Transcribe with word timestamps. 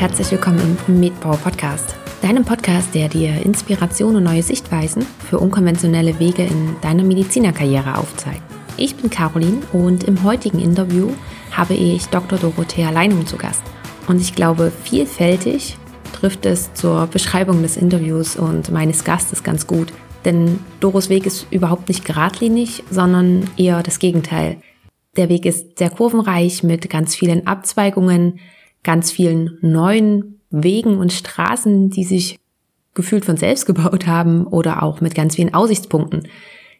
herzlich 0.00 0.30
willkommen 0.30 0.78
im 0.86 1.00
Medpower 1.00 1.36
Podcast, 1.38 1.96
deinem 2.22 2.44
Podcast, 2.44 2.94
der 2.94 3.08
dir 3.08 3.44
Inspiration 3.44 4.14
und 4.14 4.22
neue 4.22 4.44
Sichtweisen 4.44 5.04
für 5.28 5.40
unkonventionelle 5.40 6.20
Wege 6.20 6.44
in 6.44 6.76
deiner 6.80 7.02
Medizinerkarriere 7.02 7.98
aufzeigt. 7.98 8.40
Ich 8.76 8.94
bin 8.94 9.10
Caroline 9.10 9.60
und 9.72 10.04
im 10.04 10.22
heutigen 10.22 10.60
Interview 10.60 11.10
habe 11.50 11.74
ich 11.74 12.06
Dr. 12.06 12.38
Dorothea 12.38 12.90
Leinung 12.90 13.26
zu 13.26 13.36
Gast. 13.36 13.64
Und 14.06 14.20
ich 14.20 14.36
glaube, 14.36 14.70
vielfältig 14.84 15.76
trifft 16.12 16.46
es 16.46 16.72
zur 16.74 17.08
Beschreibung 17.08 17.62
des 17.62 17.76
Interviews 17.76 18.36
und 18.36 18.70
meines 18.70 19.02
Gastes 19.02 19.42
ganz 19.42 19.66
gut. 19.66 19.92
Denn 20.24 20.60
Doros 20.78 21.08
Weg 21.08 21.26
ist 21.26 21.48
überhaupt 21.50 21.88
nicht 21.88 22.04
geradlinig, 22.04 22.84
sondern 22.88 23.50
eher 23.56 23.82
das 23.82 23.98
Gegenteil. 23.98 24.58
Der 25.16 25.28
Weg 25.28 25.44
ist 25.44 25.76
sehr 25.76 25.90
kurvenreich 25.90 26.62
mit 26.62 26.88
ganz 26.88 27.16
vielen 27.16 27.48
Abzweigungen, 27.48 28.38
ganz 28.88 29.10
vielen 29.10 29.58
neuen 29.60 30.40
Wegen 30.48 30.96
und 30.96 31.12
Straßen, 31.12 31.90
die 31.90 32.04
sich 32.04 32.38
gefühlt 32.94 33.26
von 33.26 33.36
selbst 33.36 33.66
gebaut 33.66 34.06
haben 34.06 34.46
oder 34.46 34.82
auch 34.82 35.02
mit 35.02 35.14
ganz 35.14 35.34
vielen 35.34 35.52
Aussichtspunkten. 35.52 36.26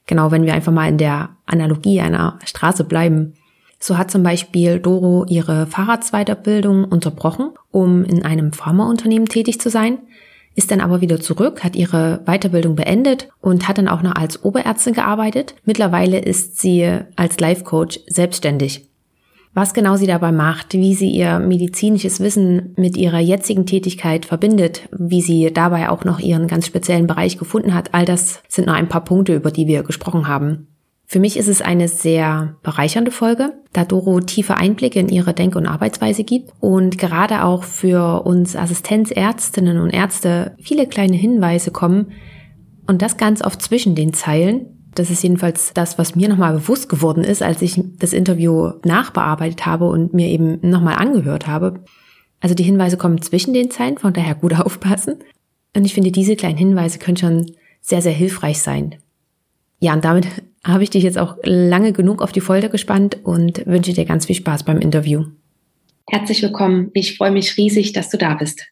Genau, 0.07 0.31
wenn 0.31 0.47
wir 0.47 0.55
einfach 0.55 0.73
mal 0.73 0.89
in 0.89 0.97
der 0.97 1.37
Analogie 1.45 2.01
einer 2.01 2.39
Straße 2.47 2.85
bleiben. 2.85 3.35
So 3.79 3.99
hat 3.99 4.11
zum 4.11 4.23
Beispiel 4.23 4.81
Doro 4.81 5.27
ihre 5.29 5.67
Fahrradsweiterbildung 5.67 6.85
unterbrochen, 6.85 7.51
um 7.73 8.05
in 8.05 8.25
einem 8.25 8.55
Pharmaunternehmen 8.55 9.29
tätig 9.29 9.61
zu 9.61 9.69
sein, 9.69 9.99
ist 10.55 10.71
dann 10.71 10.81
aber 10.81 11.03
wieder 11.03 11.21
zurück, 11.21 11.63
hat 11.63 11.77
ihre 11.77 12.23
Weiterbildung 12.25 12.75
beendet 12.75 13.29
und 13.43 13.69
hat 13.69 13.77
dann 13.77 13.87
auch 13.87 14.01
noch 14.01 14.15
als 14.15 14.43
Oberärztin 14.43 14.95
gearbeitet. 14.95 15.57
Mittlerweile 15.67 16.21
ist 16.21 16.59
sie 16.59 17.01
als 17.17 17.39
Life 17.39 17.65
Coach 17.65 18.01
selbstständig 18.07 18.89
was 19.55 19.75
genau 19.75 19.97
sie 19.97 20.07
dabei 20.07 20.33
macht, 20.33 20.75
wie 20.75 20.95
sie 20.95 21.11
ihr 21.11 21.39
medizinisches 21.39 22.21
Wissen 22.21 22.75
mit 22.77 22.97
ihrer 22.97 23.19
jetzigen 23.19 23.67
Tätigkeit 23.67 24.27
verbindet, 24.27 24.89
wie 24.97 25.23
sie 25.23 25.53
dabei 25.53 25.89
auch 25.91 26.05
noch 26.05 26.21
ihren 26.21 26.47
ganz 26.47 26.67
speziellen 26.67 27.07
Bereich 27.07 27.39
gefunden 27.39 27.75
hat, 27.75 27.95
all 27.95 28.05
das 28.05 28.43
sind 28.49 28.67
nur 28.67 28.77
ein 28.77 28.89
paar 28.89 29.05
Punkte, 29.05 29.35
über 29.35 29.51
die 29.51 29.67
wir 29.67 29.83
gesprochen 29.83 30.29
haben. 30.29 30.69
Für 31.11 31.21
mich 31.21 31.39
ist 31.39 31.49
es 31.49 31.63
eine 31.63 31.89
sehr 31.89 32.57
bereichernde 32.63 33.11
Folge, 33.11 33.55
da 33.73 33.87
Doro 33.87 34.21
tiefe 34.21 34.59
Einblicke 34.59 35.01
in 35.01 35.09
ihre 35.09 35.33
Denk- 35.33 35.57
und 35.57 35.67
Arbeitsweise 35.67 36.23
gibt 36.23 36.53
und 36.61 36.99
gerade 36.99 37.45
auch 37.45 37.65
für 37.65 38.27
uns 38.27 38.55
Assistenzärztinnen 38.55 39.81
und 39.81 39.89
Ärzte 39.89 40.55
viele 40.61 40.87
kleine 40.87 41.17
Hinweise 41.17 41.71
kommen 41.71 42.13
und 42.87 43.01
das 43.01 43.17
ganz 43.17 43.43
oft 43.43 43.63
zwischen 43.63 43.95
den 43.95 44.13
Zeilen, 44.13 44.78
das 44.95 45.11
ist 45.11 45.23
jedenfalls 45.23 45.73
das, 45.75 45.99
was 45.99 46.17
mir 46.17 46.29
nochmal 46.29 46.55
bewusst 46.55 46.89
geworden 46.89 47.25
ist, 47.25 47.43
als 47.43 47.63
ich 47.63 47.81
das 47.99 48.13
Interview 48.13 48.73
nachbearbeitet 48.85 49.67
habe 49.67 49.89
und 49.89 50.15
mir 50.15 50.29
eben 50.29 50.59
nochmal 50.69 50.97
angehört 50.97 51.47
habe. 51.47 51.85
Also 52.41 52.55
die 52.55 52.63
Hinweise 52.63 52.97
kommen 52.97 53.23
zwischen 53.23 53.55
den 53.55 53.71
Zeilen, 53.71 53.99
von 53.99 54.13
daher 54.13 54.35
gut 54.35 54.55
aufpassen. 54.59 55.17
Und 55.75 55.85
ich 55.85 55.95
finde, 55.95 56.11
diese 56.11 56.37
kleinen 56.37 56.59
Hinweise 56.59 56.99
können 56.99 57.17
schon 57.17 57.53
sehr, 57.81 58.03
sehr 58.03 58.13
hilfreich 58.13 58.61
sein. 58.61 58.97
Ja, 59.81 59.95
und 59.95 60.05
damit 60.05 60.27
habe 60.65 60.83
ich 60.83 60.91
dich 60.91 61.05
jetzt 61.05 61.19
auch 61.19 61.37
lange 61.45 61.93
genug 61.93 62.21
auf 62.21 62.33
die 62.33 62.41
Folter 62.41 62.69
gespannt 62.69 63.19
und 63.25 63.65
wünsche 63.67 63.93
dir 63.93 64.05
ganz 64.05 64.27
viel 64.27 64.37
Spaß 64.37 64.65
beim 64.65 64.79
Interview. 64.79 65.25
Herzlich 66.11 66.43
willkommen. 66.43 66.91
Ich 66.95 67.17
freue 67.17 67.31
mich 67.31 67.57
riesig, 67.57 67.93
dass 67.93 68.09
du 68.11 68.19
da 68.19 68.35
bist. 68.35 68.67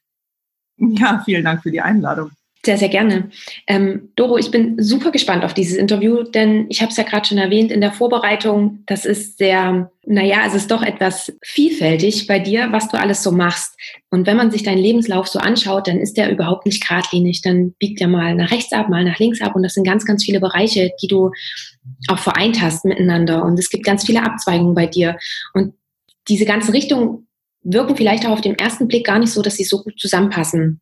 Ja, 0.78 1.22
vielen 1.24 1.44
Dank 1.44 1.62
für 1.62 1.70
die 1.70 1.80
Einladung. 1.80 2.30
Sehr, 2.64 2.78
sehr 2.78 2.88
gerne. 2.88 3.30
Ähm, 3.68 4.10
Doro, 4.16 4.38
ich 4.38 4.50
bin 4.50 4.82
super 4.82 5.12
gespannt 5.12 5.44
auf 5.44 5.54
dieses 5.54 5.76
Interview, 5.76 6.24
denn 6.24 6.66
ich 6.68 6.82
habe 6.82 6.90
es 6.90 6.96
ja 6.96 7.04
gerade 7.04 7.24
schon 7.24 7.38
erwähnt 7.38 7.70
in 7.70 7.80
der 7.80 7.92
Vorbereitung. 7.92 8.82
Das 8.86 9.04
ist 9.04 9.38
sehr, 9.38 9.92
naja, 10.04 10.38
es 10.44 10.54
ist 10.54 10.70
doch 10.72 10.82
etwas 10.82 11.32
vielfältig 11.44 12.26
bei 12.26 12.40
dir, 12.40 12.72
was 12.72 12.88
du 12.88 12.98
alles 12.98 13.22
so 13.22 13.30
machst. 13.30 13.78
Und 14.10 14.26
wenn 14.26 14.36
man 14.36 14.50
sich 14.50 14.64
deinen 14.64 14.78
Lebenslauf 14.78 15.28
so 15.28 15.38
anschaut, 15.38 15.86
dann 15.86 15.98
ist 15.98 16.16
der 16.16 16.30
überhaupt 16.30 16.66
nicht 16.66 16.86
geradlinig. 16.86 17.40
Dann 17.42 17.72
biegt 17.78 18.00
er 18.00 18.08
mal 18.08 18.34
nach 18.34 18.50
rechts 18.50 18.72
ab, 18.72 18.88
mal 18.88 19.04
nach 19.04 19.18
links 19.20 19.40
ab. 19.40 19.54
Und 19.54 19.62
das 19.62 19.74
sind 19.74 19.86
ganz, 19.86 20.04
ganz 20.04 20.24
viele 20.24 20.40
Bereiche, 20.40 20.90
die 21.00 21.08
du 21.08 21.30
auch 22.08 22.18
vereint 22.18 22.60
hast 22.60 22.84
miteinander. 22.84 23.44
Und 23.44 23.60
es 23.60 23.70
gibt 23.70 23.84
ganz 23.84 24.04
viele 24.04 24.24
Abzweigungen 24.24 24.74
bei 24.74 24.86
dir. 24.86 25.16
Und 25.54 25.74
diese 26.28 26.46
ganzen 26.46 26.72
Richtungen 26.72 27.28
wirken 27.62 27.96
vielleicht 27.96 28.26
auch 28.26 28.30
auf 28.30 28.40
den 28.40 28.58
ersten 28.58 28.88
Blick 28.88 29.06
gar 29.06 29.20
nicht 29.20 29.32
so, 29.32 29.42
dass 29.42 29.56
sie 29.56 29.64
so 29.64 29.84
gut 29.84 30.00
zusammenpassen. 30.00 30.80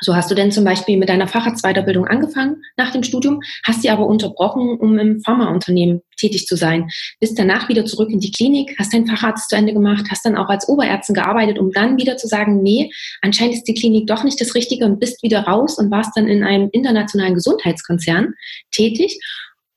So 0.00 0.14
hast 0.14 0.30
du 0.30 0.34
denn 0.34 0.50
zum 0.50 0.64
Beispiel 0.64 0.96
mit 0.96 1.08
deiner 1.08 1.28
Facharztweiterbildung 1.28 2.06
angefangen 2.06 2.62
nach 2.76 2.90
dem 2.90 3.02
Studium, 3.02 3.40
hast 3.64 3.82
sie 3.82 3.90
aber 3.90 4.06
unterbrochen, 4.06 4.78
um 4.78 4.98
im 4.98 5.20
Pharmaunternehmen 5.20 6.02
tätig 6.16 6.46
zu 6.46 6.56
sein. 6.56 6.88
Bist 7.20 7.38
danach 7.38 7.68
wieder 7.68 7.84
zurück 7.84 8.10
in 8.10 8.20
die 8.20 8.32
Klinik, 8.32 8.76
hast 8.78 8.92
deinen 8.92 9.06
Facharzt 9.06 9.50
zu 9.50 9.56
Ende 9.56 9.72
gemacht, 9.72 10.06
hast 10.10 10.24
dann 10.24 10.36
auch 10.36 10.48
als 10.48 10.68
Oberärztin 10.68 11.14
gearbeitet, 11.14 11.58
um 11.58 11.70
dann 11.70 11.96
wieder 11.96 12.16
zu 12.16 12.26
sagen, 12.26 12.62
nee, 12.62 12.90
anscheinend 13.22 13.54
ist 13.54 13.64
die 13.64 13.74
Klinik 13.74 14.06
doch 14.06 14.24
nicht 14.24 14.40
das 14.40 14.54
Richtige 14.54 14.84
und 14.84 14.98
bist 14.98 15.22
wieder 15.22 15.40
raus 15.40 15.78
und 15.78 15.90
warst 15.90 16.12
dann 16.16 16.26
in 16.26 16.42
einem 16.42 16.68
internationalen 16.72 17.34
Gesundheitskonzern 17.34 18.34
tätig. 18.72 19.18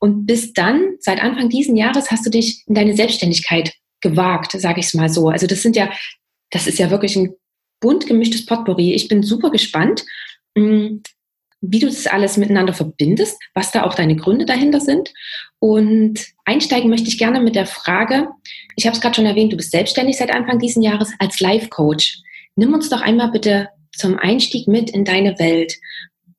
Und 0.00 0.26
bis 0.26 0.52
dann, 0.52 0.96
seit 1.00 1.22
Anfang 1.22 1.48
diesen 1.48 1.76
Jahres, 1.76 2.10
hast 2.10 2.26
du 2.26 2.30
dich 2.30 2.64
in 2.66 2.74
deine 2.74 2.94
Selbstständigkeit 2.94 3.72
gewagt, 4.00 4.52
sage 4.52 4.80
ich 4.80 4.86
es 4.86 4.94
mal 4.94 5.08
so. 5.08 5.28
Also 5.28 5.46
das 5.46 5.62
sind 5.62 5.76
ja, 5.76 5.90
das 6.50 6.66
ist 6.66 6.78
ja 6.78 6.90
wirklich 6.90 7.16
ein 7.16 7.34
bunt 7.80 8.06
gemischtes 8.06 8.46
Potpourri. 8.46 8.94
Ich 8.94 9.08
bin 9.08 9.22
super 9.22 9.50
gespannt, 9.50 10.04
mm, 10.54 10.98
wie 11.60 11.78
du 11.80 11.86
das 11.86 12.06
alles 12.06 12.36
miteinander 12.36 12.72
verbindest, 12.72 13.38
was 13.54 13.72
da 13.72 13.82
auch 13.82 13.94
deine 13.94 14.16
Gründe 14.16 14.46
dahinter 14.46 14.80
sind. 14.80 15.12
Und 15.58 16.24
einsteigen 16.44 16.88
möchte 16.88 17.08
ich 17.08 17.18
gerne 17.18 17.40
mit 17.40 17.56
der 17.56 17.66
Frage, 17.66 18.28
ich 18.76 18.86
habe 18.86 18.94
es 18.94 19.00
gerade 19.00 19.16
schon 19.16 19.26
erwähnt, 19.26 19.52
du 19.52 19.56
bist 19.56 19.72
selbstständig 19.72 20.16
seit 20.16 20.30
Anfang 20.30 20.58
dieses 20.58 20.82
Jahres 20.82 21.12
als 21.18 21.40
Life 21.40 21.68
Coach. 21.68 22.18
Nimm 22.54 22.74
uns 22.74 22.88
doch 22.88 23.00
einmal 23.00 23.30
bitte 23.30 23.68
zum 23.92 24.18
Einstieg 24.18 24.68
mit 24.68 24.90
in 24.90 25.04
deine 25.04 25.38
Welt. 25.38 25.74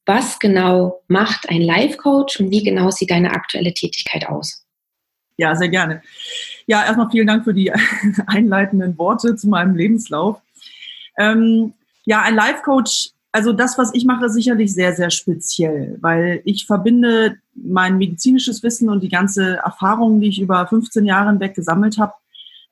Was 0.05 0.39
genau 0.39 1.01
macht 1.07 1.49
ein 1.49 1.61
Life 1.61 1.97
Coach 1.97 2.39
und 2.39 2.49
wie 2.51 2.63
genau 2.63 2.89
sieht 2.89 3.11
deine 3.11 3.31
aktuelle 3.31 3.73
Tätigkeit 3.73 4.27
aus? 4.27 4.65
Ja, 5.37 5.55
sehr 5.55 5.69
gerne. 5.69 6.01
Ja, 6.65 6.85
erstmal 6.85 7.09
vielen 7.11 7.27
Dank 7.27 7.43
für 7.43 7.53
die 7.53 7.71
einleitenden 8.27 8.97
Worte 8.97 9.35
zu 9.35 9.47
meinem 9.47 9.75
Lebenslauf. 9.75 10.41
Ähm, 11.19 11.73
ja, 12.05 12.21
ein 12.23 12.33
Life-Coach, 12.33 13.11
also 13.31 13.53
das, 13.53 13.77
was 13.77 13.93
ich 13.93 14.05
mache, 14.05 14.25
ist 14.25 14.33
sicherlich 14.33 14.73
sehr, 14.73 14.95
sehr 14.95 15.11
speziell, 15.11 15.97
weil 16.01 16.41
ich 16.45 16.65
verbinde 16.65 17.37
mein 17.53 17.97
medizinisches 17.97 18.63
Wissen 18.63 18.89
und 18.89 19.03
die 19.03 19.09
ganze 19.09 19.57
Erfahrung, 19.57 20.19
die 20.19 20.29
ich 20.29 20.41
über 20.41 20.65
15 20.65 21.05
Jahre 21.05 21.29
hinweg 21.29 21.53
gesammelt 21.53 21.99
habe, 21.99 22.13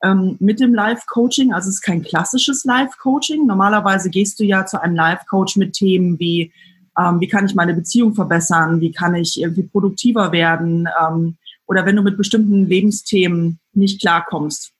ähm, 0.02 0.36
mit 0.40 0.60
dem 0.60 0.74
Life-Coaching. 0.74 1.52
Also 1.52 1.68
es 1.68 1.76
ist 1.76 1.82
kein 1.82 2.02
klassisches 2.02 2.64
Life-Coaching. 2.64 3.46
Normalerweise 3.46 4.10
gehst 4.10 4.40
du 4.40 4.44
ja 4.44 4.66
zu 4.66 4.80
einem 4.80 4.96
Life-Coach 4.96 5.56
mit 5.56 5.74
Themen 5.74 6.18
wie, 6.18 6.52
ähm, 6.98 7.20
wie 7.20 7.28
kann 7.28 7.46
ich 7.46 7.54
meine 7.54 7.74
Beziehung 7.74 8.14
verbessern, 8.14 8.80
wie 8.80 8.92
kann 8.92 9.14
ich 9.14 9.40
irgendwie 9.40 9.64
produktiver 9.64 10.32
werden 10.32 10.88
ähm, 11.00 11.36
oder 11.66 11.84
wenn 11.84 11.96
du 11.96 12.02
mit 12.02 12.16
bestimmten 12.16 12.66
Lebensthemen 12.66 13.58
nicht 13.74 14.00
klarkommst 14.00 14.72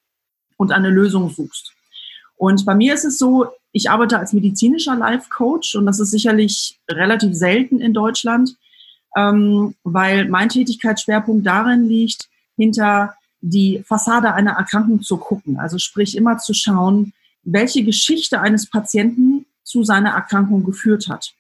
und 0.57 0.73
eine 0.73 0.91
Lösung 0.91 1.31
suchst. 1.31 1.73
Und 2.37 2.65
bei 2.65 2.75
mir 2.75 2.95
ist 2.95 3.05
es 3.05 3.19
so, 3.19 3.49
ich 3.73 3.91
arbeite 3.91 4.19
als 4.19 4.33
medizinischer 4.33 4.97
Life 4.97 5.29
Coach 5.31 5.75
und 5.75 5.87
das 5.87 6.01
ist 6.01 6.11
sicherlich 6.11 6.79
relativ 6.91 7.35
selten 7.35 7.81
in 7.81 7.95
Deutschland, 7.95 8.57
ähm, 9.17 9.75
weil 9.85 10.29
mein 10.29 10.49
Tätigkeitsschwerpunkt 10.49 11.47
darin 11.47 11.89
liegt, 11.89 12.29
hinter 12.57 13.15
die 13.41 13.83
Fassade 13.87 14.35
einer 14.35 14.53
Erkrankung 14.53 15.03
zu 15.03 15.17
gucken. 15.17 15.59
Also 15.59 15.79
sprich 15.79 16.17
immer 16.17 16.39
zu 16.39 16.55
schauen, 16.55 17.13
welche 17.45 17.85
Geschichte 17.85 18.41
eines 18.41 18.69
Patienten 18.69 19.47
zu 19.63 19.85
seiner 19.85 20.11
Erkrankung 20.11 20.65
geführt 20.65 21.09
hat. 21.09 21.35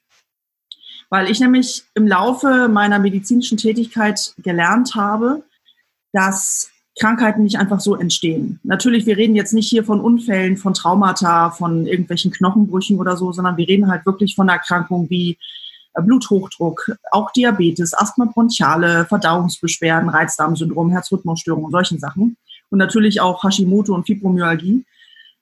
Weil 1.10 1.30
ich 1.30 1.40
nämlich 1.40 1.84
im 1.94 2.06
Laufe 2.06 2.68
meiner 2.68 2.98
medizinischen 2.98 3.56
Tätigkeit 3.56 4.34
gelernt 4.38 4.94
habe, 4.94 5.42
dass 6.12 6.70
Krankheiten 6.98 7.44
nicht 7.44 7.58
einfach 7.58 7.80
so 7.80 7.96
entstehen. 7.96 8.60
Natürlich, 8.62 9.06
wir 9.06 9.16
reden 9.16 9.36
jetzt 9.36 9.54
nicht 9.54 9.68
hier 9.68 9.84
von 9.84 10.00
Unfällen, 10.00 10.56
von 10.56 10.74
Traumata, 10.74 11.50
von 11.50 11.86
irgendwelchen 11.86 12.30
Knochenbrüchen 12.30 12.98
oder 12.98 13.16
so, 13.16 13.32
sondern 13.32 13.56
wir 13.56 13.68
reden 13.68 13.90
halt 13.90 14.04
wirklich 14.06 14.34
von 14.34 14.48
Erkrankungen 14.48 15.08
wie 15.10 15.38
äh, 15.94 16.02
Bluthochdruck, 16.02 16.92
auch 17.10 17.30
Diabetes, 17.32 17.94
Asthma 17.94 18.26
bronchiale, 18.26 19.06
Verdauungsbeschwerden, 19.06 20.08
Reizdarmsyndrom, 20.08 20.90
Herzrhythmusstörungen, 20.90 21.70
solchen 21.70 21.98
Sachen. 21.98 22.36
Und 22.70 22.78
natürlich 22.78 23.20
auch 23.20 23.42
Hashimoto 23.42 23.94
und 23.94 24.06
Fibromyalgie. 24.06 24.84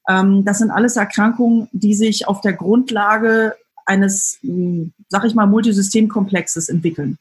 Ähm, 0.09 0.44
das 0.44 0.59
sind 0.59 0.70
alles 0.70 0.97
Erkrankungen, 0.97 1.69
die 1.73 1.94
sich 1.94 2.29
auf 2.29 2.41
der 2.41 2.52
Grundlage 2.52 3.55
eines, 3.85 4.38
hm, 4.43 4.93
sag 5.09 5.25
ich 5.25 5.35
mal, 5.35 5.47
Multisystemkomplexes 5.47 6.69
entwickeln. 6.69 7.19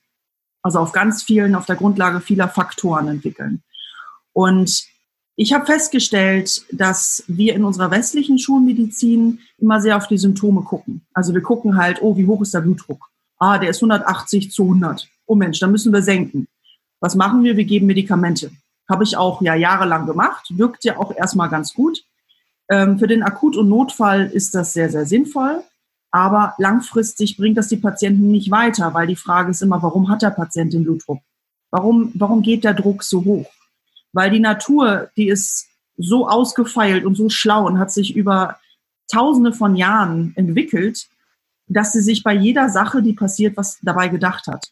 Also 0.61 0.79
auf 0.79 0.91
ganz 0.91 1.23
vielen, 1.23 1.55
auf 1.55 1.65
der 1.65 1.75
Grundlage 1.75 2.21
vieler 2.21 2.47
Faktoren 2.49 3.07
entwickeln. 3.07 3.61
Und 4.35 4.85
ich 5.37 5.53
habe 5.53 5.65
festgestellt, 5.65 6.65
dass 6.71 7.23
wir 7.27 7.55
in 7.55 7.63
unserer 7.63 7.89
westlichen 7.89 8.37
Schulmedizin 8.37 9.39
immer 9.57 9.79
sehr 9.79 9.95
auf 9.95 10.07
die 10.07 10.17
Symptome 10.17 10.61
gucken. 10.61 11.05
Also 11.13 11.33
wir 11.33 11.41
gucken 11.41 11.77
halt, 11.77 12.01
oh, 12.01 12.17
wie 12.17 12.27
hoch 12.27 12.41
ist 12.41 12.53
der 12.53 12.59
Blutdruck? 12.59 12.99
Ah, 13.39 13.57
der 13.57 13.69
ist 13.69 13.77
180 13.77 14.51
zu 14.51 14.63
100. 14.63 15.07
Oh 15.25 15.35
Mensch, 15.35 15.59
da 15.59 15.67
müssen 15.67 15.93
wir 15.93 16.01
senken. 16.01 16.47
Was 16.99 17.15
machen 17.15 17.43
wir? 17.43 17.55
Wir 17.55 17.63
geben 17.63 17.85
Medikamente. 17.85 18.51
Habe 18.89 19.05
ich 19.05 19.15
auch 19.15 19.41
ja 19.41 19.55
jahrelang 19.55 20.05
gemacht, 20.05 20.47
wirkt 20.49 20.83
ja 20.83 20.97
auch 20.97 21.15
erstmal 21.15 21.49
ganz 21.49 21.73
gut. 21.73 22.03
Ähm, 22.69 22.99
für 22.99 23.07
den 23.07 23.23
Akut- 23.23 23.55
und 23.55 23.69
Notfall 23.69 24.25
ist 24.25 24.53
das 24.53 24.73
sehr, 24.73 24.89
sehr 24.89 25.05
sinnvoll. 25.05 25.63
Aber 26.11 26.55
langfristig 26.57 27.38
bringt 27.38 27.57
das 27.57 27.69
die 27.69 27.77
Patienten 27.77 28.31
nicht 28.31 28.51
weiter, 28.51 28.93
weil 28.93 29.07
die 29.07 29.15
Frage 29.15 29.51
ist 29.51 29.61
immer, 29.61 29.81
warum 29.81 30.09
hat 30.09 30.21
der 30.21 30.29
Patient 30.29 30.73
den 30.73 30.83
Blutdruck? 30.83 31.19
Warum, 31.71 32.11
warum 32.15 32.41
geht 32.41 32.63
der 32.65 32.73
Druck 32.73 33.03
so 33.03 33.23
hoch? 33.23 33.49
Weil 34.15 34.31
die 34.31 34.39
Natur, 34.39 35.09
die 35.17 35.27
ist 35.27 35.67
so 35.97 36.27
ausgefeilt 36.27 37.06
und 37.06 37.15
so 37.15 37.29
schlau 37.29 37.67
und 37.67 37.79
hat 37.79 37.91
sich 37.91 38.15
über 38.15 38.57
tausende 39.12 39.53
von 39.53 39.75
Jahren 39.75 40.33
entwickelt, 40.35 41.07
dass 41.67 41.91
sie 41.91 42.01
sich 42.01 42.23
bei 42.23 42.33
jeder 42.33 42.69
Sache, 42.69 43.01
die 43.01 43.13
passiert, 43.13 43.57
was 43.57 43.77
dabei 43.81 44.07
gedacht 44.07 44.47
hat. 44.47 44.71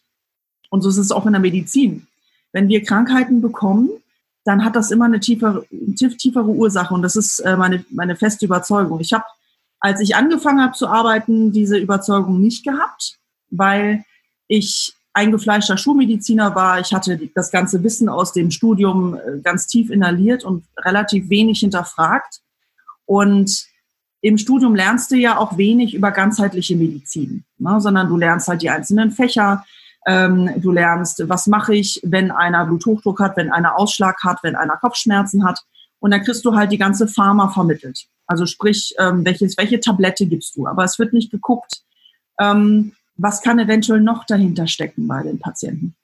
Und 0.70 0.82
so 0.82 0.88
ist 0.88 0.98
es 0.98 1.12
auch 1.12 1.26
in 1.26 1.32
der 1.32 1.40
Medizin. 1.40 2.06
Wenn 2.52 2.68
wir 2.68 2.82
Krankheiten 2.82 3.40
bekommen, 3.40 3.90
dann 4.44 4.64
hat 4.64 4.76
das 4.76 4.90
immer 4.90 5.04
eine 5.04 5.20
tiefere, 5.20 5.66
tiefere 5.96 6.48
Ursache 6.48 6.94
und 6.94 7.02
das 7.02 7.16
ist 7.16 7.40
äh, 7.40 7.56
meine, 7.56 7.84
meine 7.90 8.16
feste 8.16 8.46
Überzeugung. 8.46 9.00
Ich 9.00 9.12
habe 9.12 9.24
als 9.84 10.00
ich 10.00 10.16
angefangen 10.16 10.62
habe 10.62 10.72
zu 10.72 10.88
arbeiten, 10.88 11.52
diese 11.52 11.76
Überzeugung 11.76 12.40
nicht 12.40 12.64
gehabt, 12.64 13.18
weil 13.50 14.02
ich 14.48 14.94
eingefleischter 15.14 15.78
Schulmediziner 15.78 16.54
war. 16.54 16.80
Ich 16.80 16.92
hatte 16.92 17.18
das 17.34 17.50
ganze 17.50 17.82
Wissen 17.82 18.08
aus 18.08 18.32
dem 18.32 18.50
Studium 18.50 19.14
äh, 19.14 19.38
ganz 19.42 19.66
tief 19.66 19.90
inhaliert 19.90 20.44
und 20.44 20.64
relativ 20.78 21.30
wenig 21.30 21.60
hinterfragt. 21.60 22.40
Und 23.06 23.66
im 24.20 24.38
Studium 24.38 24.74
lernst 24.74 25.10
du 25.12 25.16
ja 25.16 25.38
auch 25.38 25.56
wenig 25.56 25.94
über 25.94 26.10
ganzheitliche 26.10 26.76
Medizin, 26.76 27.44
ne, 27.58 27.80
sondern 27.80 28.08
du 28.08 28.16
lernst 28.16 28.48
halt 28.48 28.62
die 28.62 28.70
einzelnen 28.70 29.12
Fächer. 29.12 29.64
Ähm, 30.06 30.50
du 30.60 30.72
lernst, 30.72 31.22
was 31.28 31.46
mache 31.46 31.74
ich, 31.74 32.00
wenn 32.02 32.30
einer 32.30 32.66
Bluthochdruck 32.66 33.20
hat, 33.20 33.36
wenn 33.36 33.52
einer 33.52 33.78
Ausschlag 33.78 34.22
hat, 34.24 34.38
wenn 34.42 34.56
einer 34.56 34.76
Kopfschmerzen 34.76 35.44
hat. 35.44 35.60
Und 36.00 36.10
dann 36.10 36.22
kriegst 36.22 36.44
du 36.44 36.54
halt 36.54 36.72
die 36.72 36.78
ganze 36.78 37.06
Pharma 37.06 37.48
vermittelt. 37.48 38.06
Also 38.26 38.46
sprich, 38.46 38.94
ähm, 38.98 39.24
welches, 39.24 39.56
welche 39.56 39.80
Tablette 39.80 40.26
gibst 40.26 40.56
du? 40.56 40.66
Aber 40.66 40.84
es 40.84 40.98
wird 40.98 41.12
nicht 41.12 41.30
geguckt, 41.30 41.82
ähm, 42.40 42.92
was 43.16 43.42
kann 43.42 43.58
eventuell 43.58 44.00
noch 44.00 44.24
dahinter 44.24 44.66
stecken 44.66 45.06
bei 45.06 45.22
den 45.22 45.38
Patienten. 45.38 45.94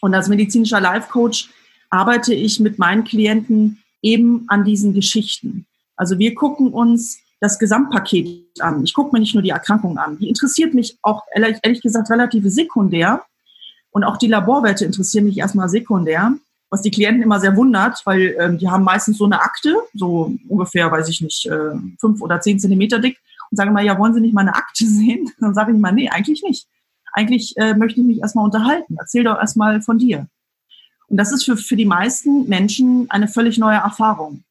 Und 0.00 0.14
als 0.14 0.28
medizinischer 0.28 0.80
Life 0.80 1.08
Coach 1.10 1.50
arbeite 1.90 2.34
ich 2.34 2.60
mit 2.60 2.78
meinen 2.78 3.04
Klienten 3.04 3.82
eben 4.02 4.44
an 4.48 4.64
diesen 4.64 4.94
Geschichten. 4.94 5.66
Also 5.96 6.18
wir 6.18 6.34
gucken 6.34 6.72
uns 6.72 7.20
das 7.40 7.58
Gesamtpaket 7.58 8.60
an. 8.60 8.84
Ich 8.84 8.94
gucke 8.94 9.12
mir 9.12 9.20
nicht 9.20 9.34
nur 9.34 9.42
die 9.42 9.50
Erkrankung 9.50 9.98
an. 9.98 10.18
Die 10.18 10.28
interessiert 10.28 10.74
mich 10.74 10.98
auch 11.02 11.22
ehrlich, 11.32 11.82
gesagt 11.82 12.10
relativ 12.10 12.44
sekundär. 12.46 13.22
Und 13.90 14.04
auch 14.04 14.16
die 14.16 14.26
Laborwerte 14.26 14.84
interessieren 14.84 15.24
mich 15.24 15.38
erstmal 15.38 15.68
sekundär 15.68 16.34
was 16.70 16.82
die 16.82 16.90
Klienten 16.90 17.22
immer 17.22 17.40
sehr 17.40 17.56
wundert, 17.56 18.00
weil 18.04 18.36
ähm, 18.38 18.58
die 18.58 18.68
haben 18.68 18.84
meistens 18.84 19.18
so 19.18 19.24
eine 19.24 19.40
Akte, 19.40 19.76
so 19.94 20.34
ungefähr, 20.48 20.90
weiß 20.90 21.08
ich 21.08 21.20
nicht, 21.20 21.46
äh, 21.46 21.70
fünf 21.98 22.20
oder 22.20 22.40
zehn 22.40 22.58
Zentimeter 22.58 22.98
dick 22.98 23.18
und 23.50 23.56
sagen 23.56 23.72
mal, 23.72 23.84
ja, 23.84 23.98
wollen 23.98 24.14
Sie 24.14 24.20
nicht 24.20 24.34
meine 24.34 24.54
Akte 24.54 24.86
sehen? 24.86 25.30
Dann 25.40 25.54
sage 25.54 25.72
ich 25.72 25.78
mal, 25.78 25.92
nee, 25.92 26.08
eigentlich 26.08 26.42
nicht. 26.42 26.66
Eigentlich 27.12 27.56
äh, 27.56 27.74
möchte 27.74 28.00
ich 28.00 28.06
mich 28.06 28.18
erstmal 28.20 28.44
unterhalten. 28.44 28.96
Erzähl 28.98 29.24
doch 29.24 29.38
erstmal 29.38 29.80
von 29.82 29.98
dir. 29.98 30.28
Und 31.08 31.16
das 31.16 31.32
ist 31.32 31.44
für, 31.44 31.56
für 31.56 31.76
die 31.76 31.86
meisten 31.86 32.48
Menschen 32.48 33.10
eine 33.10 33.28
völlig 33.28 33.58
neue 33.58 33.78
Erfahrung. 33.78 34.44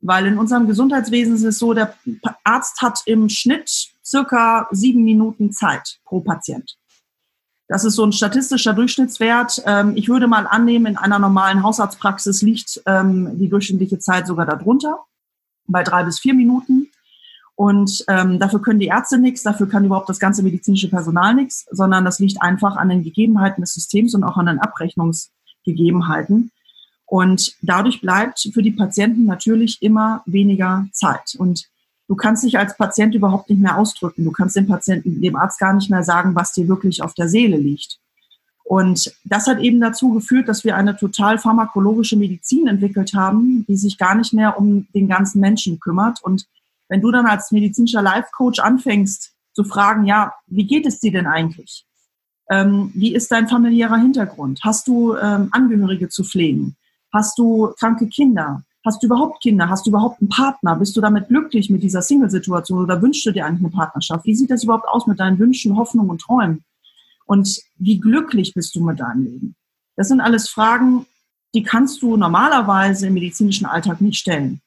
Weil 0.00 0.26
in 0.26 0.38
unserem 0.38 0.66
Gesundheitswesen 0.66 1.34
ist 1.34 1.44
es 1.44 1.58
so, 1.58 1.74
der 1.74 1.94
Arzt 2.44 2.80
hat 2.80 3.00
im 3.06 3.28
Schnitt 3.28 3.90
circa 4.04 4.68
sieben 4.70 5.04
Minuten 5.04 5.52
Zeit 5.52 5.98
pro 6.04 6.20
Patient. 6.20 6.78
Das 7.68 7.84
ist 7.84 7.96
so 7.96 8.04
ein 8.04 8.12
statistischer 8.12 8.72
Durchschnittswert. 8.72 9.62
Ähm, 9.66 9.92
ich 9.94 10.08
würde 10.08 10.26
mal 10.26 10.46
annehmen, 10.46 10.86
in 10.86 10.96
einer 10.96 11.18
normalen 11.18 11.62
Hausarztpraxis 11.62 12.40
liegt 12.40 12.80
ähm, 12.86 13.38
die 13.38 13.48
durchschnittliche 13.48 13.98
Zeit 13.98 14.26
sogar 14.26 14.46
darunter, 14.46 15.04
bei 15.66 15.82
drei 15.82 16.04
bis 16.04 16.18
vier 16.18 16.32
Minuten. 16.32 16.77
Und 17.58 18.04
ähm, 18.06 18.38
dafür 18.38 18.62
können 18.62 18.78
die 18.78 18.86
Ärzte 18.86 19.18
nichts, 19.18 19.42
dafür 19.42 19.68
kann 19.68 19.84
überhaupt 19.84 20.08
das 20.08 20.20
ganze 20.20 20.44
medizinische 20.44 20.88
Personal 20.88 21.34
nichts, 21.34 21.66
sondern 21.72 22.04
das 22.04 22.20
liegt 22.20 22.40
einfach 22.40 22.76
an 22.76 22.88
den 22.88 23.02
Gegebenheiten 23.02 23.62
des 23.62 23.74
Systems 23.74 24.14
und 24.14 24.22
auch 24.22 24.36
an 24.36 24.46
den 24.46 24.60
Abrechnungsgegebenheiten. 24.60 26.52
Und 27.04 27.56
dadurch 27.60 28.00
bleibt 28.00 28.48
für 28.54 28.62
die 28.62 28.70
Patienten 28.70 29.24
natürlich 29.24 29.82
immer 29.82 30.22
weniger 30.24 30.86
Zeit. 30.92 31.34
Und 31.36 31.64
du 32.06 32.14
kannst 32.14 32.44
dich 32.44 32.56
als 32.60 32.76
Patient 32.76 33.16
überhaupt 33.16 33.50
nicht 33.50 33.60
mehr 33.60 33.76
ausdrücken. 33.76 34.24
Du 34.24 34.30
kannst 34.30 34.54
dem 34.54 34.68
Patienten, 34.68 35.20
dem 35.20 35.34
Arzt 35.34 35.58
gar 35.58 35.74
nicht 35.74 35.90
mehr 35.90 36.04
sagen, 36.04 36.36
was 36.36 36.52
dir 36.52 36.68
wirklich 36.68 37.02
auf 37.02 37.14
der 37.14 37.28
Seele 37.28 37.56
liegt. 37.56 37.98
Und 38.62 39.12
das 39.24 39.48
hat 39.48 39.58
eben 39.58 39.80
dazu 39.80 40.12
geführt, 40.12 40.48
dass 40.48 40.62
wir 40.62 40.76
eine 40.76 40.96
total 40.96 41.38
pharmakologische 41.38 42.16
Medizin 42.16 42.68
entwickelt 42.68 43.14
haben, 43.14 43.66
die 43.66 43.76
sich 43.76 43.98
gar 43.98 44.14
nicht 44.14 44.32
mehr 44.32 44.60
um 44.60 44.86
den 44.94 45.08
ganzen 45.08 45.40
Menschen 45.40 45.80
kümmert. 45.80 46.22
Und 46.22 46.46
wenn 46.88 47.00
du 47.00 47.10
dann 47.10 47.26
als 47.26 47.52
medizinischer 47.52 48.02
Life 48.02 48.28
Coach 48.36 48.58
anfängst 48.58 49.32
zu 49.52 49.64
fragen, 49.64 50.04
ja, 50.06 50.32
wie 50.46 50.66
geht 50.66 50.86
es 50.86 51.00
dir 51.00 51.12
denn 51.12 51.26
eigentlich? 51.26 51.84
Ähm, 52.50 52.90
wie 52.94 53.14
ist 53.14 53.30
dein 53.30 53.48
familiärer 53.48 53.98
Hintergrund? 53.98 54.60
Hast 54.64 54.88
du 54.88 55.14
ähm, 55.16 55.48
Angehörige 55.52 56.08
zu 56.08 56.24
pflegen? 56.24 56.76
Hast 57.12 57.38
du 57.38 57.72
kranke 57.78 58.08
Kinder? 58.08 58.62
Hast 58.84 59.02
du 59.02 59.06
überhaupt 59.06 59.42
Kinder? 59.42 59.68
Hast 59.68 59.86
du 59.86 59.90
überhaupt 59.90 60.20
einen 60.20 60.30
Partner? 60.30 60.76
Bist 60.76 60.96
du 60.96 61.00
damit 61.00 61.28
glücklich 61.28 61.68
mit 61.68 61.82
dieser 61.82 62.00
Single-Situation 62.00 62.82
oder 62.82 63.02
wünschst 63.02 63.26
du 63.26 63.32
dir 63.32 63.44
eigentlich 63.44 63.66
eine 63.66 63.76
Partnerschaft? 63.76 64.24
Wie 64.24 64.34
sieht 64.34 64.50
das 64.50 64.64
überhaupt 64.64 64.88
aus 64.88 65.06
mit 65.06 65.20
deinen 65.20 65.38
Wünschen, 65.38 65.76
Hoffnungen 65.76 66.10
und 66.10 66.20
Träumen? 66.20 66.64
Und 67.26 67.60
wie 67.76 68.00
glücklich 68.00 68.54
bist 68.54 68.74
du 68.74 68.82
mit 68.82 69.00
deinem 69.00 69.24
Leben? 69.24 69.56
Das 69.96 70.08
sind 70.08 70.20
alles 70.20 70.48
Fragen, 70.48 71.06
die 71.54 71.62
kannst 71.62 72.00
du 72.02 72.16
normalerweise 72.16 73.08
im 73.08 73.14
medizinischen 73.14 73.66
Alltag 73.66 74.00
nicht 74.00 74.18
stellen. 74.18 74.62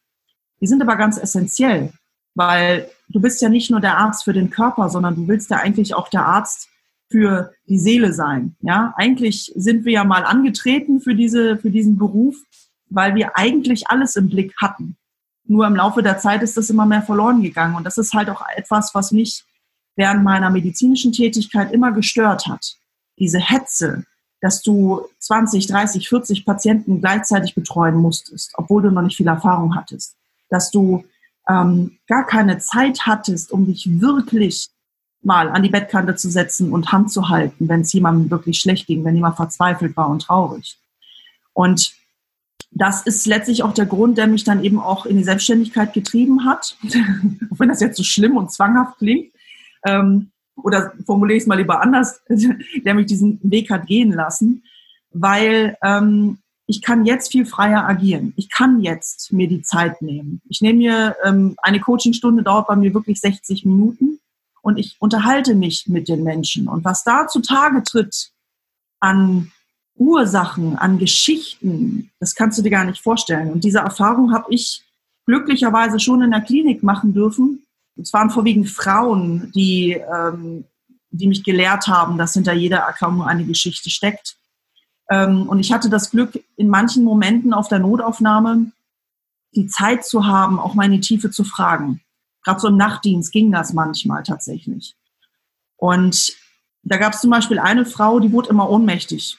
Die 0.60 0.68
sind 0.68 0.82
aber 0.82 0.96
ganz 0.96 1.18
essentiell, 1.18 1.94
weil 2.36 2.90
du 3.10 3.20
bist 3.20 3.42
ja 3.42 3.50
nicht 3.50 3.72
nur 3.72 3.82
der 3.82 3.98
Arzt 3.98 4.24
für 4.24 4.34
den 4.34 4.50
Körper, 4.50 4.90
sondern 4.90 5.16
du 5.16 5.28
willst 5.28 5.50
ja 5.50 5.58
eigentlich 5.58 5.94
auch 5.94 6.10
der 6.10 6.26
Arzt 6.26 6.70
für 7.10 7.54
die 7.68 7.78
Seele 7.78 8.14
sein. 8.14 8.56
Ja, 8.62 8.94
eigentlich 8.96 9.52
sind 9.56 9.86
wir 9.86 9.92
ja 9.92 10.04
mal 10.04 10.24
angetreten 10.24 11.02
für 11.02 11.14
diese, 11.14 11.58
für 11.58 11.70
diesen 11.70 11.98
Beruf, 11.98 12.36
weil 12.90 13.16
wir 13.16 13.38
eigentlich 13.38 13.90
alles 13.90 14.16
im 14.16 14.30
Blick 14.30 14.54
hatten. 14.58 14.96
Nur 15.46 15.68
im 15.68 15.76
Laufe 15.76 16.02
der 16.02 16.18
Zeit 16.18 16.42
ist 16.44 16.56
das 16.56 16.70
immer 16.70 16.86
mehr 16.86 17.02
verloren 17.02 17.42
gegangen. 17.42 17.76
Und 17.76 17.84
das 17.84 17.98
ist 17.98 18.14
halt 18.14 18.30
auch 18.30 18.42
etwas, 18.56 18.96
was 18.96 19.12
mich 19.12 19.44
während 19.96 20.24
meiner 20.24 20.50
medizinischen 20.50 21.12
Tätigkeit 21.12 21.74
immer 21.74 21.92
gestört 21.92 22.48
hat. 22.48 22.78
Diese 23.20 23.40
Hetze, 23.40 24.06
dass 24.40 24.62
du 24.62 25.02
20, 25.20 25.68
30, 25.68 26.08
40 26.08 26.46
Patienten 26.46 27.02
gleichzeitig 27.02 27.54
betreuen 27.54 27.96
musstest, 27.96 28.54
obwohl 28.56 28.82
du 28.82 28.92
noch 28.92 29.02
nicht 29.02 29.18
viel 29.18 29.28
Erfahrung 29.28 29.76
hattest. 29.76 30.16
Dass 30.50 30.72
du 30.72 31.04
ähm, 31.52 31.98
gar 32.08 32.26
keine 32.26 32.60
Zeit 32.60 33.02
hattest, 33.06 33.52
um 33.52 33.66
dich 33.66 34.00
wirklich 34.00 34.70
mal 35.22 35.50
an 35.50 35.64
die 35.64 35.70
Bettkante 35.70 36.16
zu 36.16 36.30
setzen 36.30 36.72
und 36.72 36.92
Hand 36.92 37.12
zu 37.12 37.30
halten, 37.30 37.68
wenn 37.68 37.82
es 37.82 37.94
jemandem 37.94 38.32
wirklich 38.32 38.60
schlecht 38.60 38.88
ging, 38.88 39.04
wenn 39.04 39.16
jemand 39.16 39.36
verzweifelt 39.36 39.96
war 39.98 40.10
und 40.10 40.24
traurig. 40.24 40.78
Und 41.54 41.94
das 42.72 43.02
ist 43.04 43.26
letztlich 43.28 43.64
auch 43.64 43.74
der 43.74 43.86
Grund, 43.86 44.18
der 44.18 44.28
mich 44.28 44.46
dann 44.46 44.64
eben 44.64 44.80
auch 44.80 45.06
in 45.06 45.18
die 45.18 45.24
Selbstständigkeit 45.24 45.94
getrieben 45.94 46.46
hat, 46.46 46.78
auch 47.52 47.60
wenn 47.60 47.70
das 47.70 47.82
jetzt 47.82 47.98
so 47.98 48.04
schlimm 48.04 48.38
und 48.38 48.52
zwanghaft 48.52 48.98
klingt. 48.98 49.32
Ähm, 49.86 50.32
oder 50.56 50.94
formuliere 51.06 51.38
ich 51.38 51.44
es 51.44 51.48
mal 51.48 51.58
lieber 51.58 51.82
anders, 51.82 52.22
der 52.30 52.94
mich 52.94 53.08
diesen 53.08 53.40
Weg 53.44 53.70
hat 53.70 53.88
gehen 53.88 54.12
lassen, 54.14 54.64
weil 55.12 55.78
ähm, 55.84 56.38
ich 56.72 56.82
kann 56.82 57.06
jetzt 57.06 57.34
viel 57.34 57.46
freier 57.46 57.86
agieren. 57.86 58.32
Ich 58.38 58.50
kann 58.50 58.82
jetzt 58.82 59.34
mir 59.34 59.50
die 59.50 59.62
Zeit 59.62 60.02
nehmen. 60.02 60.42
Ich 60.48 60.62
nehme 60.62 60.78
mir 60.78 61.16
ähm, 61.26 61.58
eine 61.62 61.82
Coachingstunde 61.82 62.44
dauert 62.44 62.68
bei 62.68 62.78
mir 62.78 62.94
wirklich 62.94 63.20
60 63.20 63.66
Minuten 63.66 64.20
und 64.62 64.80
ich 64.80 64.96
unterhalte 65.00 65.54
mich 65.54 65.88
mit 65.88 66.08
den 66.08 66.24
Menschen. 66.24 66.70
Und 66.70 66.86
was 66.86 67.04
da 67.04 67.28
zutage 67.28 67.84
tritt 67.84 68.32
an 69.02 69.52
Ursachen, 69.96 70.78
an 70.78 70.98
Geschichten, 70.98 72.10
das 72.22 72.36
kannst 72.36 72.58
du 72.58 72.62
dir 72.62 72.70
gar 72.70 72.86
nicht 72.86 73.04
vorstellen. 73.04 73.52
Und 73.52 73.66
diese 73.66 73.80
Erfahrung 73.80 74.34
habe 74.34 74.46
ich 74.50 74.82
glücklicherweise 75.26 76.00
schon 76.00 76.22
in 76.22 76.32
der 76.32 76.40
Klinik 76.40 76.84
machen 76.84 77.14
dürfen. 77.14 77.66
Es 78.02 78.14
waren 78.14 78.30
vorwiegend 78.30 78.70
Frauen, 78.70 79.52
die, 79.54 79.92
ähm, 79.92 80.64
die 81.10 81.28
mich 81.28 81.44
gelehrt 81.44 81.88
haben, 81.88 82.18
dass 82.18 82.34
hinter 82.34 82.54
jeder 82.54 82.78
Erkrankung 82.78 83.24
eine 83.24 83.44
Geschichte 83.44 83.90
steckt. 83.90 84.38
Ähm, 85.12 85.50
und 85.50 85.60
ich 85.60 85.74
hatte 85.74 85.90
das 85.90 86.10
Glück, 86.10 86.42
in 86.56 86.70
manchen 86.70 87.04
Momenten 87.04 87.54
auf 87.54 87.68
der 87.68 87.80
Notaufnahme 87.80 88.72
die 89.54 89.68
Zeit 89.68 90.06
zu 90.06 90.26
haben, 90.26 90.60
auch 90.60 90.74
meine 90.74 91.02
Tiefe 91.02 91.30
zu 91.30 91.44
fragen. 91.44 92.00
Gerade 92.44 92.62
so 92.62 92.70
im 92.70 92.78
Nachtdienst 92.78 93.32
ging 93.34 93.52
das 93.52 93.74
manchmal 93.74 94.24
tatsächlich. 94.24 94.96
Und 95.76 96.34
da 96.84 96.98
gab 96.98 97.14
es 97.14 97.22
zum 97.22 97.30
Beispiel 97.30 97.60
eine 97.60 97.86
Frau, 97.86 98.20
die 98.20 98.32
wurde 98.32 98.50
immer 98.50 98.70
ohnmächtig. 98.70 99.38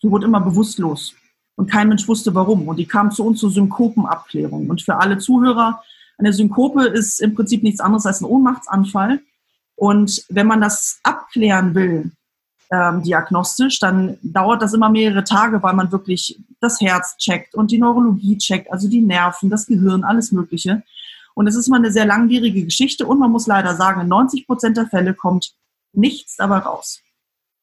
Sie 0.00 0.10
wurde 0.10 0.24
immer 0.24 0.40
bewusstlos 0.40 1.14
und 1.56 1.70
kein 1.70 1.88
Mensch 1.88 2.08
wusste 2.08 2.34
warum. 2.34 2.66
Und 2.68 2.78
die 2.78 2.86
kam 2.86 3.10
zu 3.10 3.22
uns 3.22 3.40
zur 3.40 3.50
Synkopenabklärung. 3.50 4.70
Und 4.70 4.80
für 4.80 4.96
alle 4.96 5.18
Zuhörer, 5.18 5.82
eine 6.16 6.32
Synkope 6.32 6.86
ist 6.86 7.20
im 7.20 7.34
Prinzip 7.34 7.62
nichts 7.62 7.80
anderes 7.80 8.06
als 8.06 8.22
ein 8.22 8.24
Ohnmachtsanfall. 8.24 9.20
Und 9.76 10.24
wenn 10.30 10.46
man 10.46 10.62
das 10.62 11.00
abklären 11.02 11.74
will, 11.74 12.12
ähm, 12.70 13.02
diagnostisch, 13.02 13.80
dann 13.80 14.18
dauert 14.22 14.62
das 14.62 14.74
immer 14.74 14.88
mehrere 14.88 15.24
Tage, 15.24 15.62
weil 15.62 15.74
man 15.74 15.90
wirklich 15.90 16.38
das 16.60 16.80
Herz 16.80 17.16
checkt 17.16 17.54
und 17.54 17.70
die 17.70 17.78
Neurologie 17.78 18.38
checkt, 18.38 18.72
also 18.72 18.88
die 18.88 19.00
Nerven, 19.00 19.50
das 19.50 19.66
Gehirn, 19.66 20.04
alles 20.04 20.30
Mögliche. 20.30 20.82
Und 21.34 21.46
es 21.46 21.56
ist 21.56 21.68
mal 21.68 21.78
eine 21.78 21.90
sehr 21.90 22.06
langwierige 22.06 22.64
Geschichte 22.64 23.06
und 23.06 23.18
man 23.18 23.30
muss 23.30 23.46
leider 23.46 23.74
sagen, 23.74 24.02
in 24.02 24.08
90 24.08 24.46
Prozent 24.46 24.76
der 24.76 24.86
Fälle 24.86 25.14
kommt 25.14 25.54
nichts 25.92 26.36
dabei 26.36 26.58
raus. 26.58 27.00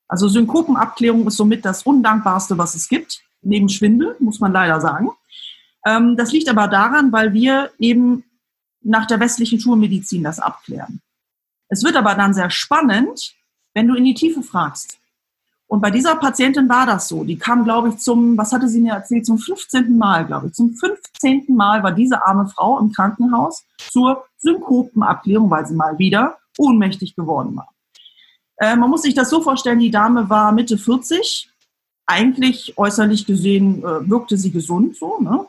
Also 0.07 0.27
Synkopenabklärung 0.27 1.27
ist 1.27 1.37
somit 1.37 1.65
das 1.65 1.83
Undankbarste, 1.83 2.57
was 2.57 2.75
es 2.75 2.87
gibt, 2.87 3.21
neben 3.41 3.69
Schwindel, 3.69 4.15
muss 4.19 4.39
man 4.39 4.51
leider 4.51 4.81
sagen. 4.81 5.09
Ähm, 5.85 6.17
das 6.17 6.31
liegt 6.31 6.49
aber 6.49 6.67
daran, 6.67 7.11
weil 7.11 7.33
wir 7.33 7.71
eben 7.77 8.23
nach 8.81 9.05
der 9.05 9.19
westlichen 9.19 9.59
Schulmedizin 9.59 10.23
das 10.23 10.39
abklären. 10.39 11.01
Es 11.69 11.83
wird 11.83 11.95
aber 11.95 12.15
dann 12.15 12.33
sehr 12.33 12.49
spannend, 12.49 13.35
wenn 13.74 13.88
du 13.88 13.95
in 13.95 14.05
die 14.05 14.13
Tiefe 14.13 14.41
fragst. 14.41 15.00
Und 15.67 15.81
bei 15.81 15.91
dieser 15.91 16.15
Patientin 16.15 16.69
war 16.69 16.86
das 16.86 17.09
so. 17.09 17.25
Die 17.25 17.38
kam, 17.38 17.65
glaube 17.65 17.89
ich, 17.89 17.97
zum, 17.97 18.38
was 18.38 18.53
hatte 18.53 18.69
sie 18.69 18.79
mir 18.79 18.93
erzählt, 18.93 19.25
zum 19.25 19.38
15. 19.38 19.97
Mal, 19.97 20.25
glaube 20.25 20.47
ich. 20.47 20.53
Zum 20.53 20.74
15. 20.74 21.45
Mal 21.50 21.83
war 21.83 21.91
diese 21.91 22.25
arme 22.25 22.47
Frau 22.47 22.79
im 22.79 22.91
Krankenhaus 22.93 23.65
zur 23.91 24.24
Synkopenabklärung, 24.38 25.50
weil 25.50 25.65
sie 25.65 25.75
mal 25.75 26.00
wieder 26.00 26.38
ohnmächtig 26.57 27.15
geworden 27.15 27.55
war. 27.55 27.74
Äh, 28.57 28.77
man 28.77 28.89
muss 28.89 29.01
sich 29.01 29.13
das 29.13 29.29
so 29.29 29.41
vorstellen, 29.41 29.79
die 29.79 29.91
Dame 29.91 30.29
war 30.29 30.53
Mitte 30.53 30.77
40. 30.77 31.50
Eigentlich 32.05 32.77
äußerlich 32.77 33.25
gesehen 33.25 33.83
äh, 33.83 34.09
wirkte 34.09 34.38
sie 34.38 34.51
gesund, 34.51 34.95
so, 34.95 35.19
ne? 35.19 35.45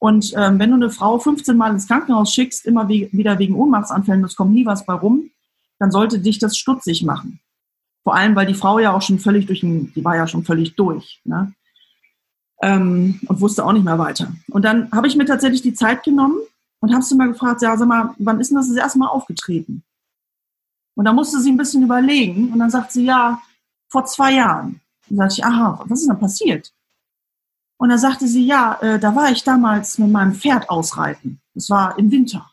Und 0.00 0.32
ähm, 0.36 0.58
wenn 0.58 0.70
du 0.70 0.74
eine 0.74 0.90
Frau 0.90 1.20
15 1.20 1.56
Mal 1.56 1.70
ins 1.70 1.86
Krankenhaus 1.86 2.34
schickst, 2.34 2.66
immer 2.66 2.88
wie, 2.88 3.08
wieder 3.12 3.38
wegen 3.38 3.54
Ohnmachtsanfällen, 3.54 4.24
es 4.24 4.34
kommt 4.34 4.52
nie 4.52 4.66
was 4.66 4.84
bei 4.84 4.94
rum, 4.94 5.30
dann 5.78 5.92
sollte 5.92 6.18
dich 6.18 6.40
das 6.40 6.56
stutzig 6.56 7.04
machen. 7.04 7.38
Vor 8.04 8.14
allem, 8.14 8.34
weil 8.34 8.46
die 8.46 8.54
Frau 8.54 8.78
ja 8.78 8.92
auch 8.92 9.02
schon 9.02 9.18
völlig 9.18 9.46
durch 9.46 9.60
den, 9.60 9.92
die 9.94 10.04
war 10.04 10.16
ja 10.16 10.26
schon 10.26 10.44
völlig 10.44 10.74
durch, 10.74 11.20
ne? 11.24 11.52
Ähm, 12.60 13.20
und 13.26 13.40
wusste 13.40 13.64
auch 13.64 13.72
nicht 13.72 13.84
mehr 13.84 13.98
weiter. 13.98 14.32
Und 14.50 14.64
dann 14.64 14.90
habe 14.92 15.08
ich 15.08 15.16
mir 15.16 15.24
tatsächlich 15.24 15.62
die 15.62 15.74
Zeit 15.74 16.04
genommen 16.04 16.38
und 16.80 16.92
habe 16.92 17.02
sie 17.02 17.16
mal 17.16 17.28
gefragt, 17.28 17.62
ja, 17.62 17.76
sag 17.76 17.88
mal, 17.88 18.14
wann 18.18 18.40
ist 18.40 18.50
denn 18.50 18.56
das 18.56 18.68
das 18.68 18.76
erste 18.76 18.98
Mal 18.98 19.08
aufgetreten? 19.08 19.82
Und 20.94 21.04
da 21.04 21.12
musste 21.12 21.40
sie 21.40 21.50
ein 21.50 21.56
bisschen 21.56 21.82
überlegen 21.82 22.52
und 22.52 22.58
dann 22.58 22.70
sagt 22.70 22.92
sie, 22.92 23.04
ja, 23.04 23.40
vor 23.88 24.04
zwei 24.06 24.34
Jahren. 24.34 24.80
Dann 25.08 25.18
sagte 25.18 25.34
ich, 25.38 25.44
aha, 25.44 25.84
was 25.86 26.00
ist 26.00 26.08
denn 26.08 26.18
passiert? 26.18 26.72
Und 27.78 27.88
dann 27.88 27.98
sagte 27.98 28.28
sie, 28.28 28.46
ja, 28.46 28.78
äh, 28.80 28.98
da 28.98 29.14
war 29.16 29.30
ich 29.30 29.42
damals 29.42 29.98
mit 29.98 30.10
meinem 30.10 30.34
Pferd 30.34 30.70
ausreiten. 30.70 31.40
Das 31.54 31.68
war 31.68 31.98
im 31.98 32.10
Winter. 32.10 32.48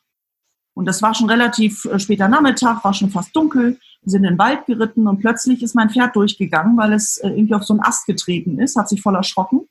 Und 0.74 0.86
das 0.86 1.02
war 1.02 1.14
schon 1.14 1.30
relativ 1.30 1.86
äh, 1.86 2.00
später 2.00 2.28
Nachmittag, 2.28 2.84
war 2.84 2.94
schon 2.94 3.12
fast 3.12 3.36
dunkel. 3.36 3.80
Wir 4.02 4.12
sind 4.12 4.24
in 4.24 4.32
den 4.32 4.40
Wald 4.40 4.66
geritten 4.66 5.08
und 5.08 5.20
plötzlich 5.20 5.62
ist 5.62 5.76
mein 5.76 5.90
Pferd 5.90 6.16
durchgegangen, 6.16 6.78
weil 6.78 6.94
es 6.94 7.18
äh, 7.18 7.30
irgendwie 7.30 7.56
auf 7.56 7.64
so 7.64 7.74
einen 7.74 7.84
Ast 7.84 8.06
getreten 8.06 8.60
ist, 8.60 8.76
hat 8.76 8.90
sich 8.90 9.02
voll 9.02 9.16
erschrocken 9.16 9.68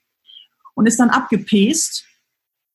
und 0.75 0.87
ist 0.87 1.01
dann 1.01 1.11
abgepest. 1.11 2.05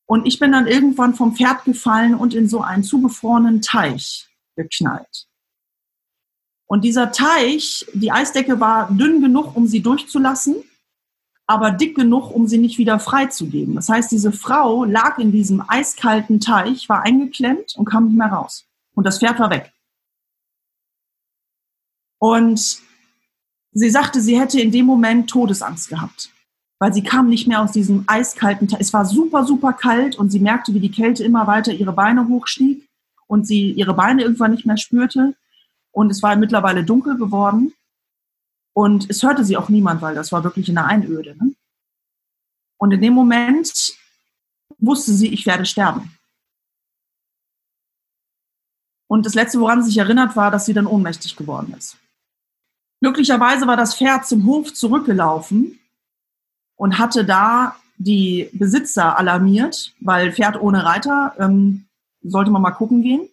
Und 0.05 0.25
ich 0.25 0.39
bin 0.39 0.51
dann 0.51 0.67
irgendwann 0.67 1.13
vom 1.15 1.36
Pferd 1.36 1.63
gefallen 1.63 2.15
und 2.15 2.33
in 2.33 2.48
so 2.48 2.62
einen 2.62 2.83
zugefrorenen 2.83 3.62
Teich 3.62 4.27
geknallt. 4.55 5.27
Und 6.65 6.83
dieser 6.83 7.12
Teich, 7.12 7.86
die 7.93 8.12
Eisdecke 8.12 8.60
war 8.60 8.91
dünn 8.91 9.22
genug, 9.22 9.55
um 9.55 9.67
sie 9.67 9.81
durchzulassen, 9.81 10.55
aber 11.45 11.72
dick 11.72 11.95
genug, 11.95 12.31
um 12.31 12.48
sie 12.48 12.57
nicht 12.57 12.77
wieder 12.77 13.00
freizugeben. 13.00 13.75
Das 13.75 13.89
heißt, 13.89 14.12
diese 14.12 14.31
Frau 14.31 14.86
lag 14.86 15.17
in 15.17 15.31
diesem 15.31 15.63
eiskalten 15.67 16.39
Teich, 16.39 16.88
war 16.89 17.03
eingeklemmt 17.03 17.75
und 17.75 17.86
kam 17.86 18.05
nicht 18.05 18.17
mehr 18.17 18.27
raus. 18.27 18.65
Und 18.95 19.05
das 19.05 19.19
Pferd 19.19 19.39
war 19.39 19.50
weg. 19.50 19.73
Und 22.24 22.80
sie 23.74 23.89
sagte, 23.89 24.22
sie 24.22 24.39
hätte 24.39 24.58
in 24.58 24.72
dem 24.72 24.86
Moment 24.86 25.30
Todesangst 25.30 25.89
gehabt, 25.89 26.30
weil 26.80 26.94
sie 26.94 27.03
kam 27.03 27.27
nicht 27.27 27.50
mehr 27.50 27.60
aus 27.60 27.74
diesem 27.74 28.06
eiskalten 28.08 28.70
Teich. 28.70 28.80
Es 28.80 28.94
war 28.94 29.03
super, 29.03 29.44
super 29.44 29.74
kalt 29.74 30.15
und 30.15 30.30
sie 30.30 30.39
merkte, 30.39 30.74
wie 30.74 30.80
die 30.80 30.89
Kälte 30.89 31.25
immer 31.25 31.48
weiter 31.48 31.74
ihre 31.74 31.92
Beine 31.92 32.30
hochstieg 32.30 32.88
und 33.27 33.46
sie 33.46 33.72
ihre 33.72 33.94
Beine 33.94 34.22
irgendwann 34.22 34.51
nicht 34.51 34.65
mehr 34.65 34.77
spürte. 34.77 35.36
Und 35.92 36.12
es 36.12 36.24
war 36.24 36.38
mittlerweile 36.38 36.86
dunkel 36.86 37.18
geworden. 37.18 37.74
Und 38.72 39.10
es 39.10 39.22
hörte 39.22 39.44
sie 39.44 39.58
auch 39.58 39.68
niemand, 39.68 40.01
weil 40.01 40.15
das 40.15 40.32
war 40.32 40.46
wirklich 40.46 40.70
in 40.70 40.75
der 40.75 40.86
Einöde. 40.86 41.36
Ne? 41.36 41.53
Und 42.77 42.94
in 42.94 43.01
dem 43.01 43.13
Moment 43.13 43.98
wusste 44.77 45.12
sie, 45.12 45.27
ich 45.27 45.46
werde 45.46 45.65
sterben. 45.65 46.18
Und 49.10 49.25
das 49.25 49.34
Letzte, 49.34 49.60
woran 49.60 49.84
sie 49.84 49.89
sich 49.89 49.98
erinnert, 49.98 50.38
war, 50.38 50.51
dass 50.51 50.65
sie 50.65 50.74
dann 50.74 50.88
ohnmächtig 50.88 51.36
geworden 51.36 51.74
ist. 51.77 51.98
Glücklicherweise 53.03 53.67
war 53.67 53.75
das 53.75 53.98
Pferd 53.98 54.25
zum 54.25 54.45
Hof 54.45 54.74
zurückgelaufen 54.74 55.77
und 56.77 57.00
hatte 57.00 57.25
da 57.25 57.75
die 57.98 58.50
Besitzer 58.53 59.19
alarmiert, 59.19 59.91
weil 60.00 60.31
Pferd 60.31 60.62
ohne 60.62 60.86
Reiter 60.86 61.36
ähm, 61.38 61.83
sollte 62.22 62.50
man 62.50 62.62
mal 62.62 62.72
gucken 62.72 63.01
gehen. 63.01 63.27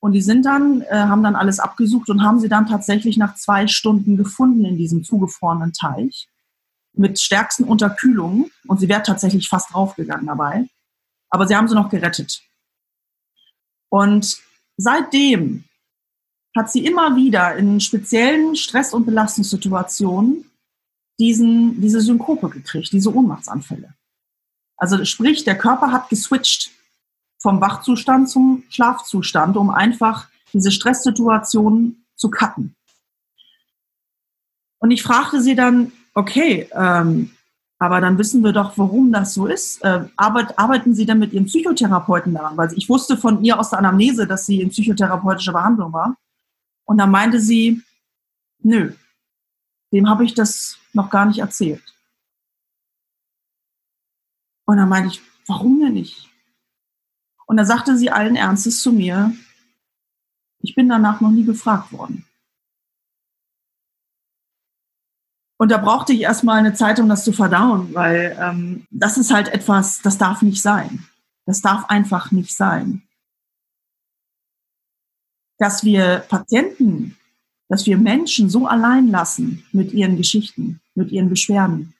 Und 0.00 0.14
die 0.14 0.20
sind 0.20 0.44
dann, 0.44 0.80
äh, 0.80 0.96
haben 0.96 1.22
dann 1.22 1.36
alles 1.36 1.60
abgesucht 1.60 2.10
und 2.10 2.24
haben 2.24 2.40
sie 2.40 2.48
dann 2.48 2.66
tatsächlich 2.66 3.16
nach 3.16 3.36
zwei 3.36 3.68
Stunden 3.68 4.16
gefunden 4.16 4.64
in 4.64 4.76
diesem 4.76 5.04
zugefrorenen 5.04 5.72
Teich 5.72 6.28
mit 6.92 7.20
stärksten 7.20 7.62
Unterkühlungen. 7.62 8.50
Und 8.66 8.80
sie 8.80 8.88
wäre 8.88 9.04
tatsächlich 9.04 9.48
fast 9.48 9.72
draufgegangen 9.72 10.26
dabei. 10.26 10.66
Aber 11.30 11.46
sie 11.46 11.54
haben 11.54 11.68
sie 11.68 11.76
noch 11.76 11.88
gerettet. 11.88 12.42
Und 13.90 14.38
seitdem 14.76 15.62
hat 16.56 16.70
sie 16.70 16.84
immer 16.84 17.16
wieder 17.16 17.56
in 17.56 17.80
speziellen 17.80 18.56
Stress- 18.56 18.94
und 18.94 19.06
Belastungssituationen 19.06 20.50
diesen, 21.18 21.80
diese 21.80 22.00
Synkope 22.00 22.48
gekriegt, 22.48 22.92
diese 22.92 23.14
Ohnmachtsanfälle. 23.14 23.94
Also 24.76 25.04
sprich, 25.04 25.44
der 25.44 25.56
Körper 25.56 25.92
hat 25.92 26.08
geswitcht 26.08 26.70
vom 27.38 27.60
Wachzustand 27.60 28.28
zum 28.28 28.64
Schlafzustand, 28.70 29.56
um 29.56 29.70
einfach 29.70 30.28
diese 30.52 30.70
Stresssituationen 30.70 32.06
zu 32.16 32.30
cutten. 32.30 32.74
Und 34.78 34.90
ich 34.90 35.02
fragte 35.02 35.40
sie 35.40 35.54
dann, 35.54 35.92
okay, 36.14 36.68
ähm, 36.72 37.30
aber 37.78 38.00
dann 38.00 38.18
wissen 38.18 38.42
wir 38.42 38.52
doch, 38.52 38.78
warum 38.78 39.12
das 39.12 39.34
so 39.34 39.46
ist. 39.46 39.82
Äh, 39.84 40.06
arbeit, 40.16 40.58
arbeiten 40.58 40.94
Sie 40.94 41.06
denn 41.06 41.18
mit 41.18 41.32
Ihrem 41.32 41.46
Psychotherapeuten 41.46 42.32
daran? 42.34 42.56
Weil 42.56 42.72
ich 42.76 42.88
wusste 42.88 43.16
von 43.16 43.42
ihr 43.44 43.58
aus 43.58 43.70
der 43.70 43.80
Anamnese, 43.80 44.26
dass 44.26 44.46
sie 44.46 44.60
in 44.60 44.70
psychotherapeutischer 44.70 45.52
Behandlung 45.52 45.92
war. 45.92 46.16
Und 46.84 46.98
dann 46.98 47.10
meinte 47.10 47.40
sie, 47.40 47.82
nö, 48.58 48.94
dem 49.92 50.08
habe 50.08 50.24
ich 50.24 50.34
das 50.34 50.78
noch 50.92 51.10
gar 51.10 51.26
nicht 51.26 51.38
erzählt. 51.38 51.82
Und 54.66 54.76
dann 54.76 54.88
meinte 54.88 55.10
ich, 55.14 55.22
warum 55.46 55.80
denn 55.80 55.94
nicht? 55.94 56.30
Und 57.46 57.56
dann 57.56 57.66
sagte 57.66 57.96
sie 57.96 58.10
allen 58.10 58.36
Ernstes 58.36 58.82
zu 58.82 58.92
mir, 58.92 59.32
ich 60.60 60.74
bin 60.74 60.88
danach 60.88 61.20
noch 61.20 61.30
nie 61.30 61.44
gefragt 61.44 61.92
worden. 61.92 62.26
Und 65.58 65.70
da 65.70 65.78
brauchte 65.78 66.12
ich 66.12 66.22
erstmal 66.22 66.58
eine 66.58 66.74
Zeit, 66.74 66.98
um 66.98 67.08
das 67.08 67.24
zu 67.24 67.32
verdauen, 67.32 67.94
weil 67.94 68.36
ähm, 68.40 68.86
das 68.90 69.16
ist 69.16 69.32
halt 69.32 69.48
etwas, 69.48 70.02
das 70.02 70.18
darf 70.18 70.42
nicht 70.42 70.60
sein. 70.60 71.06
Das 71.46 71.60
darf 71.60 71.84
einfach 71.88 72.32
nicht 72.32 72.56
sein 72.56 73.06
dass 75.58 75.84
wir 75.84 76.24
Patienten, 76.28 77.16
dass 77.68 77.86
wir 77.86 77.96
Menschen 77.96 78.48
so 78.50 78.66
allein 78.66 79.08
lassen 79.08 79.64
mit 79.72 79.92
ihren 79.92 80.16
Geschichten, 80.16 80.80
mit 80.94 81.10
ihren 81.10 81.28
Beschwerden, 81.28 81.94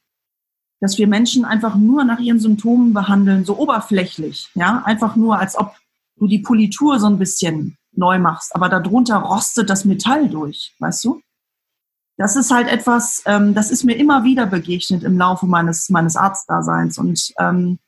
dass 0.80 0.98
wir 0.98 1.06
Menschen 1.06 1.44
einfach 1.44 1.76
nur 1.76 2.04
nach 2.04 2.18
ihren 2.18 2.40
Symptomen 2.40 2.92
behandeln, 2.92 3.44
so 3.44 3.58
oberflächlich, 3.58 4.50
ja, 4.54 4.82
einfach 4.84 5.16
nur, 5.16 5.38
als 5.38 5.56
ob 5.56 5.74
du 6.16 6.26
die 6.26 6.40
Politur 6.40 7.00
so 7.00 7.06
ein 7.06 7.18
bisschen 7.18 7.76
neu 7.92 8.18
machst, 8.18 8.54
aber 8.54 8.68
darunter 8.68 9.16
rostet 9.16 9.70
das 9.70 9.84
Metall 9.84 10.28
durch, 10.28 10.74
weißt 10.78 11.04
du? 11.04 11.20
Das 12.16 12.36
ist 12.36 12.50
halt 12.50 12.68
etwas, 12.68 13.22
ähm, 13.26 13.54
das 13.54 13.70
ist 13.70 13.84
mir 13.84 13.96
immer 13.96 14.22
wieder 14.22 14.46
begegnet 14.46 15.02
im 15.02 15.18
Laufe 15.18 15.46
meines, 15.46 15.90
meines 15.90 16.16
Arztdaseins 16.16 16.98
und 16.98 17.32
ähm, 17.38 17.78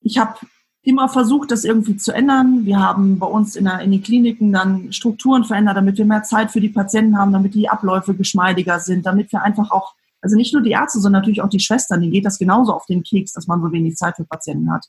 ich 0.00 0.18
habe 0.18 0.38
immer 0.84 1.08
versucht, 1.08 1.50
das 1.50 1.64
irgendwie 1.64 1.96
zu 1.96 2.12
ändern. 2.12 2.64
Wir 2.66 2.80
haben 2.80 3.18
bei 3.18 3.26
uns 3.26 3.54
in, 3.54 3.64
der, 3.64 3.80
in 3.80 3.92
den 3.92 4.02
Kliniken 4.02 4.52
dann 4.52 4.92
Strukturen 4.92 5.44
verändert, 5.44 5.76
damit 5.76 5.96
wir 5.96 6.04
mehr 6.04 6.24
Zeit 6.24 6.50
für 6.50 6.60
die 6.60 6.68
Patienten 6.68 7.16
haben, 7.16 7.32
damit 7.32 7.54
die 7.54 7.68
Abläufe 7.68 8.14
geschmeidiger 8.14 8.80
sind, 8.80 9.06
damit 9.06 9.30
wir 9.32 9.42
einfach 9.42 9.70
auch, 9.70 9.94
also 10.20 10.36
nicht 10.36 10.52
nur 10.52 10.62
die 10.62 10.72
Ärzte, 10.72 10.98
sondern 10.98 11.20
natürlich 11.20 11.42
auch 11.42 11.48
die 11.48 11.60
Schwestern, 11.60 12.00
denen 12.00 12.12
geht 12.12 12.26
das 12.26 12.38
genauso 12.38 12.72
auf 12.72 12.86
den 12.86 13.04
Keks, 13.04 13.32
dass 13.32 13.46
man 13.46 13.62
so 13.62 13.70
wenig 13.70 13.96
Zeit 13.96 14.16
für 14.16 14.24
Patienten 14.24 14.72
hat. 14.72 14.86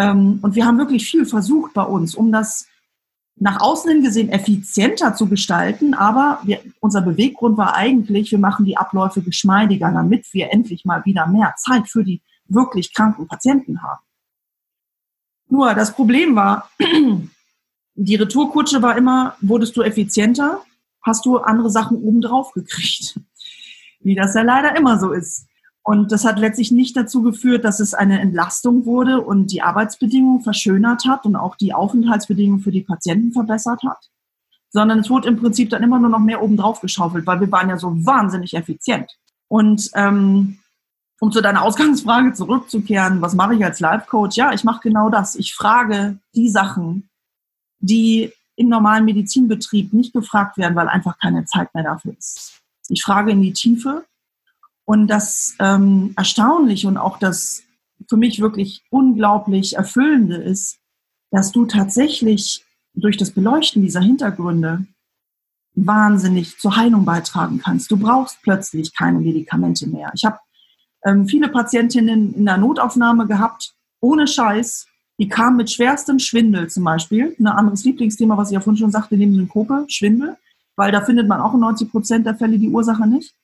Ähm, 0.00 0.40
und 0.42 0.56
wir 0.56 0.66
haben 0.66 0.78
wirklich 0.78 1.08
viel 1.08 1.26
versucht 1.26 1.74
bei 1.74 1.82
uns, 1.84 2.16
um 2.16 2.32
das 2.32 2.66
nach 3.40 3.60
außen 3.60 3.88
hin 3.92 4.02
gesehen 4.02 4.30
effizienter 4.30 5.14
zu 5.14 5.28
gestalten, 5.28 5.94
aber 5.94 6.40
wir, 6.42 6.60
unser 6.80 7.02
Beweggrund 7.02 7.56
war 7.56 7.76
eigentlich, 7.76 8.32
wir 8.32 8.38
machen 8.40 8.64
die 8.64 8.76
Abläufe 8.76 9.22
geschmeidiger, 9.22 9.92
damit 9.92 10.26
wir 10.32 10.52
endlich 10.52 10.84
mal 10.84 11.04
wieder 11.04 11.28
mehr 11.28 11.54
Zeit 11.56 11.88
für 11.88 12.02
die 12.02 12.20
wirklich 12.48 12.92
kranken 12.92 13.28
Patienten 13.28 13.80
haben. 13.80 14.00
Nur 15.48 15.74
das 15.74 15.94
Problem 15.94 16.36
war, 16.36 16.70
die 17.94 18.14
Retourkutsche 18.14 18.82
war 18.82 18.96
immer, 18.96 19.36
wurdest 19.40 19.76
du 19.76 19.82
effizienter, 19.82 20.62
hast 21.02 21.24
du 21.26 21.38
andere 21.38 21.70
Sachen 21.70 21.96
obendrauf 21.98 22.52
gekriegt. 22.52 23.18
Wie 24.00 24.14
das 24.14 24.34
ja 24.34 24.42
leider 24.42 24.76
immer 24.76 24.98
so 24.98 25.12
ist. 25.12 25.46
Und 25.82 26.12
das 26.12 26.24
hat 26.24 26.38
letztlich 26.38 26.70
nicht 26.70 26.96
dazu 26.96 27.22
geführt, 27.22 27.64
dass 27.64 27.80
es 27.80 27.94
eine 27.94 28.20
Entlastung 28.20 28.84
wurde 28.84 29.22
und 29.22 29.52
die 29.52 29.62
Arbeitsbedingungen 29.62 30.42
verschönert 30.42 31.06
hat 31.06 31.24
und 31.24 31.34
auch 31.34 31.56
die 31.56 31.72
Aufenthaltsbedingungen 31.72 32.60
für 32.60 32.70
die 32.70 32.82
Patienten 32.82 33.32
verbessert 33.32 33.82
hat, 33.82 34.10
sondern 34.68 34.98
es 34.98 35.08
wurde 35.08 35.28
im 35.28 35.38
Prinzip 35.38 35.70
dann 35.70 35.82
immer 35.82 35.98
nur 35.98 36.10
noch 36.10 36.18
mehr 36.18 36.42
obendrauf 36.42 36.82
geschaufelt, 36.82 37.26
weil 37.26 37.40
wir 37.40 37.50
waren 37.50 37.70
ja 37.70 37.78
so 37.78 37.88
wahnsinnig 38.04 38.52
effizient. 38.52 39.10
Und 39.48 39.90
ähm, 39.94 40.58
um 41.20 41.32
zu 41.32 41.40
deiner 41.40 41.62
Ausgangsfrage 41.62 42.32
zurückzukehren, 42.32 43.20
was 43.20 43.34
mache 43.34 43.54
ich 43.54 43.64
als 43.64 43.80
Life 43.80 44.06
Coach? 44.08 44.36
Ja, 44.36 44.52
ich 44.52 44.64
mache 44.64 44.80
genau 44.82 45.10
das. 45.10 45.34
Ich 45.34 45.54
frage 45.54 46.18
die 46.34 46.48
Sachen, 46.48 47.08
die 47.80 48.32
im 48.56 48.68
normalen 48.68 49.04
Medizinbetrieb 49.04 49.92
nicht 49.92 50.12
gefragt 50.12 50.58
werden, 50.58 50.74
weil 50.74 50.88
einfach 50.88 51.18
keine 51.18 51.44
Zeit 51.44 51.72
mehr 51.74 51.84
dafür 51.84 52.16
ist. 52.18 52.60
Ich 52.88 53.02
frage 53.02 53.32
in 53.32 53.42
die 53.42 53.52
Tiefe 53.52 54.04
und 54.84 55.08
das 55.08 55.54
ähm, 55.58 56.14
Erstaunliche 56.16 56.88
und 56.88 56.96
auch 56.96 57.18
das 57.18 57.62
für 58.08 58.16
mich 58.16 58.40
wirklich 58.40 58.82
unglaublich 58.90 59.76
Erfüllende 59.76 60.36
ist, 60.36 60.78
dass 61.30 61.52
du 61.52 61.66
tatsächlich 61.66 62.64
durch 62.94 63.16
das 63.16 63.30
Beleuchten 63.32 63.82
dieser 63.82 64.00
Hintergründe 64.00 64.86
wahnsinnig 65.74 66.58
zur 66.58 66.76
Heilung 66.76 67.04
beitragen 67.04 67.60
kannst. 67.62 67.90
Du 67.90 67.96
brauchst 67.96 68.38
plötzlich 68.42 68.94
keine 68.94 69.20
Medikamente 69.20 69.86
mehr. 69.86 70.10
Ich 70.14 70.24
habe 70.24 70.38
ähm, 71.04 71.26
viele 71.26 71.48
Patientinnen 71.48 72.34
in 72.34 72.44
der 72.44 72.58
Notaufnahme 72.58 73.26
gehabt, 73.26 73.74
ohne 74.00 74.26
Scheiß, 74.26 74.86
die 75.18 75.28
kam 75.28 75.56
mit 75.56 75.70
schwerstem 75.70 76.18
Schwindel 76.18 76.68
zum 76.68 76.84
Beispiel. 76.84 77.34
Ein 77.38 77.46
anderes 77.48 77.84
Lieblingsthema, 77.84 78.36
was 78.36 78.50
ich 78.50 78.54
ja 78.54 78.60
vorhin 78.60 78.78
schon 78.78 78.90
sagte, 78.90 79.16
neben 79.16 79.34
Synkope, 79.34 79.84
Schwindel, 79.88 80.36
weil 80.76 80.92
da 80.92 81.00
findet 81.04 81.26
man 81.26 81.40
auch 81.40 81.54
in 81.54 81.60
90 81.60 81.90
Prozent 81.90 82.26
der 82.26 82.36
Fälle 82.36 82.58
die 82.58 82.68
Ursache 82.68 83.06
nicht. 83.06 83.34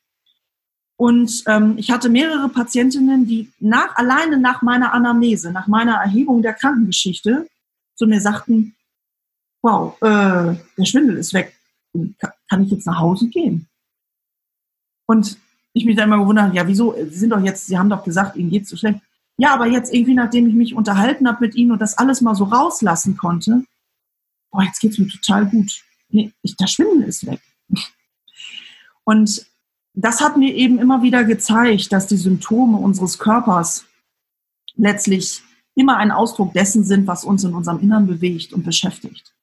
Und 0.97 1.43
ähm, 1.49 1.75
ich 1.77 1.91
hatte 1.91 2.09
mehrere 2.09 2.49
Patientinnen, 2.49 3.27
die 3.27 3.51
nach, 3.59 3.97
alleine 3.97 4.39
nach 4.39 4.63
meiner 4.63 4.93
Anamnese, 4.93 5.51
nach 5.51 5.67
meiner 5.67 5.95
Erhebung 5.97 6.43
der 6.43 6.55
Krankengeschichte 6.55 7.49
zu 7.97 8.07
mir 8.07 8.21
sagten, 8.21 8.77
wow, 9.63 10.01
äh, 10.01 10.55
der 10.79 10.85
Schwindel 10.85 11.17
ist 11.17 11.35
weg. 11.35 11.57
Kann 12.49 12.63
ich 12.63 12.71
jetzt 12.71 12.87
nach 12.87 12.99
Hause 12.99 13.29
gehen? 13.29 13.67
Und 15.07 15.39
ich 15.75 15.85
mich 15.85 15.97
dann 15.97 16.09
immer 16.09 16.19
gewundert, 16.19 16.55
ja, 16.55 16.67
wieso? 16.67 16.95
Sie 16.95 17.19
sind 17.19 17.31
doch 17.31 17.43
jetzt, 17.43 17.67
Sie 17.67 17.77
haben 17.77 17.91
doch 17.91 18.05
gesagt, 18.05 18.37
Ihnen 18.37 18.51
geht's 18.51 18.71
so 18.71 18.77
schlecht. 18.77 19.01
Ja, 19.37 19.53
aber 19.53 19.67
jetzt 19.67 19.93
irgendwie, 19.93 20.15
nachdem 20.15 20.49
ich 20.49 20.55
mich 20.55 20.75
unterhalten 20.75 21.29
habe 21.29 21.45
mit 21.45 21.57
ihnen 21.57 21.73
und 21.73 21.83
das 21.83 21.99
alles 21.99 22.21
mal 22.21 22.37
so 22.37 22.45
rauslassen 22.45 23.17
konnte, 23.17 23.65
boah, 24.53 24.63
jetzt 24.63 24.81
geht's 24.81 24.99
mir 24.99 25.09
total 25.09 25.47
gut. 25.47 25.83
Nee, 26.09 26.33
ich, 26.43 26.57
das 26.57 26.71
Schwimmen 26.71 27.03
ist 27.03 27.27
weg. 27.27 27.41
Und 29.07 29.47
das 29.93 30.21
hat 30.21 30.37
mir 30.37 30.55
eben 30.55 30.79
immer 30.79 31.03
wieder 31.03 31.25
gezeigt, 31.25 31.93
dass 31.93 32.07
die 32.07 32.17
Symptome 32.17 32.79
unseres 32.79 33.19
Körpers 33.19 33.85
letztlich 34.77 35.43
immer 35.75 35.99
ein 35.99 36.11
Ausdruck 36.11 36.53
dessen 36.55 36.85
sind, 36.85 37.07
was 37.07 37.25
uns 37.25 37.45
in 37.45 37.55
unserem 37.55 37.81
Innern 37.81 38.07
bewegt 38.07 38.53
und 38.53 38.65
beschäftigt. 38.65 39.35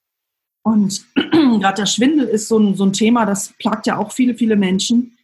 Und 0.62 1.06
gerade 1.14 1.82
der 1.82 1.86
Schwindel 1.86 2.26
ist 2.26 2.48
so 2.48 2.58
ein, 2.58 2.74
so 2.74 2.84
ein 2.84 2.92
Thema, 2.92 3.24
das 3.24 3.52
plagt 3.58 3.86
ja 3.86 3.98
auch 3.98 4.12
viele, 4.12 4.34
viele 4.34 4.56
Menschen. 4.56 5.16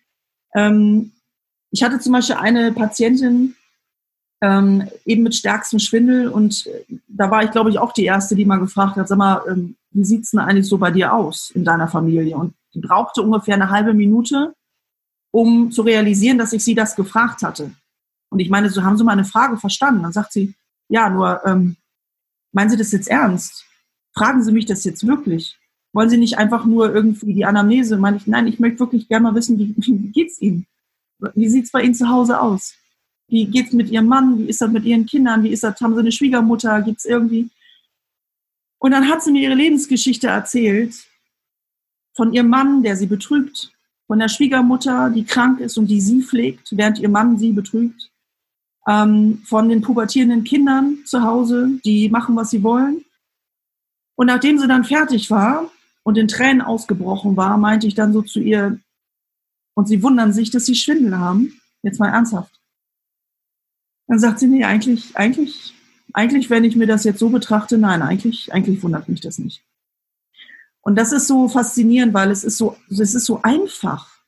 Ähm, 0.54 1.12
ich 1.70 1.82
hatte 1.82 1.98
zum 2.00 2.12
Beispiel 2.12 2.36
eine 2.36 2.72
Patientin, 2.72 3.54
ähm, 4.40 4.88
eben 5.04 5.22
mit 5.22 5.34
stärkstem 5.34 5.78
Schwindel. 5.78 6.28
Und 6.28 6.66
äh, 6.66 6.84
da 7.08 7.30
war 7.30 7.42
ich, 7.44 7.50
glaube 7.50 7.70
ich, 7.70 7.78
auch 7.78 7.92
die 7.92 8.04
Erste, 8.04 8.36
die 8.36 8.44
mal 8.44 8.58
gefragt 8.58 8.96
hat, 8.96 9.08
sag 9.08 9.18
mal, 9.18 9.42
ähm, 9.48 9.76
wie 9.90 10.04
sieht's 10.04 10.30
denn 10.30 10.40
eigentlich 10.40 10.68
so 10.68 10.78
bei 10.78 10.90
dir 10.90 11.12
aus 11.12 11.50
in 11.50 11.64
deiner 11.64 11.88
Familie? 11.88 12.36
Und 12.36 12.54
die 12.74 12.80
brauchte 12.80 13.22
ungefähr 13.22 13.54
eine 13.54 13.70
halbe 13.70 13.94
Minute, 13.94 14.54
um 15.30 15.70
zu 15.70 15.82
realisieren, 15.82 16.38
dass 16.38 16.52
ich 16.52 16.62
sie 16.62 16.74
das 16.74 16.94
gefragt 16.94 17.42
hatte. 17.42 17.72
Und 18.30 18.40
ich 18.40 18.50
meine, 18.50 18.70
so 18.70 18.82
haben 18.82 18.96
Sie 18.96 19.04
meine 19.04 19.24
Frage 19.24 19.56
verstanden. 19.56 20.02
Dann 20.02 20.12
sagt 20.12 20.32
sie, 20.32 20.54
ja, 20.88 21.08
nur, 21.08 21.44
ähm, 21.46 21.76
meinen 22.52 22.70
Sie 22.70 22.76
das 22.76 22.92
jetzt 22.92 23.08
ernst? 23.08 23.64
Fragen 24.14 24.42
Sie 24.42 24.52
mich 24.52 24.66
das 24.66 24.84
jetzt 24.84 25.06
wirklich? 25.06 25.58
Wollen 25.98 26.10
Sie 26.10 26.16
nicht 26.16 26.38
einfach 26.38 26.64
nur 26.64 26.94
irgendwie 26.94 27.34
die 27.34 27.44
Anamnese? 27.44 27.96
Meine 27.96 28.18
ich, 28.18 28.28
nein, 28.28 28.46
ich 28.46 28.60
möchte 28.60 28.78
wirklich 28.78 29.08
gerne 29.08 29.24
mal 29.24 29.34
wissen, 29.34 29.58
wie, 29.58 29.74
wie 29.78 30.12
geht's 30.12 30.40
Ihnen? 30.40 30.64
Wie 31.34 31.48
sieht's 31.48 31.72
bei 31.72 31.82
Ihnen 31.82 31.96
zu 31.96 32.08
Hause 32.08 32.40
aus? 32.40 32.76
Wie 33.26 33.46
geht's 33.46 33.72
mit 33.72 33.90
ihrem 33.90 34.06
Mann? 34.06 34.38
Wie 34.38 34.48
ist 34.48 34.60
das 34.60 34.70
mit 34.70 34.84
ihren 34.84 35.06
Kindern? 35.06 35.42
Wie 35.42 35.48
ist 35.48 35.64
das? 35.64 35.80
Haben 35.80 35.94
sie 35.94 35.98
eine 35.98 36.12
Schwiegermutter? 36.12 36.82
Gibt's 36.82 37.04
irgendwie? 37.04 37.50
Und 38.78 38.92
dann 38.92 39.08
hat 39.08 39.24
sie 39.24 39.32
mir 39.32 39.42
ihre 39.42 39.56
Lebensgeschichte 39.56 40.28
erzählt 40.28 40.94
von 42.14 42.32
ihrem 42.32 42.48
Mann, 42.48 42.84
der 42.84 42.94
sie 42.94 43.06
betrügt, 43.06 43.72
von 44.06 44.20
der 44.20 44.28
Schwiegermutter, 44.28 45.10
die 45.10 45.24
krank 45.24 45.58
ist 45.58 45.78
und 45.78 45.88
die 45.88 46.00
sie 46.00 46.22
pflegt, 46.22 46.68
während 46.76 47.00
ihr 47.00 47.08
Mann 47.08 47.38
sie 47.38 47.50
betrügt, 47.50 48.08
ähm, 48.86 49.42
von 49.44 49.68
den 49.68 49.82
pubertierenden 49.82 50.44
Kindern 50.44 50.98
zu 51.06 51.24
Hause, 51.24 51.70
die 51.84 52.08
machen, 52.08 52.36
was 52.36 52.50
sie 52.50 52.62
wollen. 52.62 53.04
Und 54.14 54.28
nachdem 54.28 54.60
sie 54.60 54.68
dann 54.68 54.84
fertig 54.84 55.28
war 55.28 55.68
und 56.08 56.16
in 56.16 56.26
Tränen 56.26 56.62
ausgebrochen 56.62 57.36
war, 57.36 57.58
meinte 57.58 57.86
ich 57.86 57.94
dann 57.94 58.14
so 58.14 58.22
zu 58.22 58.40
ihr, 58.40 58.80
und 59.74 59.88
sie 59.88 60.02
wundern 60.02 60.32
sich, 60.32 60.50
dass 60.50 60.64
sie 60.64 60.74
Schwindel 60.74 61.18
haben. 61.18 61.60
Jetzt 61.82 62.00
mal 62.00 62.08
ernsthaft. 62.08 62.58
Dann 64.06 64.18
sagt 64.18 64.38
sie, 64.38 64.46
nee, 64.46 64.64
eigentlich, 64.64 65.14
eigentlich, 65.18 65.74
eigentlich, 66.14 66.48
wenn 66.48 66.64
ich 66.64 66.76
mir 66.76 66.86
das 66.86 67.04
jetzt 67.04 67.18
so 67.18 67.28
betrachte, 67.28 67.76
nein, 67.76 68.00
eigentlich, 68.00 68.50
eigentlich 68.54 68.82
wundert 68.82 69.10
mich 69.10 69.20
das 69.20 69.38
nicht. 69.38 69.62
Und 70.80 70.96
das 70.96 71.12
ist 71.12 71.26
so 71.26 71.46
faszinierend, 71.46 72.14
weil 72.14 72.30
es 72.30 72.42
ist 72.42 72.56
so, 72.56 72.78
es 72.88 73.14
ist 73.14 73.26
so 73.26 73.42
einfach. 73.42 74.22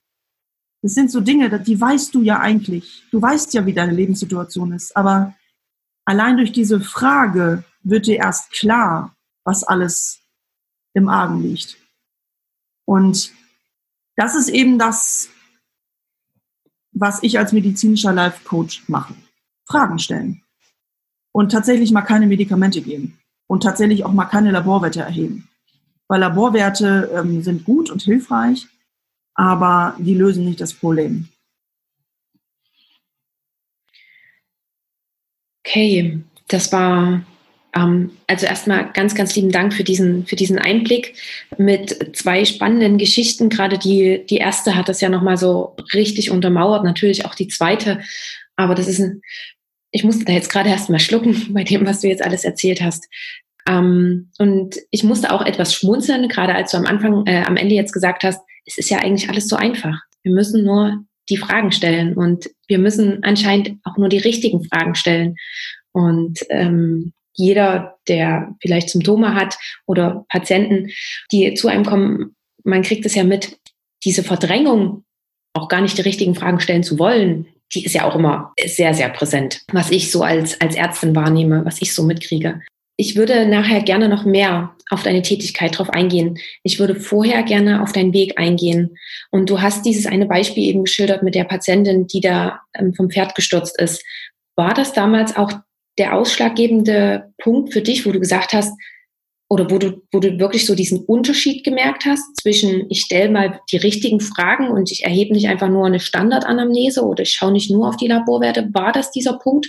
Es 0.83 0.93
sind 0.93 1.11
so 1.11 1.23
Dinge, 1.23 1.61
die 1.61 1.81
weißt 1.81 2.15
du 2.15 2.21
ja 2.21 2.41
eigentlich. 2.41 3.05
Du 3.11 3.23
weißt 3.23 3.55
ja, 3.55 3.65
wie 3.65 3.73
deine 3.73 3.93
Lebenssituation 3.93 4.73
ist. 4.73 4.95
Aber 4.99 5.35
allein 6.05 6.37
durch 6.37 6.53
diese 6.53 6.79
Frage 6.79 7.65
wird 7.83 8.07
dir 8.07 8.17
erst 8.17 8.51
klar, 8.51 9.17
was 9.45 9.65
alles 9.65 10.20
im 10.95 11.09
Argen 11.09 11.43
liegt. 11.43 11.77
Und 12.85 13.33
das 14.17 14.35
ist 14.35 14.49
eben 14.49 14.79
das, 14.79 15.29
was 16.93 17.23
ich 17.23 17.39
als 17.39 17.53
medizinischer 17.53 18.13
Life 18.13 18.45
Coach 18.45 18.89
mache. 18.89 19.15
Fragen 19.67 19.99
stellen 19.99 20.43
und 21.33 21.53
tatsächlich 21.53 21.93
mal 21.93 22.03
keine 22.03 22.27
Medikamente 22.27 22.83
geben 22.83 23.19
und 23.47 23.63
tatsächlich 23.63 24.05
auch 24.05 24.13
mal 24.13 24.27
keine 24.27 24.51
Laborwerte 24.51 25.01
erheben. 25.01 25.49
Weil 26.09 26.21
Laborwerte 26.21 27.11
ähm, 27.15 27.43
sind 27.43 27.65
gut 27.65 27.89
und 27.89 28.03
hilfreich, 28.03 28.67
aber 29.35 29.95
die 29.99 30.15
lösen 30.15 30.45
nicht 30.45 30.61
das 30.61 30.75
Problem. 30.75 31.29
Okay, 35.65 36.21
das 36.49 36.73
war 36.73 37.23
also 37.73 38.47
erstmal 38.47 38.91
ganz, 38.93 39.15
ganz 39.15 39.37
lieben 39.37 39.53
Dank 39.53 39.73
für 39.73 39.85
diesen, 39.85 40.27
für 40.27 40.37
diesen 40.37 40.59
Einblick 40.59 41.15
mit 41.57 42.17
zwei 42.17 42.45
spannenden 42.45 42.99
Geschichten. 42.99 43.49
Gerade 43.49 43.79
die, 43.79 44.25
die 44.29 44.39
erste 44.39 44.77
hat 44.77 44.89
das 44.89 45.01
ja 45.01 45.09
nochmal 45.09 45.37
so 45.37 45.77
richtig 45.95 46.31
untermauert, 46.31 46.85
natürlich 46.85 47.27
auch 47.27 47.35
die 47.35 47.49
zweite. 47.49 48.01
Aber 48.57 48.75
das 48.75 48.89
ist 48.89 49.01
ein 49.01 49.23
ich 49.93 50.05
musste 50.05 50.25
da 50.25 50.33
jetzt 50.33 50.51
gerade 50.51 50.71
erst 50.71 50.91
mal 50.91 50.99
schlucken 50.99 51.35
bei 51.55 51.65
dem, 51.65 51.87
was 51.87 52.01
du 52.01 52.09
jetzt 52.09 52.23
alles 52.23 52.45
erzählt 52.45 52.81
hast. 52.81 53.09
Ähm, 53.69 54.31
und 54.39 54.77
ich 54.91 55.05
musste 55.05 55.33
auch 55.33 55.45
etwas 55.45 55.75
schmunzeln, 55.75 56.29
gerade 56.29 56.55
als 56.55 56.71
du 56.71 56.79
am 56.79 56.87
Anfang, 56.87 57.27
äh, 57.27 57.43
am 57.47 57.57
Ende 57.57 57.75
jetzt 57.75 57.93
gesagt 57.93 58.25
hast, 58.25 58.41
es 58.67 58.79
ist 58.79 58.91
ja 58.91 58.99
eigentlich 58.99 59.29
alles 59.29 59.49
so 59.49 59.57
einfach. 59.57 59.99
Wir 60.23 60.33
müssen 60.33 60.65
nur 60.65 61.05
die 61.29 61.37
Fragen 61.37 61.73
stellen 61.73 62.15
und 62.15 62.51
wir 62.67 62.79
müssen 62.79 63.23
anscheinend 63.23 63.79
auch 63.85 63.97
nur 63.97 64.09
die 64.09 64.19
richtigen 64.19 64.65
Fragen 64.65 64.95
stellen. 64.95 65.37
Und 65.93 66.39
ähm, 66.51 67.13
jeder, 67.35 67.99
der 68.09 68.55
vielleicht 68.61 68.91
Symptome 68.91 69.35
hat 69.35 69.59
oder 69.87 70.25
Patienten, 70.29 70.91
die 71.33 71.55
zu 71.55 71.69
einem 71.69 71.85
kommen, 71.85 72.37
man 72.65 72.83
kriegt 72.83 73.07
es 73.07 73.15
ja 73.15 73.25
mit, 73.25 73.59
diese 74.05 74.23
Verdrängung, 74.23 75.05
auch 75.55 75.69
gar 75.69 75.81
nicht 75.81 75.99
die 75.99 76.03
richtigen 76.03 76.35
Fragen 76.35 76.61
stellen 76.61 76.83
zu 76.83 76.99
wollen, 76.99 77.47
die 77.75 77.85
ist 77.85 77.95
ja 77.95 78.05
auch 78.05 78.17
immer 78.17 78.53
sehr, 78.65 78.95
sehr 78.95 79.09
präsent, 79.09 79.63
was 79.73 79.91
ich 79.91 80.11
so 80.11 80.23
als, 80.23 80.61
als 80.61 80.75
Ärztin 80.75 81.15
wahrnehme, 81.15 81.65
was 81.65 81.81
ich 81.81 81.95
so 81.95 82.03
mitkriege. 82.03 82.61
Ich 82.97 83.17
würde 83.17 83.47
nachher 83.47 83.83
gerne 83.83 84.09
noch 84.09 84.25
mehr 84.25 84.75
auf 84.91 85.03
deine 85.03 85.23
Tätigkeit 85.23 85.79
drauf 85.79 85.89
eingehen. 85.89 86.39
Ich 86.63 86.79
würde 86.79 86.95
vorher 86.95 87.43
gerne 87.45 87.83
auf 87.83 87.93
deinen 87.93 88.13
Weg 88.13 88.39
eingehen. 88.39 88.99
Und 89.31 89.49
du 89.49 89.63
hast 89.63 89.87
dieses 89.87 90.05
eine 90.05 90.27
Beispiel 90.27 90.65
eben 90.65 90.85
geschildert 90.85 91.23
mit 91.23 91.35
der 91.35 91.45
Patientin, 91.45 92.07
die 92.07 92.21
da 92.21 92.61
ähm, 92.75 92.93
vom 92.93 93.11
Pferd 93.11 93.35
gestürzt 93.35 93.81
ist. 93.81 94.05
War 94.57 94.75
das 94.75 94.93
damals 94.93 95.35
auch 95.37 95.53
der 95.99 96.15
ausschlaggebende 96.15 97.33
Punkt 97.39 97.73
für 97.73 97.83
dich, 97.83 98.07
wo 98.07 98.13
du 98.13 98.21
gesagt 98.21 98.53
hast, 98.53 98.73
oder 99.53 99.69
wo 99.69 99.79
du, 99.79 100.01
wo 100.13 100.21
du 100.21 100.39
wirklich 100.39 100.65
so 100.65 100.77
diesen 100.77 101.05
Unterschied 101.05 101.65
gemerkt 101.65 102.05
hast 102.05 102.37
zwischen, 102.41 102.87
ich 102.89 103.01
stelle 103.01 103.31
mal 103.31 103.61
die 103.73 103.79
richtigen 103.79 104.21
Fragen 104.21 104.69
und 104.69 104.93
ich 104.93 105.05
erhebe 105.05 105.35
nicht 105.35 105.49
einfach 105.49 105.69
nur 105.69 105.87
eine 105.87 105.99
Standardanamnese 105.99 107.05
oder 107.05 107.25
ich 107.25 107.33
schaue 107.33 107.51
nicht 107.51 107.69
nur 107.69 107.89
auf 107.89 107.97
die 107.97 108.07
Laborwerte. 108.07 108.69
War 108.73 108.93
das 108.93 109.11
dieser 109.11 109.39
Punkt? 109.39 109.67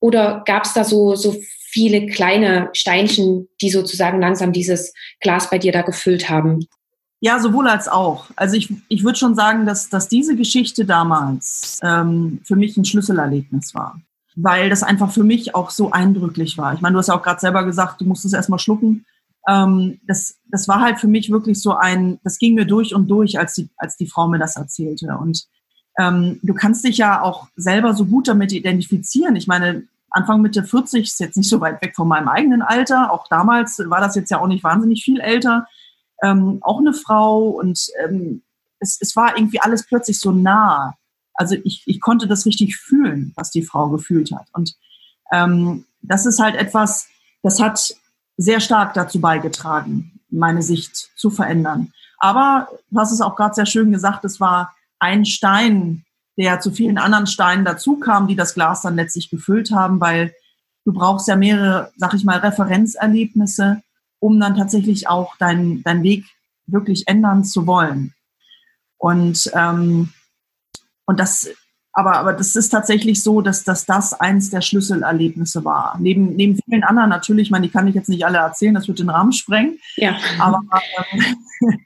Oder 0.00 0.42
gab 0.44 0.66
es 0.66 0.74
da 0.74 0.84
so, 0.84 1.14
so 1.14 1.34
viele 1.70 2.06
kleine 2.06 2.68
Steinchen, 2.74 3.48
die 3.62 3.70
sozusagen 3.70 4.20
langsam 4.20 4.52
dieses 4.52 4.92
Glas 5.20 5.48
bei 5.48 5.58
dir 5.58 5.72
da 5.72 5.80
gefüllt 5.80 6.28
haben? 6.28 6.66
Ja, 7.20 7.40
sowohl 7.40 7.68
als 7.68 7.88
auch. 7.88 8.26
Also 8.36 8.56
ich, 8.56 8.68
ich 8.88 9.02
würde 9.02 9.18
schon 9.18 9.34
sagen, 9.34 9.64
dass, 9.64 9.88
dass 9.88 10.08
diese 10.08 10.36
Geschichte 10.36 10.84
damals 10.84 11.80
ähm, 11.82 12.40
für 12.44 12.56
mich 12.56 12.76
ein 12.76 12.84
Schlüsselerlebnis 12.84 13.74
war, 13.74 13.98
weil 14.36 14.70
das 14.70 14.82
einfach 14.82 15.10
für 15.10 15.24
mich 15.24 15.54
auch 15.54 15.70
so 15.70 15.90
eindrücklich 15.90 16.56
war. 16.58 16.74
Ich 16.74 16.80
meine, 16.80 16.92
du 16.92 16.98
hast 16.98 17.08
ja 17.08 17.14
auch 17.14 17.22
gerade 17.22 17.40
selber 17.40 17.64
gesagt, 17.64 18.00
du 18.00 18.04
musst 18.04 18.24
es 18.24 18.32
erstmal 18.32 18.58
schlucken. 18.58 19.04
Ähm, 19.48 19.98
das, 20.06 20.36
das 20.50 20.68
war 20.68 20.80
halt 20.80 21.00
für 21.00 21.08
mich 21.08 21.30
wirklich 21.30 21.60
so 21.60 21.74
ein, 21.74 22.20
das 22.22 22.38
ging 22.38 22.54
mir 22.54 22.66
durch 22.66 22.94
und 22.94 23.08
durch, 23.08 23.38
als 23.38 23.54
die, 23.54 23.68
als 23.76 23.96
die 23.96 24.06
Frau 24.06 24.28
mir 24.28 24.38
das 24.38 24.56
erzählte. 24.56 25.16
Und 25.18 25.46
ähm, 25.98 26.38
du 26.42 26.54
kannst 26.54 26.84
dich 26.84 26.98
ja 26.98 27.22
auch 27.22 27.48
selber 27.56 27.94
so 27.94 28.04
gut 28.04 28.28
damit 28.28 28.52
identifizieren. 28.52 29.34
Ich 29.34 29.46
meine, 29.46 29.84
Anfang 30.10 30.42
Mitte 30.42 30.62
40 30.62 31.04
ist 31.04 31.20
jetzt 31.20 31.36
nicht 31.36 31.48
so 31.48 31.60
weit 31.60 31.82
weg 31.82 31.94
von 31.96 32.06
meinem 32.06 32.28
eigenen 32.28 32.62
Alter. 32.62 33.12
Auch 33.12 33.26
damals 33.28 33.82
war 33.86 34.00
das 34.00 34.14
jetzt 34.14 34.30
ja 34.30 34.40
auch 34.40 34.46
nicht 34.46 34.62
wahnsinnig 34.62 35.02
viel 35.02 35.20
älter 35.20 35.66
ähm, 36.22 36.58
auch 36.62 36.78
eine 36.78 36.92
Frau 36.92 37.48
und 37.48 37.88
ähm, 38.04 38.42
es, 38.78 38.98
es 39.00 39.16
war 39.16 39.36
irgendwie 39.36 39.60
alles 39.60 39.86
plötzlich 39.86 40.18
so 40.18 40.32
nah. 40.32 40.94
Also 41.36 41.56
ich, 41.64 41.82
ich 41.86 42.00
konnte 42.00 42.26
das 42.26 42.46
richtig 42.46 42.76
fühlen, 42.76 43.32
was 43.36 43.50
die 43.50 43.62
Frau 43.62 43.88
gefühlt 43.90 44.32
hat. 44.32 44.48
Und 44.52 44.74
ähm, 45.32 45.84
das 46.02 46.26
ist 46.26 46.40
halt 46.40 46.56
etwas, 46.56 47.08
das 47.42 47.60
hat 47.60 47.94
sehr 48.36 48.60
stark 48.60 48.94
dazu 48.94 49.20
beigetragen, 49.20 50.20
meine 50.30 50.62
Sicht 50.62 51.10
zu 51.16 51.30
verändern. 51.30 51.92
Aber 52.18 52.68
du 52.90 52.98
hast 52.98 53.12
es 53.12 53.20
auch 53.20 53.36
gerade 53.36 53.54
sehr 53.54 53.66
schön 53.66 53.92
gesagt, 53.92 54.24
es 54.24 54.40
war 54.40 54.74
ein 54.98 55.24
Stein, 55.24 56.04
der 56.38 56.60
zu 56.60 56.70
vielen 56.70 56.98
anderen 56.98 57.26
Steinen 57.26 57.64
dazu 57.64 57.96
kam, 57.96 58.28
die 58.28 58.36
das 58.36 58.54
Glas 58.54 58.82
dann 58.82 58.96
letztlich 58.96 59.30
gefüllt 59.30 59.70
haben, 59.70 60.00
weil 60.00 60.34
du 60.84 60.92
brauchst 60.92 61.28
ja 61.28 61.36
mehrere, 61.36 61.92
sag 61.96 62.14
ich 62.14 62.24
mal, 62.24 62.38
Referenzerlebnisse, 62.38 63.82
um 64.18 64.38
dann 64.40 64.56
tatsächlich 64.56 65.08
auch 65.08 65.36
deinen 65.36 65.82
dein 65.82 66.02
Weg 66.02 66.24
wirklich 66.66 67.06
ändern 67.08 67.44
zu 67.44 67.66
wollen. 67.66 68.14
Und, 68.98 69.50
ähm, 69.54 70.12
und 71.06 71.20
das, 71.20 71.48
aber, 71.92 72.16
aber 72.16 72.32
das 72.34 72.54
ist 72.56 72.68
tatsächlich 72.68 73.22
so, 73.22 73.40
dass, 73.40 73.64
dass 73.64 73.86
das 73.86 74.12
eins 74.12 74.50
der 74.50 74.60
Schlüsselerlebnisse 74.60 75.64
war. 75.64 75.96
Neben, 75.98 76.36
neben 76.36 76.58
vielen 76.62 76.84
anderen 76.84 77.08
natürlich, 77.08 77.46
ich 77.46 77.50
meine, 77.50 77.66
die 77.66 77.72
kann 77.72 77.86
ich 77.86 77.94
jetzt 77.94 78.10
nicht 78.10 78.26
alle 78.26 78.38
erzählen, 78.38 78.74
das 78.74 78.86
wird 78.86 78.98
den 78.98 79.08
Rahmen 79.08 79.32
sprengen. 79.32 79.78
Ja. 79.96 80.16
Aber, 80.38 80.62
ähm, 81.12 81.36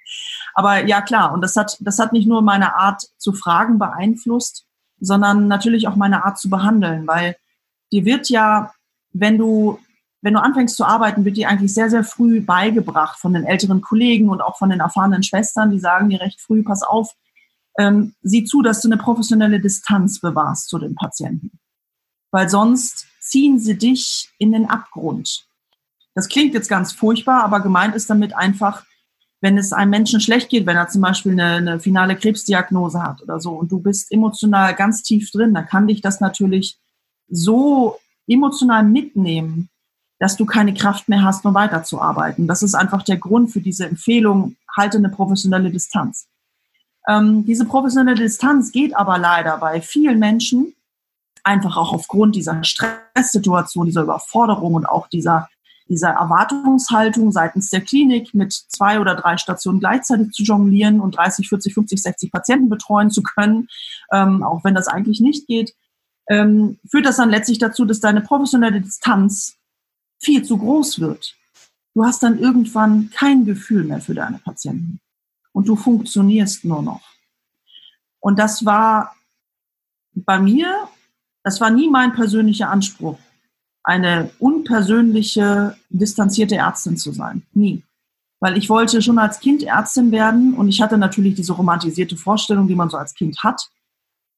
aber 0.54 0.85
ja, 0.87 1.00
klar. 1.00 1.33
Und 1.33 1.42
das 1.42 1.54
hat, 1.54 1.76
das 1.80 1.98
hat 1.98 2.12
nicht 2.12 2.26
nur 2.26 2.42
meine 2.42 2.74
Art 2.74 3.02
zu 3.18 3.33
fragen 3.33 3.78
beeinflusst, 3.78 4.66
sondern 4.98 5.46
natürlich 5.46 5.87
auch 5.87 5.96
meine 5.96 6.24
Art 6.24 6.38
zu 6.38 6.50
behandeln, 6.50 7.06
weil 7.06 7.37
dir 7.92 8.04
wird 8.04 8.28
ja, 8.28 8.72
wenn 9.12 9.38
du 9.38 9.78
wenn 10.22 10.35
du 10.35 10.42
anfängst 10.42 10.76
zu 10.76 10.85
arbeiten, 10.85 11.24
wird 11.24 11.37
dir 11.37 11.48
eigentlich 11.48 11.72
sehr, 11.72 11.88
sehr 11.88 12.04
früh 12.04 12.40
beigebracht 12.40 13.18
von 13.18 13.33
den 13.33 13.44
älteren 13.44 13.80
Kollegen 13.80 14.28
und 14.28 14.42
auch 14.42 14.59
von 14.59 14.68
den 14.68 14.80
erfahrenen 14.80 15.22
Schwestern, 15.22 15.70
die 15.70 15.78
sagen 15.78 16.11
dir 16.11 16.20
recht 16.20 16.40
früh, 16.40 16.62
pass 16.62 16.83
auf, 16.83 17.14
ähm, 17.81 18.14
sieh 18.23 18.45
zu, 18.45 18.61
dass 18.62 18.83
du 18.83 18.88
eine 18.88 18.99
professionelle 18.99 19.59
Distanz 19.59 20.21
bewahrst 20.21 20.69
zu 20.69 20.79
den 20.79 20.95
Patienten. 20.95 21.59
Weil 22.31 22.49
sonst 22.49 23.07
ziehen 23.21 23.59
sie 23.59 23.77
dich 23.77 24.31
in 24.38 24.53
den 24.53 24.66
Abgrund. 24.66 25.47
Das 26.14 26.29
klingt 26.29 26.55
jetzt 26.55 26.69
ganz 26.69 26.93
furchtbar, 26.93 27.43
aber 27.43 27.61
gemeint 27.61 27.95
ist 27.95 28.11
damit 28.11 28.37
einfach, 28.37 28.85
wenn 29.40 29.57
es 29.57 29.73
einem 29.73 29.90
Menschen 29.90 30.21
schlecht 30.21 30.51
geht, 30.51 30.66
wenn 30.66 30.77
er 30.77 30.88
zum 30.88 31.01
Beispiel 31.01 31.33
eine, 31.33 31.55
eine 31.55 31.81
finale 31.81 32.16
Krebsdiagnose 32.16 33.03
hat 33.03 33.23
oder 33.23 33.40
so 33.40 33.53
und 33.53 33.73
du 33.73 33.81
bist 33.81 34.12
emotional 34.12 34.75
ganz 34.75 35.03
tief 35.03 35.31
drin, 35.31 35.55
dann 35.55 35.66
kann 35.66 35.87
dich 35.87 36.03
das 36.03 36.21
natürlich 36.21 36.79
so 37.29 37.99
emotional 38.27 38.85
mitnehmen, 38.85 39.71
dass 40.19 40.37
du 40.37 40.45
keine 40.45 40.75
Kraft 40.75 41.09
mehr 41.09 41.23
hast, 41.23 41.47
um 41.47 41.55
weiterzuarbeiten. 41.55 42.47
Das 42.47 42.62
ist 42.62 42.75
einfach 42.75 43.03
der 43.03 43.16
Grund 43.16 43.51
für 43.51 43.61
diese 43.61 43.87
Empfehlung, 43.87 44.57
halte 44.77 44.99
eine 44.99 45.09
professionelle 45.09 45.71
Distanz. 45.71 46.29
Ähm, 47.09 47.45
diese 47.47 47.65
professionelle 47.65 48.21
Distanz 48.21 48.73
geht 48.73 48.95
aber 48.95 49.19
leider 49.19 49.59
bei 49.59 49.81
vielen 49.81 50.19
Menschen 50.19 50.75
einfach 51.45 51.77
auch 51.77 51.93
aufgrund 51.93 52.37
dieser 52.37 52.63
Stresssituation, 52.65 53.87
dieser 53.87 54.03
Überforderung 54.03 54.75
und 54.75 54.87
auch 54.87 55.09
dieser, 55.09 55.49
dieser 55.89 56.11
Erwartungshaltung 56.11 57.33
seitens 57.33 57.71
der 57.71 57.81
Klinik 57.81 58.35
mit 58.35 58.53
zwei 58.53 59.01
oder 59.01 59.15
drei 59.15 59.39
Stationen 59.39 59.81
gleichzeitig 59.81 60.33
zu 60.33 60.43
jonglieren 60.43 61.01
und 61.01 61.17
30, 61.17 61.49
40, 61.49 61.75
50, 61.75 62.03
60 62.03 62.33
Patienten 62.33 62.69
betreuen 62.69 63.11
zu 63.11 63.23
können, 63.23 63.69
ähm, 64.13 64.43
auch 64.43 64.63
wenn 64.65 64.75
das 64.75 64.89
eigentlich 64.89 65.21
nicht 65.21 65.47
geht, 65.47 65.75
ähm, 66.29 66.79
führt 66.89 67.07
das 67.07 67.17
dann 67.17 67.31
letztlich 67.31 67.59
dazu, 67.59 67.85
dass 67.85 68.01
deine 68.01 68.21
professionelle 68.21 68.81
Distanz 68.81 69.57
viel 70.23 70.45
zu 70.45 70.59
groß 70.59 71.01
wird. 71.01 71.35
Du 71.95 72.05
hast 72.05 72.23
dann 72.23 72.39
irgendwann 72.39 73.11
kein 73.11 73.45
Gefühl 73.47 73.85
mehr 73.85 74.01
für 74.01 74.15
deine 74.15 74.39
Patienten 74.39 75.01
und 75.53 75.69
du 75.69 75.77
funktionierst 75.77 76.65
nur 76.65 76.83
noch. 76.83 77.03
Und 78.21 78.39
das 78.39 78.65
war 78.65 79.15
bei 80.15 80.39
mir, 80.39 80.89
das 81.43 81.61
war 81.61 81.71
nie 81.71 81.89
mein 81.89 82.13
persönlicher 82.13 82.71
Anspruch, 82.71 83.19
eine 83.83 84.31
unpersönliche, 84.39 85.77
distanzierte 85.89 86.57
Ärztin 86.57 86.97
zu 86.97 87.13
sein. 87.13 87.43
Nie. 87.53 87.83
Weil 88.41 88.57
ich 88.57 88.69
wollte 88.69 89.03
schon 89.03 89.19
als 89.19 89.41
Kind 89.41 89.63
Ärztin 89.63 90.13
werden 90.13 90.55
und 90.55 90.69
ich 90.69 90.81
hatte 90.81 90.99
natürlich 90.99 91.35
diese 91.35 91.53
romantisierte 91.53 92.17
Vorstellung, 92.17 92.69
die 92.69 92.75
man 92.75 92.91
so 92.91 92.97
als 92.97 93.15
Kind 93.15 93.39
hat. 93.43 93.69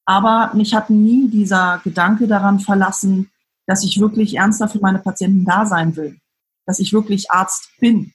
Aber 0.04 0.52
mich 0.54 0.74
hat 0.74 0.90
nie 0.90 1.28
dieser 1.28 1.80
Gedanke 1.84 2.26
daran 2.26 2.60
verlassen, 2.60 3.30
dass 3.66 3.84
ich 3.84 4.00
wirklich 4.00 4.36
ernsthaft 4.36 4.72
für 4.72 4.80
meine 4.80 4.98
Patienten 4.98 5.44
da 5.44 5.66
sein 5.66 5.94
will, 5.94 6.18
dass 6.66 6.80
ich 6.80 6.92
wirklich 6.92 7.30
Arzt 7.30 7.70
bin 7.78 8.12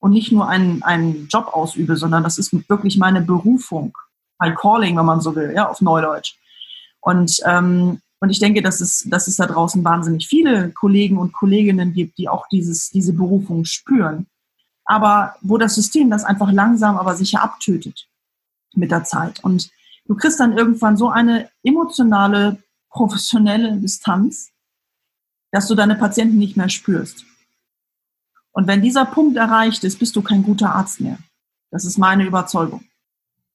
und 0.00 0.12
nicht 0.12 0.32
nur 0.32 0.48
einen, 0.48 0.82
einen 0.82 1.28
Job 1.28 1.48
ausübe, 1.52 1.96
sondern 1.96 2.22
das 2.22 2.38
ist 2.38 2.52
wirklich 2.68 2.98
meine 2.98 3.20
Berufung, 3.20 3.96
mein 4.38 4.54
Calling, 4.54 4.96
wenn 4.96 5.04
man 5.04 5.20
so 5.20 5.36
will, 5.36 5.52
ja, 5.54 5.68
auf 5.68 5.80
Neudeutsch. 5.80 6.36
Und, 7.00 7.40
ähm, 7.46 8.00
und 8.20 8.30
ich 8.30 8.38
denke, 8.38 8.62
dass 8.62 8.80
es, 8.80 9.06
dass 9.08 9.28
es 9.28 9.36
da 9.36 9.46
draußen 9.46 9.84
wahnsinnig 9.84 10.26
viele 10.26 10.70
Kollegen 10.70 11.18
und 11.18 11.32
Kolleginnen 11.32 11.92
gibt, 11.92 12.18
die 12.18 12.28
auch 12.28 12.46
dieses, 12.48 12.90
diese 12.90 13.12
Berufung 13.12 13.64
spüren. 13.64 14.26
Aber 14.84 15.36
wo 15.40 15.56
das 15.56 15.74
System 15.74 16.10
das 16.10 16.24
einfach 16.24 16.50
langsam, 16.50 16.98
aber 16.98 17.14
sicher 17.14 17.42
abtötet 17.42 18.08
mit 18.74 18.90
der 18.90 19.04
Zeit. 19.04 19.42
Und 19.44 19.70
du 20.06 20.14
kriegst 20.14 20.40
dann 20.40 20.56
irgendwann 20.56 20.96
so 20.96 21.08
eine 21.08 21.48
emotionale, 21.62 22.62
professionelle 22.90 23.76
Distanz, 23.76 24.50
dass 25.52 25.68
du 25.68 25.74
deine 25.74 25.94
Patienten 25.94 26.38
nicht 26.38 26.56
mehr 26.56 26.68
spürst. 26.68 27.24
Und 28.52 28.66
wenn 28.66 28.82
dieser 28.82 29.04
Punkt 29.04 29.36
erreicht 29.36 29.84
ist, 29.84 29.98
bist 29.98 30.16
du 30.16 30.22
kein 30.22 30.42
guter 30.42 30.74
Arzt 30.74 31.00
mehr. 31.00 31.18
Das 31.70 31.84
ist 31.84 31.98
meine 31.98 32.24
Überzeugung. 32.24 32.84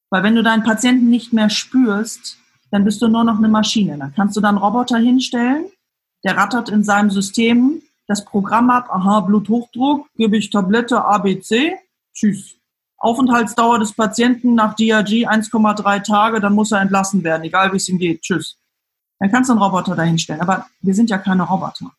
Weil 0.09 0.23
wenn 0.23 0.35
du 0.35 0.43
deinen 0.43 0.63
Patienten 0.63 1.09
nicht 1.09 1.33
mehr 1.33 1.49
spürst, 1.49 2.37
dann 2.71 2.85
bist 2.85 3.01
du 3.01 3.07
nur 3.07 3.23
noch 3.23 3.37
eine 3.37 3.49
Maschine. 3.49 3.97
Dann 3.97 4.13
kannst 4.13 4.37
du 4.37 4.41
dann 4.41 4.57
Roboter 4.57 4.97
hinstellen, 4.97 5.65
der 6.23 6.37
rattert 6.37 6.69
in 6.69 6.83
seinem 6.83 7.09
System 7.09 7.81
das 8.07 8.23
Programm 8.23 8.69
ab, 8.69 8.87
aha, 8.89 9.21
Bluthochdruck, 9.21 10.07
gebe 10.15 10.37
ich 10.37 10.49
Tablette 10.49 11.03
ABC, 11.03 11.75
tschüss. 12.13 12.55
Aufenthaltsdauer 12.97 13.79
des 13.79 13.93
Patienten 13.93 14.55
nach 14.55 14.75
DRG 14.75 15.27
1,3 15.27 16.03
Tage, 16.03 16.39
dann 16.39 16.53
muss 16.53 16.71
er 16.71 16.81
entlassen 16.81 17.23
werden, 17.23 17.43
egal 17.43 17.71
wie 17.71 17.77
es 17.77 17.89
ihm 17.89 17.97
geht, 17.97 18.21
tschüss. 18.21 18.57
Dann 19.19 19.31
kannst 19.31 19.49
du 19.49 19.53
einen 19.53 19.61
Roboter 19.61 19.95
dahinstellen. 19.95 20.41
Aber 20.41 20.67
wir 20.81 20.93
sind 20.93 21.09
ja 21.09 21.17
keine 21.17 21.43
Roboter. 21.43 21.91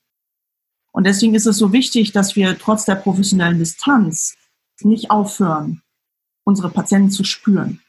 Und 0.96 1.04
deswegen 1.04 1.34
ist 1.34 1.44
es 1.44 1.58
so 1.58 1.74
wichtig, 1.74 2.12
dass 2.12 2.36
wir 2.36 2.58
trotz 2.58 2.86
der 2.86 2.94
professionellen 2.94 3.58
Distanz 3.58 4.34
nicht 4.80 5.10
aufhören, 5.10 5.82
unsere 6.42 6.70
Patienten 6.70 7.10
zu 7.10 7.22
spüren. 7.22 7.82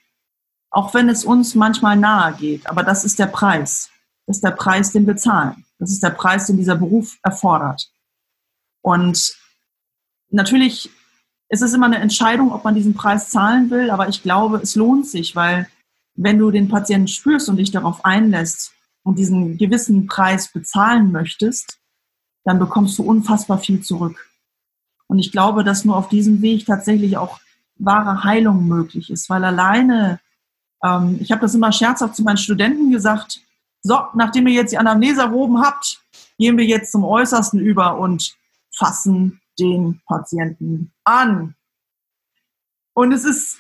Auch 0.72 0.94
wenn 0.94 1.08
es 1.08 1.24
uns 1.24 1.56
manchmal 1.56 1.96
nahe 1.96 2.34
geht. 2.34 2.68
Aber 2.68 2.84
das 2.84 3.06
ist 3.06 3.18
der 3.18 3.28
Preis. 3.28 3.90
Das 4.26 4.38
ist 4.38 4.44
der 4.44 4.52
Preis, 4.52 4.92
den 4.92 5.08
wir 5.08 5.16
zahlen. 5.16 5.64
Das 5.80 5.90
ist 5.90 6.04
der 6.04 6.10
Preis, 6.10 6.48
den 6.48 6.58
dieser 6.58 6.76
Beruf 6.76 7.18
erfordert. 7.24 7.90
Und 8.82 9.38
natürlich 10.30 10.90
ist 11.48 11.62
es 11.62 11.74
immer 11.74 11.86
eine 11.86 12.00
Entscheidung, 12.00 12.52
ob 12.52 12.66
man 12.66 12.76
diesen 12.76 12.94
Preis 12.94 13.30
zahlen 13.30 13.70
will. 13.70 13.90
Aber 13.90 14.10
ich 14.10 14.22
glaube, 14.22 14.58
es 14.58 14.76
lohnt 14.76 15.08
sich, 15.08 15.34
weil 15.34 15.70
wenn 16.16 16.38
du 16.38 16.52
den 16.52 16.68
Patienten 16.68 17.08
spürst 17.08 17.48
und 17.48 17.56
dich 17.56 17.72
darauf 17.72 18.04
einlässt, 18.04 18.74
und 19.04 19.18
diesen 19.18 19.58
gewissen 19.58 20.06
Preis 20.06 20.52
bezahlen 20.52 21.14
möchtest, 21.14 21.77
dann 22.48 22.60
bekommst 22.60 22.98
du 22.98 23.04
unfassbar 23.04 23.60
viel 23.60 23.82
zurück. 23.82 24.30
Und 25.08 25.20
ich 25.20 25.34
glaube, 25.34 25.66
dass 25.66 25.84
nur 25.84 25.98
auf 25.98 26.08
diesem 26.08 26.42
Weg 26.42 26.66
tatsächlich 26.66 27.18
auch 27.18 27.42
wahre 27.76 28.24
Heilung 28.24 28.70
möglich 28.70 29.10
ist, 29.10 29.30
weil 29.30 29.44
alleine, 29.44 30.22
ähm, 30.82 31.18
ich 31.20 31.30
habe 31.30 31.42
das 31.42 31.56
immer 31.56 31.74
scherzhaft 31.74 32.16
zu 32.16 32.24
meinen 32.24 32.38
Studenten 32.38 32.90
gesagt, 32.90 33.42
so, 33.82 34.00
nachdem 34.14 34.48
ihr 34.48 34.54
jetzt 34.54 34.72
die 34.72 34.78
Anamnese 34.78 35.24
erhoben 35.24 35.62
habt, 35.62 36.00
gehen 36.38 36.58
wir 36.58 36.64
jetzt 36.64 36.94
zum 36.94 37.04
Äußersten 37.04 37.60
über 37.60 38.00
und 38.00 38.38
fassen 38.74 39.42
den 39.60 40.02
Patienten 40.08 40.94
an. 41.04 41.54
Und 42.94 43.12
es 43.12 43.26
ist 43.26 43.58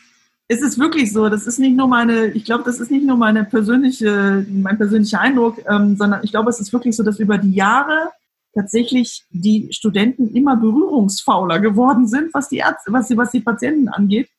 es 0.47 0.61
ist 0.61 0.79
wirklich 0.79 1.11
so, 1.11 1.27
das 1.27 1.45
ist 1.45 1.59
nicht 1.59 1.75
nur 1.75 1.89
meine, 1.89 2.27
ich 2.27 2.45
glaube, 2.45 2.63
das 2.63 2.79
ist 2.79 2.89
nicht 2.89 3.05
nur 3.05 3.17
meine 3.17 3.43
persönliche, 3.43 4.45
mein 4.49 4.77
persönlicher 4.77 5.19
Eindruck, 5.19 5.57
ähm, 5.69 5.97
sondern 5.97 6.23
ich 6.23 6.31
glaube, 6.31 6.49
es 6.49 6.61
ist 6.61 6.71
wirklich 6.71 6.95
so, 6.95 7.03
dass 7.03 7.19
über 7.19 7.37
die 7.37 7.51
Jahre 7.51 8.11
tatsächlich 8.57 9.23
die 9.29 9.67
Studenten 9.71 10.35
immer 10.35 10.55
berührungsfauler 10.55 11.59
geworden 11.59 12.07
sind, 12.07 12.33
was 12.33 12.49
die 12.49 12.57
Ärzte, 12.57 12.91
was 12.91 13.07
die, 13.07 13.17
was 13.17 13.31
die 13.31 13.41
Patienten 13.41 13.87
angeht. 13.87 14.29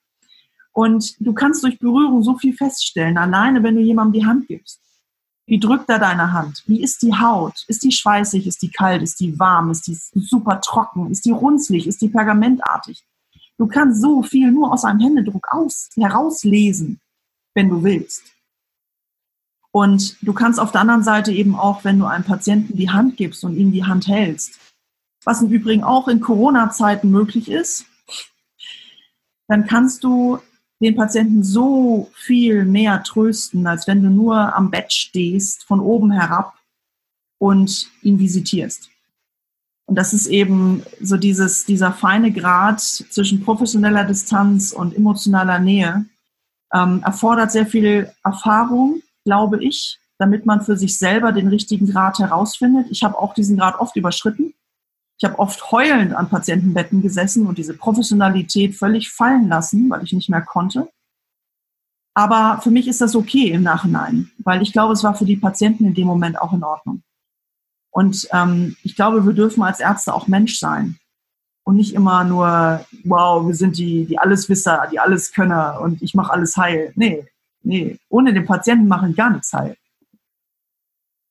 Und 0.72 1.14
du 1.20 1.32
kannst 1.32 1.62
durch 1.62 1.78
Berührung 1.78 2.22
so 2.22 2.36
viel 2.36 2.52
feststellen, 2.52 3.16
alleine 3.16 3.62
wenn 3.62 3.76
du 3.76 3.80
jemandem 3.80 4.20
die 4.20 4.26
Hand 4.26 4.48
gibst. 4.48 4.80
Wie 5.46 5.58
drückt 5.58 5.88
er 5.88 5.98
deine 5.98 6.32
Hand? 6.32 6.62
Wie 6.66 6.82
ist 6.82 7.00
die 7.02 7.14
Haut? 7.14 7.64
Ist 7.68 7.82
die 7.82 7.92
schweißig? 7.92 8.46
Ist 8.46 8.60
die 8.60 8.70
kalt? 8.70 9.02
Ist 9.02 9.18
die 9.18 9.38
warm? 9.38 9.70
Ist 9.70 9.86
die 9.86 9.96
super 10.14 10.60
trocken? 10.60 11.10
Ist 11.10 11.24
die 11.24 11.30
runzlig? 11.30 11.86
Ist 11.86 12.02
die 12.02 12.08
pergamentartig? 12.08 13.02
Du 13.56 13.66
kannst 13.66 14.02
so 14.02 14.22
viel 14.22 14.52
nur 14.52 14.72
aus 14.72 14.84
einem 14.84 15.00
Händedruck 15.00 15.46
aus, 15.50 15.88
herauslesen, 15.96 17.00
wenn 17.54 17.70
du 17.70 17.82
willst. 17.82 18.22
Und 19.78 20.16
du 20.26 20.32
kannst 20.32 20.58
auf 20.58 20.72
der 20.72 20.80
anderen 20.80 21.04
Seite 21.04 21.30
eben 21.30 21.54
auch, 21.54 21.84
wenn 21.84 22.00
du 22.00 22.06
einem 22.06 22.24
Patienten 22.24 22.76
die 22.76 22.90
Hand 22.90 23.16
gibst 23.16 23.44
und 23.44 23.56
ihm 23.56 23.70
die 23.70 23.84
Hand 23.84 24.08
hältst, 24.08 24.58
was 25.24 25.40
im 25.40 25.50
Übrigen 25.50 25.84
auch 25.84 26.08
in 26.08 26.18
Corona-Zeiten 26.18 27.08
möglich 27.08 27.48
ist, 27.48 27.84
dann 29.46 29.68
kannst 29.68 30.02
du 30.02 30.40
den 30.82 30.96
Patienten 30.96 31.44
so 31.44 32.10
viel 32.12 32.64
mehr 32.64 33.04
trösten, 33.04 33.68
als 33.68 33.86
wenn 33.86 34.02
du 34.02 34.10
nur 34.10 34.56
am 34.56 34.72
Bett 34.72 34.92
stehst, 34.92 35.62
von 35.62 35.78
oben 35.78 36.10
herab 36.10 36.54
und 37.38 37.88
ihn 38.02 38.18
visitierst. 38.18 38.90
Und 39.86 39.94
das 39.94 40.12
ist 40.12 40.26
eben 40.26 40.82
so 41.00 41.16
dieses, 41.16 41.66
dieser 41.66 41.92
feine 41.92 42.32
Grad 42.32 42.80
zwischen 42.80 43.44
professioneller 43.44 44.02
Distanz 44.02 44.72
und 44.72 44.96
emotionaler 44.96 45.60
Nähe, 45.60 46.04
ähm, 46.74 47.00
erfordert 47.04 47.52
sehr 47.52 47.66
viel 47.66 48.12
Erfahrung, 48.24 49.02
glaube 49.28 49.62
ich, 49.62 49.98
damit 50.16 50.46
man 50.46 50.62
für 50.62 50.78
sich 50.78 50.96
selber 50.96 51.32
den 51.32 51.48
richtigen 51.48 51.86
Grad 51.86 52.18
herausfindet. 52.18 52.86
Ich 52.88 53.04
habe 53.04 53.18
auch 53.18 53.34
diesen 53.34 53.58
Grad 53.58 53.78
oft 53.78 53.94
überschritten. 53.94 54.54
Ich 55.18 55.28
habe 55.28 55.38
oft 55.38 55.70
heulend 55.70 56.14
an 56.14 56.30
Patientenbetten 56.30 57.02
gesessen 57.02 57.46
und 57.46 57.58
diese 57.58 57.74
Professionalität 57.74 58.74
völlig 58.74 59.10
fallen 59.10 59.48
lassen, 59.48 59.90
weil 59.90 60.02
ich 60.02 60.14
nicht 60.14 60.30
mehr 60.30 60.40
konnte. 60.40 60.88
Aber 62.14 62.62
für 62.62 62.70
mich 62.70 62.88
ist 62.88 63.02
das 63.02 63.14
okay 63.14 63.50
im 63.50 63.62
Nachhinein, 63.62 64.30
weil 64.38 64.62
ich 64.62 64.72
glaube, 64.72 64.94
es 64.94 65.04
war 65.04 65.14
für 65.14 65.26
die 65.26 65.36
Patienten 65.36 65.84
in 65.84 65.94
dem 65.94 66.06
Moment 66.06 66.40
auch 66.40 66.54
in 66.54 66.64
Ordnung. 66.64 67.02
Und 67.90 68.28
ähm, 68.32 68.76
ich 68.82 68.96
glaube, 68.96 69.26
wir 69.26 69.34
dürfen 69.34 69.62
als 69.62 69.80
Ärzte 69.80 70.14
auch 70.14 70.26
Mensch 70.26 70.58
sein 70.58 70.98
und 71.64 71.76
nicht 71.76 71.92
immer 71.92 72.24
nur, 72.24 72.82
wow, 73.04 73.46
wir 73.46 73.54
sind 73.54 73.76
die, 73.76 74.06
die 74.06 74.18
Alleswisser, 74.18 74.88
die 74.90 74.98
Alleskönner 74.98 75.80
und 75.82 76.00
ich 76.00 76.14
mache 76.14 76.32
alles 76.32 76.56
heil. 76.56 76.92
Nee, 76.96 77.26
nee, 77.62 77.98
ohne 78.08 78.32
den 78.32 78.44
Patienten 78.44 78.88
mache 78.88 79.08
ich 79.10 79.16
gar 79.16 79.30
nichts 79.30 79.52
heil. 79.52 79.76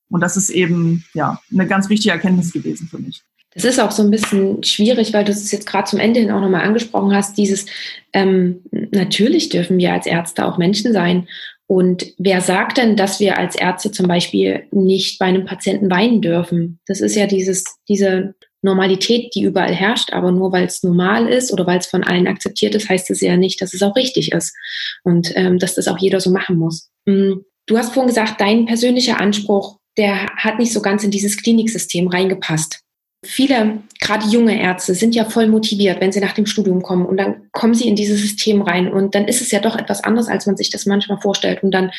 Und 0.09 0.21
das 0.21 0.37
ist 0.37 0.49
eben 0.49 1.03
ja 1.13 1.39
eine 1.51 1.67
ganz 1.67 1.89
wichtige 1.89 2.13
Erkenntnis 2.13 2.53
gewesen 2.53 2.87
für 2.87 2.99
mich. 2.99 3.21
Das 3.53 3.65
ist 3.65 3.79
auch 3.79 3.91
so 3.91 4.03
ein 4.03 4.11
bisschen 4.11 4.63
schwierig, 4.63 5.13
weil 5.13 5.25
du 5.25 5.31
es 5.31 5.51
jetzt 5.51 5.65
gerade 5.65 5.89
zum 5.89 5.99
Ende 5.99 6.19
hin 6.19 6.31
auch 6.31 6.41
nochmal 6.41 6.61
angesprochen 6.61 7.15
hast, 7.15 7.37
dieses, 7.37 7.65
ähm, 8.13 8.61
natürlich 8.91 9.49
dürfen 9.49 9.77
wir 9.79 9.93
als 9.93 10.05
Ärzte 10.05 10.45
auch 10.45 10.57
Menschen 10.57 10.93
sein. 10.93 11.27
Und 11.65 12.13
wer 12.17 12.39
sagt 12.41 12.77
denn, 12.77 12.95
dass 12.95 13.19
wir 13.19 13.37
als 13.37 13.55
Ärzte 13.55 13.91
zum 13.91 14.07
Beispiel 14.07 14.67
nicht 14.71 15.19
bei 15.19 15.25
einem 15.25 15.45
Patienten 15.45 15.89
weinen 15.89 16.21
dürfen? 16.21 16.79
Das 16.85 17.01
ist 17.01 17.15
ja 17.15 17.25
dieses, 17.25 17.63
diese 17.89 18.35
Normalität, 18.61 19.33
die 19.35 19.43
überall 19.43 19.73
herrscht, 19.73 20.13
aber 20.13 20.31
nur 20.31 20.51
weil 20.51 20.65
es 20.65 20.83
normal 20.83 21.27
ist 21.27 21.53
oder 21.53 21.67
weil 21.67 21.79
es 21.79 21.87
von 21.87 22.03
allen 22.03 22.27
akzeptiert 22.27 22.75
ist, 22.75 22.89
heißt 22.89 23.09
es 23.11 23.21
ja 23.21 23.37
nicht, 23.37 23.61
dass 23.61 23.73
es 23.73 23.83
auch 23.83 23.95
richtig 23.95 24.31
ist 24.31 24.55
und 25.03 25.31
ähm, 25.35 25.59
dass 25.59 25.75
das 25.75 25.87
auch 25.87 25.99
jeder 25.99 26.19
so 26.19 26.31
machen 26.31 26.57
muss. 26.57 26.89
Mm, 27.05 27.33
du 27.67 27.77
hast 27.77 27.93
vorhin 27.93 28.07
gesagt, 28.07 28.41
dein 28.41 28.65
persönlicher 28.65 29.19
Anspruch, 29.19 29.77
der 29.97 30.27
hat 30.35 30.59
nicht 30.59 30.73
so 30.73 30.81
ganz 30.81 31.03
in 31.03 31.11
dieses 31.11 31.37
Kliniksystem 31.37 32.07
reingepasst. 32.07 32.81
Viele, 33.25 33.79
gerade 33.99 34.27
junge 34.27 34.59
Ärzte, 34.61 34.93
sind 34.93 35.15
ja 35.15 35.25
voll 35.25 35.47
motiviert, 35.47 35.99
wenn 35.99 36.11
sie 36.11 36.19
nach 36.19 36.33
dem 36.33 36.45
Studium 36.45 36.81
kommen 36.83 37.05
und 37.05 37.17
dann 37.17 37.49
kommen 37.51 37.73
sie 37.73 37.87
in 37.87 37.95
dieses 37.95 38.21
System 38.21 38.61
rein 38.61 38.91
und 38.91 39.15
dann 39.15 39.27
ist 39.27 39.41
es 39.41 39.51
ja 39.51 39.59
doch 39.59 39.75
etwas 39.75 40.03
anderes, 40.03 40.27
als 40.27 40.45
man 40.45 40.55
sich 40.55 40.69
das 40.69 40.85
manchmal 40.85 41.19
vorstellt 41.19 41.63
und 41.63 41.71
dann 41.71 41.91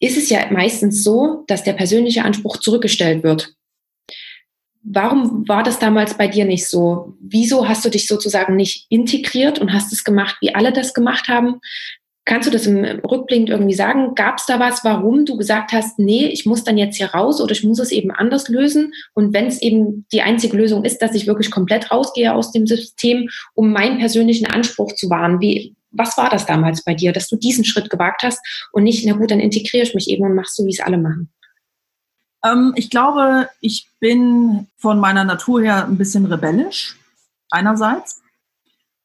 ist 0.00 0.18
es 0.18 0.28
ja 0.28 0.50
meistens 0.50 1.02
so, 1.02 1.44
dass 1.46 1.64
der 1.64 1.72
persönliche 1.72 2.24
Anspruch 2.24 2.58
zurückgestellt 2.58 3.22
wird. 3.22 3.54
Warum 4.86 5.48
war 5.48 5.62
das 5.62 5.78
damals 5.78 6.14
bei 6.14 6.28
dir 6.28 6.44
nicht 6.44 6.66
so? 6.68 7.14
Wieso 7.20 7.66
hast 7.66 7.84
du 7.84 7.88
dich 7.88 8.06
sozusagen 8.06 8.54
nicht 8.54 8.86
integriert 8.90 9.58
und 9.58 9.72
hast 9.72 9.92
es 9.92 10.04
gemacht, 10.04 10.36
wie 10.40 10.54
alle 10.54 10.72
das 10.72 10.92
gemacht 10.92 11.28
haben? 11.28 11.60
Kannst 12.26 12.46
du 12.46 12.52
das 12.52 12.66
im 12.66 12.84
Rückblick 12.84 13.48
irgendwie 13.48 13.74
sagen? 13.74 14.14
Gab 14.14 14.38
es 14.38 14.46
da 14.46 14.60
was, 14.60 14.84
warum 14.84 15.24
du 15.24 15.36
gesagt 15.36 15.72
hast, 15.72 15.98
nee, 15.98 16.26
ich 16.26 16.46
muss 16.46 16.64
dann 16.64 16.78
jetzt 16.78 16.96
hier 16.96 17.08
raus 17.08 17.40
oder 17.40 17.52
ich 17.52 17.64
muss 17.64 17.78
es 17.78 17.92
eben 17.92 18.10
anders 18.10 18.48
lösen? 18.48 18.92
Und 19.14 19.34
wenn 19.34 19.46
es 19.46 19.60
eben 19.60 20.06
die 20.12 20.22
einzige 20.22 20.56
Lösung 20.56 20.84
ist, 20.84 21.00
dass 21.00 21.14
ich 21.14 21.26
wirklich 21.26 21.50
komplett 21.50 21.90
rausgehe 21.90 22.34
aus 22.34 22.52
dem 22.52 22.66
System, 22.66 23.28
um 23.54 23.72
meinen 23.72 23.98
persönlichen 23.98 24.46
Anspruch 24.46 24.94
zu 24.94 25.08
wahren, 25.08 25.40
wie, 25.40 25.76
was 25.90 26.16
war 26.18 26.28
das 26.28 26.46
damals 26.46 26.84
bei 26.84 26.94
dir, 26.94 27.12
dass 27.12 27.28
du 27.28 27.36
diesen 27.36 27.64
Schritt 27.64 27.88
gewagt 27.90 28.22
hast 28.22 28.38
und 28.72 28.84
nicht, 28.84 29.04
na 29.06 29.14
gut, 29.14 29.30
dann 29.30 29.40
integriere 29.40 29.84
ich 29.84 29.94
mich 29.94 30.08
eben 30.08 30.24
und 30.24 30.34
mach 30.34 30.46
so, 30.46 30.64
wie 30.64 30.72
es 30.72 30.80
alle 30.80 30.98
machen? 30.98 31.30
Ähm, 32.44 32.72
ich 32.76 32.90
glaube, 32.90 33.48
ich 33.60 33.88
bin 33.98 34.68
von 34.76 35.00
meiner 35.00 35.24
Natur 35.24 35.62
her 35.62 35.86
ein 35.86 35.96
bisschen 35.96 36.26
rebellisch, 36.26 36.96
einerseits. 37.50 38.22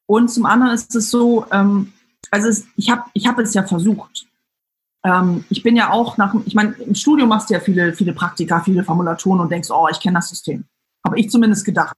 Und 0.06 0.30
zum 0.30 0.46
anderen 0.46 0.74
ist 0.74 0.94
es 0.96 1.10
so, 1.10 1.46
ähm, 1.52 1.94
also 2.32 2.50
es, 2.50 2.68
ich 2.76 2.90
habe 2.90 3.04
ich 3.14 3.28
hab 3.28 3.40
es 3.40 3.54
ja 3.54 3.64
versucht. 3.64 4.28
Ähm, 5.04 5.46
ich 5.50 5.64
bin 5.64 5.76
ja 5.76 5.92
auch 5.92 6.18
nach, 6.18 6.36
ich 6.46 6.56
meine, 6.56 6.74
im 6.74 6.96
Studium 6.96 7.30
machst 7.30 7.50
du 7.50 7.54
ja 7.54 7.60
viele, 7.60 7.94
viele 7.94 8.14
Praktika, 8.14 8.60
viele 8.60 8.84
Formulaturen 8.84 9.40
und 9.40 9.52
denkst, 9.52 9.70
oh, 9.72 9.88
ich 9.90 10.00
kenne 10.00 10.16
das 10.16 10.30
System. 10.30 10.66
Habe 11.06 11.20
ich 11.20 11.30
zumindest 11.30 11.64
gedacht. 11.64 11.98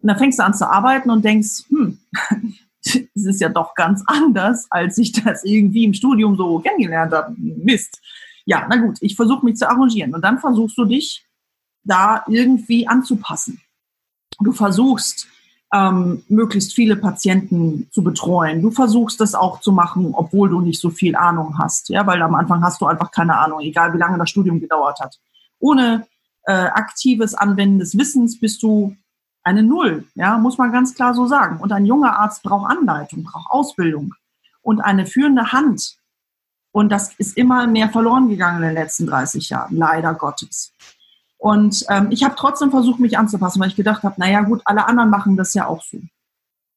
Und 0.00 0.08
dann 0.08 0.18
fängst 0.18 0.38
du 0.38 0.44
an 0.44 0.54
zu 0.54 0.70
arbeiten 0.70 1.10
und 1.10 1.24
denkst, 1.24 1.64
hm, 1.68 1.98
es 2.84 3.24
ist 3.26 3.40
ja 3.40 3.48
doch 3.48 3.74
ganz 3.74 4.02
anders, 4.06 4.66
als 4.70 4.96
ich 4.98 5.12
das 5.12 5.44
irgendwie 5.44 5.84
im 5.84 5.94
Studium 5.94 6.36
so 6.36 6.60
kennengelernt 6.60 7.12
habe. 7.12 7.34
Mist. 7.36 8.00
Ja, 8.50 8.66
na 8.68 8.78
gut, 8.78 8.98
ich 9.00 9.14
versuche 9.14 9.44
mich 9.44 9.58
zu 9.58 9.70
arrangieren. 9.70 10.12
Und 10.12 10.22
dann 10.22 10.40
versuchst 10.40 10.76
du 10.76 10.84
dich 10.84 11.24
da 11.84 12.24
irgendwie 12.26 12.88
anzupassen. 12.88 13.60
Du 14.40 14.50
versuchst 14.50 15.28
ähm, 15.72 16.24
möglichst 16.28 16.74
viele 16.74 16.96
Patienten 16.96 17.86
zu 17.92 18.02
betreuen. 18.02 18.60
Du 18.60 18.72
versuchst 18.72 19.20
das 19.20 19.36
auch 19.36 19.60
zu 19.60 19.70
machen, 19.70 20.14
obwohl 20.14 20.48
du 20.48 20.60
nicht 20.60 20.80
so 20.80 20.90
viel 20.90 21.14
Ahnung 21.14 21.58
hast, 21.58 21.90
ja, 21.90 22.04
weil 22.08 22.20
am 22.22 22.34
Anfang 22.34 22.60
hast 22.64 22.80
du 22.80 22.86
einfach 22.86 23.12
keine 23.12 23.38
Ahnung, 23.38 23.60
egal 23.60 23.94
wie 23.94 23.98
lange 23.98 24.18
das 24.18 24.30
Studium 24.30 24.58
gedauert 24.58 24.98
hat. 24.98 25.20
Ohne 25.60 26.08
äh, 26.46 26.52
aktives 26.52 27.36
Anwenden 27.36 27.78
des 27.78 27.96
Wissens 27.96 28.40
bist 28.40 28.64
du 28.64 28.96
eine 29.44 29.62
Null, 29.62 30.08
ja, 30.16 30.38
muss 30.38 30.58
man 30.58 30.72
ganz 30.72 30.96
klar 30.96 31.14
so 31.14 31.28
sagen. 31.28 31.60
Und 31.60 31.70
ein 31.70 31.86
junger 31.86 32.18
Arzt 32.18 32.42
braucht 32.42 32.68
Anleitung, 32.68 33.22
braucht 33.22 33.52
Ausbildung 33.52 34.12
und 34.60 34.80
eine 34.80 35.06
führende 35.06 35.52
Hand. 35.52 35.99
Und 36.72 36.90
das 36.90 37.14
ist 37.18 37.36
immer 37.36 37.66
mehr 37.66 37.88
verloren 37.90 38.28
gegangen 38.28 38.62
in 38.62 38.68
den 38.68 38.74
letzten 38.74 39.06
30 39.06 39.48
Jahren, 39.50 39.76
leider 39.76 40.14
Gottes. 40.14 40.72
Und 41.36 41.84
ähm, 41.88 42.08
ich 42.10 42.22
habe 42.22 42.36
trotzdem 42.36 42.70
versucht, 42.70 43.00
mich 43.00 43.18
anzupassen, 43.18 43.60
weil 43.60 43.68
ich 43.68 43.76
gedacht 43.76 44.02
habe, 44.02 44.20
naja 44.20 44.42
gut, 44.42 44.60
alle 44.66 44.86
anderen 44.86 45.10
machen 45.10 45.36
das 45.36 45.54
ja 45.54 45.66
auch 45.66 45.82
so. 45.82 45.98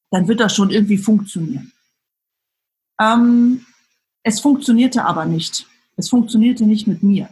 Dann 0.10 0.28
wird 0.28 0.40
das 0.40 0.56
schon 0.56 0.70
irgendwie 0.70 0.98
funktionieren. 0.98 1.74
Ähm, 3.00 3.66
es 4.24 4.40
funktionierte 4.40 5.04
aber 5.04 5.26
nicht. 5.26 5.68
Es 5.98 6.10
funktionierte 6.10 6.66
nicht 6.66 6.88
mit 6.88 7.04
mir. 7.04 7.30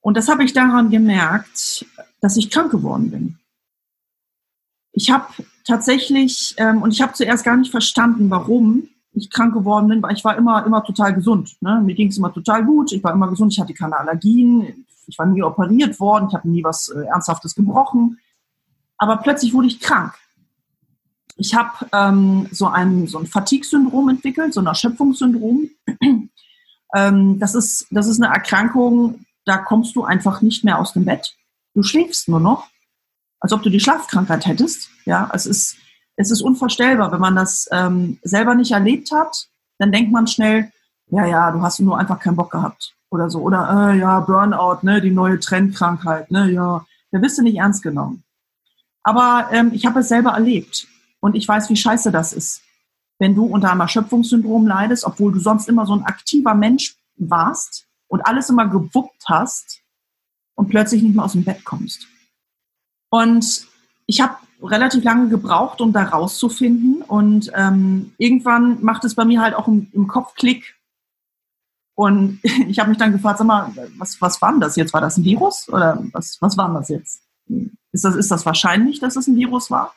Und 0.00 0.16
das 0.16 0.28
habe 0.28 0.44
ich 0.44 0.52
daran 0.52 0.90
gemerkt, 0.90 1.84
dass 2.20 2.36
ich 2.36 2.50
krank 2.50 2.70
geworden 2.70 3.10
bin. 3.10 3.38
Ich 4.92 5.10
habe 5.10 5.26
tatsächlich, 5.66 6.54
ähm, 6.56 6.80
und 6.80 6.92
ich 6.92 7.02
habe 7.02 7.12
zuerst 7.12 7.44
gar 7.44 7.56
nicht 7.56 7.70
verstanden, 7.70 8.30
warum 8.30 8.88
ich 9.16 9.30
krank 9.30 9.54
geworden 9.54 9.88
bin, 9.88 10.02
weil 10.02 10.14
ich 10.14 10.24
war 10.24 10.36
immer, 10.36 10.64
immer 10.66 10.84
total 10.84 11.14
gesund. 11.14 11.56
Ne? 11.60 11.80
Mir 11.82 11.94
ging 11.94 12.08
es 12.08 12.18
immer 12.18 12.32
total 12.32 12.64
gut, 12.64 12.92
ich 12.92 13.02
war 13.02 13.12
immer 13.12 13.28
gesund, 13.28 13.52
ich 13.52 13.60
hatte 13.60 13.72
keine 13.72 13.98
Allergien, 13.98 14.86
ich 15.06 15.18
war 15.18 15.26
nie 15.26 15.42
operiert 15.42 15.98
worden, 15.98 16.26
ich 16.28 16.34
habe 16.34 16.48
nie 16.48 16.62
was 16.62 16.88
äh, 16.88 17.04
Ernsthaftes 17.06 17.54
gebrochen. 17.54 18.18
Aber 18.98 19.16
plötzlich 19.16 19.54
wurde 19.54 19.68
ich 19.68 19.80
krank. 19.80 20.14
Ich 21.36 21.54
habe 21.54 21.86
ähm, 21.92 22.48
so 22.50 22.66
ein, 22.66 23.06
so 23.06 23.18
ein 23.18 23.26
Fatigue-Syndrom 23.26 24.08
entwickelt, 24.08 24.54
so 24.54 24.60
ein 24.60 24.66
Erschöpfungssyndrom. 24.66 25.68
ähm, 26.94 27.38
das, 27.38 27.54
ist, 27.54 27.86
das 27.90 28.06
ist 28.06 28.22
eine 28.22 28.32
Erkrankung, 28.32 29.26
da 29.44 29.58
kommst 29.58 29.96
du 29.96 30.04
einfach 30.04 30.42
nicht 30.42 30.64
mehr 30.64 30.78
aus 30.78 30.92
dem 30.92 31.04
Bett. 31.04 31.34
Du 31.74 31.82
schläfst 31.82 32.28
nur 32.28 32.40
noch, 32.40 32.66
als 33.40 33.52
ob 33.52 33.62
du 33.62 33.70
die 33.70 33.80
Schlafkrankheit 33.80 34.46
hättest. 34.46 34.90
Ja, 35.04 35.30
es 35.32 35.46
ist, 35.46 35.76
es 36.16 36.30
ist 36.30 36.42
unvorstellbar. 36.42 37.12
Wenn 37.12 37.20
man 37.20 37.36
das 37.36 37.68
ähm, 37.70 38.18
selber 38.22 38.54
nicht 38.54 38.72
erlebt 38.72 39.12
hat, 39.12 39.48
dann 39.78 39.92
denkt 39.92 40.10
man 40.10 40.26
schnell, 40.26 40.72
ja, 41.08 41.26
ja, 41.26 41.52
du 41.52 41.60
hast 41.60 41.78
nur 41.80 41.98
einfach 41.98 42.18
keinen 42.18 42.36
Bock 42.36 42.50
gehabt 42.50 42.96
oder 43.10 43.30
so. 43.30 43.40
Oder 43.40 43.92
äh, 43.92 43.98
ja, 43.98 44.20
Burnout, 44.20 44.78
ne, 44.82 45.00
die 45.00 45.10
neue 45.10 45.38
Trendkrankheit, 45.38 46.30
ne, 46.30 46.50
ja. 46.50 46.84
Da 47.12 47.22
wirst 47.22 47.38
du 47.38 47.42
nicht 47.42 47.56
ernst 47.56 47.82
genommen. 47.82 48.24
Aber 49.02 49.48
ähm, 49.52 49.70
ich 49.72 49.86
habe 49.86 50.00
es 50.00 50.08
selber 50.08 50.30
erlebt 50.30 50.88
und 51.20 51.36
ich 51.36 51.46
weiß, 51.46 51.70
wie 51.70 51.76
scheiße 51.76 52.10
das 52.10 52.32
ist, 52.32 52.62
wenn 53.18 53.34
du 53.34 53.44
unter 53.44 53.70
einem 53.70 53.80
Erschöpfungssyndrom 53.80 54.66
leidest, 54.66 55.04
obwohl 55.04 55.32
du 55.32 55.38
sonst 55.38 55.68
immer 55.68 55.86
so 55.86 55.94
ein 55.94 56.04
aktiver 56.04 56.54
Mensch 56.54 56.96
warst 57.16 57.86
und 58.08 58.26
alles 58.26 58.50
immer 58.50 58.66
gewuppt 58.66 59.24
hast 59.26 59.80
und 60.56 60.68
plötzlich 60.68 61.02
nicht 61.02 61.14
mehr 61.14 61.24
aus 61.24 61.32
dem 61.32 61.44
Bett 61.44 61.64
kommst. 61.64 62.08
Und 63.10 63.66
ich 64.06 64.20
habe 64.20 64.36
relativ 64.62 65.04
lange 65.04 65.28
gebraucht, 65.28 65.80
um 65.80 65.92
da 65.92 66.04
rauszufinden. 66.04 67.02
Und 67.02 67.50
ähm, 67.54 68.12
irgendwann 68.18 68.82
macht 68.82 69.04
es 69.04 69.14
bei 69.14 69.24
mir 69.24 69.40
halt 69.40 69.54
auch 69.54 69.68
im, 69.68 69.88
im 69.92 70.08
Kopf 70.08 70.34
Klick. 70.34 70.76
Und 71.94 72.40
ich 72.68 72.78
habe 72.78 72.88
mich 72.88 72.98
dann 72.98 73.12
gefragt, 73.12 73.38
sag 73.38 73.46
mal, 73.46 73.72
was, 73.98 74.20
was 74.20 74.40
war 74.42 74.50
denn 74.52 74.60
das 74.60 74.76
jetzt? 74.76 74.92
War 74.92 75.00
das 75.00 75.16
ein 75.16 75.24
Virus? 75.24 75.68
Oder 75.68 76.02
was, 76.12 76.38
was 76.40 76.56
war 76.56 76.72
das 76.72 76.88
jetzt? 76.88 77.22
Ist 77.92 78.04
das, 78.04 78.16
ist 78.16 78.30
das 78.30 78.44
wahrscheinlich, 78.44 79.00
dass 79.00 79.16
es 79.16 79.26
ein 79.26 79.36
Virus 79.36 79.70
war? 79.70 79.94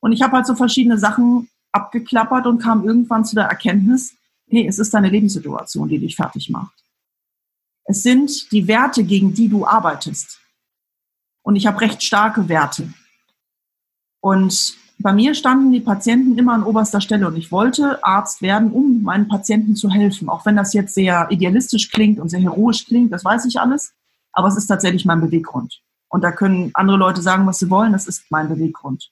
Und 0.00 0.12
ich 0.12 0.22
habe 0.22 0.36
halt 0.36 0.46
so 0.46 0.54
verschiedene 0.54 0.98
Sachen 0.98 1.48
abgeklappert 1.72 2.46
und 2.46 2.62
kam 2.62 2.84
irgendwann 2.86 3.24
zu 3.24 3.34
der 3.34 3.44
Erkenntnis, 3.44 4.14
nee, 4.46 4.66
es 4.66 4.78
ist 4.78 4.94
deine 4.94 5.10
Lebenssituation, 5.10 5.88
die 5.88 5.98
dich 5.98 6.16
fertig 6.16 6.50
macht. 6.50 6.74
Es 7.84 8.02
sind 8.02 8.52
die 8.52 8.68
Werte, 8.68 9.04
gegen 9.04 9.34
die 9.34 9.48
du 9.48 9.66
arbeitest. 9.66 10.40
Und 11.42 11.56
ich 11.56 11.66
habe 11.66 11.80
recht 11.80 12.02
starke 12.02 12.48
Werte. 12.48 12.92
Und 14.20 14.76
bei 15.00 15.12
mir 15.12 15.34
standen 15.34 15.70
die 15.70 15.80
Patienten 15.80 16.36
immer 16.36 16.54
an 16.54 16.64
oberster 16.64 17.00
Stelle 17.00 17.28
und 17.28 17.36
ich 17.36 17.52
wollte 17.52 18.02
Arzt 18.04 18.42
werden, 18.42 18.72
um 18.72 19.02
meinen 19.02 19.28
Patienten 19.28 19.76
zu 19.76 19.90
helfen. 19.90 20.28
Auch 20.28 20.44
wenn 20.44 20.56
das 20.56 20.72
jetzt 20.72 20.94
sehr 20.94 21.28
idealistisch 21.30 21.90
klingt 21.90 22.18
und 22.18 22.28
sehr 22.28 22.40
heroisch 22.40 22.84
klingt, 22.86 23.12
das 23.12 23.24
weiß 23.24 23.44
ich 23.44 23.60
alles. 23.60 23.92
Aber 24.32 24.48
es 24.48 24.56
ist 24.56 24.66
tatsächlich 24.66 25.04
mein 25.04 25.20
Beweggrund. 25.20 25.80
Und 26.08 26.22
da 26.24 26.32
können 26.32 26.70
andere 26.74 26.96
Leute 26.96 27.22
sagen, 27.22 27.46
was 27.46 27.58
sie 27.58 27.70
wollen, 27.70 27.92
das 27.92 28.08
ist 28.08 28.24
mein 28.30 28.48
Beweggrund. 28.48 29.10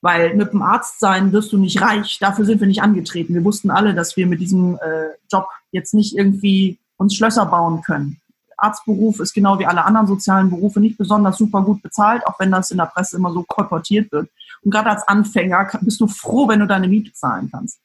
Weil 0.00 0.36
mit 0.36 0.52
dem 0.52 0.62
Arzt 0.62 1.00
sein 1.00 1.32
wirst 1.32 1.52
du 1.52 1.58
nicht 1.58 1.80
reich. 1.80 2.18
Dafür 2.20 2.44
sind 2.44 2.60
wir 2.60 2.68
nicht 2.68 2.82
angetreten. 2.82 3.34
Wir 3.34 3.44
wussten 3.44 3.70
alle, 3.70 3.94
dass 3.94 4.16
wir 4.16 4.26
mit 4.26 4.40
diesem 4.40 4.76
äh, 4.76 5.08
Job 5.32 5.48
jetzt 5.72 5.94
nicht 5.94 6.16
irgendwie 6.16 6.78
uns 6.96 7.16
Schlösser 7.16 7.46
bauen 7.46 7.82
können. 7.82 8.20
Arztberuf 8.64 9.20
ist 9.20 9.34
genau 9.34 9.58
wie 9.58 9.66
alle 9.66 9.84
anderen 9.84 10.06
sozialen 10.06 10.50
Berufe 10.50 10.80
nicht 10.80 10.98
besonders 10.98 11.38
super 11.38 11.62
gut 11.62 11.82
bezahlt, 11.82 12.26
auch 12.26 12.38
wenn 12.38 12.50
das 12.50 12.70
in 12.70 12.78
der 12.78 12.86
Presse 12.86 13.16
immer 13.16 13.32
so 13.32 13.42
kolportiert 13.44 14.10
wird. 14.12 14.30
Und 14.62 14.70
gerade 14.70 14.90
als 14.90 15.06
Anfänger 15.06 15.68
bist 15.82 16.00
du 16.00 16.06
froh, 16.06 16.48
wenn 16.48 16.60
du 16.60 16.66
deine 16.66 16.88
Miete 16.88 17.12
zahlen 17.12 17.50
kannst. 17.50 17.78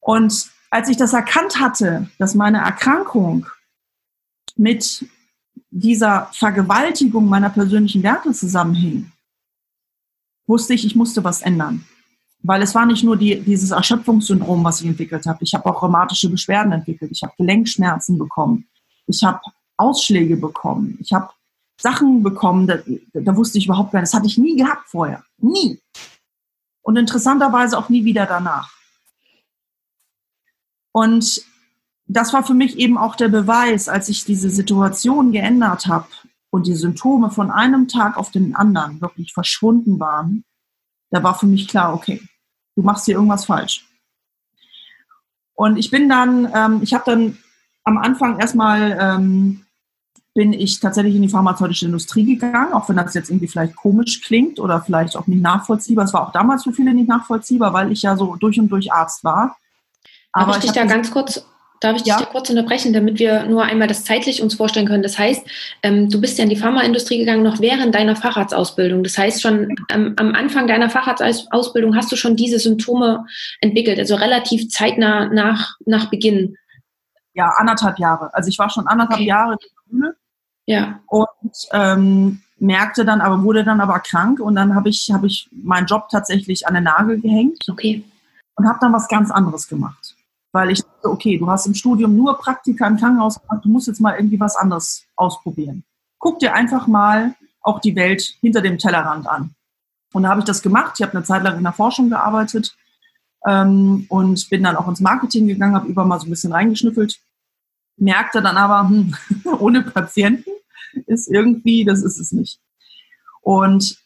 Und 0.00 0.50
als 0.70 0.88
ich 0.88 0.96
das 0.96 1.12
erkannt 1.12 1.60
hatte, 1.60 2.08
dass 2.18 2.34
meine 2.34 2.58
Erkrankung 2.58 3.46
mit 4.56 5.06
dieser 5.70 6.28
Vergewaltigung 6.32 7.28
meiner 7.28 7.50
persönlichen 7.50 8.02
Werte 8.02 8.32
zusammenhing, 8.32 9.10
wusste 10.46 10.74
ich, 10.74 10.84
ich 10.84 10.96
musste 10.96 11.24
was 11.24 11.42
ändern. 11.42 11.84
Weil 12.40 12.62
es 12.62 12.74
war 12.74 12.86
nicht 12.86 13.02
nur 13.02 13.16
die, 13.16 13.40
dieses 13.40 13.72
Erschöpfungssyndrom, 13.72 14.62
was 14.64 14.80
ich 14.80 14.86
entwickelt 14.86 15.26
habe. 15.26 15.42
Ich 15.42 15.54
habe 15.54 15.66
auch 15.66 15.82
rheumatische 15.82 16.30
Beschwerden 16.30 16.72
entwickelt. 16.72 17.10
Ich 17.12 17.22
habe 17.22 17.34
Gelenkschmerzen 17.36 18.16
bekommen. 18.16 18.68
Ich 19.08 19.24
habe 19.24 19.40
Ausschläge 19.76 20.36
bekommen. 20.36 20.98
Ich 21.00 21.12
habe 21.12 21.30
Sachen 21.80 22.22
bekommen, 22.22 22.66
da, 22.66 22.78
da 23.14 23.36
wusste 23.36 23.58
ich 23.58 23.66
überhaupt 23.66 23.92
gar 23.92 24.00
nicht. 24.00 24.12
Das 24.12 24.18
hatte 24.18 24.26
ich 24.26 24.38
nie 24.38 24.56
gehabt 24.56 24.88
vorher. 24.88 25.24
Nie. 25.38 25.80
Und 26.82 26.96
interessanterweise 26.96 27.78
auch 27.78 27.88
nie 27.88 28.04
wieder 28.04 28.26
danach. 28.26 28.72
Und 30.92 31.42
das 32.06 32.32
war 32.32 32.42
für 32.42 32.54
mich 32.54 32.78
eben 32.78 32.98
auch 32.98 33.14
der 33.14 33.28
Beweis, 33.28 33.88
als 33.88 34.08
ich 34.08 34.24
diese 34.24 34.50
Situation 34.50 35.32
geändert 35.32 35.86
habe 35.86 36.08
und 36.50 36.66
die 36.66 36.74
Symptome 36.74 37.30
von 37.30 37.50
einem 37.50 37.88
Tag 37.88 38.16
auf 38.16 38.30
den 38.30 38.56
anderen 38.56 39.00
wirklich 39.00 39.32
verschwunden 39.32 40.00
waren, 40.00 40.44
da 41.10 41.22
war 41.22 41.38
für 41.38 41.46
mich 41.46 41.68
klar, 41.68 41.94
okay, 41.94 42.22
du 42.74 42.82
machst 42.82 43.04
hier 43.04 43.14
irgendwas 43.14 43.44
falsch. 43.44 43.86
Und 45.54 45.76
ich 45.76 45.90
bin 45.90 46.08
dann, 46.08 46.50
ähm, 46.54 46.80
ich 46.82 46.94
habe 46.94 47.04
dann 47.06 47.38
am 47.88 47.98
Anfang 47.98 48.38
erstmal, 48.38 48.98
ähm, 49.00 49.64
bin 50.34 50.52
ich 50.52 50.78
tatsächlich 50.78 51.16
in 51.16 51.22
die 51.22 51.28
pharmazeutische 51.28 51.86
Industrie 51.86 52.24
gegangen, 52.24 52.72
auch 52.72 52.88
wenn 52.88 52.96
das 52.96 53.14
jetzt 53.14 53.28
irgendwie 53.28 53.48
vielleicht 53.48 53.74
komisch 53.74 54.20
klingt 54.22 54.60
oder 54.60 54.80
vielleicht 54.80 55.16
auch 55.16 55.26
nicht 55.26 55.42
nachvollziehbar. 55.42 56.04
Es 56.04 56.12
war 56.12 56.28
auch 56.28 56.32
damals 56.32 56.62
für 56.62 56.72
viele 56.72 56.94
nicht 56.94 57.08
nachvollziehbar, 57.08 57.72
weil 57.72 57.90
ich 57.90 58.02
ja 58.02 58.16
so 58.16 58.36
durch 58.36 58.60
und 58.60 58.68
durch 58.68 58.92
Arzt 58.92 59.24
war. 59.24 59.56
Aber 60.32 60.52
Darf 60.52 60.58
ich 60.58 60.70
dich 60.70 60.72
da 60.72 60.84
ganz 60.84 61.10
kurz 61.10 61.42
Darf 61.80 61.96
ich 61.96 62.02
dich 62.02 62.12
ja. 62.12 62.18
da 62.18 62.24
kurz 62.24 62.50
unterbrechen, 62.50 62.92
damit 62.92 63.20
wir 63.20 63.44
nur 63.44 63.62
einmal 63.62 63.86
das 63.86 64.04
zeitlich 64.04 64.42
uns 64.42 64.54
vorstellen 64.54 64.86
können? 64.86 65.02
Das 65.02 65.16
heißt, 65.16 65.46
ähm, 65.84 66.10
du 66.10 66.20
bist 66.20 66.36
ja 66.38 66.44
in 66.44 66.50
die 66.50 66.56
Pharmaindustrie 66.56 67.18
gegangen 67.18 67.44
noch 67.44 67.60
während 67.60 67.94
deiner 67.94 68.16
Facharztausbildung. 68.16 69.04
Das 69.04 69.16
heißt, 69.16 69.40
schon 69.40 69.76
ähm, 69.90 70.14
am 70.16 70.34
Anfang 70.34 70.66
deiner 70.66 70.90
Facharztausbildung 70.90 71.94
hast 71.94 72.10
du 72.10 72.16
schon 72.16 72.34
diese 72.34 72.58
Symptome 72.58 73.24
entwickelt, 73.60 73.98
also 73.98 74.16
relativ 74.16 74.68
zeitnah 74.70 75.26
nach, 75.32 75.76
nach 75.86 76.10
Beginn. 76.10 76.56
Ja, 77.38 77.54
anderthalb 77.56 77.98
Jahre. 77.98 78.34
Also 78.34 78.48
ich 78.48 78.58
war 78.58 78.68
schon 78.68 78.86
anderthalb 78.86 79.20
okay. 79.20 79.28
Jahre 79.28 79.52
in 79.52 79.58
der 79.58 79.68
Schule. 79.90 80.16
Ja. 80.66 81.00
Und 81.06 81.68
ähm, 81.72 82.42
merkte 82.58 83.04
dann, 83.04 83.20
aber 83.20 83.42
wurde 83.42 83.64
dann 83.64 83.80
aber 83.80 84.00
krank 84.00 84.40
und 84.40 84.54
dann 84.56 84.74
habe 84.74 84.88
ich, 84.88 85.10
hab 85.12 85.24
ich 85.24 85.48
meinen 85.52 85.86
Job 85.86 86.08
tatsächlich 86.10 86.66
an 86.66 86.74
den 86.74 86.84
Nagel 86.84 87.20
gehängt. 87.20 87.64
Okay. 87.70 88.04
Und 88.56 88.68
habe 88.68 88.78
dann 88.80 88.92
was 88.92 89.08
ganz 89.08 89.30
anderes 89.30 89.68
gemacht 89.68 90.16
weil 90.52 90.70
ich 90.70 90.82
dachte, 90.82 91.10
okay, 91.10 91.38
du 91.38 91.48
hast 91.48 91.66
im 91.66 91.74
Studium 91.74 92.16
nur 92.16 92.38
Praktika 92.38 92.86
im 92.86 92.96
Krankenhaus 92.96 93.40
gemacht, 93.40 93.64
du 93.64 93.68
musst 93.68 93.86
jetzt 93.86 94.00
mal 94.00 94.16
irgendwie 94.16 94.40
was 94.40 94.56
anderes 94.56 95.04
ausprobieren. 95.16 95.84
Guck 96.18 96.38
dir 96.38 96.54
einfach 96.54 96.86
mal 96.86 97.34
auch 97.60 97.80
die 97.80 97.94
Welt 97.94 98.22
hinter 98.40 98.60
dem 98.60 98.78
Tellerrand 98.78 99.28
an. 99.28 99.54
Und 100.12 100.22
da 100.22 100.30
habe 100.30 100.40
ich 100.40 100.46
das 100.46 100.62
gemacht. 100.62 100.94
Ich 100.96 101.02
habe 101.02 101.12
eine 101.12 101.24
Zeit 101.24 101.42
lang 101.42 101.58
in 101.58 101.64
der 101.64 101.72
Forschung 101.72 102.08
gearbeitet 102.08 102.74
ähm, 103.46 104.06
und 104.08 104.48
bin 104.48 104.62
dann 104.62 104.76
auch 104.76 104.88
ins 104.88 105.00
Marketing 105.00 105.46
gegangen, 105.46 105.74
habe 105.74 105.88
über 105.88 106.04
mal 106.04 106.18
so 106.18 106.26
ein 106.26 106.30
bisschen 106.30 106.52
reingeschnüffelt, 106.52 107.20
merkte 108.00 108.42
dann 108.42 108.56
aber, 108.56 108.88
hm, 108.88 109.14
ohne 109.58 109.82
Patienten 109.82 110.50
ist 111.06 111.28
irgendwie, 111.28 111.84
das 111.84 112.02
ist 112.02 112.18
es 112.18 112.32
nicht. 112.32 112.60
Und 113.42 113.98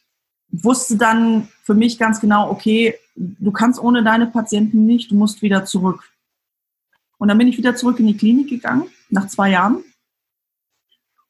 wusste 0.53 0.97
dann 0.97 1.47
für 1.63 1.73
mich 1.73 1.97
ganz 1.97 2.21
genau, 2.21 2.49
okay, 2.49 2.95
du 3.15 3.51
kannst 3.51 3.81
ohne 3.81 4.03
deine 4.03 4.27
Patienten 4.27 4.85
nicht, 4.85 5.11
du 5.11 5.15
musst 5.15 5.41
wieder 5.41 5.65
zurück. 5.65 6.11
Und 7.17 7.27
dann 7.27 7.37
bin 7.37 7.47
ich 7.47 7.57
wieder 7.57 7.75
zurück 7.75 7.99
in 7.99 8.07
die 8.07 8.17
Klinik 8.17 8.49
gegangen, 8.49 8.85
nach 9.09 9.27
zwei 9.27 9.49
Jahren. 9.49 9.83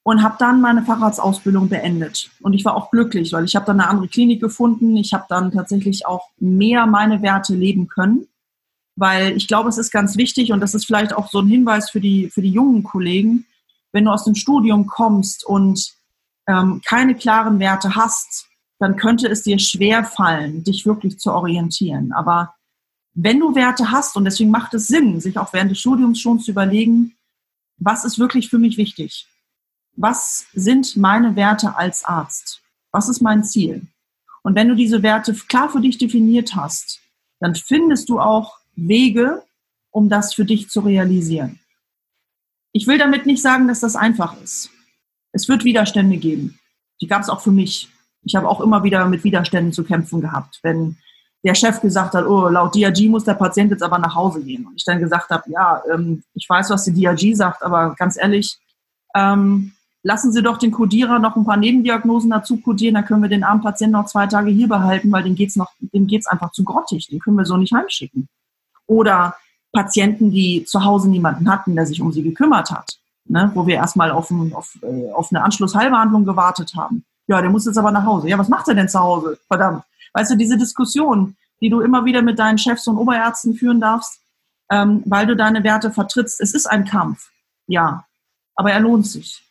Und 0.06 0.22
habe 0.22 0.36
dann 0.38 0.60
meine 0.60 0.84
Facharztausbildung 0.84 1.70
beendet. 1.70 2.30
Und 2.42 2.54
ich 2.54 2.66
war 2.66 2.76
auch 2.76 2.92
glücklich, 2.92 3.32
weil 3.32 3.46
ich 3.46 3.56
habe 3.56 3.66
dann 3.66 3.80
eine 3.80 3.90
andere 3.90 4.10
Klinik 4.10 4.42
gefunden. 4.42 4.98
Ich 4.98 5.14
habe 5.14 5.26
dann 5.30 5.52
tatsächlich 5.52 6.06
auch 6.06 6.30
mehr 6.40 6.86
meine 6.86 7.22
Werte 7.22 7.56
leben 7.56 7.88
können. 7.88 8.28
Weil 8.96 9.36
ich 9.36 9.48
glaube, 9.48 9.70
es 9.70 9.78
ist 9.78 9.92
ganz 9.92 10.18
wichtig 10.18 10.52
und 10.52 10.60
das 10.60 10.76
ist 10.76 10.86
vielleicht 10.86 11.14
auch 11.14 11.30
so 11.30 11.40
ein 11.40 11.48
Hinweis 11.48 11.90
für 11.90 12.00
die, 12.00 12.30
für 12.30 12.42
die 12.42 12.52
jungen 12.52 12.84
Kollegen, 12.84 13.46
wenn 13.92 14.06
du 14.06 14.12
aus 14.12 14.26
dem 14.26 14.36
Studium 14.36 14.88
kommst 14.88 15.46
und 15.46 15.94
ähm, 16.48 16.82
keine 16.86 17.16
klaren 17.16 17.60
Werte 17.60 17.96
hast, 17.96 18.48
dann 18.80 18.98
könnte 18.98 19.28
es 19.28 19.44
dir 19.44 19.60
schwer 19.60 20.04
fallen, 20.04 20.64
dich 20.64 20.86
wirklich 20.86 21.18
zu 21.20 21.32
orientieren. 21.32 22.12
Aber 22.12 22.54
wenn 23.14 23.40
du 23.40 23.56
Werte 23.56 23.92
hast, 23.92 24.18
und 24.18 24.26
deswegen 24.26 24.52
macht 24.52 24.74
es 24.74 24.88
Sinn, 24.88 25.22
sich 25.22 25.38
auch 25.38 25.54
während 25.54 25.72
des 25.72 25.80
Studiums 25.80 26.20
schon 26.20 26.40
zu 26.40 26.52
überlegen, 26.52 27.16
was 27.78 28.04
ist 28.04 28.20
wirklich 28.20 28.50
für 28.50 28.58
mich 28.58 28.78
wichtig? 28.78 29.28
Was 29.96 30.48
sind 30.54 30.98
meine 30.98 31.36
Werte 31.36 31.78
als 31.78 32.04
Arzt? 32.04 32.62
Was 32.92 33.10
ist 33.10 33.22
mein 33.22 33.44
Ziel? 33.44 33.88
Und 34.42 34.56
wenn 34.56 34.68
du 34.68 34.76
diese 34.76 35.04
Werte 35.04 35.34
klar 35.34 35.70
für 35.70 35.80
dich 35.80 35.98
definiert 35.98 36.56
hast, 36.56 37.00
dann 37.40 37.56
findest 37.56 38.10
du 38.10 38.20
auch 38.20 38.58
Wege, 38.76 39.44
um 39.92 40.10
das 40.10 40.34
für 40.34 40.46
dich 40.46 40.70
zu 40.70 40.82
realisieren. 40.82 41.60
Ich 42.72 42.88
will 42.88 42.98
damit 42.98 43.26
nicht 43.26 43.42
sagen, 43.42 43.68
dass 43.68 43.82
das 43.82 43.96
einfach 43.96 44.40
ist. 44.42 44.70
Es 45.32 45.48
wird 45.48 45.64
Widerstände 45.64 46.18
geben. 46.18 46.60
Die 47.02 47.08
gab 47.08 47.22
es 47.22 47.30
auch 47.30 47.42
für 47.42 47.52
mich. 47.52 47.90
Ich 48.24 48.36
habe 48.36 48.48
auch 48.48 48.62
immer 48.62 48.84
wieder 48.84 49.06
mit 49.06 49.24
Widerständen 49.24 49.74
zu 49.74 49.84
kämpfen 49.84 50.22
gehabt. 50.22 50.60
Wenn 50.64 50.98
der 51.44 51.56
Chef 51.56 51.82
gesagt 51.82 52.14
hat, 52.14 52.26
oh, 52.26 52.48
laut 52.48 52.74
DRG 52.76 53.10
muss 53.10 53.26
der 53.26 53.34
Patient 53.34 53.72
jetzt 53.72 53.84
aber 53.84 54.00
nach 54.00 54.16
Hause 54.16 54.42
gehen. 54.44 54.66
Und 54.66 54.76
ich 54.76 54.86
dann 54.86 55.00
gesagt 55.00 55.30
habe, 55.30 55.44
ja, 55.52 55.84
ähm, 55.94 56.24
ich 56.34 56.50
weiß, 56.50 56.70
was 56.70 56.86
die 56.86 56.94
DRG 56.94 57.36
sagt, 57.36 57.64
aber 57.64 57.96
ganz 57.96 58.18
ehrlich, 58.18 58.58
ähm, 59.16 59.74
lassen 60.04 60.32
Sie 60.32 60.42
doch 60.42 60.58
den 60.58 60.72
Codierer 60.72 61.20
noch 61.20 61.36
ein 61.36 61.46
paar 61.46 61.58
Nebendiagnosen 61.58 62.30
dazu 62.30 62.58
codieren, 62.58 62.96
dann 62.96 63.06
können 63.06 63.22
wir 63.22 63.30
den 63.30 63.44
armen 63.44 63.62
Patienten 63.62 63.94
noch 63.94 64.06
zwei 64.06 64.28
Tage 64.28 64.52
hier 64.52 64.68
behalten, 64.68 65.12
weil 65.12 65.24
dem 65.24 65.36
dem 65.36 66.08
geht's 66.08 66.28
einfach 66.28 66.52
zu 66.52 66.64
grottig, 66.64 67.08
den 67.08 67.20
können 67.20 67.38
wir 67.38 67.46
so 67.46 67.58
nicht 67.58 67.74
heimschicken. 67.74 68.28
Oder 68.94 69.36
Patienten, 69.72 70.32
die 70.32 70.66
zu 70.66 70.84
Hause 70.86 71.10
niemanden 71.10 71.50
hatten, 71.50 71.76
der 71.76 71.88
sich 71.88 72.00
um 72.00 72.12
sie 72.14 72.22
gekümmert 72.22 72.70
hat, 72.70 73.00
ne, 73.26 73.52
wo 73.56 73.66
wir 73.66 73.76
erstmal 73.76 74.12
auf, 74.12 74.30
ein, 74.30 74.54
auf, 74.54 74.78
äh, 74.84 75.12
auf 75.12 75.32
eine 75.32 75.44
Anschlussheilbehandlung 75.44 76.26
gewartet 76.26 76.76
haben. 76.76 77.04
Ja, 77.28 77.42
der 77.42 77.50
muss 77.50 77.66
jetzt 77.66 77.78
aber 77.78 77.92
nach 77.92 78.06
Hause. 78.06 78.30
Ja, 78.30 78.38
was 78.38 78.50
macht 78.50 78.68
er 78.68 78.76
denn 78.76 78.90
zu 78.90 79.00
Hause? 79.00 79.40
Verdammt. 79.48 79.84
Weißt 80.14 80.32
du, 80.32 80.36
diese 80.36 80.58
Diskussion, 80.58 81.36
die 81.60 81.70
du 81.70 81.82
immer 81.82 82.06
wieder 82.06 82.22
mit 82.22 82.38
deinen 82.38 82.60
Chefs 82.60 82.88
und 82.88 82.98
Oberärzten 82.98 83.56
führen 83.56 83.82
darfst, 83.82 84.20
ähm, 84.70 85.02
weil 85.06 85.26
du 85.26 85.36
deine 85.36 85.64
Werte 85.64 85.92
vertrittst. 85.92 86.40
Es 86.40 86.54
ist 86.54 86.68
ein 86.68 86.86
Kampf, 86.86 87.32
ja, 87.66 88.06
aber 88.56 88.72
er 88.72 88.80
lohnt 88.80 89.08
sich, 89.08 89.42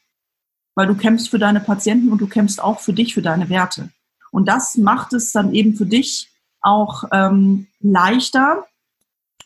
weil 0.77 0.87
du 0.87 0.95
kämpfst 0.95 1.31
für 1.31 1.39
deine 1.41 1.61
Patienten 1.61 2.13
und 2.13 2.21
du 2.21 2.29
kämpfst 2.29 2.63
auch 2.63 2.79
für 2.79 2.93
dich, 2.93 3.15
für 3.15 3.23
deine 3.23 3.49
Werte. 3.49 3.91
Und 4.31 4.47
das 4.47 4.77
macht 4.77 5.13
es 5.15 5.33
dann 5.33 5.53
eben 5.53 5.75
für 5.75 5.87
dich 5.87 6.31
auch 6.61 7.05
ähm, 7.11 7.67
leichter, 7.81 8.67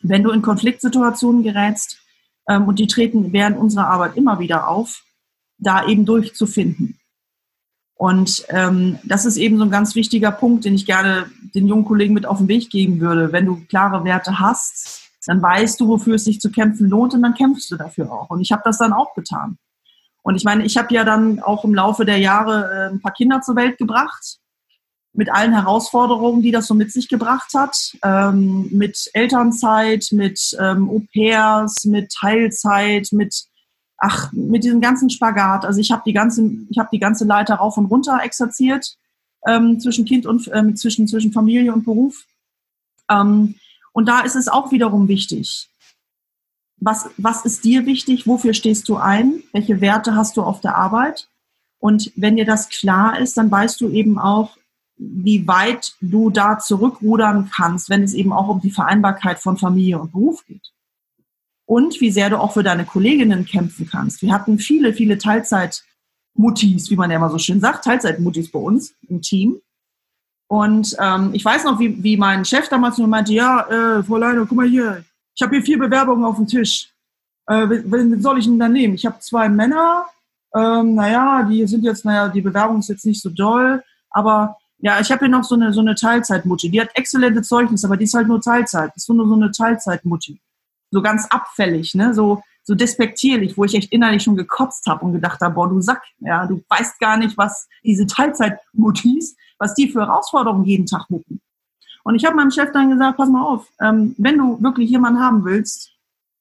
wenn 0.01 0.23
du 0.23 0.31
in 0.31 0.41
Konfliktsituationen 0.41 1.43
gerätst, 1.43 1.99
ähm, 2.47 2.67
und 2.67 2.79
die 2.79 2.87
treten 2.87 3.33
während 3.33 3.57
unserer 3.57 3.87
Arbeit 3.87 4.15
immer 4.15 4.39
wieder 4.39 4.67
auf, 4.67 5.03
da 5.57 5.85
eben 5.85 6.05
durchzufinden. 6.05 6.99
Und 7.95 8.45
ähm, 8.49 8.99
das 9.03 9.25
ist 9.25 9.37
eben 9.37 9.57
so 9.57 9.63
ein 9.63 9.71
ganz 9.71 9.95
wichtiger 9.95 10.31
Punkt, 10.31 10.65
den 10.65 10.75
ich 10.75 10.85
gerne 10.85 11.25
den 11.55 11.67
jungen 11.67 11.85
Kollegen 11.85 12.13
mit 12.13 12.27
auf 12.27 12.37
den 12.37 12.47
Weg 12.47 12.69
geben 12.69 12.99
würde. 12.99 13.31
Wenn 13.31 13.45
du 13.45 13.65
klare 13.67 14.03
Werte 14.03 14.39
hast, 14.39 15.01
dann 15.25 15.41
weißt 15.41 15.79
du, 15.79 15.87
wofür 15.87 16.15
es 16.15 16.23
sich 16.23 16.39
zu 16.39 16.51
kämpfen 16.51 16.89
lohnt 16.89 17.13
und 17.15 17.23
dann 17.23 17.33
kämpfst 17.33 17.71
du 17.71 17.75
dafür 17.75 18.11
auch. 18.11 18.29
Und 18.29 18.41
ich 18.41 18.51
habe 18.51 18.61
das 18.63 18.77
dann 18.77 18.93
auch 18.93 19.15
getan. 19.15 19.57
Und 20.21 20.35
ich 20.35 20.43
meine, 20.43 20.63
ich 20.63 20.77
habe 20.77 20.93
ja 20.93 21.03
dann 21.03 21.39
auch 21.39 21.63
im 21.63 21.73
Laufe 21.73 22.05
der 22.05 22.19
Jahre 22.19 22.69
äh, 22.71 22.93
ein 22.93 23.01
paar 23.01 23.13
Kinder 23.13 23.41
zur 23.41 23.55
Welt 23.55 23.77
gebracht, 23.77 24.37
mit 25.17 25.31
allen 25.31 25.53
Herausforderungen, 25.53 26.43
die 26.43 26.51
das 26.51 26.67
so 26.67 26.75
mit 26.75 26.91
sich 26.91 27.09
gebracht 27.09 27.53
hat, 27.55 27.75
ähm, 28.03 28.69
mit 28.71 29.09
Elternzeit, 29.13 30.09
mit 30.11 30.55
ähm, 30.59 30.89
Au-pairs, 30.89 31.85
mit 31.85 32.11
Teilzeit, 32.11 33.09
mit 33.11 33.47
ach, 33.97 34.31
mit 34.31 34.63
diesem 34.63 34.79
ganzen 34.79 35.09
Spagat. 35.09 35.65
Also 35.65 35.81
ich 35.81 35.91
habe 35.91 36.03
die 36.05 36.13
ganze, 36.13 36.47
ich 36.69 36.77
habe 36.77 36.89
die 36.91 36.99
ganze 36.99 37.25
Leiter 37.25 37.55
rauf 37.55 37.77
und 37.77 37.87
runter 37.87 38.19
exerziert 38.23 38.95
ähm, 39.47 39.79
zwischen 39.79 40.05
Kind 40.05 40.27
und 40.27 40.47
äh, 40.49 40.75
zwischen 40.75 41.07
zwischen 41.07 41.33
Familie 41.33 41.73
und 41.73 41.83
Beruf. 41.83 42.25
Ähm, 43.09 43.55
und 43.93 44.07
da 44.07 44.19
ist 44.19 44.35
es 44.35 44.47
auch 44.47 44.71
wiederum 44.71 45.07
wichtig. 45.07 45.67
Was, 46.79 47.09
was 47.17 47.43
ist 47.43 47.63
dir 47.63 47.87
wichtig? 47.87 48.27
Wofür 48.27 48.53
stehst 48.53 48.87
du 48.87 48.97
ein? 48.97 49.41
Welche 49.51 49.81
Werte 49.81 50.15
hast 50.15 50.37
du 50.37 50.43
auf 50.43 50.61
der 50.61 50.75
Arbeit? 50.75 51.27
Und 51.79 52.11
wenn 52.15 52.35
dir 52.35 52.45
das 52.45 52.69
klar 52.69 53.19
ist, 53.19 53.35
dann 53.35 53.49
weißt 53.49 53.81
du 53.81 53.89
eben 53.89 54.19
auch, 54.19 54.57
wie 54.97 55.47
weit 55.47 55.93
du 56.01 56.29
da 56.29 56.57
zurückrudern 56.57 57.49
kannst, 57.55 57.89
wenn 57.89 58.03
es 58.03 58.13
eben 58.13 58.33
auch 58.33 58.47
um 58.47 58.61
die 58.61 58.71
Vereinbarkeit 58.71 59.39
von 59.39 59.57
Familie 59.57 59.99
und 59.99 60.11
Beruf 60.11 60.45
geht. 60.45 60.73
Und 61.65 61.99
wie 62.01 62.11
sehr 62.11 62.29
du 62.29 62.39
auch 62.39 62.53
für 62.53 62.63
deine 62.63 62.85
Kolleginnen 62.85 63.45
kämpfen 63.45 63.87
kannst. 63.89 64.21
Wir 64.21 64.33
hatten 64.33 64.57
viele, 64.57 64.93
viele 64.93 65.17
Teilzeitmuttis, 65.17 66.89
wie 66.89 66.95
man 66.95 67.11
ja 67.11 67.17
immer 67.17 67.29
so 67.29 67.37
schön 67.37 67.59
sagt, 67.59 67.83
Teilzeitmuttis 67.83 68.51
bei 68.51 68.59
uns 68.59 68.95
im 69.07 69.21
Team. 69.21 69.59
Und 70.47 70.95
ähm, 70.99 71.31
ich 71.33 71.43
weiß 71.43 71.65
noch, 71.65 71.77
wie, 71.79 72.01
wie 72.01 72.15
mein 72.15 72.45
Chef 72.45 72.69
damals 72.69 72.97
nur 72.97 73.07
meinte, 73.07 73.33
ja, 73.33 73.67
äh, 73.67 74.03
Frau 74.03 74.15
Leine, 74.15 74.45
guck 74.45 74.57
mal 74.57 74.67
hier, 74.67 75.03
ich 75.35 75.41
habe 75.41 75.57
hier 75.57 75.65
vier 75.65 75.77
Bewerbungen 75.77 76.23
auf 76.23 76.37
dem 76.37 76.47
Tisch. 76.47 76.89
Äh, 77.47 77.67
wen 77.69 78.21
soll 78.21 78.39
ich 78.39 78.45
denn 78.45 78.59
da 78.59 78.69
nehmen? 78.69 78.95
Ich 78.95 79.05
habe 79.05 79.19
zwei 79.19 79.49
Männer, 79.49 80.05
ähm, 80.55 80.95
naja, 80.95 81.43
die 81.43 81.67
sind 81.67 81.83
jetzt, 81.83 82.05
naja, 82.05 82.29
die 82.29 82.41
Bewerbung 82.41 82.79
ist 82.79 82.89
jetzt 82.89 83.05
nicht 83.05 83.21
so 83.21 83.29
doll, 83.29 83.83
aber 84.09 84.57
ja, 84.79 84.99
ich 84.99 85.11
habe 85.11 85.25
hier 85.25 85.29
noch 85.29 85.43
so 85.43 85.55
eine, 85.55 85.73
so 85.73 85.81
eine 85.81 85.95
Teilzeitmutti. 85.95 86.69
Die 86.69 86.79
hat 86.79 86.89
exzellente 86.93 87.41
Zeugnisse, 87.41 87.87
aber 87.87 87.97
die 87.97 88.03
ist 88.03 88.13
halt 88.13 88.27
nur 88.27 88.41
Teilzeit. 88.41 88.91
Das 88.95 89.03
ist 89.03 89.09
nur 89.09 89.27
so 89.27 89.33
eine 89.33 89.51
Teilzeitmutti. 89.51 90.39
So 90.91 91.01
ganz 91.01 91.25
abfällig, 91.29 91.95
ne? 91.95 92.13
So, 92.13 92.43
so 92.63 92.75
despektierlich, 92.75 93.57
wo 93.57 93.63
ich 93.63 93.73
echt 93.75 93.91
innerlich 93.91 94.23
schon 94.23 94.35
gekotzt 94.35 94.85
habe 94.87 95.05
und 95.05 95.13
gedacht 95.13 95.41
habe, 95.41 95.55
boah, 95.55 95.67
du 95.67 95.81
Sack, 95.81 96.03
ja, 96.19 96.45
du 96.45 96.63
weißt 96.69 96.99
gar 96.99 97.17
nicht, 97.17 97.37
was 97.37 97.67
diese 97.83 98.05
Teilzeitmuttis, 98.05 99.35
was 99.57 99.73
die 99.73 99.89
für 99.89 100.01
Herausforderungen 100.01 100.65
jeden 100.65 100.85
Tag 100.85 101.09
mucken. 101.09 101.41
Und 102.03 102.15
ich 102.15 102.25
habe 102.25 102.35
meinem 102.35 102.51
Chef 102.51 102.71
dann 102.71 102.91
gesagt, 102.91 103.17
pass 103.17 103.29
mal 103.29 103.43
auf, 103.43 103.67
ähm, 103.81 104.15
wenn 104.17 104.37
du 104.37 104.61
wirklich 104.61 104.89
jemanden 104.89 105.19
haben 105.19 105.43
willst, 105.43 105.91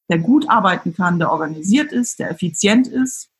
der 0.09 0.19
gut 0.19 0.49
arbeiten 0.49 0.95
kann, 0.95 1.19
der 1.19 1.33
organisiert 1.33 1.91
ist, 1.91 2.19
der 2.19 2.31
effizient 2.31 2.87
ist, 2.87 3.31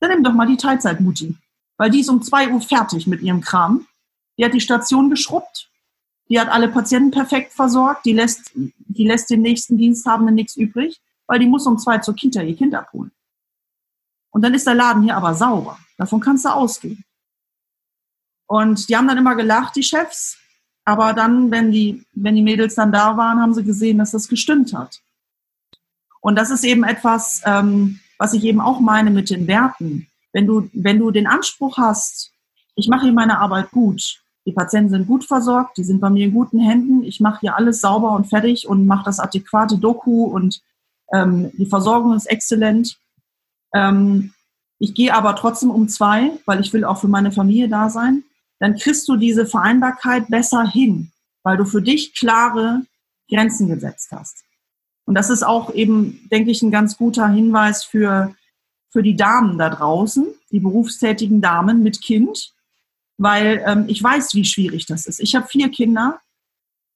dann 0.00 0.10
nimm 0.10 0.24
doch 0.24 0.32
mal 0.32 0.46
die 0.46 0.56
Teilzeitmutti. 0.56 1.36
Weil 1.76 1.90
die 1.90 2.00
ist 2.00 2.08
um 2.08 2.22
zwei 2.22 2.48
Uhr 2.48 2.60
fertig 2.60 3.06
mit 3.06 3.20
ihrem 3.20 3.40
Kram 3.40 3.86
die 4.36 4.44
hat 4.44 4.54
die 4.54 4.60
Station 4.60 5.10
geschrubbt. 5.10 5.70
Die 6.28 6.40
hat 6.40 6.48
alle 6.48 6.68
Patienten 6.68 7.10
perfekt 7.10 7.52
versorgt. 7.52 8.04
Die 8.04 8.12
lässt, 8.12 8.50
die 8.54 9.06
lässt 9.06 9.30
den 9.30 9.42
nächsten 9.42 9.78
Diensthabenden 9.78 10.34
nichts 10.34 10.56
übrig, 10.56 11.00
weil 11.26 11.38
die 11.38 11.46
muss 11.46 11.66
um 11.66 11.78
zwei 11.78 11.98
zur 11.98 12.14
Kita 12.14 12.42
ihr 12.42 12.56
Kind 12.56 12.74
abholen. 12.74 13.12
Und 14.30 14.42
dann 14.42 14.54
ist 14.54 14.66
der 14.66 14.74
Laden 14.74 15.02
hier 15.02 15.16
aber 15.16 15.34
sauber. 15.34 15.78
Davon 15.96 16.20
kannst 16.20 16.44
du 16.44 16.50
ausgehen. 16.50 17.04
Und 18.46 18.88
die 18.88 18.96
haben 18.96 19.08
dann 19.08 19.18
immer 19.18 19.34
gelacht, 19.34 19.76
die 19.76 19.82
Chefs. 19.82 20.38
Aber 20.84 21.14
dann, 21.14 21.50
wenn 21.50 21.72
die, 21.72 22.04
wenn 22.12 22.36
die 22.36 22.42
Mädels 22.42 22.74
dann 22.74 22.92
da 22.92 23.16
waren, 23.16 23.40
haben 23.40 23.54
sie 23.54 23.64
gesehen, 23.64 23.98
dass 23.98 24.12
das 24.12 24.28
gestimmt 24.28 24.72
hat. 24.72 25.00
Und 26.20 26.36
das 26.36 26.50
ist 26.50 26.64
eben 26.64 26.84
etwas, 26.84 27.42
ähm, 27.44 28.00
was 28.18 28.34
ich 28.34 28.44
eben 28.44 28.60
auch 28.60 28.80
meine 28.80 29.10
mit 29.10 29.30
den 29.30 29.46
Werten. 29.46 30.08
Wenn 30.32 30.46
du, 30.46 30.68
wenn 30.72 30.98
du 30.98 31.10
den 31.10 31.26
Anspruch 31.26 31.78
hast, 31.78 32.32
ich 32.74 32.88
mache 32.88 33.04
hier 33.04 33.12
meine 33.12 33.38
Arbeit 33.38 33.70
gut, 33.70 34.22
die 34.46 34.52
Patienten 34.52 34.90
sind 34.90 35.08
gut 35.08 35.24
versorgt, 35.24 35.76
die 35.76 35.84
sind 35.84 36.00
bei 36.00 36.08
mir 36.08 36.26
in 36.26 36.32
guten 36.32 36.60
Händen. 36.60 37.02
Ich 37.02 37.20
mache 37.20 37.40
hier 37.40 37.56
alles 37.56 37.80
sauber 37.80 38.12
und 38.12 38.26
fertig 38.26 38.68
und 38.68 38.86
mache 38.86 39.04
das 39.04 39.18
adäquate 39.18 39.76
Doku 39.76 40.24
und 40.24 40.62
ähm, 41.12 41.50
die 41.54 41.66
Versorgung 41.66 42.14
ist 42.14 42.26
exzellent. 42.26 42.96
Ähm, 43.74 44.32
ich 44.78 44.94
gehe 44.94 45.12
aber 45.14 45.34
trotzdem 45.34 45.70
um 45.70 45.88
zwei, 45.88 46.30
weil 46.46 46.60
ich 46.60 46.72
will 46.72 46.84
auch 46.84 46.98
für 46.98 47.08
meine 47.08 47.32
Familie 47.32 47.68
da 47.68 47.90
sein. 47.90 48.22
Dann 48.60 48.76
kriegst 48.76 49.08
du 49.08 49.16
diese 49.16 49.46
Vereinbarkeit 49.46 50.28
besser 50.28 50.64
hin, 50.64 51.10
weil 51.42 51.56
du 51.56 51.64
für 51.64 51.82
dich 51.82 52.14
klare 52.14 52.82
Grenzen 53.28 53.68
gesetzt 53.68 54.12
hast. 54.12 54.44
Und 55.06 55.14
das 55.14 55.28
ist 55.28 55.42
auch 55.42 55.74
eben, 55.74 56.28
denke 56.30 56.50
ich, 56.50 56.62
ein 56.62 56.70
ganz 56.70 56.96
guter 56.96 57.28
Hinweis 57.28 57.82
für, 57.84 58.34
für 58.90 59.02
die 59.02 59.16
Damen 59.16 59.58
da 59.58 59.70
draußen, 59.70 60.26
die 60.52 60.60
berufstätigen 60.60 61.40
Damen 61.40 61.82
mit 61.82 62.00
Kind, 62.00 62.54
weil 63.18 63.62
ähm, 63.66 63.84
ich 63.88 64.02
weiß, 64.02 64.34
wie 64.34 64.44
schwierig 64.44 64.86
das 64.86 65.06
ist. 65.06 65.20
Ich 65.20 65.34
habe 65.34 65.46
vier 65.46 65.70
Kinder 65.70 66.20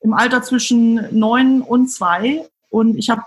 im 0.01 0.15
Alter 0.15 0.43
zwischen 0.43 1.07
neun 1.17 1.63
und 1.63 1.89
zwei 1.89 2.49
und 2.71 2.97
ich 2.97 3.11
habe 3.11 3.23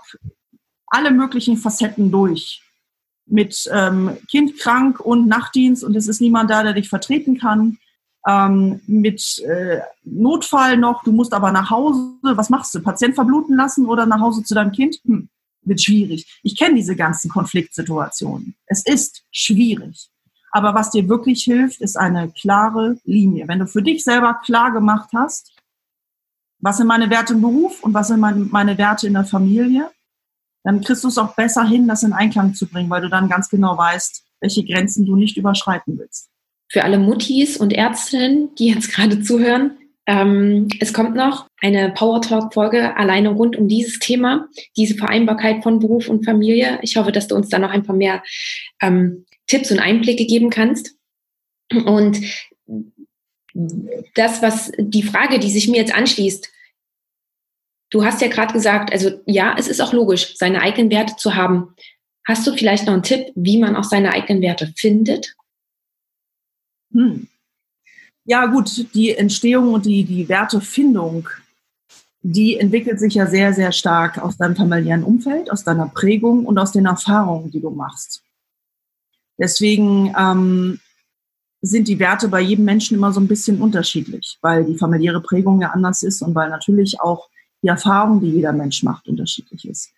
alle 0.86 1.10
möglichen 1.10 1.56
Facetten 1.56 2.10
durch. 2.10 2.62
Mit 3.26 3.68
ähm, 3.72 4.18
Kind 4.30 4.58
krank 4.58 5.00
und 5.00 5.26
Nachtdienst 5.28 5.82
und 5.82 5.96
es 5.96 6.08
ist 6.08 6.20
niemand 6.20 6.50
da, 6.50 6.62
der 6.62 6.74
dich 6.74 6.88
vertreten 6.88 7.38
kann. 7.38 7.78
Ähm, 8.26 8.80
mit 8.86 9.38
äh, 9.40 9.80
Notfall 10.04 10.76
noch, 10.76 11.04
du 11.04 11.12
musst 11.12 11.32
aber 11.32 11.50
nach 11.50 11.70
Hause. 11.70 12.16
Was 12.22 12.50
machst 12.50 12.74
du? 12.74 12.80
Patient 12.80 13.14
verbluten 13.14 13.56
lassen 13.56 13.86
oder 13.86 14.06
nach 14.06 14.20
Hause 14.20 14.44
zu 14.44 14.54
deinem 14.54 14.72
Kind? 14.72 14.96
Hm, 15.04 15.28
wird 15.62 15.82
schwierig. 15.82 16.40
Ich 16.42 16.56
kenne 16.56 16.74
diese 16.74 16.96
ganzen 16.96 17.30
Konfliktsituationen. 17.30 18.56
Es 18.66 18.84
ist 18.84 19.24
schwierig. 19.30 20.10
Aber 20.54 20.72
was 20.72 20.90
dir 20.90 21.08
wirklich 21.08 21.42
hilft, 21.42 21.80
ist 21.80 21.96
eine 21.96 22.30
klare 22.30 22.96
Linie. 23.04 23.48
Wenn 23.48 23.58
du 23.58 23.66
für 23.66 23.82
dich 23.82 24.04
selber 24.04 24.34
klar 24.44 24.70
gemacht 24.70 25.10
hast, 25.12 25.52
was 26.60 26.76
sind 26.76 26.86
meine 26.86 27.10
Werte 27.10 27.32
im 27.32 27.40
Beruf 27.40 27.82
und 27.82 27.92
was 27.92 28.06
sind 28.06 28.20
meine 28.20 28.78
Werte 28.78 29.08
in 29.08 29.14
der 29.14 29.24
Familie, 29.24 29.90
dann 30.62 30.80
kriegst 30.80 31.02
du 31.02 31.08
es 31.08 31.18
auch 31.18 31.34
besser 31.34 31.64
hin, 31.64 31.88
das 31.88 32.04
in 32.04 32.12
Einklang 32.12 32.54
zu 32.54 32.68
bringen, 32.68 32.88
weil 32.88 33.02
du 33.02 33.08
dann 33.08 33.28
ganz 33.28 33.48
genau 33.48 33.76
weißt, 33.76 34.22
welche 34.40 34.64
Grenzen 34.64 35.04
du 35.04 35.16
nicht 35.16 35.36
überschreiten 35.36 35.98
willst. 35.98 36.30
Für 36.70 36.84
alle 36.84 36.98
Muttis 36.98 37.56
und 37.56 37.72
Ärztinnen, 37.72 38.54
die 38.54 38.68
jetzt 38.68 38.92
gerade 38.92 39.20
zuhören, 39.22 39.72
ähm, 40.06 40.68
es 40.78 40.92
kommt 40.92 41.16
noch 41.16 41.48
eine 41.62 41.90
Power 41.90 42.22
Talk 42.22 42.54
Folge 42.54 42.96
alleine 42.96 43.30
rund 43.30 43.56
um 43.56 43.66
dieses 43.66 43.98
Thema, 43.98 44.46
diese 44.76 44.94
Vereinbarkeit 44.94 45.64
von 45.64 45.80
Beruf 45.80 46.08
und 46.08 46.24
Familie. 46.24 46.78
Ich 46.82 46.96
hoffe, 46.96 47.10
dass 47.10 47.26
du 47.26 47.34
uns 47.34 47.48
da 47.48 47.58
noch 47.58 47.70
ein 47.70 47.82
paar 47.82 47.96
mehr 47.96 48.22
ähm, 48.80 49.24
Tipps 49.46 49.70
und 49.70 49.78
Einblicke 49.78 50.26
geben 50.26 50.50
kannst. 50.50 50.96
Und 51.72 52.20
das, 54.14 54.42
was 54.42 54.72
die 54.78 55.02
Frage, 55.02 55.38
die 55.38 55.50
sich 55.50 55.68
mir 55.68 55.78
jetzt 55.78 55.94
anschließt, 55.94 56.50
du 57.90 58.04
hast 58.04 58.20
ja 58.20 58.28
gerade 58.28 58.52
gesagt, 58.52 58.92
also 58.92 59.20
ja, 59.26 59.54
es 59.58 59.68
ist 59.68 59.80
auch 59.80 59.92
logisch, 59.92 60.36
seine 60.36 60.60
eigenen 60.60 60.90
Werte 60.90 61.16
zu 61.16 61.34
haben. 61.34 61.74
Hast 62.26 62.46
du 62.46 62.52
vielleicht 62.52 62.86
noch 62.86 62.94
einen 62.94 63.02
Tipp, 63.02 63.28
wie 63.34 63.58
man 63.58 63.76
auch 63.76 63.84
seine 63.84 64.12
eigenen 64.12 64.42
Werte 64.42 64.72
findet? 64.76 65.36
Hm. 66.92 67.28
Ja, 68.24 68.46
gut, 68.46 68.86
die 68.94 69.14
Entstehung 69.14 69.74
und 69.74 69.84
die, 69.84 70.04
die 70.04 70.28
Wertefindung, 70.28 71.28
die 72.22 72.56
entwickelt 72.56 72.98
sich 72.98 73.14
ja 73.14 73.26
sehr, 73.26 73.52
sehr 73.52 73.70
stark 73.70 74.18
aus 74.18 74.38
deinem 74.38 74.56
familiären 74.56 75.04
Umfeld, 75.04 75.50
aus 75.50 75.62
deiner 75.62 75.88
Prägung 75.88 76.46
und 76.46 76.58
aus 76.58 76.72
den 76.72 76.86
Erfahrungen, 76.86 77.50
die 77.50 77.60
du 77.60 77.68
machst. 77.68 78.22
Deswegen 79.38 80.14
ähm, 80.18 80.80
sind 81.60 81.88
die 81.88 81.98
Werte 81.98 82.28
bei 82.28 82.40
jedem 82.40 82.64
Menschen 82.64 82.96
immer 82.96 83.12
so 83.12 83.20
ein 83.20 83.28
bisschen 83.28 83.60
unterschiedlich, 83.60 84.38
weil 84.42 84.64
die 84.64 84.76
familiäre 84.76 85.20
Prägung 85.20 85.60
ja 85.60 85.70
anders 85.70 86.02
ist 86.02 86.22
und 86.22 86.34
weil 86.34 86.50
natürlich 86.50 87.00
auch 87.00 87.28
die 87.62 87.68
Erfahrung, 87.68 88.20
die 88.20 88.30
jeder 88.30 88.52
Mensch 88.52 88.82
macht, 88.82 89.08
unterschiedlich 89.08 89.66
ist. 89.66 89.90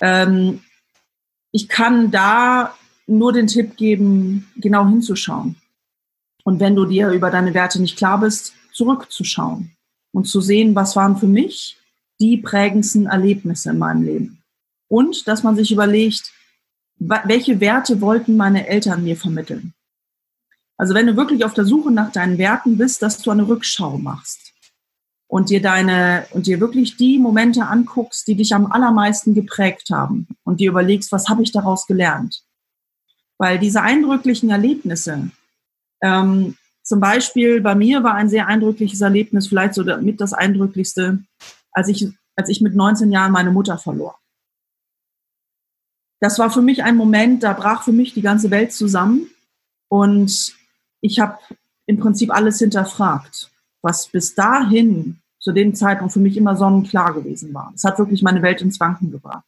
Ähm, 0.00 0.60
ich 1.52 1.68
kann 1.68 2.10
da 2.10 2.74
nur 3.06 3.32
den 3.32 3.46
Tipp 3.46 3.76
geben, 3.76 4.48
genau 4.56 4.86
hinzuschauen. 4.86 5.56
Und 6.44 6.60
wenn 6.60 6.74
du 6.74 6.84
dir 6.84 7.10
über 7.10 7.30
deine 7.30 7.54
Werte 7.54 7.80
nicht 7.80 7.96
klar 7.96 8.20
bist, 8.20 8.54
zurückzuschauen 8.72 9.72
und 10.12 10.26
zu 10.26 10.40
sehen, 10.40 10.74
was 10.74 10.96
waren 10.96 11.16
für 11.16 11.26
mich 11.26 11.76
die 12.20 12.36
prägendsten 12.36 13.06
Erlebnisse 13.06 13.70
in 13.70 13.78
meinem 13.78 14.02
Leben. 14.02 14.42
Und 14.88 15.28
dass 15.28 15.42
man 15.42 15.56
sich 15.56 15.70
überlegt, 15.70 16.32
welche 17.00 17.60
Werte 17.60 18.00
wollten 18.00 18.36
meine 18.36 18.68
Eltern 18.68 19.02
mir 19.02 19.16
vermitteln? 19.16 19.72
Also 20.76 20.94
wenn 20.94 21.06
du 21.06 21.16
wirklich 21.16 21.44
auf 21.44 21.54
der 21.54 21.64
Suche 21.64 21.90
nach 21.90 22.12
deinen 22.12 22.38
Werten 22.38 22.78
bist, 22.78 23.02
dass 23.02 23.20
du 23.20 23.30
eine 23.30 23.48
Rückschau 23.48 23.98
machst 23.98 24.52
und 25.26 25.50
dir 25.50 25.60
deine 25.60 26.26
und 26.30 26.46
dir 26.46 26.60
wirklich 26.60 26.96
die 26.96 27.18
Momente 27.18 27.66
anguckst, 27.66 28.26
die 28.28 28.34
dich 28.34 28.54
am 28.54 28.70
allermeisten 28.70 29.34
geprägt 29.34 29.88
haben 29.90 30.28
und 30.44 30.60
dir 30.60 30.70
überlegst, 30.70 31.10
was 31.12 31.28
habe 31.28 31.42
ich 31.42 31.52
daraus 31.52 31.86
gelernt? 31.86 32.44
Weil 33.38 33.58
diese 33.58 33.82
eindrücklichen 33.82 34.50
Erlebnisse, 34.50 35.30
Ähm, 36.02 36.56
zum 36.82 36.98
Beispiel 36.98 37.60
bei 37.60 37.74
mir 37.74 38.02
war 38.02 38.14
ein 38.14 38.30
sehr 38.30 38.46
eindrückliches 38.46 39.02
Erlebnis, 39.02 39.48
vielleicht 39.48 39.74
so 39.74 39.84
mit 39.84 40.20
das 40.20 40.32
eindrücklichste, 40.32 41.22
als 41.72 41.88
ich, 41.88 42.08
als 42.36 42.48
ich 42.48 42.62
mit 42.62 42.74
19 42.74 43.12
Jahren 43.12 43.32
meine 43.32 43.50
Mutter 43.50 43.76
verlor. 43.76 44.19
Das 46.20 46.38
war 46.38 46.50
für 46.50 46.62
mich 46.62 46.84
ein 46.84 46.96
Moment, 46.96 47.42
da 47.42 47.54
brach 47.54 47.82
für 47.82 47.92
mich 47.92 48.14
die 48.14 48.22
ganze 48.22 48.50
Welt 48.50 48.72
zusammen 48.72 49.28
und 49.88 50.54
ich 51.00 51.18
habe 51.18 51.38
im 51.86 51.98
Prinzip 51.98 52.30
alles 52.30 52.58
hinterfragt, 52.58 53.50
was 53.82 54.08
bis 54.08 54.34
dahin 54.34 55.20
zu 55.40 55.52
dem 55.52 55.74
Zeitpunkt 55.74 56.12
für 56.12 56.20
mich 56.20 56.36
immer 56.36 56.56
sonnenklar 56.56 57.14
gewesen 57.14 57.54
war. 57.54 57.72
Es 57.74 57.84
hat 57.84 57.98
wirklich 57.98 58.22
meine 58.22 58.42
Welt 58.42 58.60
ins 58.60 58.78
Wanken 58.78 59.10
gebracht. 59.10 59.44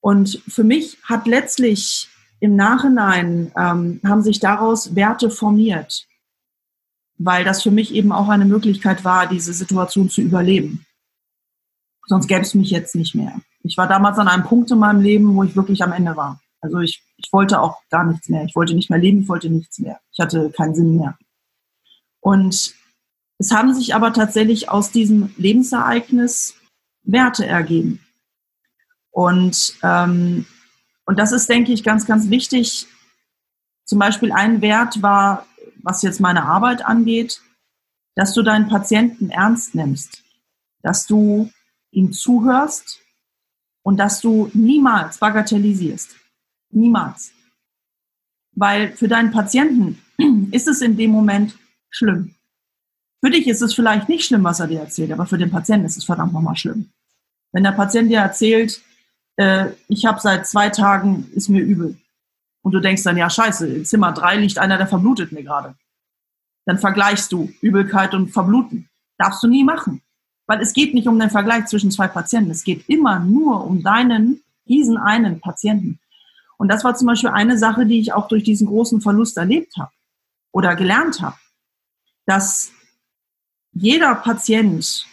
Und 0.00 0.42
für 0.48 0.64
mich 0.64 0.98
hat 1.02 1.26
letztlich 1.26 2.08
im 2.40 2.56
Nachhinein 2.56 3.52
ähm, 3.56 4.00
haben 4.04 4.22
sich 4.22 4.40
daraus 4.40 4.94
Werte 4.94 5.30
formiert, 5.30 6.06
weil 7.18 7.44
das 7.44 7.62
für 7.62 7.70
mich 7.70 7.94
eben 7.94 8.12
auch 8.12 8.28
eine 8.28 8.44
Möglichkeit 8.44 9.04
war, 9.04 9.26
diese 9.26 9.52
Situation 9.52 10.08
zu 10.08 10.20
überleben. 10.20 10.86
Sonst 12.06 12.28
gäbe 12.28 12.42
es 12.42 12.54
mich 12.54 12.70
jetzt 12.70 12.94
nicht 12.94 13.14
mehr. 13.14 13.40
Ich 13.66 13.76
war 13.76 13.88
damals 13.88 14.18
an 14.18 14.28
einem 14.28 14.44
Punkt 14.44 14.70
in 14.70 14.78
meinem 14.78 15.00
Leben, 15.00 15.34
wo 15.34 15.42
ich 15.42 15.56
wirklich 15.56 15.82
am 15.82 15.92
Ende 15.92 16.16
war. 16.16 16.40
Also 16.60 16.80
ich, 16.80 17.02
ich 17.16 17.32
wollte 17.32 17.60
auch 17.60 17.80
gar 17.90 18.04
nichts 18.04 18.28
mehr. 18.28 18.44
Ich 18.44 18.54
wollte 18.54 18.74
nicht 18.74 18.90
mehr 18.90 18.98
leben, 18.98 19.22
ich 19.22 19.28
wollte 19.28 19.50
nichts 19.50 19.78
mehr. 19.78 20.00
Ich 20.12 20.18
hatte 20.18 20.50
keinen 20.50 20.74
Sinn 20.74 20.96
mehr. 20.96 21.16
Und 22.20 22.74
es 23.38 23.52
haben 23.52 23.74
sich 23.74 23.94
aber 23.94 24.12
tatsächlich 24.12 24.68
aus 24.68 24.90
diesem 24.90 25.34
Lebensereignis 25.36 26.54
Werte 27.02 27.46
ergeben. 27.46 28.00
Und, 29.10 29.76
ähm, 29.82 30.46
und 31.04 31.18
das 31.18 31.32
ist, 31.32 31.48
denke 31.48 31.72
ich, 31.72 31.84
ganz, 31.84 32.06
ganz 32.06 32.30
wichtig. 32.30 32.86
Zum 33.84 33.98
Beispiel 33.98 34.32
ein 34.32 34.60
Wert 34.60 35.02
war, 35.02 35.46
was 35.82 36.02
jetzt 36.02 36.20
meine 36.20 36.44
Arbeit 36.44 36.84
angeht, 36.84 37.40
dass 38.16 38.34
du 38.34 38.42
deinen 38.42 38.68
Patienten 38.68 39.30
ernst 39.30 39.74
nimmst, 39.74 40.24
dass 40.82 41.06
du 41.06 41.50
ihm 41.92 42.12
zuhörst 42.12 43.00
und 43.86 43.98
dass 43.98 44.20
du 44.20 44.50
niemals 44.52 45.18
bagatellisierst. 45.18 46.16
Niemals. 46.72 47.30
Weil 48.56 48.96
für 48.96 49.06
deinen 49.06 49.30
Patienten 49.30 50.02
ist 50.50 50.66
es 50.66 50.82
in 50.82 50.96
dem 50.96 51.12
Moment 51.12 51.56
schlimm. 51.88 52.34
Für 53.24 53.30
dich 53.30 53.46
ist 53.46 53.62
es 53.62 53.74
vielleicht 53.74 54.08
nicht 54.08 54.26
schlimm, 54.26 54.42
was 54.42 54.58
er 54.58 54.66
dir 54.66 54.80
erzählt, 54.80 55.12
aber 55.12 55.24
für 55.24 55.38
den 55.38 55.52
Patienten 55.52 55.86
ist 55.86 55.96
es 55.96 56.04
verdammt 56.04 56.32
nochmal 56.32 56.56
schlimm. 56.56 56.90
Wenn 57.52 57.62
der 57.62 57.70
Patient 57.70 58.10
dir 58.10 58.18
erzählt, 58.18 58.82
äh, 59.36 59.70
ich 59.86 60.04
habe 60.04 60.18
seit 60.18 60.48
zwei 60.48 60.68
Tagen, 60.68 61.30
ist 61.36 61.48
mir 61.48 61.62
übel. 61.62 61.96
Und 62.62 62.72
du 62.72 62.80
denkst 62.80 63.04
dann, 63.04 63.16
ja 63.16 63.30
scheiße, 63.30 63.68
in 63.68 63.84
Zimmer 63.84 64.10
drei 64.10 64.36
liegt 64.36 64.58
einer, 64.58 64.78
der 64.78 64.88
verblutet 64.88 65.30
mir 65.30 65.44
gerade. 65.44 65.76
Dann 66.64 66.80
vergleichst 66.80 67.30
du 67.30 67.52
Übelkeit 67.60 68.14
und 68.14 68.30
Verbluten. 68.30 68.88
Darfst 69.16 69.44
du 69.44 69.46
nie 69.46 69.62
machen. 69.62 70.02
Weil 70.46 70.60
es 70.60 70.72
geht 70.72 70.94
nicht 70.94 71.08
um 71.08 71.18
den 71.18 71.30
Vergleich 71.30 71.66
zwischen 71.66 71.90
zwei 71.90 72.08
Patienten. 72.08 72.50
Es 72.50 72.64
geht 72.64 72.88
immer 72.88 73.18
nur 73.18 73.64
um 73.64 73.82
deinen, 73.82 74.42
diesen 74.66 74.96
einen 74.96 75.40
Patienten. 75.40 75.98
Und 76.56 76.68
das 76.68 76.84
war 76.84 76.94
zum 76.94 77.06
Beispiel 77.06 77.30
eine 77.30 77.58
Sache, 77.58 77.86
die 77.86 78.00
ich 78.00 78.12
auch 78.12 78.28
durch 78.28 78.44
diesen 78.44 78.66
großen 78.66 79.00
Verlust 79.00 79.36
erlebt 79.36 79.76
habe 79.76 79.90
oder 80.52 80.74
gelernt 80.74 81.20
habe, 81.20 81.36
dass 82.24 82.70
jeder 83.72 84.14
Patient 84.14 85.06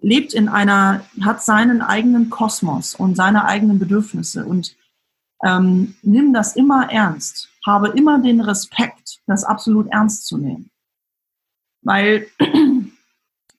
lebt 0.00 0.34
in 0.34 0.48
einer, 0.48 1.04
hat 1.22 1.42
seinen 1.42 1.82
eigenen 1.82 2.30
Kosmos 2.30 2.94
und 2.94 3.14
seine 3.16 3.44
eigenen 3.44 3.78
Bedürfnisse 3.78 4.44
und 4.44 4.76
ähm, 5.42 5.96
nimm 6.02 6.32
das 6.32 6.56
immer 6.56 6.90
ernst. 6.90 7.48
Habe 7.64 7.88
immer 7.88 8.18
den 8.18 8.40
Respekt, 8.40 9.20
das 9.26 9.44
absolut 9.44 9.88
ernst 9.88 10.26
zu 10.26 10.38
nehmen. 10.38 10.70
Weil 11.82 12.26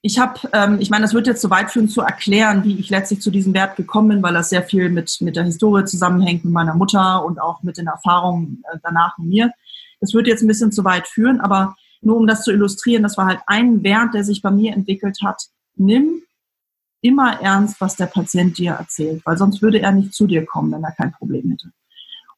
ich 0.04 0.18
habe, 0.18 0.40
ähm, 0.54 0.78
ich 0.80 0.90
meine, 0.90 1.04
das 1.04 1.14
wird 1.14 1.28
jetzt 1.28 1.42
zu 1.42 1.50
weit 1.50 1.70
führen 1.70 1.88
zu 1.88 2.02
erklären, 2.02 2.64
wie 2.64 2.80
ich 2.80 2.90
letztlich 2.90 3.22
zu 3.22 3.30
diesem 3.30 3.54
Wert 3.54 3.76
gekommen 3.76 4.10
bin, 4.10 4.24
weil 4.24 4.34
das 4.34 4.50
sehr 4.50 4.64
viel 4.64 4.90
mit, 4.90 5.22
mit 5.22 5.36
der 5.36 5.44
Historie 5.44 5.86
zusammenhängt, 5.86 6.44
mit 6.44 6.54
meiner 6.54 6.74
Mutter 6.74 7.24
und 7.24 7.40
auch 7.40 7.62
mit 7.62 7.78
den 7.78 7.88
Erfahrungen 7.88 8.64
äh, 8.72 8.78
danach 8.82 9.18
in 9.20 9.30
mir. 9.30 9.52
Das 10.00 10.14
wird 10.14 10.26
jetzt 10.26 10.42
ein 10.42 10.48
bisschen 10.48 10.72
zu 10.72 10.84
weit 10.84 11.08
führen, 11.08 11.40
aber 11.40 11.76
nur 12.02 12.18
um 12.18 12.26
das 12.26 12.44
zu 12.44 12.52
illustrieren, 12.52 13.04
das 13.04 13.18
war 13.18 13.28
halt 13.28 13.42
ein 13.46 13.84
Wert, 13.84 14.16
der 14.16 14.24
sich 14.24 14.42
bei 14.42 14.50
mir 14.50 14.74
entwickelt 14.74 15.20
hat. 15.24 15.44
Nimm 15.76 16.24
immer 17.02 17.40
ernst, 17.40 17.80
was 17.80 17.96
der 17.96 18.08
Patient 18.08 18.58
dir 18.58 18.74
erzählt, 18.74 19.22
weil 19.26 19.38
sonst 19.38 19.62
würde 19.62 19.80
er 19.80 19.92
nicht 19.92 20.14
zu 20.14 20.26
dir 20.26 20.46
kommen, 20.46 20.72
wenn 20.72 20.84
er 20.84 20.94
kein 20.94 21.12
Problem 21.12 21.52
hätte. 21.52 21.72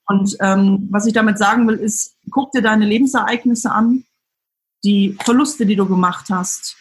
Und 0.06 0.36
ähm, 0.42 0.90
was 0.92 1.06
ich 1.06 1.14
damit 1.14 1.38
sagen 1.38 1.66
will, 1.66 1.76
ist, 1.76 2.18
guck 2.30 2.52
dir 2.52 2.62
deine 2.62 2.86
Lebensereignisse 2.86 3.72
an, 3.72 4.04
die 4.84 5.18
Verluste, 5.24 5.66
die 5.66 5.78
du 5.78 5.86
gemacht 5.86 6.26
hast, 6.30 6.76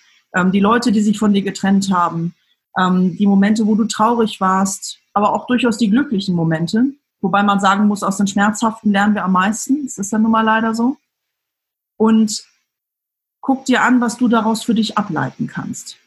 die 0.52 0.60
Leute, 0.60 0.92
die 0.92 1.02
sich 1.02 1.18
von 1.18 1.32
dir 1.32 1.42
getrennt 1.42 1.92
haben, 1.92 2.34
ähm, 2.78 3.16
die 3.16 3.26
Momente, 3.26 3.66
wo 3.66 3.74
du 3.74 3.84
traurig 3.84 4.40
warst, 4.40 4.98
aber 5.12 5.32
auch 5.32 5.46
durchaus 5.46 5.78
die 5.78 5.90
glücklichen 5.90 6.34
Momente. 6.34 6.84
Wobei 7.20 7.42
man 7.42 7.60
sagen 7.60 7.86
muss, 7.86 8.02
aus 8.02 8.16
den 8.16 8.26
Schmerzhaften 8.26 8.92
lernen 8.92 9.14
wir 9.14 9.24
am 9.24 9.32
meisten. 9.32 9.84
Das 9.84 9.98
ist 9.98 10.12
ja 10.12 10.18
nun 10.18 10.30
mal 10.30 10.42
leider 10.42 10.74
so. 10.74 10.96
Und 11.96 12.44
guck 13.40 13.64
dir 13.64 13.82
an, 13.82 14.00
was 14.00 14.16
du 14.16 14.28
daraus 14.28 14.62
für 14.62 14.74
dich 14.74 14.98
ableiten 14.98 15.46
kannst. 15.46 15.98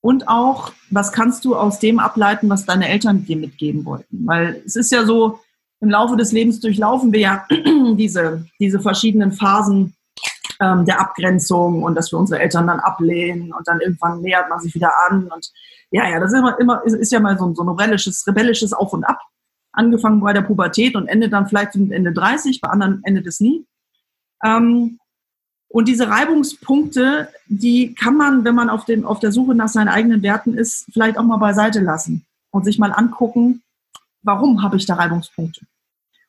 Und 0.00 0.28
auch, 0.28 0.72
was 0.88 1.12
kannst 1.12 1.44
du 1.44 1.54
aus 1.54 1.78
dem 1.78 1.98
ableiten, 1.98 2.48
was 2.48 2.64
deine 2.64 2.88
Eltern 2.88 3.26
dir 3.26 3.36
mitgeben 3.36 3.84
wollten? 3.84 4.26
Weil 4.26 4.62
es 4.64 4.74
ist 4.76 4.90
ja 4.90 5.04
so, 5.04 5.40
im 5.80 5.90
Laufe 5.90 6.16
des 6.16 6.32
Lebens 6.32 6.60
durchlaufen 6.60 7.12
wir 7.12 7.20
ja 7.20 7.46
diese, 7.96 8.46
diese 8.58 8.80
verschiedenen 8.80 9.32
Phasen 9.32 9.94
ähm, 10.60 10.84
der 10.84 11.00
Abgrenzung 11.00 11.82
und 11.82 11.94
dass 11.94 12.12
wir 12.12 12.18
unsere 12.18 12.40
Eltern 12.40 12.66
dann 12.66 12.80
ablehnen 12.80 13.52
und 13.52 13.66
dann 13.66 13.80
irgendwann 13.80 14.20
nähert 14.20 14.48
man 14.48 14.60
sich 14.60 14.74
wieder 14.74 14.92
an 15.08 15.28
und 15.28 15.50
ja, 15.90 16.08
ja, 16.08 16.20
das 16.20 16.32
ist 16.32 16.38
immer, 16.38 16.58
immer 16.60 16.84
ist, 16.84 16.94
ist 16.94 17.12
ja 17.12 17.20
mal 17.20 17.36
so, 17.36 17.52
so 17.54 17.62
ein 17.62 17.68
rebellisches, 17.68 18.24
rebellisches 18.26 18.72
Auf 18.72 18.92
und 18.92 19.04
Ab. 19.04 19.18
Angefangen 19.72 20.20
bei 20.20 20.32
der 20.32 20.42
Pubertät 20.42 20.94
und 20.94 21.08
endet 21.08 21.32
dann 21.32 21.48
vielleicht 21.48 21.74
mit 21.74 21.92
Ende 21.92 22.12
30, 22.12 22.60
bei 22.60 22.68
anderen 22.68 23.02
endet 23.04 23.26
es 23.26 23.40
nie. 23.40 23.66
Ähm, 24.44 24.98
und 25.68 25.86
diese 25.86 26.08
Reibungspunkte, 26.08 27.28
die 27.46 27.94
kann 27.94 28.16
man, 28.16 28.44
wenn 28.44 28.56
man 28.56 28.70
auf, 28.70 28.84
dem, 28.84 29.06
auf 29.06 29.20
der 29.20 29.30
Suche 29.30 29.54
nach 29.54 29.68
seinen 29.68 29.88
eigenen 29.88 30.22
Werten 30.22 30.54
ist, 30.54 30.86
vielleicht 30.92 31.16
auch 31.16 31.22
mal 31.22 31.36
beiseite 31.36 31.80
lassen 31.80 32.26
und 32.50 32.64
sich 32.64 32.78
mal 32.78 32.92
angucken, 32.92 33.62
warum 34.22 34.62
habe 34.62 34.76
ich 34.76 34.86
da 34.86 34.94
Reibungspunkte? 34.94 35.66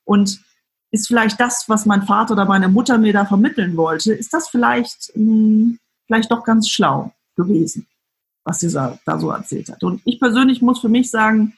Und 0.04 0.42
ist 0.92 1.08
vielleicht 1.08 1.40
das, 1.40 1.66
was 1.68 1.86
mein 1.86 2.04
Vater 2.04 2.34
oder 2.34 2.46
meine 2.46 2.68
Mutter 2.68 2.98
mir 2.98 3.14
da 3.14 3.26
vermitteln 3.26 3.78
wollte, 3.78 4.14
ist 4.14 4.34
das 4.34 4.50
vielleicht, 4.50 5.12
mh, 5.16 5.24
hm, 5.24 5.80
vielleicht 6.08 6.32
doch 6.32 6.44
ganz 6.44 6.70
schlau 6.70 7.14
gewesen, 7.38 7.88
was 8.44 8.60
sie 8.60 8.70
da 8.70 9.20
so 9.20 9.32
erzählt 9.32 9.70
hat. 9.70 9.84
Und 9.84 10.02
ich 10.04 10.20
persönlich 10.20 10.62
muss 10.62 10.82
für 10.82 10.90
mich 10.90 11.10
sagen, 11.10 11.54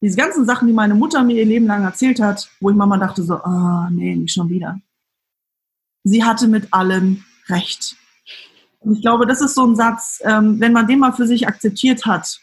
diese 0.00 0.16
ganzen 0.16 0.44
Sachen, 0.44 0.68
die 0.68 0.74
meine 0.74 0.94
Mutter 0.94 1.22
mir 1.22 1.36
ihr 1.36 1.46
Leben 1.46 1.66
lang 1.66 1.84
erzählt 1.84 2.20
hat, 2.20 2.50
wo 2.60 2.70
ich 2.70 2.76
manchmal 2.76 2.98
dachte 2.98 3.22
so, 3.22 3.34
ah, 3.34 3.86
oh, 3.86 3.90
nee, 3.92 4.14
nicht 4.14 4.32
schon 4.32 4.48
wieder. 4.48 4.80
Sie 6.04 6.24
hatte 6.24 6.48
mit 6.48 6.72
allem 6.72 7.24
recht. 7.48 7.96
Und 8.80 8.94
ich 8.96 9.02
glaube, 9.02 9.26
das 9.26 9.40
ist 9.40 9.54
so 9.54 9.64
ein 9.64 9.76
Satz, 9.76 10.20
ähm, 10.24 10.58
wenn 10.60 10.72
man 10.72 10.88
den 10.88 10.98
mal 10.98 11.12
für 11.12 11.26
sich 11.26 11.46
akzeptiert 11.46 12.04
hat, 12.04 12.40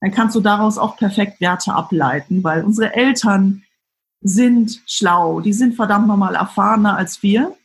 dann 0.00 0.12
kannst 0.12 0.36
du 0.36 0.40
daraus 0.40 0.78
auch 0.78 0.96
perfekt 0.96 1.40
Werte 1.40 1.74
ableiten, 1.74 2.44
weil 2.44 2.64
unsere 2.64 2.94
Eltern, 2.94 3.64
sind 4.20 4.82
schlau, 4.86 5.40
die 5.40 5.52
sind 5.52 5.74
verdammt 5.74 6.08
nochmal 6.08 6.34
erfahrener 6.34 6.96
als 6.96 7.22
wir, 7.22 7.56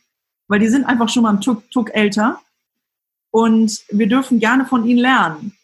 weil 0.48 0.60
die 0.60 0.68
sind 0.68 0.84
einfach 0.84 1.08
schon 1.08 1.22
mal 1.22 1.30
einen 1.30 1.40
Tuck, 1.40 1.70
Tuck 1.70 1.94
älter 1.94 2.40
und 3.30 3.80
wir 3.90 4.08
dürfen 4.08 4.38
gerne 4.38 4.66
von 4.66 4.84
ihnen 4.84 5.00
lernen. 5.00 5.56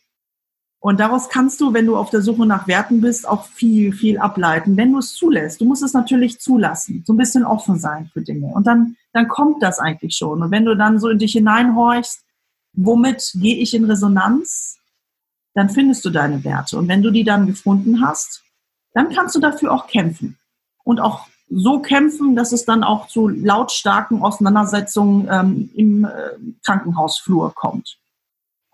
Und 0.81 1.01
daraus 1.01 1.29
kannst 1.29 1.61
du, 1.61 1.75
wenn 1.75 1.87
du 1.87 1.97
auf 1.97 2.11
der 2.11 2.23
Suche 2.23 2.47
nach 2.47 2.69
Werten 2.69 3.01
bist, 3.01 3.27
auch 3.27 3.47
viel, 3.47 3.93
viel 3.93 4.19
ableiten, 4.19 4.77
wenn 4.77 4.93
du 4.93 4.99
es 4.99 5.15
zulässt. 5.15 5.61
Du 5.61 5.65
musst 5.65 5.83
es 5.83 5.93
natürlich 5.93 6.39
zulassen, 6.39 7.03
so 7.05 7.13
ein 7.13 7.17
bisschen 7.17 7.45
offen 7.45 7.79
sein 7.79 8.11
für 8.13 8.23
Dinge. 8.23 8.47
Und 8.47 8.67
dann, 8.67 8.97
dann 9.13 9.27
kommt 9.27 9.63
das 9.63 9.81
eigentlich 9.81 10.15
schon. 10.15 10.41
Und 10.41 10.51
wenn 10.53 10.65
du 10.65 10.77
dann 10.77 11.01
so 11.01 11.09
in 11.09 11.19
dich 11.19 11.33
hineinhorchst, 11.33 12.25
womit 12.75 13.33
gehe 13.35 13.57
ich 13.57 13.75
in 13.75 13.85
Resonanz, 13.85 14.79
dann 15.55 15.69
findest 15.69 16.05
du 16.05 16.11
deine 16.11 16.45
Werte. 16.45 16.79
Und 16.79 16.87
wenn 16.87 17.03
du 17.03 17.11
die 17.11 17.25
dann 17.25 17.49
gefunden 17.49 18.01
hast, 18.01 18.45
dann 18.95 19.11
kannst 19.11 19.35
du 19.35 19.41
dafür 19.41 19.73
auch 19.73 19.89
kämpfen 19.89 20.39
und 20.89 21.01
auch 21.01 21.27
so 21.51 21.81
kämpfen, 21.81 22.35
dass 22.35 22.53
es 22.53 22.65
dann 22.65 22.83
auch 22.83 23.09
zu 23.09 23.29
lautstarken 23.29 24.23
Auseinandersetzungen 24.23 25.29
ähm, 25.31 25.71
im 25.75 26.07
äh, 26.07 26.09
Krankenhausflur 26.65 27.53
kommt. 27.55 27.99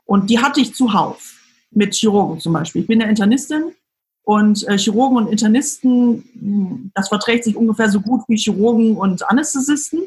Und 0.05 0.31
die 0.31 0.39
hatte 0.39 0.61
ich 0.61 0.77
zuhauf 0.77 1.35
mit 1.73 1.93
Chirurgen 1.95 2.39
zum 2.39 2.53
Beispiel. 2.53 2.83
Ich 2.83 2.87
bin 2.87 3.01
ja 3.01 3.09
Internistin 3.09 3.75
und 4.23 4.65
äh, 4.69 4.79
Chirurgen 4.79 5.17
und 5.17 5.27
Internisten, 5.27 6.25
hm, 6.39 6.93
das 6.95 7.09
verträgt 7.09 7.43
sich 7.43 7.57
ungefähr 7.57 7.91
so 7.91 8.01
gut 8.01 8.23
wie 8.29 8.37
Chirurgen 8.37 8.97
und 8.97 9.29
Anästhesisten. 9.29 10.03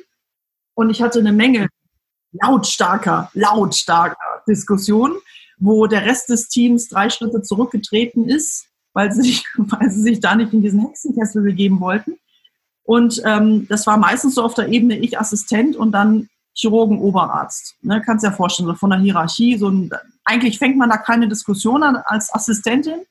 Und 0.76 0.90
ich 0.90 1.02
hatte 1.02 1.20
eine 1.20 1.34
Menge 1.34 1.68
lautstarker, 2.32 3.30
lautstarker 3.34 4.44
Diskussionen, 4.48 5.16
wo 5.60 5.88
der 5.88 6.06
Rest 6.06 6.30
des 6.30 6.48
Teams 6.48 6.88
drei 6.88 7.10
Schritte 7.10 7.42
zurückgetreten 7.42 8.30
ist 8.30 8.67
weil 8.98 9.12
sie, 9.12 9.22
sich, 9.22 9.46
weil 9.58 9.92
sie 9.92 10.02
sich 10.02 10.20
da 10.20 10.36
nicht 10.36 10.52
in 10.54 10.64
diesen 10.64 10.82
Hexenkessel 10.82 11.44
begeben 11.44 11.80
wollten. 11.80 12.18
Und 12.84 13.22
ähm, 13.26 13.68
das 13.68 13.86
war 13.86 13.98
meistens 13.98 14.34
so 14.36 14.44
auf 14.44 14.56
der 14.56 14.70
Ebene 14.70 14.98
ich 14.98 15.20
Assistent 15.20 15.76
und 15.76 15.92
dann 15.92 16.30
Chirurgen 16.56 17.00
Oberarzt. 17.00 17.76
Ne, 17.82 18.02
kannst 18.02 18.26
dir 18.26 18.30
ja 18.30 18.36
vorstellen, 18.36 18.68
so 18.68 18.74
von 18.74 18.90
der 18.90 19.00
Hierarchie. 19.00 19.56
So 19.58 19.70
ein, 19.70 19.92
eigentlich 20.26 20.58
fängt 20.58 20.78
man 20.78 20.90
da 20.90 20.98
keine 20.98 21.28
Diskussion 21.28 21.84
an 21.84 21.98
als 21.98 22.34
Assistentin, 22.34 23.02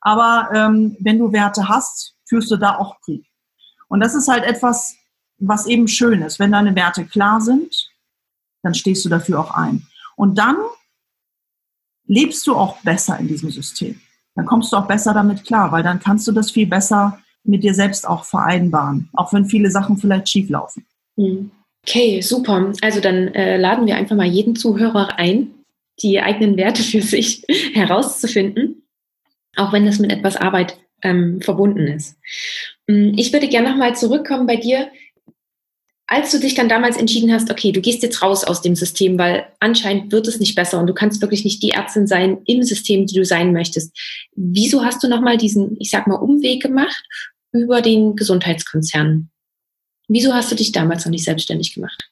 aber 0.00 0.50
ähm, 0.52 0.96
wenn 0.98 1.20
du 1.20 1.32
Werte 1.32 1.68
hast, 1.68 2.16
führst 2.28 2.50
du 2.50 2.56
da 2.56 2.76
auch 2.78 3.00
Krieg. 3.02 3.24
Und 3.86 4.00
das 4.00 4.16
ist 4.16 4.26
halt 4.26 4.42
etwas, 4.42 4.96
was 5.38 5.66
eben 5.66 5.86
schön 5.86 6.22
ist. 6.22 6.40
Wenn 6.40 6.50
deine 6.50 6.74
Werte 6.74 7.04
klar 7.04 7.40
sind, 7.40 7.88
dann 8.62 8.74
stehst 8.74 9.04
du 9.04 9.08
dafür 9.08 9.38
auch 9.38 9.52
ein. 9.52 9.86
Und 10.16 10.38
dann 10.38 10.56
lebst 12.06 12.48
du 12.48 12.56
auch 12.56 12.80
besser 12.80 13.16
in 13.18 13.28
diesem 13.28 13.50
System. 13.50 14.00
Dann 14.40 14.46
kommst 14.46 14.72
du 14.72 14.78
auch 14.78 14.86
besser 14.86 15.12
damit 15.12 15.44
klar, 15.44 15.70
weil 15.70 15.82
dann 15.82 16.00
kannst 16.00 16.26
du 16.26 16.32
das 16.32 16.50
viel 16.50 16.66
besser 16.66 17.18
mit 17.44 17.62
dir 17.62 17.74
selbst 17.74 18.08
auch 18.08 18.24
vereinbaren, 18.24 19.10
auch 19.12 19.34
wenn 19.34 19.44
viele 19.44 19.70
Sachen 19.70 19.98
vielleicht 19.98 20.30
schief 20.30 20.48
laufen. 20.48 20.86
Hm. 21.18 21.50
Okay, 21.86 22.22
super. 22.22 22.72
Also 22.80 23.00
dann 23.00 23.28
äh, 23.34 23.58
laden 23.58 23.86
wir 23.86 23.96
einfach 23.96 24.16
mal 24.16 24.26
jeden 24.26 24.56
Zuhörer 24.56 25.18
ein, 25.18 25.48
die 26.02 26.22
eigenen 26.22 26.56
Werte 26.56 26.82
für 26.82 27.02
sich 27.02 27.42
herauszufinden, 27.74 28.82
auch 29.56 29.74
wenn 29.74 29.84
das 29.84 29.98
mit 29.98 30.10
etwas 30.10 30.36
Arbeit 30.36 30.78
ähm, 31.02 31.42
verbunden 31.42 31.86
ist. 31.86 32.16
Hm, 32.88 33.12
ich 33.18 33.34
würde 33.34 33.48
gerne 33.48 33.68
nochmal 33.68 33.94
zurückkommen 33.94 34.46
bei 34.46 34.56
dir, 34.56 34.88
als 36.10 36.32
du 36.32 36.40
dich 36.40 36.56
dann 36.56 36.68
damals 36.68 36.96
entschieden 36.96 37.32
hast, 37.32 37.52
okay, 37.52 37.70
du 37.70 37.80
gehst 37.80 38.02
jetzt 38.02 38.20
raus 38.20 38.42
aus 38.42 38.60
dem 38.60 38.74
System, 38.74 39.16
weil 39.16 39.46
anscheinend 39.60 40.10
wird 40.10 40.26
es 40.26 40.40
nicht 40.40 40.56
besser 40.56 40.80
und 40.80 40.88
du 40.88 40.92
kannst 40.92 41.22
wirklich 41.22 41.44
nicht 41.44 41.62
die 41.62 41.70
Ärztin 41.70 42.08
sein 42.08 42.38
im 42.46 42.64
System, 42.64 43.06
die 43.06 43.14
du 43.14 43.24
sein 43.24 43.52
möchtest. 43.52 43.96
Wieso 44.34 44.84
hast 44.84 45.04
du 45.04 45.08
nochmal 45.08 45.36
diesen, 45.36 45.76
ich 45.78 45.90
sag 45.90 46.08
mal, 46.08 46.16
Umweg 46.16 46.62
gemacht 46.62 47.04
über 47.52 47.80
den 47.80 48.16
Gesundheitskonzern? 48.16 49.30
Wieso 50.08 50.34
hast 50.34 50.50
du 50.50 50.56
dich 50.56 50.72
damals 50.72 51.04
noch 51.04 51.12
nicht 51.12 51.24
selbstständig 51.24 51.74
gemacht? 51.74 52.10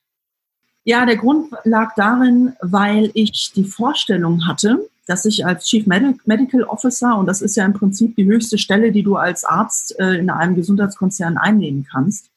Ja, 0.84 1.04
der 1.04 1.16
Grund 1.16 1.52
lag 1.64 1.96
darin, 1.96 2.52
weil 2.60 3.10
ich 3.14 3.50
die 3.56 3.64
Vorstellung 3.64 4.46
hatte, 4.46 4.88
dass 5.08 5.24
ich 5.24 5.44
als 5.44 5.66
Chief 5.66 5.86
Medical 5.86 6.62
Officer, 6.62 7.18
und 7.18 7.26
das 7.26 7.42
ist 7.42 7.56
ja 7.56 7.66
im 7.66 7.72
Prinzip 7.72 8.14
die 8.14 8.26
höchste 8.26 8.58
Stelle, 8.58 8.92
die 8.92 9.02
du 9.02 9.16
als 9.16 9.44
Arzt 9.44 9.98
äh, 9.98 10.18
in 10.18 10.30
einem 10.30 10.54
Gesundheitskonzern 10.54 11.36
einnehmen 11.36 11.84
kannst, 11.90 12.30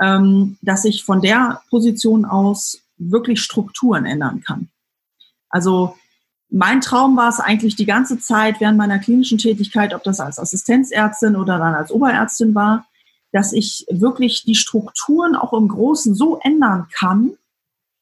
ähm, 0.00 0.58
dass 0.62 0.84
ich 0.84 1.04
von 1.04 1.20
der 1.20 1.62
Position 1.70 2.24
aus 2.24 2.78
wirklich 2.96 3.40
Strukturen 3.40 4.06
ändern 4.06 4.42
kann. 4.42 4.68
Also 5.48 5.96
mein 6.50 6.80
Traum 6.80 7.16
war 7.16 7.28
es 7.28 7.40
eigentlich 7.40 7.76
die 7.76 7.86
ganze 7.86 8.18
Zeit 8.18 8.60
während 8.60 8.76
meiner 8.76 8.98
klinischen 8.98 9.38
Tätigkeit, 9.38 9.94
ob 9.94 10.04
das 10.04 10.20
als 10.20 10.38
Assistenzärztin 10.38 11.34
oder 11.36 11.58
dann 11.58 11.74
als 11.74 11.90
Oberärztin 11.90 12.54
war, 12.54 12.86
dass 13.32 13.52
ich 13.52 13.86
wirklich 13.90 14.44
die 14.44 14.54
Strukturen 14.54 15.34
auch 15.34 15.54
im 15.54 15.68
Großen 15.68 16.14
so 16.14 16.38
ändern 16.42 16.88
kann, 16.92 17.32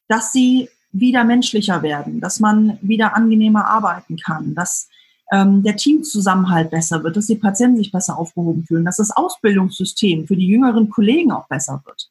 dass 0.09 0.33
sie 0.33 0.69
wieder 0.93 1.23
menschlicher 1.23 1.83
werden, 1.83 2.21
dass 2.21 2.41
man 2.41 2.79
wieder 2.83 3.15
angenehmer 3.15 3.67
arbeiten 3.67 4.17
kann, 4.17 4.57
dass 4.57 4.89
ähm, 5.33 5.63
der 5.63 5.77
Teamzusammenhalt 5.77 6.71
besser 6.71 7.03
wird, 7.05 7.17
dass 7.17 7.27
die 7.27 7.37
Patienten 7.37 7.77
sich 7.77 7.93
besser 7.93 8.19
aufgehoben 8.19 8.65
fühlen, 8.65 8.85
dass 8.85 8.97
das 8.97 9.11
Ausbildungssystem 9.11 10.27
für 10.27 10.37
die 10.37 10.47
jüngeren 10.47 10.91
Kollegen 10.91 11.33
auch 11.33 11.47
besser 11.49 11.83
wird. 11.85 12.11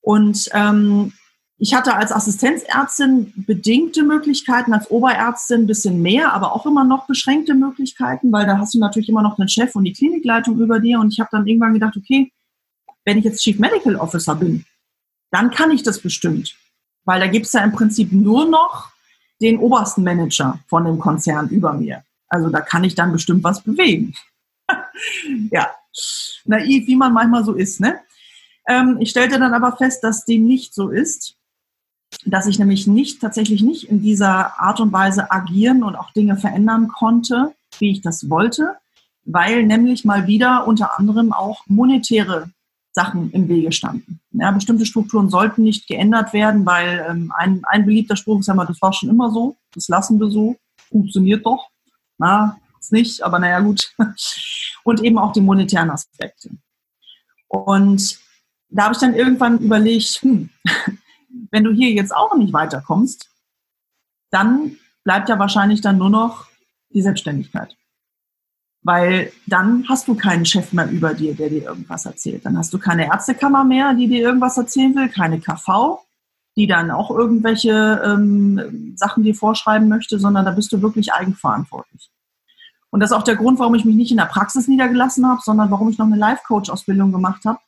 Und 0.00 0.48
ähm, 0.52 1.12
ich 1.58 1.74
hatte 1.74 1.94
als 1.94 2.12
Assistenzärztin 2.12 3.32
bedingte 3.36 4.02
Möglichkeiten, 4.02 4.72
als 4.72 4.90
Oberärztin 4.90 5.62
ein 5.62 5.66
bisschen 5.66 6.02
mehr, 6.02 6.32
aber 6.32 6.52
auch 6.54 6.66
immer 6.66 6.84
noch 6.84 7.06
beschränkte 7.06 7.54
Möglichkeiten, 7.54 8.32
weil 8.32 8.46
da 8.46 8.58
hast 8.58 8.74
du 8.74 8.78
natürlich 8.78 9.08
immer 9.08 9.22
noch 9.22 9.36
den 9.36 9.48
Chef 9.48 9.74
und 9.76 9.84
die 9.84 9.92
Klinikleitung 9.92 10.58
über 10.58 10.80
dir. 10.80 10.98
Und 10.98 11.12
ich 11.12 11.20
habe 11.20 11.30
dann 11.30 11.46
irgendwann 11.46 11.74
gedacht, 11.74 11.96
okay, 11.96 12.32
wenn 13.04 13.18
ich 13.18 13.24
jetzt 13.24 13.42
Chief 13.42 13.58
Medical 13.58 13.96
Officer 13.96 14.34
bin, 14.34 14.64
dann 15.30 15.50
kann 15.50 15.70
ich 15.70 15.82
das 15.82 16.00
bestimmt. 16.00 16.56
Weil 17.04 17.20
da 17.20 17.26
gibt 17.26 17.46
es 17.46 17.52
ja 17.52 17.62
im 17.62 17.72
Prinzip 17.72 18.12
nur 18.12 18.48
noch 18.48 18.90
den 19.40 19.58
obersten 19.58 20.02
Manager 20.02 20.58
von 20.68 20.84
dem 20.84 20.98
Konzern 20.98 21.48
über 21.48 21.72
mir. 21.72 22.02
Also 22.34 22.50
da 22.50 22.60
kann 22.60 22.82
ich 22.82 22.96
dann 22.96 23.12
bestimmt 23.12 23.44
was 23.44 23.62
bewegen. 23.62 24.12
ja, 25.52 25.70
naiv, 26.44 26.88
wie 26.88 26.96
man 26.96 27.12
manchmal 27.12 27.44
so 27.44 27.52
ist. 27.52 27.80
Ne? 27.80 28.00
Ähm, 28.68 28.96
ich 29.00 29.10
stellte 29.10 29.38
dann 29.38 29.54
aber 29.54 29.76
fest, 29.76 30.02
dass 30.02 30.24
dem 30.24 30.44
nicht 30.44 30.74
so 30.74 30.88
ist, 30.88 31.36
dass 32.26 32.48
ich 32.48 32.58
nämlich 32.58 32.88
nicht 32.88 33.20
tatsächlich 33.20 33.62
nicht 33.62 33.84
in 33.84 34.02
dieser 34.02 34.60
Art 34.60 34.80
und 34.80 34.92
Weise 34.92 35.30
agieren 35.30 35.84
und 35.84 35.94
auch 35.94 36.12
Dinge 36.12 36.36
verändern 36.36 36.88
konnte, 36.88 37.54
wie 37.78 37.92
ich 37.92 38.02
das 38.02 38.28
wollte, 38.28 38.76
weil 39.24 39.64
nämlich 39.64 40.04
mal 40.04 40.26
wieder 40.26 40.66
unter 40.66 40.98
anderem 40.98 41.32
auch 41.32 41.64
monetäre 41.68 42.50
Sachen 42.92 43.30
im 43.30 43.48
Wege 43.48 43.70
standen. 43.70 44.20
Ja, 44.32 44.50
bestimmte 44.50 44.86
Strukturen 44.86 45.28
sollten 45.28 45.62
nicht 45.62 45.86
geändert 45.86 46.32
werden, 46.32 46.66
weil 46.66 47.06
ähm, 47.08 47.32
ein, 47.36 47.62
ein 47.66 47.84
beliebter 47.84 48.16
Spruch 48.16 48.40
ist 48.40 48.48
ja 48.48 48.54
mal, 48.54 48.66
das 48.66 48.82
war 48.82 48.92
schon 48.92 49.08
immer 49.08 49.30
so, 49.30 49.56
das 49.72 49.88
lassen 49.88 50.18
wir 50.18 50.30
so, 50.30 50.56
funktioniert 50.88 51.46
doch. 51.46 51.68
Na, 52.18 52.58
ist 52.80 52.92
nicht, 52.92 53.22
aber 53.22 53.38
naja, 53.38 53.60
gut. 53.60 53.94
Und 54.84 55.02
eben 55.02 55.18
auch 55.18 55.32
die 55.32 55.40
monetären 55.40 55.90
Aspekte. 55.90 56.50
Und 57.48 58.18
da 58.68 58.84
habe 58.84 58.94
ich 58.94 59.00
dann 59.00 59.14
irgendwann 59.14 59.58
überlegt, 59.58 60.20
hm, 60.22 60.50
wenn 61.50 61.64
du 61.64 61.72
hier 61.72 61.90
jetzt 61.92 62.14
auch 62.14 62.36
nicht 62.36 62.52
weiterkommst, 62.52 63.30
dann 64.30 64.76
bleibt 65.04 65.28
ja 65.28 65.38
wahrscheinlich 65.38 65.80
dann 65.80 65.98
nur 65.98 66.10
noch 66.10 66.46
die 66.90 67.02
Selbstständigkeit. 67.02 67.76
Weil 68.82 69.32
dann 69.46 69.88
hast 69.88 70.08
du 70.08 70.14
keinen 70.14 70.44
Chef 70.44 70.72
mehr 70.72 70.90
über 70.90 71.14
dir, 71.14 71.34
der 71.34 71.48
dir 71.48 71.62
irgendwas 71.62 72.04
erzählt. 72.04 72.44
Dann 72.44 72.58
hast 72.58 72.72
du 72.74 72.78
keine 72.78 73.06
Ärztekammer 73.06 73.64
mehr, 73.64 73.94
die 73.94 74.08
dir 74.08 74.20
irgendwas 74.20 74.58
erzählen 74.58 74.94
will, 74.94 75.08
keine 75.08 75.40
KV, 75.40 76.04
die 76.56 76.66
dann 76.66 76.90
auch 76.90 77.10
irgendwelche 77.10 78.00
ähm, 78.04 78.94
Sachen 78.96 79.24
dir 79.24 79.34
vorschreiben 79.34 79.88
möchte, 79.88 80.18
sondern 80.18 80.44
da 80.44 80.52
bist 80.52 80.72
du 80.72 80.82
wirklich 80.82 81.12
eigenverantwortlich. 81.12 82.10
Und 82.90 83.00
das 83.00 83.10
ist 83.10 83.16
auch 83.16 83.24
der 83.24 83.36
Grund, 83.36 83.58
warum 83.58 83.74
ich 83.74 83.84
mich 83.84 83.96
nicht 83.96 84.12
in 84.12 84.18
der 84.18 84.26
Praxis 84.26 84.68
niedergelassen 84.68 85.26
habe, 85.26 85.40
sondern 85.42 85.70
warum 85.70 85.88
ich 85.88 85.98
noch 85.98 86.06
eine 86.06 86.16
Life-Coach-Ausbildung 86.16 87.10
gemacht 87.10 87.44
habe, 87.44 87.58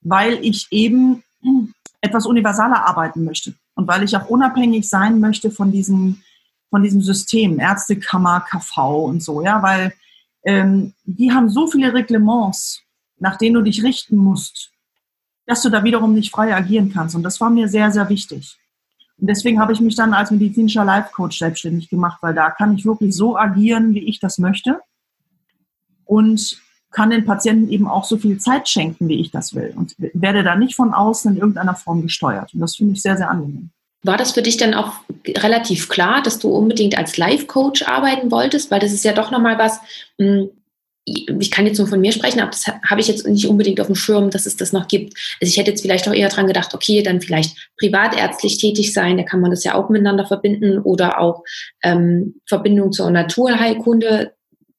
weil 0.00 0.44
ich 0.44 0.66
eben 0.70 1.22
etwas 2.00 2.26
universaler 2.26 2.84
arbeiten 2.84 3.24
möchte 3.24 3.54
und 3.76 3.86
weil 3.86 4.02
ich 4.02 4.16
auch 4.16 4.28
unabhängig 4.28 4.88
sein 4.88 5.20
möchte 5.20 5.50
von 5.50 5.70
diesem, 5.70 6.22
von 6.70 6.82
diesem 6.82 7.02
System, 7.02 7.60
Ärztekammer, 7.60 8.40
KV 8.40 9.04
und 9.04 9.22
so, 9.22 9.42
ja, 9.42 9.62
weil 9.62 9.94
ähm, 10.44 10.92
die 11.04 11.32
haben 11.32 11.48
so 11.48 11.68
viele 11.68 11.94
Reglements, 11.94 12.82
nach 13.18 13.36
denen 13.36 13.54
du 13.54 13.62
dich 13.62 13.82
richten 13.84 14.16
musst, 14.16 14.73
dass 15.46 15.62
du 15.62 15.70
da 15.70 15.84
wiederum 15.84 16.14
nicht 16.14 16.30
frei 16.30 16.54
agieren 16.54 16.92
kannst. 16.92 17.14
Und 17.14 17.22
das 17.22 17.40
war 17.40 17.50
mir 17.50 17.68
sehr, 17.68 17.90
sehr 17.90 18.08
wichtig. 18.08 18.56
Und 19.18 19.28
deswegen 19.28 19.60
habe 19.60 19.72
ich 19.72 19.80
mich 19.80 19.94
dann 19.94 20.14
als 20.14 20.30
medizinischer 20.30 20.84
Life 20.84 21.10
Coach 21.12 21.38
selbstständig 21.38 21.88
gemacht, 21.88 22.18
weil 22.22 22.34
da 22.34 22.50
kann 22.50 22.74
ich 22.74 22.84
wirklich 22.84 23.14
so 23.14 23.36
agieren, 23.36 23.94
wie 23.94 24.04
ich 24.08 24.20
das 24.20 24.38
möchte. 24.38 24.80
Und 26.04 26.58
kann 26.90 27.10
den 27.10 27.24
Patienten 27.24 27.70
eben 27.70 27.88
auch 27.88 28.04
so 28.04 28.16
viel 28.16 28.38
Zeit 28.38 28.68
schenken, 28.68 29.08
wie 29.08 29.20
ich 29.20 29.30
das 29.30 29.54
will. 29.54 29.74
Und 29.76 29.94
werde 29.98 30.42
da 30.42 30.54
nicht 30.54 30.76
von 30.76 30.94
außen 30.94 31.32
in 31.32 31.38
irgendeiner 31.38 31.74
Form 31.74 32.02
gesteuert. 32.02 32.54
Und 32.54 32.60
das 32.60 32.76
finde 32.76 32.94
ich 32.94 33.02
sehr, 33.02 33.16
sehr 33.16 33.30
angenehm. 33.30 33.70
War 34.04 34.16
das 34.16 34.32
für 34.32 34.42
dich 34.42 34.58
dann 34.58 34.74
auch 34.74 34.92
relativ 35.26 35.88
klar, 35.88 36.22
dass 36.22 36.38
du 36.38 36.48
unbedingt 36.50 36.96
als 36.96 37.16
Life-Coach 37.16 37.88
arbeiten 37.88 38.30
wolltest? 38.30 38.70
Weil 38.70 38.80
das 38.80 38.92
ist 38.92 39.04
ja 39.04 39.12
doch 39.12 39.30
nochmal 39.30 39.58
was, 39.58 39.80
hm, 40.18 40.50
ich 41.04 41.50
kann 41.50 41.66
jetzt 41.66 41.78
nur 41.78 41.86
von 41.86 42.00
mir 42.00 42.12
sprechen, 42.12 42.40
aber 42.40 42.50
das 42.50 42.66
habe 42.66 43.00
ich 43.00 43.08
jetzt 43.08 43.26
nicht 43.26 43.46
unbedingt 43.46 43.80
auf 43.80 43.88
dem 43.88 43.96
Schirm, 43.96 44.30
dass 44.30 44.46
es 44.46 44.56
das 44.56 44.72
noch 44.72 44.88
gibt. 44.88 45.14
Also 45.40 45.50
ich 45.50 45.58
hätte 45.58 45.70
jetzt 45.70 45.82
vielleicht 45.82 46.08
auch 46.08 46.14
eher 46.14 46.30
dran 46.30 46.46
gedacht, 46.46 46.74
okay, 46.74 47.02
dann 47.02 47.20
vielleicht 47.20 47.70
privatärztlich 47.78 48.58
tätig 48.58 48.92
sein, 48.94 49.18
da 49.18 49.22
kann 49.22 49.40
man 49.40 49.50
das 49.50 49.64
ja 49.64 49.74
auch 49.74 49.90
miteinander 49.90 50.26
verbinden 50.26 50.78
oder 50.78 51.20
auch 51.20 51.44
ähm, 51.82 52.36
Verbindung 52.46 52.92
zur 52.92 53.10
Naturheilkunde, 53.10 54.32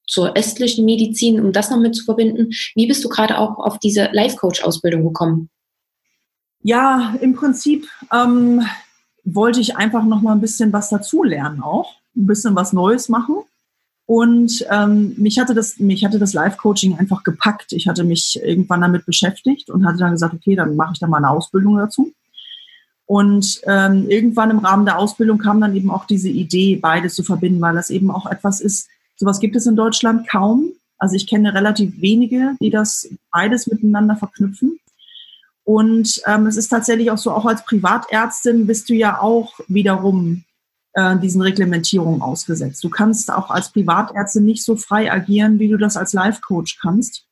zur 0.08 0.36
östlichen 0.36 0.86
Medizin, 0.86 1.40
um 1.40 1.52
das 1.52 1.70
noch 1.70 1.80
mit 1.80 1.96
zu 1.96 2.04
verbinden. 2.04 2.50
Wie 2.76 2.88
bist 2.88 3.04
du 3.04 3.10
gerade 3.10 3.38
auch 3.38 3.58
auf 3.60 3.80
diese 3.80 4.10
Life-Coach-Ausbildung 4.12 5.04
gekommen? 5.04 5.50
Ja, 6.62 7.16
im 7.22 7.36
Prinzip 7.36 7.88
ähm, 8.12 8.66
wollte 9.24 9.60
ich 9.60 9.76
einfach 9.76 10.04
noch 10.04 10.22
mal 10.22 10.34
ein 10.34 10.42
bisschen 10.42 10.74
was 10.74 10.90
dazulernen 10.90 11.62
auch, 11.62 11.94
ein 12.16 12.26
bisschen 12.26 12.56
was 12.56 12.74
Neues 12.74 13.10
machen. 13.10 13.44
Und 14.08 14.66
ähm, 14.70 15.16
mich 15.18 15.40
hatte 15.40 15.56
das, 15.56 15.80
mich 15.80 16.06
hatte 16.06 16.20
das 16.20 16.34
Live-Coaching 16.34 16.98
einfach 16.98 17.24
gepackt. 17.24 17.72
Ich 17.72 17.88
hatte 17.88 18.04
mich 18.04 18.40
irgendwann 18.44 18.82
damit 18.82 19.06
beschäftigt 19.06 19.70
und 19.70 19.86
hatte 19.86 19.98
dann 19.98 20.12
gesagt, 20.12 20.34
okay, 20.36 20.56
dann 20.56 20.76
mache 20.76 20.94
ich 20.94 21.00
da 21.00 21.08
mal 21.08 21.18
eine 21.18 21.32
Ausbildung 21.32 21.78
dazu. 21.78 22.14
Und 23.08 23.62
ähm, 23.66 24.10
irgendwann 24.10 24.52
im 24.52 24.60
Rahmen 24.60 24.86
der 24.86 24.98
Ausbildung 24.98 25.38
kam 25.38 25.62
dann 25.62 25.76
eben 25.76 25.92
auch 25.92 26.06
diese 26.06 26.30
Idee, 26.30 26.76
beides 26.76 27.16
zu 27.16 27.24
verbinden, 27.24 27.62
weil 27.62 27.76
das 27.76 27.90
eben 27.90 28.12
auch 28.12 28.26
etwas 28.26 28.62
ist, 28.62 28.90
sowas 29.16 29.40
gibt 29.40 29.56
es 29.56 29.66
in 29.66 29.76
Deutschland 29.76 30.28
kaum. 30.28 30.72
Also 30.98 31.16
ich 31.16 31.28
kenne 31.28 31.54
relativ 31.54 32.00
wenige, 32.02 32.56
die 32.62 32.70
das 32.70 33.10
beides 33.32 33.68
miteinander 33.68 34.16
verknüpfen. 34.16 34.80
Und 35.64 36.22
ähm, 36.28 36.46
es 36.46 36.58
ist 36.58 36.70
tatsächlich 36.70 37.10
auch 37.10 37.18
so, 37.18 37.32
auch 37.32 37.46
als 37.46 37.66
Privatärztin 37.66 38.68
bist 38.68 38.88
du 38.90 38.94
ja 38.94 39.20
auch 39.20 39.60
wiederum 39.68 40.44
äh, 40.96 41.18
diesen 41.20 41.42
Reglementierungen 41.42 42.22
ausgesetzt. 42.22 42.84
Du 42.84 42.90
kannst 42.90 43.32
auch 43.32 43.50
als 43.50 43.72
Privatärztin 43.72 44.46
nicht 44.46 44.64
so 44.64 44.76
frei 44.76 45.12
agieren, 45.12 45.60
wie 45.60 45.70
du 45.70 45.78
das 45.78 45.98
als 45.98 46.14
Life-Coach 46.14 46.80
kannst. 46.82 47.26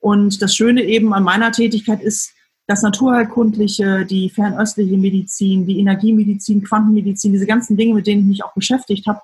Und 0.00 0.42
das 0.42 0.54
Schöne 0.54 0.82
eben 0.82 1.14
an 1.14 1.22
meiner 1.22 1.52
Tätigkeit 1.52 2.02
ist, 2.02 2.32
das 2.66 2.82
Naturheilkundliche, 2.82 4.06
die 4.06 4.30
fernöstliche 4.30 4.96
Medizin, 4.96 5.66
die 5.66 5.78
Energiemedizin, 5.78 6.64
Quantenmedizin, 6.64 7.32
diese 7.32 7.46
ganzen 7.46 7.76
Dinge, 7.76 7.94
mit 7.94 8.06
denen 8.06 8.22
ich 8.22 8.28
mich 8.28 8.44
auch 8.44 8.54
beschäftigt 8.54 9.06
habe, 9.06 9.20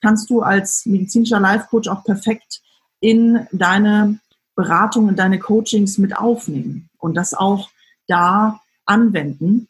kannst 0.00 0.30
du 0.30 0.40
als 0.40 0.86
medizinischer 0.86 1.40
Life 1.40 1.66
Coach 1.68 1.88
auch 1.88 2.04
perfekt 2.04 2.60
in 3.00 3.46
deine 3.52 4.18
Beratung, 4.54 5.08
in 5.08 5.16
deine 5.16 5.38
Coachings 5.38 5.98
mit 5.98 6.16
aufnehmen 6.16 6.88
und 6.98 7.14
das 7.14 7.34
auch 7.34 7.68
da 8.06 8.60
anwenden. 8.86 9.68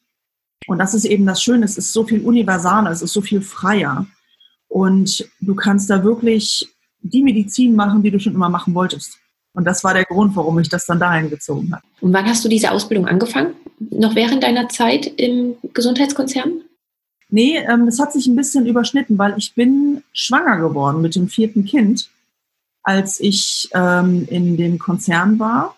Und 0.67 0.79
das 0.79 0.95
ist 0.95 1.05
eben 1.05 1.27
das 1.27 1.43
Schöne, 1.43 1.64
es 1.64 1.79
ist 1.79 1.93
so 1.93 2.05
viel 2.05 2.23
universaler, 2.23 2.91
es 2.91 3.03
ist 3.03 3.12
so 3.12 3.21
viel 3.21 3.41
freier. 3.41 4.07
Und 4.69 5.29
du 5.41 5.55
kannst 5.55 5.89
da 5.91 6.03
wirklich 6.03 6.69
die 7.01 7.23
Medizin 7.23 7.75
machen, 7.77 8.03
die 8.03 8.11
du 8.11 8.19
schon 8.19 8.35
immer 8.35 8.49
machen 8.49 8.75
wolltest. 8.75 9.19
Und 9.55 9.64
das 9.64 9.83
war 9.85 9.95
der 9.95 10.05
Grund, 10.05 10.37
warum 10.37 10.59
ich 10.59 10.69
das 10.69 10.87
dann 10.87 11.01
dahin 11.01 11.31
gezogen 11.31 11.73
habe. 11.73 11.83
Und 12.01 12.12
wann 12.12 12.27
hast 12.27 12.45
du 12.45 12.49
diese 12.49 12.73
Ausbildung 12.73 13.07
angefangen? 13.07 13.55
Noch 13.79 14.14
während 14.14 14.43
deiner 14.43 14.69
Zeit 14.69 15.07
im 15.07 15.55
Gesundheitskonzern? 15.73 16.62
Nee, 17.31 17.57
ähm, 17.59 17.89
es 17.89 17.99
hat 17.99 18.12
sich 18.12 18.27
ein 18.27 18.37
bisschen 18.37 18.67
überschnitten, 18.67 19.19
weil 19.19 19.35
ich 19.39 19.55
bin 19.55 20.03
schwanger 20.12 20.59
geworden 20.59 21.01
mit 21.01 21.14
dem 21.14 21.29
vierten 21.29 21.64
Kind, 21.64 22.11
als 22.83 23.19
ich 23.19 23.69
ähm, 23.73 24.27
in 24.31 24.57
dem 24.57 24.79
Konzern 24.79 25.39
war. 25.39 25.77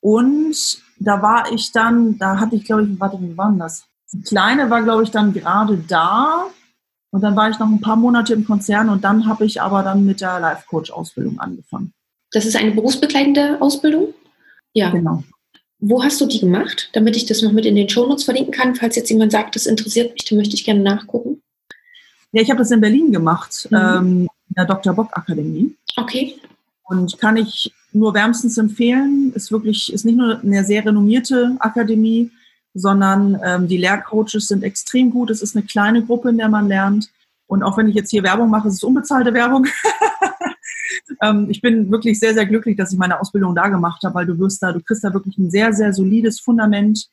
Und 0.00 0.56
da 0.98 1.22
war 1.22 1.50
ich 1.52 1.72
dann, 1.72 2.18
da 2.18 2.38
hatte 2.38 2.56
ich, 2.56 2.64
glaube 2.64 2.84
ich, 2.84 3.00
warte, 3.00 3.18
wie 3.20 3.36
war 3.36 3.50
denn 3.50 3.58
das? 3.58 3.84
Die 4.12 4.22
Kleine 4.22 4.70
war, 4.70 4.82
glaube 4.82 5.02
ich, 5.02 5.10
dann 5.10 5.32
gerade 5.32 5.76
da. 5.88 6.46
Und 7.10 7.22
dann 7.22 7.36
war 7.36 7.50
ich 7.50 7.58
noch 7.58 7.68
ein 7.68 7.80
paar 7.80 7.96
Monate 7.96 8.34
im 8.34 8.44
Konzern 8.44 8.90
und 8.90 9.02
dann 9.02 9.26
habe 9.26 9.46
ich 9.46 9.62
aber 9.62 9.82
dann 9.82 10.04
mit 10.04 10.20
der 10.20 10.40
Life-Coach-Ausbildung 10.40 11.38
angefangen. 11.38 11.92
Das 12.32 12.44
ist 12.44 12.56
eine 12.56 12.72
berufsbegleitende 12.72 13.60
Ausbildung? 13.60 14.12
Ja. 14.74 14.90
Genau. 14.90 15.24
Wo 15.80 16.02
hast 16.02 16.20
du 16.20 16.26
die 16.26 16.40
gemacht, 16.40 16.90
damit 16.92 17.16
ich 17.16 17.24
das 17.24 17.40
noch 17.40 17.52
mit 17.52 17.64
in 17.64 17.76
den 17.76 17.88
Shownotes 17.88 18.24
verlinken 18.24 18.52
kann? 18.52 18.74
Falls 18.74 18.96
jetzt 18.96 19.10
jemand 19.10 19.32
sagt, 19.32 19.56
das 19.56 19.66
interessiert 19.66 20.12
mich, 20.12 20.24
dann 20.24 20.36
möchte 20.36 20.54
ich 20.54 20.64
gerne 20.64 20.80
nachgucken. 20.80 21.40
Ja, 22.32 22.42
ich 22.42 22.50
habe 22.50 22.58
das 22.58 22.70
in 22.70 22.80
Berlin 22.80 23.10
gemacht, 23.10 23.68
mhm. 23.70 23.76
ähm, 23.76 24.28
in 24.48 24.54
der 24.56 24.66
Dr. 24.66 24.92
Bock 24.92 25.08
Akademie. 25.12 25.74
Okay. 25.96 26.36
Und 26.84 27.18
kann 27.18 27.36
ich 27.36 27.72
nur 27.92 28.12
wärmstens 28.12 28.58
empfehlen. 28.58 29.32
Ist 29.34 29.52
wirklich, 29.52 29.92
ist 29.92 30.04
nicht 30.04 30.16
nur 30.16 30.40
eine 30.40 30.64
sehr 30.64 30.84
renommierte 30.84 31.56
Akademie, 31.60 32.30
sondern 32.78 33.38
ähm, 33.44 33.68
die 33.68 33.76
Lehrcoaches 33.76 34.48
sind 34.48 34.62
extrem 34.62 35.10
gut. 35.10 35.30
Es 35.30 35.42
ist 35.42 35.56
eine 35.56 35.64
kleine 35.64 36.04
Gruppe, 36.04 36.30
in 36.30 36.38
der 36.38 36.48
man 36.48 36.68
lernt. 36.68 37.10
Und 37.46 37.62
auch 37.62 37.76
wenn 37.78 37.88
ich 37.88 37.94
jetzt 37.94 38.10
hier 38.10 38.22
Werbung 38.22 38.50
mache, 38.50 38.68
ist 38.68 38.74
es 38.74 38.82
unbezahlte 38.84 39.32
Werbung. 39.32 39.66
ähm, 41.22 41.46
ich 41.48 41.60
bin 41.60 41.90
wirklich 41.90 42.20
sehr, 42.20 42.34
sehr 42.34 42.46
glücklich, 42.46 42.76
dass 42.76 42.92
ich 42.92 42.98
meine 42.98 43.20
Ausbildung 43.20 43.54
da 43.54 43.68
gemacht 43.68 44.02
habe, 44.04 44.14
weil 44.14 44.26
du 44.26 44.38
wirst 44.38 44.62
da, 44.62 44.72
du 44.72 44.80
kriegst 44.80 45.02
da 45.02 45.12
wirklich 45.12 45.38
ein 45.38 45.50
sehr, 45.50 45.72
sehr 45.72 45.92
solides 45.92 46.40
Fundament. 46.40 47.08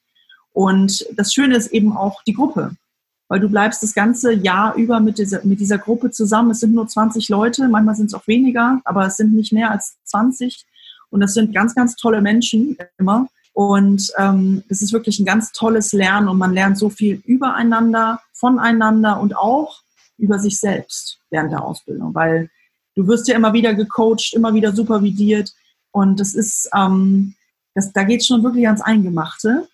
Und 0.52 1.06
das 1.16 1.34
Schöne 1.34 1.56
ist 1.56 1.68
eben 1.68 1.96
auch 1.96 2.22
die 2.24 2.34
Gruppe, 2.34 2.72
weil 3.28 3.40
du 3.40 3.50
bleibst 3.50 3.82
das 3.84 3.94
ganze 3.94 4.34
Jahr 4.34 4.76
über 4.76 5.00
mit 5.00 5.18
dieser, 5.18 5.44
mit 5.46 5.60
dieser 5.60 5.78
Gruppe 5.78 6.12
zusammen. 6.12 6.52
Es 6.52 6.60
sind 6.60 6.74
nur 6.74 6.88
20 6.88 7.30
Leute, 7.30 7.68
manchmal 7.68 7.96
sind 7.96 8.08
es 8.08 8.14
auch 8.14 8.28
weniger, 8.28 8.82
aber 8.86 9.06
es 9.06 9.18
sind 9.18 9.34
nicht 9.34 9.52
mehr 9.54 9.72
als 9.72 9.98
20. 10.04 10.66
Und 11.10 11.22
das 11.22 11.34
sind 11.34 11.54
ganz, 11.54 11.76
ganz 11.76 11.96
tolle 11.96 12.22
Menschen 12.22 12.78
immer. 12.98 13.28
Und 13.56 14.12
ähm, 14.18 14.66
es 14.68 14.82
ist 14.82 14.92
wirklich 14.92 15.18
ein 15.18 15.26
ganz 15.26 15.54
tolles 15.54 15.94
Lernen 15.94 16.28
und 16.28 16.38
man 16.38 16.54
lernt 16.54 16.78
so 16.78 16.90
viel 16.90 17.22
übereinander, 17.24 18.20
voneinander 18.34 19.18
und 19.22 19.38
auch 19.38 19.82
über 20.18 20.40
sich 20.40 20.60
selbst 20.60 21.20
während 21.30 21.54
der 21.54 21.64
Ausbildung, 21.64 22.14
weil 22.14 22.50
du 22.96 23.08
wirst 23.08 23.30
ja 23.30 23.36
immer 23.36 23.54
wieder 23.54 23.74
gecoacht, 23.74 24.34
immer 24.34 24.54
wieder 24.54 24.74
supervidiert 24.74 25.54
und 25.92 26.20
das 26.20 26.34
ist, 26.34 26.70
ähm, 26.76 27.36
das, 27.76 27.94
da 27.94 28.04
geht 28.04 28.26
schon 28.26 28.44
wirklich 28.44 28.68
ans 28.68 28.82
Eingemachte 28.82 29.70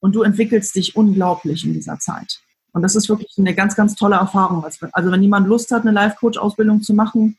und 0.00 0.14
du 0.14 0.22
entwickelst 0.22 0.74
dich 0.74 0.94
unglaublich 0.94 1.64
in 1.64 1.72
dieser 1.72 1.98
Zeit. 1.98 2.40
Und 2.74 2.82
das 2.82 2.94
ist 2.94 3.08
wirklich 3.08 3.32
eine 3.38 3.54
ganz, 3.54 3.74
ganz 3.74 3.94
tolle 3.94 4.16
Erfahrung. 4.16 4.66
Also 4.92 5.10
wenn 5.10 5.22
jemand 5.22 5.48
Lust 5.48 5.70
hat, 5.70 5.80
eine 5.80 5.92
Life-Coach-Ausbildung 5.92 6.82
zu 6.82 6.92
machen, 6.92 7.38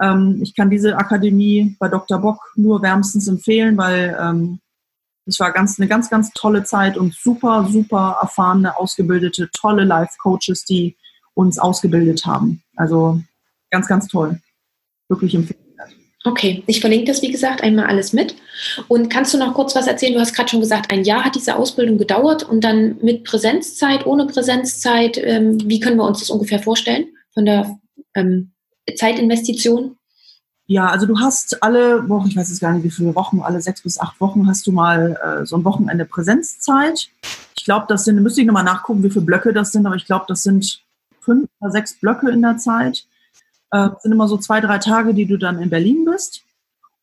ähm, 0.00 0.38
ich 0.40 0.54
kann 0.54 0.70
diese 0.70 0.96
Akademie 0.96 1.74
bei 1.80 1.88
Dr. 1.88 2.20
Bock 2.20 2.52
nur 2.54 2.82
wärmstens 2.82 3.26
empfehlen, 3.26 3.76
weil 3.76 4.16
ähm, 4.20 4.60
es 5.28 5.38
war 5.38 5.52
ganz, 5.52 5.78
eine 5.78 5.88
ganz, 5.88 6.08
ganz 6.08 6.32
tolle 6.32 6.64
Zeit 6.64 6.96
und 6.96 7.14
super, 7.14 7.68
super 7.70 8.18
erfahrene, 8.20 8.76
ausgebildete, 8.76 9.50
tolle 9.52 9.84
Life-Coaches, 9.84 10.64
die 10.64 10.96
uns 11.34 11.58
ausgebildet 11.58 12.24
haben. 12.24 12.62
Also 12.76 13.20
ganz, 13.70 13.86
ganz 13.86 14.08
toll. 14.08 14.40
Wirklich 15.08 15.34
empfehlenswert. 15.34 15.90
Okay, 16.24 16.64
ich 16.66 16.80
verlinke 16.80 17.06
das, 17.06 17.22
wie 17.22 17.30
gesagt, 17.30 17.62
einmal 17.62 17.86
alles 17.86 18.12
mit. 18.12 18.34
Und 18.88 19.08
kannst 19.10 19.34
du 19.34 19.38
noch 19.38 19.54
kurz 19.54 19.76
was 19.76 19.86
erzählen? 19.86 20.14
Du 20.14 20.20
hast 20.20 20.34
gerade 20.34 20.48
schon 20.48 20.60
gesagt, 20.60 20.90
ein 20.90 21.04
Jahr 21.04 21.24
hat 21.24 21.36
diese 21.36 21.56
Ausbildung 21.56 21.98
gedauert 21.98 22.42
und 22.42 22.62
dann 22.62 22.96
mit 23.02 23.24
Präsenzzeit, 23.24 24.06
ohne 24.06 24.26
Präsenzzeit. 24.26 25.18
Ähm, 25.18 25.58
wie 25.68 25.78
können 25.78 25.96
wir 25.96 26.04
uns 26.04 26.20
das 26.20 26.30
ungefähr 26.30 26.58
vorstellen 26.58 27.06
von 27.34 27.44
der 27.44 27.78
ähm, 28.14 28.52
Zeitinvestition? 28.96 29.97
Ja, 30.70 30.88
also 30.88 31.06
du 31.06 31.18
hast 31.18 31.62
alle 31.62 32.06
Wochen, 32.10 32.28
ich 32.28 32.36
weiß 32.36 32.50
jetzt 32.50 32.60
gar 32.60 32.74
nicht, 32.74 32.84
wie 32.84 32.90
viele 32.90 33.14
Wochen, 33.14 33.40
alle 33.40 33.62
sechs 33.62 33.80
bis 33.80 33.98
acht 33.98 34.20
Wochen 34.20 34.46
hast 34.46 34.66
du 34.66 34.72
mal 34.72 35.18
äh, 35.24 35.46
so 35.46 35.56
ein 35.56 35.64
Wochenende 35.64 36.04
Präsenzzeit. 36.04 37.08
Ich 37.56 37.64
glaube, 37.64 37.86
das 37.88 38.04
sind, 38.04 38.22
müsste 38.22 38.42
ich 38.42 38.46
nochmal 38.46 38.64
nachgucken, 38.64 39.02
wie 39.02 39.08
viele 39.08 39.24
Blöcke 39.24 39.54
das 39.54 39.72
sind, 39.72 39.86
aber 39.86 39.96
ich 39.96 40.04
glaube, 40.04 40.26
das 40.28 40.42
sind 40.42 40.82
fünf 41.22 41.48
oder 41.60 41.70
sechs 41.70 41.98
Blöcke 41.98 42.30
in 42.30 42.42
der 42.42 42.58
Zeit. 42.58 43.06
Äh, 43.70 43.88
sind 44.00 44.12
immer 44.12 44.28
so 44.28 44.36
zwei, 44.36 44.60
drei 44.60 44.76
Tage, 44.76 45.14
die 45.14 45.24
du 45.24 45.38
dann 45.38 45.62
in 45.62 45.70
Berlin 45.70 46.04
bist. 46.04 46.42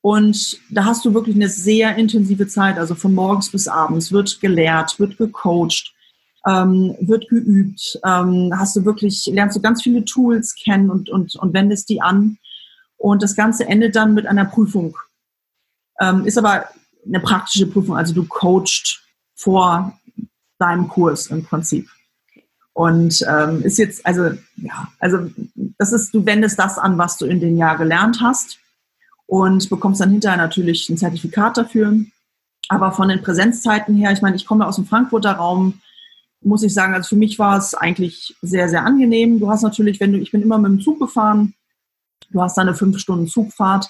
Und 0.01 0.59
da 0.69 0.85
hast 0.85 1.03
du 1.03 1.15
wirklich 1.15 1.35
eine 1.35 1.49
sehr 1.49 1.95
intensive 1.95 2.47
Zeit, 2.47 2.77
also 2.77 2.93
von 2.93 3.15
morgens 3.15 3.49
bis 3.49 3.67
abends 3.67 4.11
wird 4.11 4.39
gelehrt, 4.41 4.99
wird 4.99 5.17
gecoacht, 5.17 5.91
ähm, 6.47 6.95
wird 7.01 7.27
geübt, 7.29 7.99
ähm, 8.05 8.53
hast 8.55 8.75
du 8.75 8.85
wirklich, 8.85 9.25
lernst 9.25 9.57
du 9.57 9.61
ganz 9.61 9.81
viele 9.81 10.05
Tools 10.05 10.53
kennen 10.53 10.91
und, 10.91 11.09
und, 11.09 11.35
und 11.35 11.53
wendest 11.55 11.89
die 11.89 12.03
an. 12.03 12.37
Und 13.05 13.21
das 13.21 13.35
Ganze 13.35 13.67
endet 13.67 13.95
dann 13.95 14.15
mit 14.15 14.25
einer 14.25 14.45
Prüfung. 14.45 14.97
Ähm, 15.99 16.25
ist 16.25 16.39
aber 16.39 16.65
eine 17.05 17.19
praktische 17.19 17.67
Prüfung, 17.67 17.95
also 17.95 18.15
du 18.15 18.25
coachst 18.25 19.03
vor 19.35 19.95
deinem 20.57 20.87
Kurs 20.87 21.27
im 21.27 21.45
Prinzip. 21.45 21.87
Und 22.73 23.23
ähm, 23.29 23.61
ist 23.61 23.77
jetzt, 23.77 24.03
also 24.07 24.31
ja, 24.55 24.87
also 24.97 25.29
das 25.77 25.93
ist, 25.93 26.15
du 26.15 26.25
wendest 26.25 26.57
das 26.57 26.79
an, 26.79 26.97
was 26.97 27.17
du 27.17 27.27
in 27.27 27.39
dem 27.39 27.57
Jahr 27.57 27.77
gelernt 27.77 28.21
hast 28.21 28.57
und 29.27 29.69
bekommst 29.69 30.01
dann 30.01 30.09
hinterher 30.09 30.37
natürlich 30.37 30.89
ein 30.89 30.97
Zertifikat 30.97 31.57
dafür. 31.57 31.95
Aber 32.69 32.91
von 32.91 33.09
den 33.09 33.21
Präsenzzeiten 33.21 33.93
her, 33.93 34.13
ich 34.13 34.23
meine, 34.23 34.35
ich 34.35 34.47
komme 34.47 34.65
aus 34.65 34.77
dem 34.77 34.87
Frankfurter 34.87 35.33
Raum, 35.33 35.79
muss 36.41 36.63
ich 36.63 36.73
sagen, 36.73 36.95
also 36.95 37.09
für 37.09 37.17
mich 37.17 37.37
war 37.37 37.55
es 37.55 37.75
eigentlich 37.75 38.35
sehr, 38.41 38.67
sehr 38.67 38.83
angenehm. 38.83 39.39
Du 39.39 39.51
hast 39.51 39.61
natürlich, 39.61 39.99
wenn 39.99 40.11
du, 40.11 40.17
ich 40.17 40.31
bin 40.31 40.41
immer 40.41 40.57
mit 40.57 40.71
dem 40.71 40.81
Zug 40.81 40.97
gefahren, 40.97 41.53
du 42.31 42.41
hast 42.41 42.57
dann 42.57 42.67
eine 42.67 42.77
fünf 42.77 42.99
Stunden 42.99 43.27
Zugfahrt, 43.27 43.87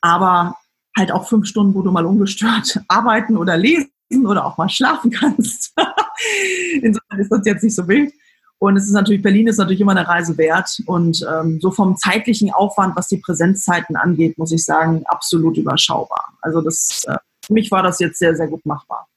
aber 0.00 0.56
halt 0.96 1.12
auch 1.12 1.28
fünf 1.28 1.46
Stunden, 1.46 1.74
wo 1.74 1.82
du 1.82 1.90
mal 1.90 2.06
ungestört 2.06 2.80
arbeiten 2.88 3.36
oder 3.36 3.56
lesen 3.56 3.90
oder 4.24 4.46
auch 4.46 4.56
mal 4.56 4.68
schlafen 4.68 5.10
kannst. 5.10 5.74
Insofern 6.82 7.18
ist 7.18 7.30
das 7.30 7.40
jetzt 7.44 7.62
nicht 7.62 7.74
so 7.74 7.86
wild. 7.86 8.12
Und 8.58 8.76
es 8.76 8.84
ist 8.84 8.92
natürlich, 8.92 9.22
Berlin 9.22 9.48
ist 9.48 9.58
natürlich 9.58 9.82
immer 9.82 9.92
eine 9.92 10.08
Reise 10.08 10.38
wert. 10.38 10.80
Und 10.86 11.24
ähm, 11.30 11.60
so 11.60 11.70
vom 11.70 11.96
zeitlichen 11.96 12.52
Aufwand, 12.52 12.96
was 12.96 13.08
die 13.08 13.18
Präsenzzeiten 13.18 13.96
angeht, 13.96 14.38
muss 14.38 14.52
ich 14.52 14.64
sagen, 14.64 15.02
absolut 15.06 15.58
überschaubar. 15.58 16.32
Also 16.40 16.62
das, 16.62 17.04
äh, 17.06 17.16
für 17.44 17.52
mich 17.52 17.70
war 17.70 17.82
das 17.82 17.98
jetzt 18.00 18.18
sehr, 18.18 18.34
sehr 18.34 18.48
gut 18.48 18.64
machbar. 18.64 19.08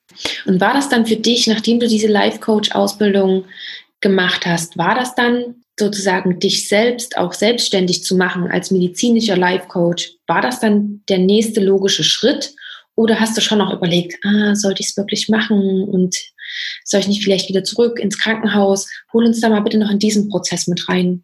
Und 0.46 0.60
war 0.60 0.74
das 0.74 0.90
dann 0.90 1.06
für 1.06 1.16
dich, 1.16 1.48
nachdem 1.48 1.80
du 1.80 1.88
diese 1.88 2.08
Life-Coach-Ausbildung 2.08 3.46
gemacht 4.02 4.46
hast, 4.46 4.78
war 4.78 4.96
das 4.96 5.16
dann 5.16 5.59
sozusagen 5.80 6.40
dich 6.40 6.68
selbst 6.68 7.18
auch 7.18 7.34
selbstständig 7.34 8.04
zu 8.04 8.16
machen 8.16 8.52
als 8.52 8.72
medizinischer 8.72 9.38
Life-Coach, 9.38 10.12
war 10.28 10.42
das 10.42 10.60
dann 10.60 11.02
der 11.10 11.20
nächste 11.20 11.64
logische 11.64 12.04
Schritt? 12.04 12.54
Oder 12.96 13.20
hast 13.20 13.38
du 13.38 13.42
schon 13.42 13.60
noch 13.60 13.74
überlegt, 13.74 14.24
ah, 14.26 14.56
sollte 14.56 14.82
ich 14.82 14.90
es 14.90 14.98
wirklich 14.98 15.30
machen 15.30 15.84
und 15.86 16.16
soll 16.84 17.00
ich 17.00 17.08
nicht 17.08 17.24
vielleicht 17.24 17.48
wieder 17.50 17.64
zurück 17.64 17.98
ins 17.98 18.20
Krankenhaus? 18.20 18.90
Hol 19.14 19.26
uns 19.26 19.40
da 19.40 19.50
mal 19.50 19.62
bitte 19.62 19.78
noch 19.78 19.90
in 19.90 20.00
diesen 20.00 20.30
Prozess 20.30 20.68
mit 20.68 20.88
rein. 20.90 21.24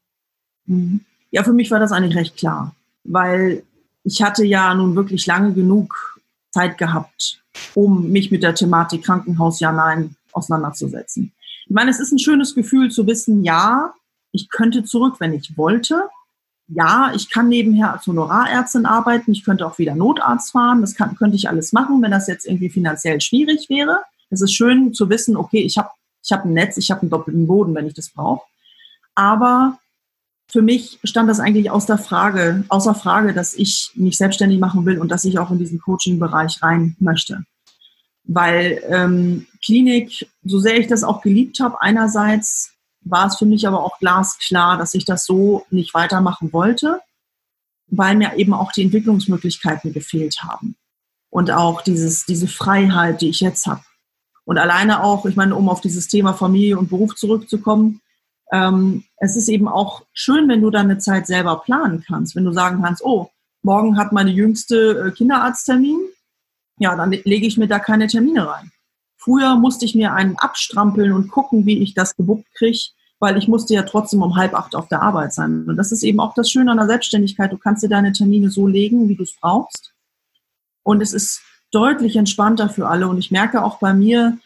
Mhm. 0.66 1.02
Ja, 1.32 1.44
für 1.44 1.54
mich 1.54 1.70
war 1.72 1.80
das 1.80 1.92
eigentlich 1.92 2.16
recht 2.16 2.38
klar, 2.38 2.74
weil 3.04 3.64
ich 4.06 4.22
hatte 4.22 4.46
ja 4.46 4.74
nun 4.74 4.96
wirklich 4.96 5.26
lange 5.26 5.54
genug 5.54 6.22
Zeit 6.52 6.78
gehabt, 6.78 7.42
um 7.74 8.10
mich 8.10 8.32
mit 8.32 8.42
der 8.42 8.56
Thematik 8.56 9.04
Krankenhaus 9.04 9.60
ja 9.60 9.74
nein 9.74 10.16
auseinanderzusetzen. 10.32 11.34
Ich 11.66 11.72
meine, 11.72 11.92
es 11.92 12.00
ist 12.00 12.12
ein 12.12 12.20
schönes 12.20 12.56
Gefühl 12.56 12.92
zu 12.92 13.06
wissen, 13.08 13.44
ja, 13.44 13.94
ich 14.36 14.50
könnte 14.50 14.84
zurück, 14.84 15.16
wenn 15.20 15.34
ich 15.34 15.58
wollte. 15.58 16.10
Ja, 16.68 17.12
ich 17.16 17.30
kann 17.30 17.48
nebenher 17.48 17.94
als 17.94 18.08
Honorarärztin 18.08 18.86
arbeiten. 18.86 19.32
Ich 19.32 19.46
könnte 19.46 19.66
auch 19.66 19.78
wieder 19.78 19.96
Notarzt 19.96 20.52
fahren. 20.52 20.82
Das 20.82 20.96
kann, 20.96 21.16
könnte 21.16 21.36
ich 21.36 21.48
alles 21.48 21.74
machen, 21.74 22.02
wenn 22.02 22.12
das 22.12 22.28
jetzt 22.28 22.46
irgendwie 22.46 22.70
finanziell 22.70 23.22
schwierig 23.22 23.70
wäre. 23.70 24.02
Es 24.30 24.42
ist 24.42 24.54
schön 24.54 24.94
zu 24.94 25.10
wissen, 25.10 25.38
okay, 25.38 25.62
ich 25.62 25.78
habe 25.78 25.90
ich 26.24 26.32
hab 26.32 26.44
ein 26.44 26.54
Netz, 26.54 26.78
ich 26.78 26.90
habe 26.90 27.02
einen 27.02 27.12
doppelten 27.12 27.46
Boden, 27.46 27.76
wenn 27.76 27.86
ich 27.86 27.94
das 27.94 28.10
brauche. 28.10 28.44
Aber 29.14 29.78
für 30.48 30.62
mich 30.62 31.00
stand 31.04 31.30
das 31.30 31.40
eigentlich 31.40 31.70
aus 31.70 31.86
der 31.86 31.98
Frage, 31.98 32.64
außer 32.70 32.96
Frage, 32.96 33.34
dass 33.34 33.54
ich 33.54 33.92
mich 33.96 34.18
selbstständig 34.18 34.60
machen 34.60 34.86
will 34.86 35.00
und 35.00 35.10
dass 35.10 35.26
ich 35.26 35.38
auch 35.38 35.52
in 35.52 35.60
diesen 35.60 35.80
Coaching-Bereich 35.80 36.62
rein 36.64 36.96
möchte. 37.00 37.44
Weil 38.24 38.82
ähm, 38.88 39.46
Klinik, 39.64 40.28
so 40.44 40.60
sehr 40.60 40.80
ich 40.80 40.88
das 40.88 41.04
auch 41.04 41.22
geliebt 41.22 41.60
habe, 41.60 41.80
einerseits 41.82 42.75
war 43.06 43.28
es 43.28 43.38
für 43.38 43.46
mich 43.46 43.68
aber 43.68 43.84
auch 43.84 44.00
glasklar, 44.00 44.78
dass 44.78 44.94
ich 44.94 45.06
das 45.06 45.26
so 45.26 45.66
nicht 45.70 45.94
weitermachen 45.94 46.52
wollte, 46.52 47.00
weil 47.88 48.16
mir 48.16 48.36
eben 48.36 48.54
auch 48.54 48.72
die 48.72 48.84
Entwicklungsmöglichkeiten 48.84 49.94
gefehlt 49.94 50.44
haben. 50.44 50.76
Und 51.30 51.52
auch 51.52 51.82
dieses, 51.82 52.26
diese 52.26 52.48
Freiheit, 52.48 53.22
die 53.22 53.30
ich 53.30 53.42
jetzt 53.42 53.68
habe. 53.68 53.82
Und 54.46 54.58
alleine 54.58 55.04
auch, 55.04 55.26
ich 55.26 55.36
meine, 55.36 55.56
um 55.56 55.70
auf 55.70 55.82
dieses 55.82 56.08
Thema 56.08 56.34
Familie 56.34 56.78
und 56.78 56.90
Beruf 56.90 57.16
zurückzukommen, 57.16 58.02
ähm, 58.52 59.04
es 59.18 59.36
ist 59.36 59.50
eben 59.50 59.68
auch 59.68 60.04
schön, 60.14 60.48
wenn 60.50 60.62
du 60.62 60.70
deine 60.70 60.98
Zeit 60.98 61.28
selber 61.28 61.62
planen 61.62 62.04
kannst, 62.08 62.36
wenn 62.36 62.46
du 62.46 62.52
sagen 62.52 62.82
kannst, 62.82 63.04
oh, 63.04 63.32
morgen 63.64 63.98
hat 63.98 64.12
meine 64.12 64.32
jüngste 64.32 65.08
äh, 65.08 65.12
Kinderarzttermin, 65.12 66.00
ja, 66.78 66.96
dann 66.96 67.12
lege 67.12 67.48
ich 67.48 67.58
mir 67.58 67.68
da 67.68 67.80
keine 67.80 68.08
Termine 68.08 68.48
rein. 68.48 68.72
Früher 69.18 69.56
musste 69.56 69.86
ich 69.86 69.96
mir 69.96 70.14
einen 70.14 70.38
abstrampeln 70.38 71.12
und 71.12 71.30
gucken, 71.30 71.66
wie 71.66 71.82
ich 71.82 71.96
das 71.96 72.16
gebuckt 72.16 72.46
kriege, 72.54 72.80
weil 73.20 73.38
ich 73.38 73.48
musste 73.48 73.74
ja 73.74 73.84
trotzdem 73.84 74.22
um 74.22 74.36
halb 74.36 74.54
acht 74.54 74.76
auf 74.76 74.88
der 74.88 75.02
Arbeit 75.02 75.34
sein. 75.34 75.66
Und 75.68 75.78
das 75.78 75.92
ist 75.92 76.04
eben 76.04 76.20
auch 76.20 76.34
das 76.34 76.50
Schöne 76.50 76.72
an 76.72 76.78
der 76.78 76.88
Selbstständigkeit. 76.88 77.52
Du 77.52 77.58
kannst 77.58 77.84
dir 77.84 77.90
deine 77.90 78.12
Termine 78.12 78.50
so 78.50 78.68
legen, 78.68 79.08
wie 79.08 79.16
du 79.16 79.24
es 79.24 79.36
brauchst. 79.40 79.94
Und 80.84 81.02
es 81.02 81.14
ist 81.14 81.42
deutlich 81.72 82.16
entspannter 82.16 82.70
für 82.70 82.88
alle. 82.88 83.08
Und 83.08 83.18
ich 83.18 83.32
merke 83.32 83.64
auch 83.64 83.80
bei 83.80 83.94
mir, 83.94 84.38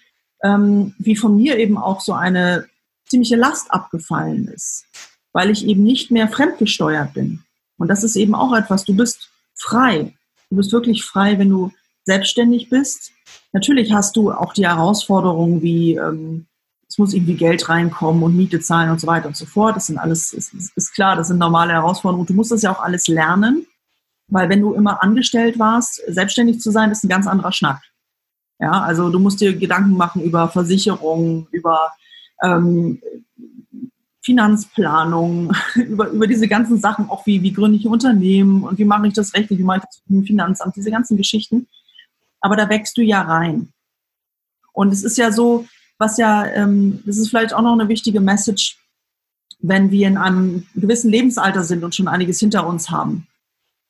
ähm, 0.44 0.94
wie 0.98 1.16
von 1.16 1.36
mir 1.36 1.58
eben 1.58 1.78
auch 1.78 2.02
so 2.02 2.14
eine 2.14 2.68
ziemliche 3.08 3.36
Last 3.36 3.72
abgefallen 3.72 4.48
ist, 4.48 4.86
weil 5.34 5.50
ich 5.50 5.66
eben 5.66 5.84
nicht 5.84 6.12
mehr 6.12 6.28
fremdgesteuert 6.28 7.14
bin. 7.14 7.44
Und 7.78 7.88
das 7.88 8.04
ist 8.04 8.16
eben 8.16 8.36
auch 8.36 8.54
etwas, 8.56 8.86
du 8.86 8.96
bist 8.96 9.30
frei. 9.56 10.14
Du 10.50 10.58
bist 10.58 10.72
wirklich 10.72 11.04
frei, 11.04 11.38
wenn 11.38 11.50
du 11.50 11.72
selbstständig 12.06 12.70
bist. 12.70 13.12
Natürlich 13.52 13.94
hast 13.94 14.16
du 14.16 14.32
auch 14.32 14.54
die 14.54 14.68
Herausforderungen 14.68 15.62
wie, 15.62 15.96
ähm, 15.96 16.48
muss 17.00 17.14
irgendwie 17.14 17.34
Geld 17.34 17.68
reinkommen 17.70 18.22
und 18.22 18.38
Miete 18.38 18.60
zahlen 18.60 18.92
und 18.92 19.02
so 19.02 19.08
weiter 19.08 19.28
und 19.28 19.36
so 19.36 19.46
fort. 19.46 19.76
Das 19.76 19.88
sind 19.88 19.98
alles, 19.98 20.34
ist, 20.34 20.54
ist 20.54 20.94
klar, 20.94 21.16
das 21.16 21.30
sind 21.30 21.40
normale 21.40 21.74
Herausforderungen. 21.74 22.28
Du 22.28 22.34
musst 22.34 22.52
das 22.52 22.62
ja 22.62 22.72
auch 22.72 22.82
alles 22.84 23.08
lernen, 23.08 23.66
weil 24.28 24.50
wenn 24.50 24.62
du 24.62 24.74
immer 24.74 25.02
angestellt 25.02 25.58
warst, 25.58 26.02
selbstständig 26.08 26.60
zu 26.60 26.70
sein, 26.70 26.92
ist 26.92 27.04
ein 27.04 27.10
ganz 27.10 27.26
anderer 27.26 27.52
Schnack. 27.52 27.82
Ja, 28.60 28.82
also 28.82 29.10
du 29.10 29.20
musst 29.20 29.42
dir 29.42 29.56
Gedanken 29.58 29.96
machen 29.96 30.22
über 30.22 30.50
Versicherungen, 30.50 31.48
über 31.52 31.94
ähm, 32.44 33.02
Finanzplanung, 34.22 35.54
über, 35.76 36.10
über 36.10 36.28
diese 36.28 36.48
ganzen 36.48 36.78
Sachen, 36.78 37.10
auch 37.10 37.26
wie, 37.26 37.42
wie 37.42 37.54
gründe 37.54 37.78
ich 37.78 37.86
ein 37.86 37.92
Unternehmen 37.92 38.64
und 38.64 38.78
wie 38.78 38.86
mache 38.86 39.08
ich 39.08 39.14
das 39.14 39.34
rechtlich, 39.34 39.60
wie 39.60 39.64
mache 39.64 39.80
ich 39.80 39.86
das 39.86 40.02
mit 40.06 40.24
dem 40.24 40.28
Finanzamt, 40.28 40.76
diese 40.76 40.92
ganzen 40.92 41.18
Geschichten. 41.18 41.68
Aber 42.42 42.56
da 42.56 42.70
wächst 42.70 42.98
du 42.98 43.02
ja 43.02 43.22
rein. 43.22 43.70
Und 44.74 44.94
es 44.94 45.04
ist 45.04 45.18
ja 45.18 45.32
so, 45.32 45.66
was 46.00 46.18
ja, 46.18 46.46
ähm, 46.48 47.04
das 47.06 47.18
ist 47.18 47.30
vielleicht 47.30 47.54
auch 47.54 47.62
noch 47.62 47.74
eine 47.74 47.90
wichtige 47.90 48.22
Message, 48.22 48.80
wenn 49.60 49.92
wir 49.92 50.08
in 50.08 50.18
einem 50.18 50.66
gewissen 50.74 51.12
Lebensalter 51.12 51.64
sind 51.64 51.84
und 51.84 51.94
schon 51.94 52.08
einiges 52.08 52.40
hinter 52.40 52.66
uns 52.66 52.90
haben, 52.90 53.28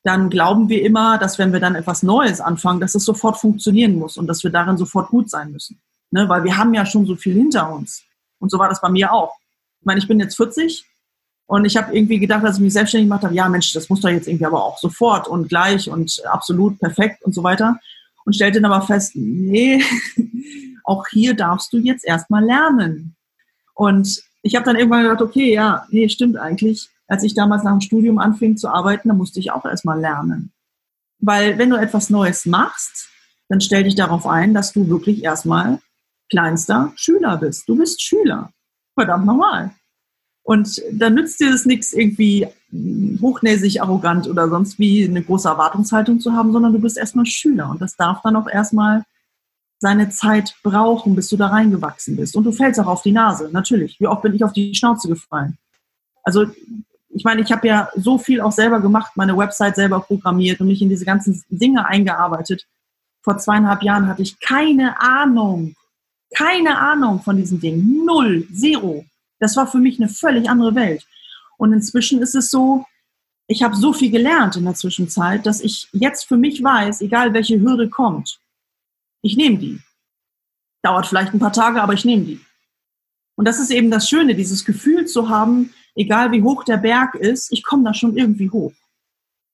dann 0.02 0.28
glauben 0.28 0.68
wir 0.68 0.82
immer, 0.82 1.18
dass 1.18 1.38
wenn 1.38 1.52
wir 1.52 1.60
dann 1.60 1.76
etwas 1.76 2.02
Neues 2.02 2.40
anfangen, 2.40 2.80
dass 2.80 2.94
es 2.94 3.04
sofort 3.04 3.38
funktionieren 3.38 3.94
muss 3.94 4.16
und 4.16 4.26
dass 4.26 4.42
wir 4.42 4.50
darin 4.50 4.76
sofort 4.76 5.08
gut 5.10 5.30
sein 5.30 5.52
müssen. 5.52 5.80
Ne? 6.10 6.28
Weil 6.28 6.42
wir 6.42 6.56
haben 6.56 6.74
ja 6.74 6.84
schon 6.84 7.06
so 7.06 7.14
viel 7.14 7.34
hinter 7.34 7.72
uns. 7.72 8.02
Und 8.40 8.50
so 8.50 8.58
war 8.58 8.68
das 8.68 8.80
bei 8.80 8.88
mir 8.88 9.12
auch. 9.12 9.36
Ich 9.80 9.86
meine, 9.86 10.00
ich 10.00 10.08
bin 10.08 10.18
jetzt 10.18 10.36
40 10.36 10.84
und 11.46 11.64
ich 11.64 11.76
habe 11.76 11.94
irgendwie 11.94 12.18
gedacht, 12.18 12.44
als 12.44 12.56
ich 12.56 12.62
mich 12.62 12.72
selbstständig 12.72 13.06
gemacht 13.06 13.22
habe, 13.22 13.34
ja 13.34 13.48
Mensch, 13.48 13.72
das 13.72 13.88
muss 13.88 14.00
doch 14.00 14.08
jetzt 14.08 14.26
irgendwie 14.26 14.46
aber 14.46 14.64
auch 14.64 14.78
sofort 14.78 15.28
und 15.28 15.48
gleich 15.48 15.88
und 15.88 16.20
absolut 16.26 16.78
perfekt 16.80 17.22
und 17.22 17.34
so 17.34 17.44
weiter. 17.44 17.78
Und 18.24 18.34
stellte 18.34 18.60
dann 18.60 18.72
aber 18.72 18.86
fest, 18.86 19.12
nee, 19.14 19.82
auch 20.90 21.06
hier 21.06 21.34
darfst 21.34 21.72
du 21.72 21.78
jetzt 21.78 22.04
erstmal 22.04 22.44
lernen. 22.44 23.14
Und 23.74 24.22
ich 24.42 24.56
habe 24.56 24.64
dann 24.64 24.74
irgendwann 24.74 25.04
gedacht, 25.04 25.22
okay, 25.22 25.54
ja, 25.54 25.86
nee, 25.90 26.08
stimmt 26.08 26.36
eigentlich. 26.36 26.88
Als 27.06 27.22
ich 27.22 27.34
damals 27.34 27.62
nach 27.62 27.72
dem 27.72 27.80
Studium 27.80 28.18
anfing 28.18 28.56
zu 28.56 28.68
arbeiten, 28.68 29.08
da 29.08 29.14
musste 29.14 29.38
ich 29.38 29.52
auch 29.52 29.64
erstmal 29.64 30.00
lernen. 30.00 30.52
Weil 31.20 31.58
wenn 31.58 31.70
du 31.70 31.76
etwas 31.76 32.10
Neues 32.10 32.44
machst, 32.44 33.08
dann 33.48 33.60
stell 33.60 33.84
dich 33.84 33.94
darauf 33.94 34.26
ein, 34.26 34.52
dass 34.52 34.72
du 34.72 34.88
wirklich 34.88 35.22
erstmal 35.22 35.78
kleinster 36.28 36.92
Schüler 36.96 37.36
bist. 37.36 37.68
Du 37.68 37.76
bist 37.76 38.02
Schüler. 38.02 38.50
Verdammt 38.94 39.26
normal. 39.26 39.70
Und 40.42 40.82
da 40.92 41.08
nützt 41.08 41.38
dir 41.38 41.52
das 41.52 41.66
nichts, 41.66 41.92
irgendwie 41.92 42.48
hochnäsig, 43.20 43.80
arrogant 43.80 44.26
oder 44.26 44.48
sonst 44.48 44.78
wie 44.80 45.04
eine 45.04 45.22
große 45.22 45.48
Erwartungshaltung 45.48 46.18
zu 46.18 46.32
haben, 46.32 46.52
sondern 46.52 46.72
du 46.72 46.80
bist 46.80 46.98
erstmal 46.98 47.26
Schüler. 47.26 47.70
Und 47.70 47.80
das 47.80 47.94
darf 47.96 48.22
dann 48.22 48.34
auch 48.34 48.48
erstmal 48.48 49.04
seine 49.80 50.10
Zeit 50.10 50.54
brauchen, 50.62 51.16
bis 51.16 51.28
du 51.30 51.36
da 51.38 51.48
reingewachsen 51.48 52.14
bist. 52.16 52.36
Und 52.36 52.44
du 52.44 52.52
fällst 52.52 52.78
auch 52.78 52.86
auf 52.86 53.02
die 53.02 53.12
Nase, 53.12 53.48
natürlich. 53.50 53.98
Wie 53.98 54.06
oft 54.06 54.22
bin 54.22 54.34
ich 54.34 54.44
auf 54.44 54.52
die 54.52 54.74
Schnauze 54.74 55.08
gefallen? 55.08 55.56
Also, 56.22 56.46
ich 57.08 57.24
meine, 57.24 57.40
ich 57.40 57.50
habe 57.50 57.66
ja 57.66 57.88
so 57.96 58.18
viel 58.18 58.42
auch 58.42 58.52
selber 58.52 58.80
gemacht, 58.80 59.12
meine 59.16 59.36
Website 59.36 59.76
selber 59.76 60.00
programmiert 60.00 60.60
und 60.60 60.66
mich 60.66 60.82
in 60.82 60.90
diese 60.90 61.06
ganzen 61.06 61.42
Dinge 61.48 61.86
eingearbeitet. 61.86 62.66
Vor 63.22 63.38
zweieinhalb 63.38 63.82
Jahren 63.82 64.06
hatte 64.06 64.22
ich 64.22 64.38
keine 64.38 65.00
Ahnung, 65.00 65.74
keine 66.36 66.78
Ahnung 66.78 67.22
von 67.22 67.38
diesen 67.38 67.58
Dingen. 67.58 68.04
Null, 68.04 68.46
zero. 68.52 69.04
Das 69.38 69.56
war 69.56 69.66
für 69.66 69.78
mich 69.78 69.98
eine 69.98 70.10
völlig 70.10 70.48
andere 70.50 70.74
Welt. 70.74 71.06
Und 71.56 71.72
inzwischen 71.72 72.20
ist 72.20 72.34
es 72.34 72.50
so, 72.50 72.84
ich 73.46 73.62
habe 73.62 73.74
so 73.74 73.94
viel 73.94 74.10
gelernt 74.10 74.56
in 74.56 74.64
der 74.64 74.74
Zwischenzeit, 74.74 75.46
dass 75.46 75.62
ich 75.62 75.88
jetzt 75.92 76.28
für 76.28 76.36
mich 76.36 76.62
weiß, 76.62 77.00
egal 77.00 77.32
welche 77.32 77.58
Hürde 77.60 77.88
kommt, 77.88 78.38
ich 79.22 79.36
nehme 79.36 79.58
die. 79.58 79.80
Dauert 80.82 81.06
vielleicht 81.06 81.34
ein 81.34 81.40
paar 81.40 81.52
Tage, 81.52 81.82
aber 81.82 81.92
ich 81.92 82.04
nehme 82.04 82.24
die. 82.24 82.40
Und 83.36 83.46
das 83.46 83.58
ist 83.58 83.70
eben 83.70 83.90
das 83.90 84.08
Schöne, 84.08 84.34
dieses 84.34 84.64
Gefühl 84.64 85.06
zu 85.06 85.28
haben, 85.28 85.72
egal 85.94 86.32
wie 86.32 86.42
hoch 86.42 86.64
der 86.64 86.76
Berg 86.76 87.14
ist, 87.14 87.52
ich 87.52 87.62
komme 87.62 87.84
da 87.84 87.94
schon 87.94 88.16
irgendwie 88.16 88.50
hoch. 88.50 88.72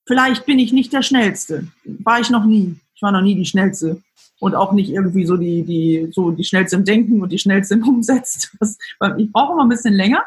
Vielleicht 0.06 0.46
bin 0.46 0.58
ich 0.58 0.72
nicht 0.72 0.92
der 0.92 1.02
Schnellste. 1.02 1.66
War 1.84 2.20
ich 2.20 2.30
noch 2.30 2.44
nie. 2.44 2.76
Ich 2.94 3.02
war 3.02 3.12
noch 3.12 3.22
nie 3.22 3.34
die 3.34 3.44
Schnellste 3.44 4.02
und 4.38 4.54
auch 4.54 4.72
nicht 4.72 4.90
irgendwie 4.90 5.26
so 5.26 5.36
die, 5.36 5.62
die, 5.64 6.08
so 6.12 6.30
die 6.30 6.44
schnellste 6.44 6.76
im 6.76 6.84
Denken 6.84 7.22
und 7.22 7.30
die 7.30 7.38
schnellste 7.38 7.74
im 7.74 7.82
Umsetzt. 7.88 8.56
Das, 8.60 8.78
ich 9.18 9.32
brauche 9.32 9.52
immer 9.52 9.64
ein 9.64 9.68
bisschen 9.68 9.94
länger. 9.94 10.24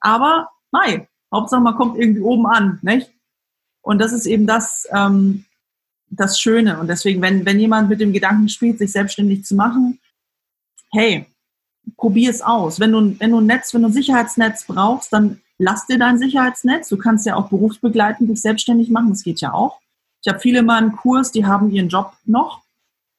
Aber 0.00 0.50
nein, 0.70 1.08
Hauptsache 1.32 1.60
man 1.60 1.76
kommt 1.76 1.98
irgendwie 1.98 2.20
oben 2.20 2.46
an, 2.46 2.78
nicht? 2.82 3.10
Und 3.82 3.98
das 3.98 4.12
ist 4.12 4.26
eben 4.26 4.46
das, 4.46 4.86
ähm, 4.92 5.44
das 6.10 6.40
Schöne. 6.40 6.78
Und 6.78 6.88
deswegen, 6.88 7.20
wenn, 7.22 7.44
wenn 7.44 7.60
jemand 7.60 7.88
mit 7.88 8.00
dem 8.00 8.12
Gedanken 8.12 8.48
spielt, 8.48 8.78
sich 8.78 8.92
selbstständig 8.92 9.44
zu 9.44 9.54
machen, 9.54 9.98
hey, 10.92 11.26
probier 11.96 12.30
es 12.30 12.42
aus. 12.42 12.80
Wenn 12.80 12.92
du, 12.92 13.18
wenn 13.18 13.30
du 13.30 13.40
ein 13.40 13.46
Netz, 13.46 13.72
wenn 13.74 13.82
du 13.82 13.88
ein 13.88 13.92
Sicherheitsnetz 13.92 14.64
brauchst, 14.64 15.12
dann 15.12 15.40
lass 15.58 15.86
dir 15.86 15.98
dein 15.98 16.18
Sicherheitsnetz. 16.18 16.88
Du 16.88 16.96
kannst 16.96 17.26
ja 17.26 17.36
auch 17.36 17.48
berufsbegleitend 17.48 18.30
dich 18.30 18.42
selbstständig 18.42 18.90
machen, 18.90 19.10
das 19.10 19.22
geht 19.22 19.40
ja 19.40 19.52
auch. 19.52 19.80
Ich 20.22 20.28
habe 20.28 20.40
viele 20.40 20.62
mal 20.62 20.78
einen 20.78 20.96
Kurs, 20.96 21.30
die 21.30 21.46
haben 21.46 21.70
ihren 21.70 21.88
Job 21.88 22.12
noch 22.24 22.62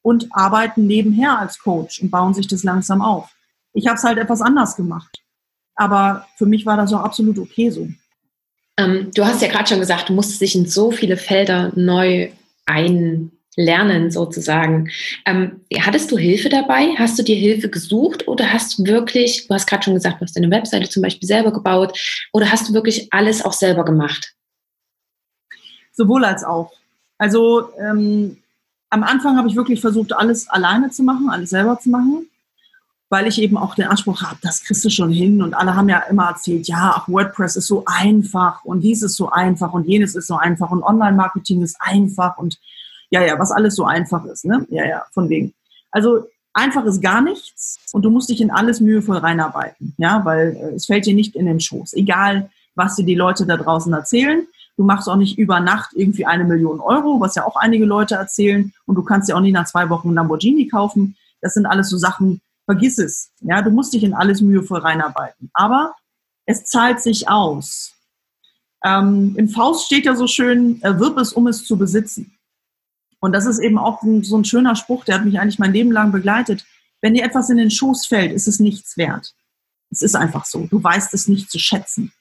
und 0.01 0.27
arbeiten 0.31 0.87
nebenher 0.87 1.39
als 1.39 1.59
Coach 1.59 2.01
und 2.01 2.11
bauen 2.11 2.33
sich 2.33 2.47
das 2.47 2.63
langsam 2.63 3.01
auf. 3.01 3.29
Ich 3.73 3.87
habe 3.87 3.97
es 3.97 4.03
halt 4.03 4.17
etwas 4.17 4.41
anders 4.41 4.75
gemacht. 4.75 5.21
Aber 5.75 6.25
für 6.35 6.45
mich 6.45 6.65
war 6.65 6.75
das 6.75 6.91
auch 6.91 7.01
absolut 7.01 7.37
okay 7.37 7.69
so. 7.69 7.87
Ähm, 8.77 9.11
du 9.13 9.25
hast 9.25 9.41
ja 9.41 9.47
gerade 9.47 9.67
schon 9.67 9.79
gesagt, 9.79 10.09
du 10.09 10.13
musstest 10.13 10.41
dich 10.41 10.55
in 10.55 10.67
so 10.67 10.91
viele 10.91 11.17
Felder 11.17 11.71
neu 11.75 12.31
einlernen 12.67 14.11
sozusagen. 14.11 14.89
Ähm, 15.25 15.61
hattest 15.79 16.11
du 16.11 16.17
Hilfe 16.17 16.49
dabei? 16.49 16.93
Hast 16.97 17.17
du 17.17 17.23
dir 17.23 17.35
Hilfe 17.35 17.69
gesucht 17.69 18.27
oder 18.27 18.53
hast 18.53 18.77
du 18.77 18.85
wirklich, 18.85 19.47
du 19.47 19.53
hast 19.53 19.67
gerade 19.67 19.83
schon 19.83 19.95
gesagt, 19.95 20.21
du 20.21 20.25
hast 20.25 20.35
deine 20.35 20.51
Webseite 20.51 20.89
zum 20.89 21.01
Beispiel 21.01 21.27
selber 21.27 21.51
gebaut 21.51 21.97
oder 22.33 22.51
hast 22.51 22.69
du 22.69 22.73
wirklich 22.73 23.07
alles 23.11 23.43
auch 23.43 23.53
selber 23.53 23.83
gemacht? 23.83 24.33
Sowohl 25.93 26.25
als 26.25 26.43
auch. 26.43 26.71
Also 27.17 27.69
ähm, 27.79 28.37
am 28.89 29.03
Anfang 29.03 29.37
habe 29.37 29.47
ich 29.47 29.55
wirklich 29.55 29.81
versucht, 29.81 30.13
alles 30.13 30.47
alleine 30.49 30.91
zu 30.91 31.03
machen, 31.03 31.29
alles 31.29 31.49
selber 31.49 31.79
zu 31.79 31.89
machen, 31.89 32.29
weil 33.09 33.27
ich 33.27 33.41
eben 33.41 33.57
auch 33.57 33.75
den 33.75 33.87
Anspruch 33.87 34.21
habe, 34.21 34.37
das 34.41 34.63
kriegst 34.63 34.83
du 34.83 34.89
schon 34.89 35.11
hin. 35.11 35.41
Und 35.41 35.53
alle 35.53 35.75
haben 35.75 35.89
ja 35.89 35.99
immer 36.09 36.27
erzählt, 36.27 36.67
ja, 36.67 36.93
ach, 36.95 37.07
WordPress 37.07 37.55
ist 37.55 37.67
so 37.67 37.83
einfach 37.85 38.63
und 38.65 38.81
dies 38.81 39.01
ist 39.01 39.15
so 39.15 39.29
einfach 39.29 39.73
und 39.73 39.87
jenes 39.87 40.15
ist 40.15 40.27
so 40.27 40.35
einfach 40.35 40.71
und 40.71 40.83
Online-Marketing 40.83 41.61
ist 41.61 41.77
einfach 41.79 42.37
und 42.37 42.57
ja, 43.09 43.21
ja, 43.23 43.39
was 43.39 43.51
alles 43.51 43.75
so 43.75 43.85
einfach 43.85 44.25
ist, 44.25 44.43
ne? 44.43 44.65
Ja, 44.69 44.85
ja, 44.85 45.05
von 45.13 45.29
wegen. 45.29 45.53
Also 45.91 46.25
einfach 46.53 46.83
ist 46.83 47.01
gar 47.01 47.21
nichts 47.21 47.79
und 47.93 48.03
du 48.03 48.09
musst 48.09 48.29
dich 48.29 48.41
in 48.41 48.51
alles 48.51 48.81
mühevoll 48.81 49.17
reinarbeiten, 49.17 49.95
ja, 49.97 50.25
weil 50.25 50.57
äh, 50.57 50.75
es 50.75 50.87
fällt 50.87 51.05
dir 51.05 51.15
nicht 51.15 51.35
in 51.35 51.45
den 51.45 51.61
Schoß. 51.61 51.93
Egal, 51.93 52.49
was 52.75 52.95
dir 52.95 53.05
die 53.05 53.15
Leute 53.15 53.45
da 53.45 53.55
draußen 53.55 53.93
erzählen, 53.93 54.45
Du 54.77 54.83
machst 54.83 55.09
auch 55.09 55.15
nicht 55.15 55.39
über 55.39 55.59
Nacht 55.59 55.93
irgendwie 55.95 56.27
eine 56.27 56.43
Million 56.43 56.79
Euro, 56.79 57.19
was 57.19 57.33
ja 57.33 57.45
auch 57.45 57.55
einige 57.55 57.83
Leute 57.83 58.13
erzählen. 58.13 58.71
Und 58.85 58.93
du 58.93 59.01
kannst 59.03 59.27
ja 59.27 59.35
auch 59.35 59.41
nicht 59.41 59.53
nach 59.53 59.65
zwei 59.65 59.89
Wochen 59.89 60.13
Lamborghini 60.13 60.67
kaufen. 60.67 61.15
Das 61.41 61.55
sind 61.55 61.65
alles 61.65 61.89
so 61.89 61.97
Sachen, 61.97 62.41
vergiss 62.67 62.99
es. 62.99 63.31
Ja, 63.39 63.61
du 63.61 63.71
musst 63.71 63.93
dich 63.93 64.03
in 64.03 64.13
alles 64.13 64.41
mühevoll 64.41 64.79
reinarbeiten. 64.79 65.49
Aber 65.53 65.95
es 66.45 66.65
zahlt 66.65 67.01
sich 67.01 67.27
aus. 67.29 67.93
Ähm, 68.83 69.33
in 69.37 69.49
Faust 69.49 69.85
steht 69.85 70.05
ja 70.05 70.15
so 70.15 70.27
schön, 70.27 70.81
erwirb 70.81 71.17
es, 71.17 71.33
um 71.33 71.47
es 71.47 71.65
zu 71.65 71.77
besitzen. 71.77 72.37
Und 73.19 73.31
das 73.31 73.47
ist 73.47 73.59
eben 73.59 73.79
auch 73.79 74.03
so 74.21 74.37
ein 74.37 74.45
schöner 74.45 74.75
Spruch, 74.75 75.05
der 75.05 75.15
hat 75.15 75.25
mich 75.25 75.39
eigentlich 75.39 75.57
mein 75.57 75.73
Leben 75.73 75.91
lang 75.91 76.11
begleitet. 76.11 76.65
Wenn 77.01 77.15
dir 77.15 77.23
etwas 77.23 77.49
in 77.49 77.57
den 77.57 77.71
Schoß 77.71 78.05
fällt, 78.05 78.31
ist 78.31 78.47
es 78.47 78.59
nichts 78.59 78.97
wert. 78.97 79.33
Es 79.89 80.01
ist 80.01 80.15
einfach 80.15 80.45
so. 80.45 80.67
Du 80.67 80.83
weißt 80.83 81.13
es 81.13 81.27
nicht 81.27 81.49
zu 81.49 81.57
schätzen. 81.57 82.11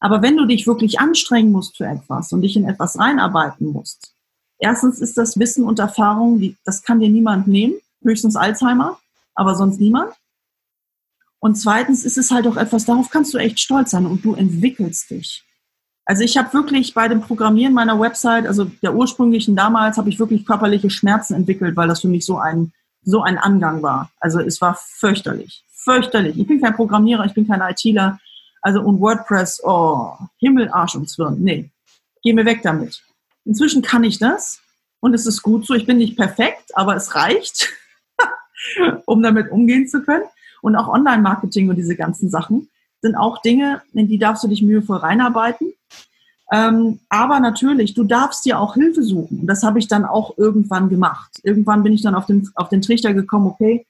Aber 0.00 0.20
wenn 0.20 0.36
du 0.36 0.46
dich 0.46 0.66
wirklich 0.66 1.00
anstrengen 1.00 1.52
musst 1.52 1.76
für 1.76 1.86
etwas 1.86 2.32
und 2.32 2.42
dich 2.42 2.56
in 2.56 2.68
etwas 2.68 2.98
reinarbeiten 2.98 3.68
musst, 3.72 4.14
erstens 4.58 5.00
ist 5.00 5.16
das 5.16 5.38
Wissen 5.38 5.64
und 5.64 5.78
Erfahrung, 5.78 6.56
das 6.64 6.82
kann 6.82 7.00
dir 7.00 7.08
niemand 7.08 7.46
nehmen, 7.46 7.74
höchstens 8.02 8.36
Alzheimer, 8.36 8.98
aber 9.34 9.54
sonst 9.54 9.80
niemand. 9.80 10.12
Und 11.38 11.56
zweitens 11.56 12.04
ist 12.04 12.18
es 12.18 12.30
halt 12.30 12.46
auch 12.46 12.56
etwas, 12.56 12.84
darauf 12.84 13.10
kannst 13.10 13.34
du 13.34 13.38
echt 13.38 13.58
stolz 13.58 13.90
sein 13.90 14.06
und 14.06 14.24
du 14.24 14.34
entwickelst 14.34 15.10
dich. 15.10 15.44
Also 16.04 16.24
ich 16.24 16.36
habe 16.36 16.52
wirklich 16.52 16.94
bei 16.94 17.08
dem 17.08 17.20
Programmieren 17.20 17.74
meiner 17.74 17.98
Website, 17.98 18.46
also 18.46 18.64
der 18.82 18.94
ursprünglichen 18.94 19.56
damals, 19.56 19.96
habe 19.96 20.08
ich 20.08 20.18
wirklich 20.18 20.46
körperliche 20.46 20.90
Schmerzen 20.90 21.34
entwickelt, 21.34 21.76
weil 21.76 21.88
das 21.88 22.00
für 22.00 22.08
mich 22.08 22.24
so 22.24 22.38
ein, 22.38 22.72
so 23.02 23.22
ein 23.22 23.38
Angang 23.38 23.82
war. 23.82 24.10
Also 24.20 24.40
es 24.40 24.60
war 24.60 24.78
fürchterlich, 24.80 25.64
fürchterlich. 25.72 26.38
Ich 26.38 26.46
bin 26.46 26.60
kein 26.60 26.74
Programmierer, 26.74 27.24
ich 27.24 27.34
bin 27.34 27.46
kein 27.46 27.60
ITler. 27.60 28.18
Also 28.60 28.80
und 28.80 29.00
WordPress, 29.00 29.62
oh, 29.64 30.14
Himmel, 30.38 30.70
Arsch 30.70 30.94
und 30.94 31.08
Zwirn. 31.08 31.40
Nee, 31.40 31.70
geh 32.22 32.32
mir 32.32 32.44
weg 32.44 32.60
damit. 32.62 33.02
Inzwischen 33.44 33.82
kann 33.82 34.04
ich 34.04 34.18
das 34.18 34.60
und 35.00 35.14
es 35.14 35.26
ist 35.26 35.42
gut 35.42 35.66
so. 35.66 35.74
Ich 35.74 35.86
bin 35.86 35.98
nicht 35.98 36.16
perfekt, 36.16 36.70
aber 36.74 36.94
es 36.94 37.14
reicht, 37.14 37.68
um 39.06 39.22
damit 39.22 39.50
umgehen 39.50 39.88
zu 39.88 40.02
können. 40.02 40.24
Und 40.60 40.76
auch 40.76 40.88
Online-Marketing 40.88 41.68
und 41.70 41.76
diese 41.76 41.96
ganzen 41.96 42.30
Sachen 42.30 42.68
sind 43.00 43.16
auch 43.16 43.42
Dinge, 43.42 43.82
in 43.92 44.08
die 44.08 44.18
darfst 44.18 44.44
du 44.44 44.48
dich 44.48 44.62
mühevoll 44.62 44.98
reinarbeiten. 44.98 45.72
Ähm, 46.52 47.00
aber 47.08 47.40
natürlich, 47.40 47.94
du 47.94 48.04
darfst 48.04 48.44
dir 48.44 48.60
auch 48.60 48.74
Hilfe 48.74 49.02
suchen. 49.02 49.40
Und 49.40 49.46
das 49.46 49.62
habe 49.62 49.78
ich 49.78 49.88
dann 49.88 50.04
auch 50.04 50.36
irgendwann 50.36 50.88
gemacht. 50.88 51.40
Irgendwann 51.42 51.82
bin 51.82 51.94
ich 51.94 52.02
dann 52.02 52.14
auf 52.14 52.26
den, 52.26 52.48
auf 52.54 52.68
den 52.68 52.82
Trichter 52.82 53.14
gekommen, 53.14 53.46
okay, 53.46 53.86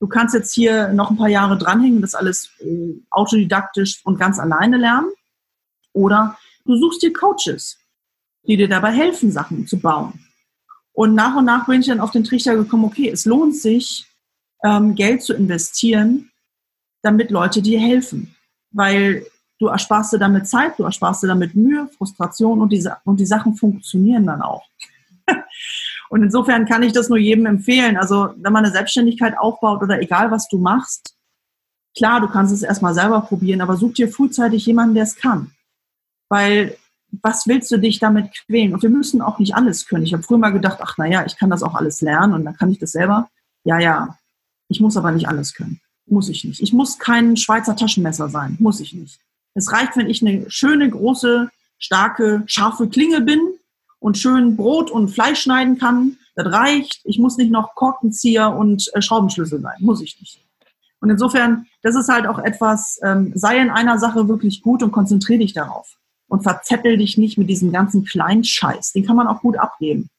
du 0.00 0.08
kannst 0.08 0.34
jetzt 0.34 0.52
hier 0.52 0.88
noch 0.92 1.10
ein 1.10 1.16
paar 1.16 1.28
Jahre 1.28 1.56
dranhängen, 1.56 2.00
das 2.02 2.14
alles 2.14 2.50
äh, 2.60 2.94
autodidaktisch 3.10 4.00
und 4.04 4.18
ganz 4.18 4.38
alleine 4.40 4.76
lernen. 4.76 5.08
Oder 5.92 6.36
du 6.64 6.76
suchst 6.76 7.02
dir 7.02 7.12
Coaches, 7.12 7.78
die 8.42 8.56
dir 8.56 8.68
dabei 8.68 8.90
helfen, 8.90 9.30
Sachen 9.30 9.66
zu 9.66 9.78
bauen. 9.78 10.26
Und 10.92 11.14
nach 11.14 11.36
und 11.36 11.44
nach 11.44 11.66
bin 11.66 11.80
ich 11.80 11.86
dann 11.86 12.00
auf 12.00 12.10
den 12.10 12.24
Trichter 12.24 12.56
gekommen, 12.56 12.84
okay, 12.84 13.08
es 13.08 13.24
lohnt 13.24 13.54
sich, 13.54 14.09
ähm, 14.64 14.94
Geld 14.94 15.22
zu 15.22 15.34
investieren, 15.34 16.30
damit 17.02 17.30
Leute 17.30 17.62
dir 17.62 17.80
helfen. 17.80 18.34
Weil 18.72 19.26
du 19.58 19.68
ersparst 19.68 20.12
dir 20.12 20.18
damit 20.18 20.48
Zeit, 20.48 20.78
du 20.78 20.84
ersparst 20.84 21.22
dir 21.22 21.28
damit 21.28 21.54
Mühe, 21.54 21.88
Frustration 21.96 22.60
und 22.60 22.72
die, 22.72 22.86
und 23.04 23.20
die 23.20 23.26
Sachen 23.26 23.54
funktionieren 23.54 24.26
dann 24.26 24.42
auch. 24.42 24.66
und 26.10 26.22
insofern 26.22 26.66
kann 26.66 26.82
ich 26.82 26.92
das 26.92 27.08
nur 27.08 27.18
jedem 27.18 27.46
empfehlen. 27.46 27.96
Also 27.96 28.30
wenn 28.36 28.52
man 28.52 28.64
eine 28.64 28.72
Selbstständigkeit 28.72 29.38
aufbaut 29.38 29.82
oder 29.82 30.00
egal 30.00 30.30
was 30.30 30.48
du 30.48 30.58
machst, 30.58 31.16
klar, 31.96 32.20
du 32.20 32.28
kannst 32.28 32.52
es 32.52 32.62
erstmal 32.62 32.94
selber 32.94 33.20
probieren, 33.20 33.60
aber 33.60 33.76
such 33.76 33.94
dir 33.94 34.08
frühzeitig 34.08 34.66
jemanden, 34.66 34.94
der 34.94 35.04
es 35.04 35.16
kann. 35.16 35.52
Weil 36.28 36.76
was 37.22 37.46
willst 37.46 37.70
du 37.72 37.78
dich 37.78 37.98
damit 37.98 38.32
quälen? 38.46 38.72
Und 38.72 38.82
wir 38.82 38.90
müssen 38.90 39.20
auch 39.20 39.38
nicht 39.38 39.54
alles 39.54 39.86
können. 39.86 40.04
Ich 40.04 40.12
habe 40.12 40.22
früher 40.22 40.38
mal 40.38 40.52
gedacht, 40.52 40.78
ach 40.80 40.96
naja, 40.96 41.24
ich 41.26 41.36
kann 41.36 41.50
das 41.50 41.62
auch 41.62 41.74
alles 41.74 42.00
lernen 42.00 42.34
und 42.34 42.44
dann 42.44 42.56
kann 42.56 42.70
ich 42.70 42.78
das 42.78 42.92
selber. 42.92 43.28
Ja, 43.64 43.78
ja, 43.78 44.16
ich 44.70 44.80
muss 44.80 44.96
aber 44.96 45.10
nicht 45.10 45.28
alles 45.28 45.52
können. 45.52 45.80
Muss 46.06 46.28
ich 46.28 46.44
nicht. 46.44 46.60
Ich 46.60 46.72
muss 46.72 46.98
kein 46.98 47.36
Schweizer 47.36 47.76
Taschenmesser 47.76 48.28
sein. 48.28 48.56
Muss 48.60 48.80
ich 48.80 48.94
nicht. 48.94 49.20
Es 49.54 49.72
reicht, 49.72 49.96
wenn 49.96 50.08
ich 50.08 50.22
eine 50.22 50.48
schöne, 50.48 50.88
große, 50.88 51.50
starke, 51.78 52.44
scharfe 52.46 52.88
Klinge 52.88 53.20
bin 53.20 53.40
und 53.98 54.16
schön 54.16 54.56
Brot 54.56 54.90
und 54.90 55.08
Fleisch 55.08 55.40
schneiden 55.40 55.76
kann. 55.76 56.16
Das 56.36 56.46
reicht. 56.52 57.00
Ich 57.04 57.18
muss 57.18 57.36
nicht 57.36 57.50
noch 57.50 57.74
Korkenzieher 57.74 58.54
und 58.54 58.88
äh, 58.94 59.02
Schraubenschlüssel 59.02 59.60
sein. 59.60 59.76
Muss 59.80 60.00
ich 60.00 60.18
nicht. 60.20 60.40
Und 61.00 61.10
insofern, 61.10 61.66
das 61.82 61.96
ist 61.96 62.08
halt 62.08 62.26
auch 62.26 62.38
etwas, 62.38 63.00
ähm, 63.02 63.32
sei 63.34 63.58
in 63.58 63.70
einer 63.70 63.98
Sache 63.98 64.28
wirklich 64.28 64.62
gut 64.62 64.82
und 64.82 64.92
konzentriere 64.92 65.40
dich 65.40 65.52
darauf. 65.52 65.96
Und 66.28 66.42
verzettel 66.44 66.96
dich 66.96 67.18
nicht 67.18 67.38
mit 67.38 67.50
diesem 67.50 67.72
ganzen 67.72 68.04
kleinen 68.04 68.44
Scheiß. 68.44 68.92
Den 68.92 69.04
kann 69.04 69.16
man 69.16 69.26
auch 69.26 69.40
gut 69.40 69.56
abgeben. 69.56 70.10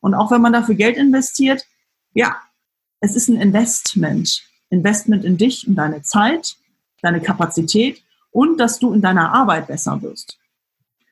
Und 0.00 0.14
auch 0.14 0.32
wenn 0.32 0.40
man 0.40 0.52
dafür 0.52 0.74
Geld 0.74 0.96
investiert, 0.96 1.64
ja, 2.12 2.34
es 3.00 3.16
ist 3.16 3.28
ein 3.28 3.40
Investment. 3.40 4.42
Investment 4.70 5.24
in 5.24 5.36
dich, 5.36 5.66
in 5.66 5.74
deine 5.74 6.02
Zeit, 6.02 6.56
deine 7.02 7.20
Kapazität 7.20 8.02
und 8.30 8.58
dass 8.58 8.78
du 8.78 8.92
in 8.92 9.00
deiner 9.00 9.32
Arbeit 9.32 9.66
besser 9.66 10.00
wirst. 10.02 10.38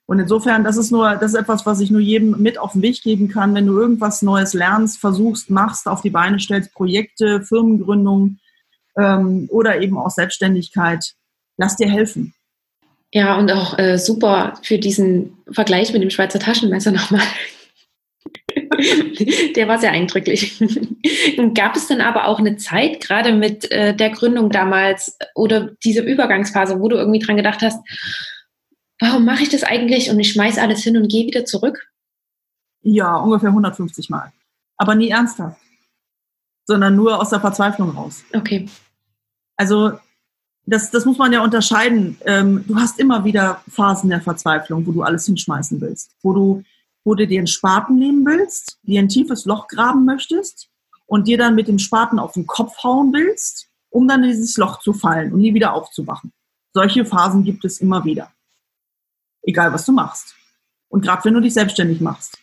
Und 0.06 0.20
insofern, 0.20 0.64
das 0.64 0.78
ist 0.78 0.90
nur, 0.90 1.16
das 1.16 1.32
ist 1.32 1.38
etwas, 1.38 1.66
was 1.66 1.80
ich 1.80 1.90
nur 1.90 2.00
jedem 2.00 2.40
mit 2.40 2.58
auf 2.58 2.72
den 2.72 2.82
Weg 2.82 3.02
geben 3.02 3.28
kann. 3.28 3.54
Wenn 3.54 3.66
du 3.66 3.78
irgendwas 3.78 4.22
Neues 4.22 4.54
lernst, 4.54 4.98
versuchst, 4.98 5.50
machst, 5.50 5.86
auf 5.86 6.00
die 6.00 6.10
Beine 6.10 6.40
stellst, 6.40 6.72
Projekte, 6.72 7.42
Firmengründung 7.42 8.38
ähm, 8.96 9.48
oder 9.50 9.82
eben 9.82 9.98
auch 9.98 10.10
Selbstständigkeit, 10.10 11.14
lass 11.58 11.76
dir 11.76 11.90
helfen. 11.90 12.32
Ja, 13.12 13.36
und 13.38 13.50
auch 13.52 13.78
äh, 13.78 13.98
super 13.98 14.54
für 14.62 14.78
diesen 14.78 15.36
Vergleich 15.50 15.92
mit 15.92 16.02
dem 16.02 16.10
Schweizer 16.10 16.38
Taschenmesser 16.38 16.92
nochmal. 16.92 17.22
der 19.56 19.68
war 19.68 19.78
sehr 19.78 19.90
eindrücklich. 19.90 20.58
Gab 21.54 21.76
es 21.76 21.88
dann 21.88 22.00
aber 22.00 22.26
auch 22.26 22.38
eine 22.38 22.56
Zeit, 22.56 23.00
gerade 23.00 23.32
mit 23.32 23.70
äh, 23.70 23.94
der 23.94 24.10
Gründung 24.10 24.50
damals 24.50 25.16
oder 25.34 25.70
dieser 25.84 26.04
Übergangsphase, 26.04 26.80
wo 26.80 26.88
du 26.88 26.96
irgendwie 26.96 27.18
dran 27.18 27.36
gedacht 27.36 27.60
hast, 27.62 27.80
warum 29.00 29.24
mache 29.24 29.42
ich 29.42 29.48
das 29.48 29.64
eigentlich 29.64 30.10
und 30.10 30.20
ich 30.20 30.32
schmeiße 30.32 30.60
alles 30.60 30.82
hin 30.82 30.96
und 30.96 31.10
gehe 31.10 31.26
wieder 31.26 31.44
zurück? 31.44 31.88
Ja, 32.82 33.16
ungefähr 33.16 33.48
150 33.48 34.10
Mal. 34.10 34.32
Aber 34.76 34.94
nie 34.94 35.10
ernsthaft, 35.10 35.60
sondern 36.64 36.94
nur 36.94 37.20
aus 37.20 37.30
der 37.30 37.40
Verzweiflung 37.40 37.90
raus. 37.90 38.22
Okay. 38.32 38.68
Also 39.56 39.98
das, 40.66 40.90
das 40.92 41.04
muss 41.04 41.18
man 41.18 41.32
ja 41.32 41.42
unterscheiden. 41.42 42.18
Ähm, 42.24 42.64
du 42.68 42.76
hast 42.76 43.00
immer 43.00 43.24
wieder 43.24 43.62
Phasen 43.68 44.10
der 44.10 44.20
Verzweiflung, 44.20 44.86
wo 44.86 44.92
du 44.92 45.02
alles 45.02 45.26
hinschmeißen 45.26 45.80
willst, 45.80 46.12
wo 46.22 46.32
du 46.32 46.62
wo 47.04 47.14
du 47.14 47.26
dir 47.26 47.38
einen 47.38 47.46
Spaten 47.46 47.96
nehmen 47.98 48.24
willst, 48.26 48.78
dir 48.82 49.00
ein 49.00 49.08
tiefes 49.08 49.44
Loch 49.44 49.68
graben 49.68 50.04
möchtest 50.04 50.68
und 51.06 51.26
dir 51.26 51.38
dann 51.38 51.54
mit 51.54 51.68
dem 51.68 51.78
Spaten 51.78 52.18
auf 52.18 52.32
den 52.32 52.46
Kopf 52.46 52.82
hauen 52.82 53.12
willst, 53.12 53.68
um 53.90 54.06
dann 54.06 54.22
in 54.22 54.30
dieses 54.30 54.56
Loch 54.56 54.80
zu 54.80 54.92
fallen 54.92 55.32
und 55.32 55.40
nie 55.40 55.54
wieder 55.54 55.72
aufzuwachen. 55.72 56.32
Solche 56.74 57.04
Phasen 57.04 57.44
gibt 57.44 57.64
es 57.64 57.80
immer 57.80 58.04
wieder. 58.04 58.30
Egal, 59.42 59.72
was 59.72 59.86
du 59.86 59.92
machst. 59.92 60.34
Und 60.88 61.02
gerade 61.02 61.24
wenn 61.24 61.34
du 61.34 61.40
dich 61.40 61.54
selbstständig 61.54 62.00
machst. 62.00 62.38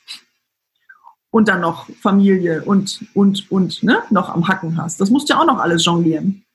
Und 1.29 1.47
dann 1.47 1.61
noch 1.61 1.89
Familie 2.01 2.63
und, 2.63 3.05
und, 3.13 3.51
und, 3.51 3.83
ne, 3.83 4.03
noch 4.09 4.29
am 4.29 4.47
Hacken 4.47 4.77
hast. 4.77 5.01
Das 5.01 5.09
musst 5.09 5.29
du 5.29 5.33
ja 5.33 5.41
auch 5.41 5.45
noch 5.45 5.59
alles 5.59 5.83
jonglieren. 5.85 6.45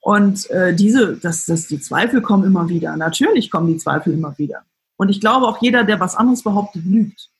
Und 0.00 0.50
äh, 0.50 0.74
diese, 0.74 1.16
dass, 1.16 1.46
dass 1.46 1.66
die 1.66 1.80
Zweifel 1.80 2.20
kommen 2.20 2.44
immer 2.44 2.68
wieder. 2.68 2.96
Natürlich 2.96 3.50
kommen 3.50 3.68
die 3.68 3.76
Zweifel 3.78 4.12
immer 4.12 4.36
wieder. 4.38 4.64
Und 4.98 5.08
ich 5.08 5.20
glaube 5.20 5.46
auch 5.46 5.62
jeder, 5.62 5.84
der 5.84 6.00
was 6.00 6.16
anderes 6.16 6.42
behauptet, 6.42 6.84
lügt. 6.84 7.30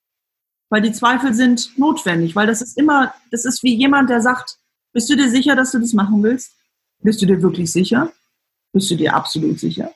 Weil 0.70 0.82
die 0.82 0.92
Zweifel 0.92 1.34
sind 1.34 1.76
notwendig, 1.78 2.36
weil 2.36 2.46
das 2.46 2.62
ist 2.62 2.78
immer, 2.78 3.12
das 3.30 3.44
ist 3.44 3.62
wie 3.62 3.74
jemand, 3.74 4.10
der 4.10 4.20
sagt, 4.20 4.58
bist 4.92 5.10
du 5.10 5.16
dir 5.16 5.30
sicher, 5.30 5.56
dass 5.56 5.72
du 5.72 5.78
das 5.78 5.92
machen 5.92 6.22
willst? 6.22 6.52
Bist 7.00 7.20
du 7.20 7.26
dir 7.26 7.42
wirklich 7.42 7.70
sicher? 7.72 8.12
Bist 8.72 8.90
du 8.90 8.96
dir 8.96 9.14
absolut 9.14 9.58
sicher? 9.58 9.92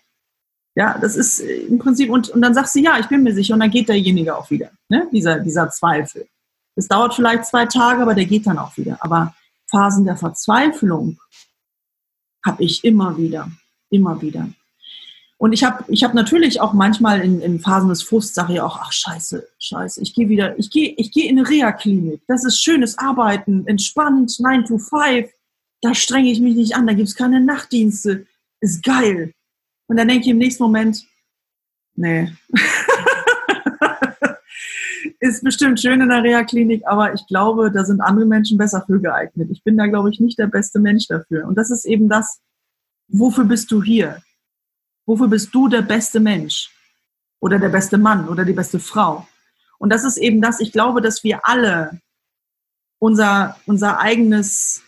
Ja, 0.75 0.99
das 0.99 1.17
ist 1.17 1.41
im 1.41 1.79
Prinzip, 1.79 2.11
und, 2.11 2.31
und 2.31 2.41
dann 2.41 2.55
sagst 2.55 2.75
du, 2.75 2.81
ja, 2.81 2.99
ich 2.99 3.07
bin 3.07 3.23
mir 3.23 3.35
sicher, 3.35 3.55
und 3.55 3.61
dann 3.61 3.71
geht 3.71 3.89
derjenige 3.89 4.37
auch 4.37 4.51
wieder, 4.51 4.71
ne? 4.89 5.07
dieser, 5.13 5.39
dieser 5.39 5.69
Zweifel. 5.69 6.27
Es 6.75 6.89
dauert 6.89 7.15
vielleicht 7.15 7.45
zwei 7.45 7.67
Tage, 7.67 8.01
aber 8.01 8.15
der 8.15 8.25
geht 8.25 8.47
dann 8.47 8.59
auch 8.59 8.75
wieder. 8.79 8.97
Aber 9.01 9.35
Phasen 9.71 10.07
der 10.07 10.17
Verzweiflung 10.17 11.19
habe 12.45 12.65
ich 12.65 12.83
immer 12.83 13.17
wieder, 13.19 13.51
immer 13.91 14.21
wieder. 14.23 14.49
Und 15.43 15.53
ich 15.53 15.65
habe 15.65 15.83
ich 15.89 16.05
hab 16.05 16.15
natürlich 16.15 16.61
auch 16.61 16.73
manchmal 16.73 17.21
in, 17.21 17.41
in 17.41 17.59
Phasen 17.59 17.89
des 17.89 18.05
Frusts 18.05 18.33
sage 18.33 18.53
ich 18.53 18.61
auch, 18.61 18.79
ach 18.81 18.93
scheiße, 18.93 19.45
scheiße, 19.59 20.01
ich 20.01 20.15
gehe 20.15 20.29
wieder, 20.29 20.57
ich 20.57 20.71
gehe 20.71 20.95
ich 20.97 21.11
geh 21.11 21.27
in 21.27 21.37
eine 21.37 21.49
Reha-Klinik. 21.49 22.21
Das 22.29 22.45
ist 22.45 22.63
schönes 22.63 22.97
Arbeiten, 22.97 23.67
entspannt, 23.67 24.39
9 24.39 24.67
to 24.67 24.79
5. 24.79 25.29
Da 25.81 25.97
strenge 25.97 26.31
ich 26.31 26.39
mich 26.39 26.55
nicht 26.55 26.77
an, 26.77 26.87
da 26.87 26.93
gibt 26.93 27.09
es 27.09 27.17
keine 27.17 27.41
Nachtdienste. 27.41 28.25
Ist 28.61 28.85
geil. 28.85 29.35
Und 29.89 29.97
dann 29.97 30.07
denke 30.07 30.23
ich 30.23 30.31
im 30.31 30.39
nächsten 30.39 30.63
Moment, 30.63 31.05
nee. 31.97 32.33
ist 35.19 35.43
bestimmt 35.43 35.81
schön 35.81 36.01
in 36.01 36.09
der 36.09 36.23
Reha-Klinik, 36.23 36.85
aber 36.87 37.15
ich 37.15 37.27
glaube, 37.27 37.73
da 37.73 37.85
sind 37.85 38.01
andere 38.01 38.27
Menschen 38.27 38.59
besser 38.59 38.85
für 38.87 39.01
geeignet. 39.01 39.49
Ich 39.51 39.65
bin 39.65 39.77
da, 39.77 39.89
glaube 39.89 40.11
ich, 40.11 40.21
nicht 40.21 40.39
der 40.39 40.47
beste 40.47 40.79
Mensch 40.79 41.09
dafür. 41.09 41.49
Und 41.49 41.57
das 41.59 41.73
ist 41.73 41.85
eben 41.85 42.09
das, 42.09 42.41
wofür 43.09 43.45
bist 43.45 43.73
du 43.73 43.83
hier? 43.83 44.23
Wofür 45.07 45.29
bist 45.29 45.55
du 45.55 45.69
der 45.69 45.83
beste 45.83 46.21
Mensch? 46.21 46.71
Oder 47.41 47.59
der 47.59 47.71
beste 47.71 47.99
Mann 47.99 48.29
oder 48.29 48.45
die 48.45 48.53
beste 48.53 48.79
Frau? 48.79 49.27
Und 49.79 49.91
das 49.91 50.05
ist 50.05 50.17
eben 50.17 50.41
das, 50.41 50.61
ich 50.61 50.71
glaube, 50.71 51.01
dass 51.01 51.25
wir 51.25 51.47
alle 51.47 52.01
unser, 53.01 53.57
unser 53.67 53.99
eigenes 53.99 54.83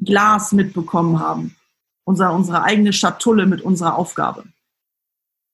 Glas 0.00 0.52
mitbekommen 0.52 1.18
haben. 1.18 1.56
Unser, 2.04 2.32
unsere 2.32 2.62
eigene 2.62 2.92
Schatulle 2.92 3.46
mit 3.46 3.62
unserer 3.62 3.96
Aufgabe. 3.96 4.44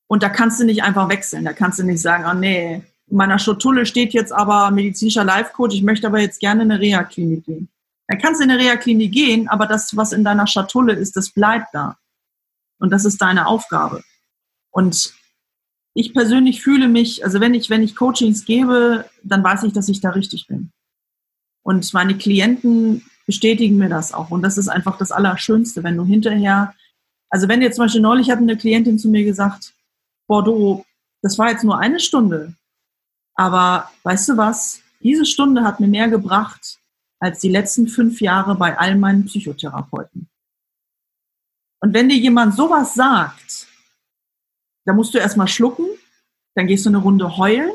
Und 0.07 0.23
da 0.23 0.29
kannst 0.29 0.61
du 0.61 0.65
nicht 0.65 0.83
einfach 0.83 1.09
wechseln. 1.09 1.45
Da 1.45 1.53
kannst 1.53 1.79
du 1.79 1.85
nicht 1.85 2.01
sagen, 2.01 2.25
oh 2.31 2.39
nee, 2.39 2.83
in 3.11 3.17
meiner 3.17 3.39
Schatulle 3.39 3.87
steht 3.87 4.13
jetzt 4.13 4.33
aber 4.33 4.71
medizinischer 4.71 5.25
Life-Coach, 5.25 5.75
ich 5.75 5.83
möchte 5.83 6.07
aber 6.07 6.21
jetzt 6.21 6.41
gerne 6.41 6.63
in 6.63 6.71
eine 6.71 6.81
Reha-Klinik 6.81 7.45
gehen. 7.45 7.69
Dann 8.07 8.19
kannst 8.19 8.41
du 8.41 8.45
in 8.45 8.51
eine 8.51 8.63
Reha-Klinik 8.63 9.13
gehen, 9.13 9.49
aber 9.49 9.67
das, 9.67 9.97
was 9.97 10.13
in 10.13 10.25
deiner 10.25 10.47
Schatulle 10.47 10.95
ist, 10.95 11.17
das 11.17 11.31
bleibt 11.31 11.69
da. 11.73 11.99
Und 12.79 12.91
das 12.91 13.05
ist 13.05 13.21
deine 13.21 13.47
Aufgabe. 13.47 14.03
Und 14.71 15.13
ich 15.95 16.13
persönlich 16.15 16.63
fühle 16.63 16.89
mich, 16.89 17.25
also 17.25 17.41
wenn 17.41 17.55
ich, 17.55 17.71
wenn 17.71 17.83
ich 17.83 17.97
Coachings 17.97 18.45
gebe, 18.45 19.05
dann 19.23 19.43
weiß 19.43 19.65
ich, 19.65 19.73
dass 19.73 19.89
ich 19.89 20.01
da 20.01 20.11
richtig 20.11 20.47
bin. 20.47 20.71
Und 21.63 21.93
meine 21.93 22.17
Klienten 22.17 23.03
bestätigen 23.27 23.77
mir 23.77 23.89
das 23.89 24.15
auch. 24.15 24.31
Und 24.31 24.43
das 24.43 24.57
ist 24.59 24.69
einfach 24.69 24.97
das 24.97 25.13
Allerschönste, 25.13 25.83
wenn 25.83 25.97
du 25.97 26.05
hinterher, 26.05 26.75
also 27.29 27.49
wenn 27.49 27.63
jetzt 27.63 27.77
zum 27.77 27.85
Beispiel 27.85 28.01
neulich 28.01 28.31
hat 28.31 28.39
eine 28.39 28.57
Klientin 28.57 28.99
zu 28.99 29.09
mir 29.09 29.25
gesagt, 29.25 29.75
Bordeaux, 30.27 30.87
das 31.21 31.37
war 31.37 31.51
jetzt 31.51 31.65
nur 31.65 31.79
eine 31.79 32.01
Stunde. 32.01 32.55
Aber 33.35 33.91
weißt 34.05 34.31
du 34.31 34.37
was? 34.37 34.81
Diese 35.03 35.27
Stunde 35.27 35.65
hat 35.65 35.81
mir 35.81 35.89
mehr 35.89 36.09
gebracht 36.09 36.79
als 37.21 37.41
die 37.41 37.51
letzten 37.51 37.89
fünf 37.89 38.21
Jahre 38.21 38.55
bei 38.55 38.79
all 38.79 38.97
meinen 38.97 39.25
Psychotherapeuten. 39.25 40.29
Und 41.81 41.95
wenn 41.95 42.09
dir 42.09 42.17
jemand 42.17 42.55
sowas 42.55 42.95
sagt, 42.95 43.67
da 44.85 44.93
musst 44.93 45.15
du 45.15 45.19
erstmal 45.19 45.49
schlucken, 45.49 45.87
dann 46.55 46.67
gehst 46.67 46.85
du 46.85 46.91
eine 46.91 46.99
Runde 46.99 47.37
heulen 47.37 47.71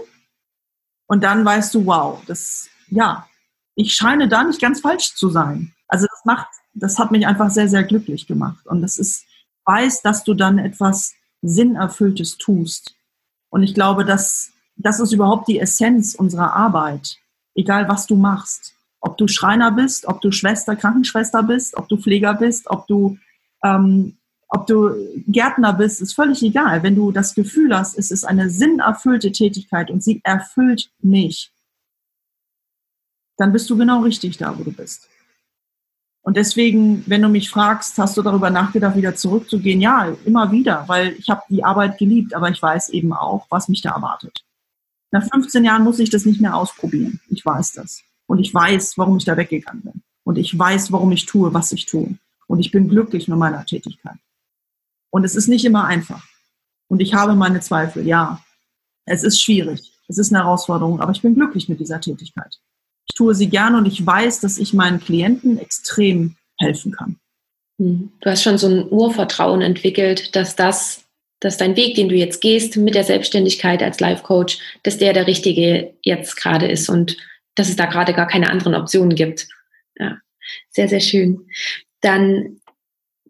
und 1.08 1.24
dann 1.24 1.46
weißt 1.46 1.74
du, 1.76 1.86
wow, 1.86 2.22
das, 2.26 2.70
ja, 2.88 3.28
ich 3.76 3.94
scheine 3.94 4.28
da 4.28 4.44
nicht 4.44 4.62
ganz 4.62 4.82
falsch 4.82 5.16
zu 5.16 5.30
sein. 5.30 5.74
Also 5.88 6.08
das 6.10 6.26
macht, 6.26 6.48
das 6.74 7.00
hat 7.00 7.12
mich 7.12 7.28
einfach 7.28 7.50
sehr, 7.50 7.70
sehr 7.70 7.84
glücklich 7.84 8.28
gemacht. 8.28 8.66
Und 8.66 8.82
das 8.82 8.98
ist, 8.98 9.26
weiß, 9.66 10.02
dass 10.02 10.24
du 10.24 10.34
dann 10.34 10.58
etwas 10.60 11.14
Sinnerfülltes 11.42 12.38
tust. 12.38 12.96
Und 13.50 13.64
ich 13.64 13.74
glaube, 13.74 14.06
dass 14.06 14.54
das 14.76 15.00
ist 15.00 15.12
überhaupt 15.12 15.48
die 15.48 15.60
Essenz 15.60 16.16
unserer 16.16 16.54
Arbeit. 16.54 17.18
Egal 17.56 17.88
was 17.88 18.08
du 18.08 18.16
machst. 18.16 18.74
Ob 19.00 19.18
du 19.18 19.28
Schreiner 19.28 19.72
bist, 19.72 20.06
ob 20.06 20.22
du 20.22 20.32
Schwester, 20.32 20.76
Krankenschwester 20.76 21.44
bist, 21.44 21.76
ob 21.76 21.90
du 21.90 21.98
Pfleger 21.98 22.34
bist, 22.34 22.70
ob 22.70 22.88
du, 22.88 23.18
ähm, 23.64 24.18
ob 24.50 24.68
du 24.68 24.92
Gärtner 25.28 25.74
bist, 25.74 26.02
ist 26.02 26.14
völlig 26.14 26.44
egal. 26.44 26.84
Wenn 26.84 26.96
du 26.96 27.12
das 27.12 27.34
Gefühl 27.34 27.76
hast, 27.76 27.98
es 27.98 28.12
ist 28.12 28.24
eine 28.24 28.50
sinnerfüllte 28.50 29.32
Tätigkeit 29.32 29.90
und 29.90 30.04
sie 30.04 30.22
erfüllt 30.24 30.92
mich, 31.00 31.52
dann 33.38 33.52
bist 33.52 33.70
du 33.70 33.78
genau 33.78 34.02
richtig 34.02 34.38
da, 34.38 34.58
wo 34.58 34.64
du 34.64 34.72
bist. 34.72 35.10
Und 36.22 36.38
deswegen, 36.38 37.04
wenn 37.08 37.22
du 37.22 37.30
mich 37.30 37.50
fragst, 37.50 37.98
hast 37.98 38.16
du 38.16 38.22
darüber 38.22 38.50
nachgedacht, 38.50 38.96
wieder 38.96 39.16
zurückzugehen? 39.16 39.82
Ja, 39.82 40.16
immer 40.24 40.52
wieder, 40.52 40.88
weil 40.88 41.14
ich 41.14 41.30
habe 41.30 41.42
die 41.50 41.64
Arbeit 41.64 41.98
geliebt, 41.98 42.34
aber 42.34 42.50
ich 42.50 42.62
weiß 42.62 42.90
eben 42.90 43.12
auch, 43.12 43.48
was 43.50 43.68
mich 43.68 43.82
da 43.82 43.92
erwartet. 43.92 44.46
Nach 45.12 45.24
15 45.24 45.66
Jahren 45.66 45.84
muss 45.84 46.00
ich 46.00 46.10
das 46.10 46.26
nicht 46.26 46.40
mehr 46.40 46.56
ausprobieren. 46.56 47.20
Ich 47.30 47.46
weiß 47.46 47.74
das. 47.74 48.04
Und 48.26 48.40
ich 48.40 48.54
weiß, 48.54 48.98
warum 48.98 49.18
ich 49.18 49.26
da 49.26 49.36
weggegangen 49.36 49.84
bin. 49.84 50.02
Und 50.24 50.38
ich 50.38 50.58
weiß, 50.58 50.92
warum 50.92 51.12
ich 51.12 51.26
tue, 51.26 51.54
was 51.54 51.72
ich 51.74 51.86
tue. 51.86 52.18
Und 52.54 52.60
ich 52.60 52.70
bin 52.70 52.88
glücklich 52.88 53.28
mit 53.28 53.40
meiner 53.40 53.66
Tätigkeit. 53.66 54.20
Und 55.10 55.24
es 55.24 55.36
ist 55.36 55.48
nicht 55.48 55.66
immer 55.66 55.86
einfach. 55.86 56.24
Und 56.88 57.00
ich 57.00 57.16
habe 57.16 57.34
meine 57.34 57.62
Zweifel, 57.62 58.06
ja. 58.06 58.44
Es 59.08 59.24
ist 59.24 59.42
schwierig. 59.42 59.92
Es 60.08 60.20
ist 60.20 60.32
eine 60.32 60.44
Herausforderung, 60.44 61.02
aber 61.02 61.12
ich 61.14 61.24
bin 61.24 61.34
glücklich 61.34 61.68
mit 61.68 61.80
dieser 61.80 62.00
Tätigkeit. 62.00 62.60
Ich 63.10 63.16
tue 63.16 63.34
sie 63.34 63.50
gerne 63.50 63.80
und 63.80 63.88
ich 63.88 64.06
weiß, 64.06 64.40
dass 64.42 64.60
ich 64.60 64.72
meinen 64.72 65.00
Klienten 65.00 65.58
extrem 65.58 66.36
helfen 66.60 66.92
kann. 66.92 67.20
Hm. 67.80 68.12
Du 68.22 68.30
hast 68.30 68.44
schon 68.44 68.60
so 68.60 68.68
ein 68.68 68.88
Urvertrauen 68.88 69.62
entwickelt, 69.62 70.36
dass 70.36 70.56
das, 70.56 71.06
dass 71.40 71.58
dein 71.58 71.76
Weg, 71.76 71.96
den 71.96 72.08
du 72.08 72.16
jetzt 72.16 72.40
gehst 72.40 72.78
mit 72.78 72.94
der 72.94 73.04
Selbstständigkeit 73.04 73.82
als 73.82 74.00
Life 74.00 74.22
Coach, 74.22 74.60
dass 74.84 75.00
der 75.00 75.14
der 75.14 75.26
richtige 75.26 75.96
jetzt 76.04 76.36
gerade 76.36 76.68
ist 76.68 76.88
und 76.88 77.18
dass 77.56 77.70
es 77.70 77.78
da 77.78 77.88
gerade 77.88 78.14
gar 78.14 78.28
keine 78.28 78.52
anderen 78.52 78.76
Optionen 78.76 79.16
gibt. 79.16 79.48
Ja, 79.98 80.20
sehr, 80.70 80.88
sehr 80.88 81.00
schön. 81.00 81.48
Dann 82.04 82.60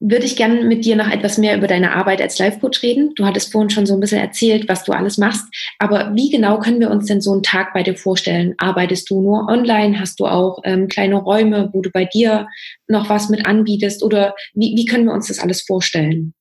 würde 0.06 0.26
ich 0.26 0.36
gerne 0.36 0.66
mit 0.66 0.84
dir 0.84 0.98
noch 0.98 1.10
etwas 1.10 1.38
mehr 1.38 1.56
über 1.56 1.68
deine 1.68 1.94
Arbeit 1.94 2.22
als 2.22 2.38
Life 2.38 2.60
Coach 2.60 2.84
reden. 2.84 3.16
Du 3.16 3.26
hattest 3.26 3.54
vorhin 3.54 3.70
schon 3.70 3.86
so 3.86 3.94
ein 3.94 4.02
bisschen 4.02 4.20
erzählt, 4.20 4.68
was 4.68 4.84
du 4.84 4.92
alles 4.92 5.18
machst. 5.18 5.46
Aber 5.80 6.14
wie 6.14 6.30
genau 6.30 6.60
können 6.60 6.82
wir 6.82 6.92
uns 6.92 7.06
denn 7.06 7.22
so 7.22 7.32
einen 7.32 7.42
Tag 7.42 7.74
bei 7.74 7.84
dir 7.84 7.96
vorstellen? 7.96 8.54
Arbeitest 8.58 9.10
du 9.10 9.22
nur 9.22 9.48
online? 9.48 9.98
Hast 10.02 10.20
du 10.20 10.26
auch 10.26 10.60
ähm, 10.66 10.90
kleine 10.90 11.16
Räume, 11.16 11.70
wo 11.72 11.82
du 11.82 11.90
bei 11.90 12.04
dir 12.04 12.50
noch 12.88 13.08
was 13.08 13.30
mit 13.30 13.46
anbietest? 13.46 14.04
Oder 14.04 14.36
wie, 14.54 14.76
wie 14.76 14.86
können 14.86 15.06
wir 15.06 15.14
uns 15.14 15.30
das 15.30 15.40
alles 15.40 15.62
vorstellen? 15.62 16.34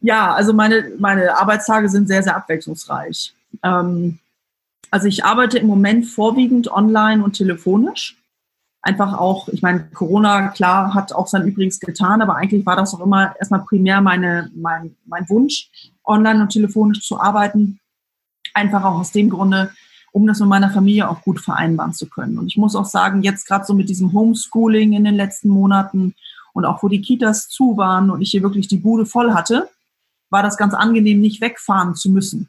Ja, 0.00 0.34
also 0.34 0.52
meine, 0.52 0.90
meine 0.98 1.38
Arbeitstage 1.38 1.88
sind 1.88 2.08
sehr, 2.08 2.24
sehr 2.24 2.34
abwechslungsreich. 2.34 3.32
Ähm, 3.62 4.18
also 4.90 5.06
ich 5.06 5.24
arbeite 5.24 5.58
im 5.58 5.68
Moment 5.68 6.06
vorwiegend 6.06 6.72
online 6.72 7.22
und 7.22 7.34
telefonisch 7.34 8.19
einfach 8.82 9.18
auch, 9.18 9.48
ich 9.48 9.62
meine, 9.62 9.88
Corona, 9.90 10.48
klar, 10.48 10.94
hat 10.94 11.12
auch 11.12 11.26
sein 11.26 11.46
Übriges 11.46 11.80
getan, 11.80 12.22
aber 12.22 12.36
eigentlich 12.36 12.64
war 12.64 12.76
das 12.76 12.94
auch 12.94 13.00
immer 13.00 13.34
erstmal 13.38 13.62
primär 13.64 14.00
meine, 14.00 14.50
mein, 14.54 14.96
mein 15.06 15.28
Wunsch, 15.28 15.70
online 16.04 16.42
und 16.42 16.50
telefonisch 16.50 17.06
zu 17.06 17.20
arbeiten. 17.20 17.80
Einfach 18.54 18.84
auch 18.84 19.00
aus 19.00 19.12
dem 19.12 19.30
Grunde, 19.30 19.70
um 20.12 20.26
das 20.26 20.40
mit 20.40 20.48
meiner 20.48 20.70
Familie 20.70 21.08
auch 21.08 21.22
gut 21.22 21.40
vereinbaren 21.40 21.92
zu 21.92 22.08
können. 22.08 22.38
Und 22.38 22.46
ich 22.48 22.56
muss 22.56 22.74
auch 22.74 22.86
sagen, 22.86 23.22
jetzt 23.22 23.46
gerade 23.46 23.64
so 23.64 23.74
mit 23.74 23.88
diesem 23.88 24.12
Homeschooling 24.12 24.92
in 24.94 25.04
den 25.04 25.14
letzten 25.14 25.50
Monaten 25.50 26.14
und 26.52 26.64
auch 26.64 26.82
wo 26.82 26.88
die 26.88 27.02
Kitas 27.02 27.48
zu 27.48 27.76
waren 27.76 28.10
und 28.10 28.22
ich 28.22 28.30
hier 28.30 28.42
wirklich 28.42 28.66
die 28.66 28.78
Bude 28.78 29.06
voll 29.06 29.34
hatte, 29.34 29.68
war 30.30 30.42
das 30.42 30.56
ganz 30.56 30.74
angenehm, 30.74 31.20
nicht 31.20 31.40
wegfahren 31.40 31.94
zu 31.94 32.10
müssen, 32.10 32.48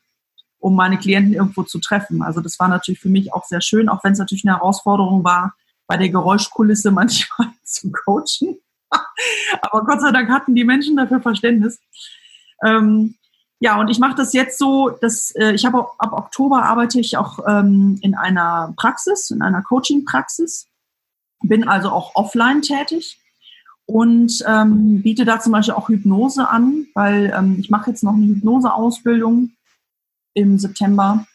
um 0.59 0.75
meine 0.75 0.97
Klienten 0.97 1.33
irgendwo 1.33 1.63
zu 1.63 1.79
treffen. 1.79 2.23
Also 2.23 2.41
das 2.41 2.59
war 2.59 2.67
natürlich 2.67 2.99
für 2.99 3.09
mich 3.09 3.33
auch 3.33 3.43
sehr 3.45 3.61
schön, 3.61 3.89
auch 3.89 4.03
wenn 4.03 4.13
es 4.13 4.19
natürlich 4.19 4.45
eine 4.45 4.57
Herausforderung 4.57 5.23
war, 5.23 5.53
bei 5.91 5.97
der 5.97 6.09
Geräuschkulisse 6.09 6.89
manchmal 7.01 7.49
zu 7.65 7.91
coachen. 7.91 8.57
Aber 9.61 9.83
Gott 9.83 9.99
sei 9.99 10.11
Dank 10.13 10.29
hatten 10.29 10.55
die 10.55 10.63
Menschen 10.63 10.95
dafür 10.95 11.19
Verständnis. 11.19 11.81
Ähm, 12.63 13.15
ja, 13.59 13.77
und 13.77 13.89
ich 13.89 13.99
mache 13.99 14.15
das 14.15 14.31
jetzt 14.31 14.57
so, 14.57 14.89
dass 14.89 15.35
äh, 15.35 15.51
ich 15.51 15.65
habe 15.65 15.85
ab 15.97 16.13
Oktober 16.13 16.63
arbeite 16.63 17.01
ich 17.01 17.17
auch 17.17 17.39
ähm, 17.45 17.99
in 18.01 18.15
einer 18.15 18.73
Praxis, 18.77 19.31
in 19.31 19.41
einer 19.41 19.61
Coaching-Praxis, 19.63 20.67
bin 21.43 21.67
also 21.67 21.89
auch 21.89 22.15
offline 22.15 22.61
tätig 22.61 23.19
und 23.85 24.45
ähm, 24.47 25.01
biete 25.01 25.25
da 25.25 25.41
zum 25.41 25.51
Beispiel 25.51 25.75
auch 25.75 25.89
Hypnose 25.89 26.47
an, 26.47 26.87
weil 26.93 27.33
ähm, 27.37 27.57
ich 27.59 27.69
mache 27.69 27.89
jetzt 27.89 28.03
noch 28.03 28.13
eine 28.13 28.27
Hypnose-Ausbildung 28.27 29.51
im 30.35 30.57
September 30.57 31.25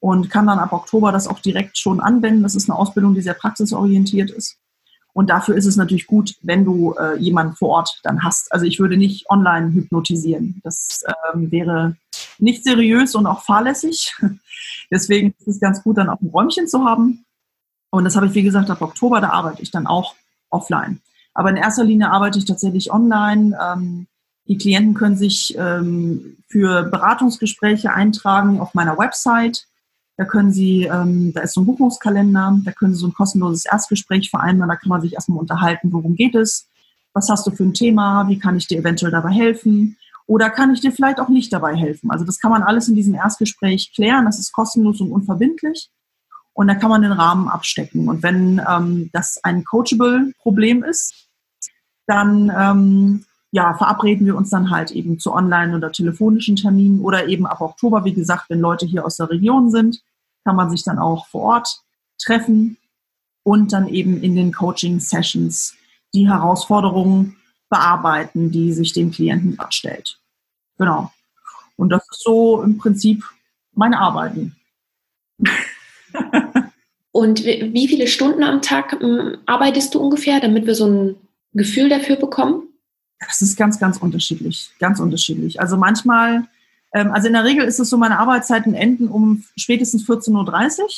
und 0.00 0.30
kann 0.30 0.46
dann 0.46 0.58
ab 0.58 0.72
Oktober 0.72 1.12
das 1.12 1.28
auch 1.28 1.40
direkt 1.40 1.78
schon 1.78 2.00
anwenden. 2.00 2.42
Das 2.42 2.54
ist 2.54 2.68
eine 2.68 2.78
Ausbildung, 2.78 3.14
die 3.14 3.20
sehr 3.20 3.34
praxisorientiert 3.34 4.30
ist. 4.30 4.56
Und 5.12 5.28
dafür 5.28 5.56
ist 5.56 5.66
es 5.66 5.76
natürlich 5.76 6.06
gut, 6.06 6.36
wenn 6.42 6.64
du 6.64 6.94
äh, 6.94 7.18
jemanden 7.18 7.56
vor 7.56 7.70
Ort 7.70 8.00
dann 8.04 8.22
hast. 8.22 8.52
Also 8.52 8.64
ich 8.64 8.78
würde 8.78 8.96
nicht 8.96 9.28
online 9.28 9.72
hypnotisieren. 9.72 10.60
Das 10.64 11.02
ähm, 11.34 11.50
wäre 11.50 11.96
nicht 12.38 12.64
seriös 12.64 13.14
und 13.14 13.26
auch 13.26 13.42
fahrlässig. 13.42 14.14
Deswegen 14.90 15.34
ist 15.38 15.48
es 15.48 15.60
ganz 15.60 15.82
gut, 15.82 15.98
dann 15.98 16.08
auch 16.08 16.20
ein 16.20 16.30
Räumchen 16.30 16.68
zu 16.68 16.84
haben. 16.84 17.24
Und 17.90 18.04
das 18.04 18.16
habe 18.16 18.26
ich, 18.26 18.34
wie 18.34 18.42
gesagt, 18.42 18.70
ab 18.70 18.80
Oktober, 18.82 19.20
da 19.20 19.30
arbeite 19.30 19.62
ich 19.62 19.70
dann 19.70 19.86
auch 19.86 20.14
offline. 20.48 21.00
Aber 21.34 21.50
in 21.50 21.56
erster 21.56 21.84
Linie 21.84 22.10
arbeite 22.10 22.38
ich 22.38 22.44
tatsächlich 22.44 22.92
online. 22.92 23.58
Ähm, 23.60 24.06
die 24.46 24.58
Klienten 24.58 24.94
können 24.94 25.16
sich 25.16 25.54
ähm, 25.58 26.38
für 26.48 26.84
Beratungsgespräche 26.84 27.92
eintragen 27.92 28.60
auf 28.60 28.74
meiner 28.74 28.96
Website. 28.98 29.66
Da 30.20 30.26
können 30.26 30.52
Sie, 30.52 30.82
ähm, 30.82 31.32
da 31.32 31.40
ist 31.40 31.54
so 31.54 31.62
ein 31.62 31.64
Buchungskalender, 31.64 32.60
da 32.62 32.72
können 32.72 32.92
Sie 32.92 33.00
so 33.00 33.06
ein 33.06 33.14
kostenloses 33.14 33.64
Erstgespräch 33.64 34.28
vereinbaren, 34.28 34.68
da 34.68 34.76
kann 34.76 34.90
man 34.90 35.00
sich 35.00 35.14
erstmal 35.14 35.38
unterhalten, 35.38 35.94
worum 35.94 36.14
geht 36.14 36.34
es, 36.34 36.68
was 37.14 37.30
hast 37.30 37.46
du 37.46 37.50
für 37.52 37.62
ein 37.62 37.72
Thema, 37.72 38.28
wie 38.28 38.38
kann 38.38 38.58
ich 38.58 38.66
dir 38.66 38.80
eventuell 38.80 39.12
dabei 39.12 39.30
helfen 39.30 39.96
oder 40.26 40.50
kann 40.50 40.74
ich 40.74 40.82
dir 40.82 40.92
vielleicht 40.92 41.20
auch 41.20 41.30
nicht 41.30 41.50
dabei 41.54 41.74
helfen. 41.74 42.10
Also 42.10 42.26
das 42.26 42.38
kann 42.38 42.50
man 42.50 42.62
alles 42.62 42.86
in 42.86 42.96
diesem 42.96 43.14
Erstgespräch 43.14 43.94
klären, 43.94 44.26
das 44.26 44.38
ist 44.38 44.52
kostenlos 44.52 45.00
und 45.00 45.10
unverbindlich 45.10 45.88
und 46.52 46.68
da 46.68 46.74
kann 46.74 46.90
man 46.90 47.00
den 47.00 47.12
Rahmen 47.12 47.48
abstecken. 47.48 48.06
Und 48.06 48.22
wenn 48.22 48.60
ähm, 48.70 49.08
das 49.14 49.40
ein 49.42 49.64
coachable 49.64 50.34
Problem 50.42 50.84
ist, 50.84 51.30
dann 52.06 52.52
ähm, 52.54 53.24
ja, 53.52 53.72
verabreden 53.72 54.26
wir 54.26 54.36
uns 54.36 54.50
dann 54.50 54.68
halt 54.68 54.90
eben 54.90 55.18
zu 55.18 55.32
online- 55.32 55.74
oder 55.74 55.90
telefonischen 55.90 56.56
Terminen 56.56 57.00
oder 57.00 57.26
eben 57.26 57.46
ab 57.46 57.62
Oktober, 57.62 58.04
wie 58.04 58.12
gesagt, 58.12 58.50
wenn 58.50 58.60
Leute 58.60 58.84
hier 58.84 59.06
aus 59.06 59.16
der 59.16 59.30
Region 59.30 59.70
sind, 59.70 60.02
kann 60.44 60.56
man 60.56 60.70
sich 60.70 60.84
dann 60.84 60.98
auch 60.98 61.26
vor 61.26 61.42
Ort 61.42 61.80
treffen 62.18 62.76
und 63.42 63.72
dann 63.72 63.88
eben 63.88 64.22
in 64.22 64.36
den 64.36 64.52
Coaching-Sessions 64.52 65.74
die 66.14 66.28
Herausforderungen 66.28 67.36
bearbeiten, 67.68 68.50
die 68.50 68.72
sich 68.72 68.92
dem 68.92 69.10
Klienten 69.10 69.58
stellt. 69.70 70.18
Genau. 70.78 71.12
Und 71.76 71.90
das 71.90 72.02
ist 72.10 72.22
so 72.22 72.62
im 72.62 72.78
Prinzip 72.78 73.24
mein 73.72 73.94
Arbeiten. 73.94 74.56
Und 77.12 77.44
wie 77.44 77.88
viele 77.88 78.06
Stunden 78.06 78.42
am 78.44 78.62
Tag 78.62 78.96
ähm, 79.02 79.38
arbeitest 79.46 79.94
du 79.94 80.00
ungefähr, 80.00 80.40
damit 80.40 80.66
wir 80.66 80.74
so 80.74 80.86
ein 80.86 81.16
Gefühl 81.52 81.88
dafür 81.88 82.16
bekommen? 82.16 82.68
Das 83.18 83.42
ist 83.42 83.56
ganz, 83.56 83.78
ganz 83.78 83.98
unterschiedlich. 83.98 84.70
Ganz 84.78 85.00
unterschiedlich. 85.00 85.60
Also 85.60 85.76
manchmal 85.76 86.46
also 86.92 87.28
in 87.28 87.34
der 87.34 87.44
Regel 87.44 87.64
ist 87.64 87.78
es 87.78 87.90
so, 87.90 87.96
meine 87.96 88.18
Arbeitszeiten 88.18 88.74
enden 88.74 89.08
um 89.08 89.44
spätestens 89.56 90.08
14.30 90.08 90.80
Uhr, 90.80 90.88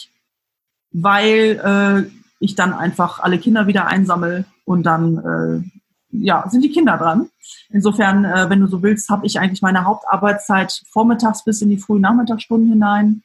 weil 0.92 1.60
äh, 2.08 2.10
ich 2.40 2.54
dann 2.54 2.72
einfach 2.72 3.20
alle 3.20 3.38
Kinder 3.38 3.66
wieder 3.66 3.86
einsammel 3.86 4.44
und 4.64 4.84
dann 4.84 5.18
äh, 5.18 5.72
ja, 6.12 6.48
sind 6.48 6.62
die 6.62 6.70
Kinder 6.70 6.96
dran. 6.96 7.28
Insofern, 7.70 8.24
äh, 8.24 8.50
wenn 8.50 8.60
du 8.60 8.66
so 8.66 8.82
willst, 8.82 9.08
habe 9.08 9.26
ich 9.26 9.38
eigentlich 9.38 9.62
meine 9.62 9.84
Hauptarbeitszeit 9.84 10.82
vormittags 10.90 11.44
bis 11.44 11.62
in 11.62 11.70
die 11.70 11.78
frühen 11.78 12.02
Nachmittagsstunden 12.02 12.70
hinein. 12.70 13.22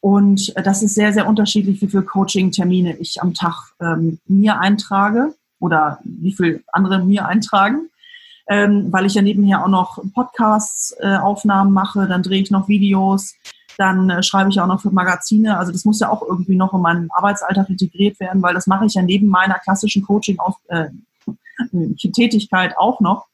Und 0.00 0.56
äh, 0.56 0.62
das 0.62 0.82
ist 0.82 0.94
sehr, 0.94 1.12
sehr 1.12 1.26
unterschiedlich, 1.26 1.82
wie 1.82 1.88
viele 1.88 2.04
Coaching-Termine 2.04 2.96
ich 2.98 3.20
am 3.20 3.34
Tag 3.34 3.72
ähm, 3.80 4.18
mir 4.26 4.60
eintrage 4.60 5.34
oder 5.58 5.98
wie 6.04 6.32
viel 6.32 6.62
andere 6.72 7.04
mir 7.04 7.26
eintragen. 7.26 7.90
Ähm, 8.50 8.90
weil 8.90 9.04
ich 9.04 9.14
ja 9.14 9.22
nebenher 9.22 9.62
auch 9.62 9.68
noch 9.68 9.98
Podcasts-Aufnahmen 10.14 11.70
äh, 11.70 11.74
mache, 11.74 12.06
dann 12.06 12.22
drehe 12.22 12.40
ich 12.40 12.50
noch 12.50 12.66
Videos, 12.66 13.34
dann 13.76 14.08
äh, 14.08 14.22
schreibe 14.22 14.50
ich 14.50 14.60
auch 14.60 14.66
noch 14.66 14.80
für 14.80 14.90
Magazine. 14.90 15.58
Also 15.58 15.70
das 15.70 15.84
muss 15.84 16.00
ja 16.00 16.10
auch 16.10 16.22
irgendwie 16.22 16.56
noch 16.56 16.72
in 16.72 16.80
meinen 16.80 17.10
Arbeitsalltag 17.10 17.68
integriert 17.68 18.18
werden, 18.20 18.42
weil 18.42 18.54
das 18.54 18.66
mache 18.66 18.86
ich 18.86 18.94
ja 18.94 19.02
neben 19.02 19.28
meiner 19.28 19.58
klassischen 19.58 20.02
Coaching 20.02 20.38
auf, 20.38 20.56
äh, 20.68 20.88
Tätigkeit 22.12 22.76
auch 22.78 23.00
noch. 23.00 23.26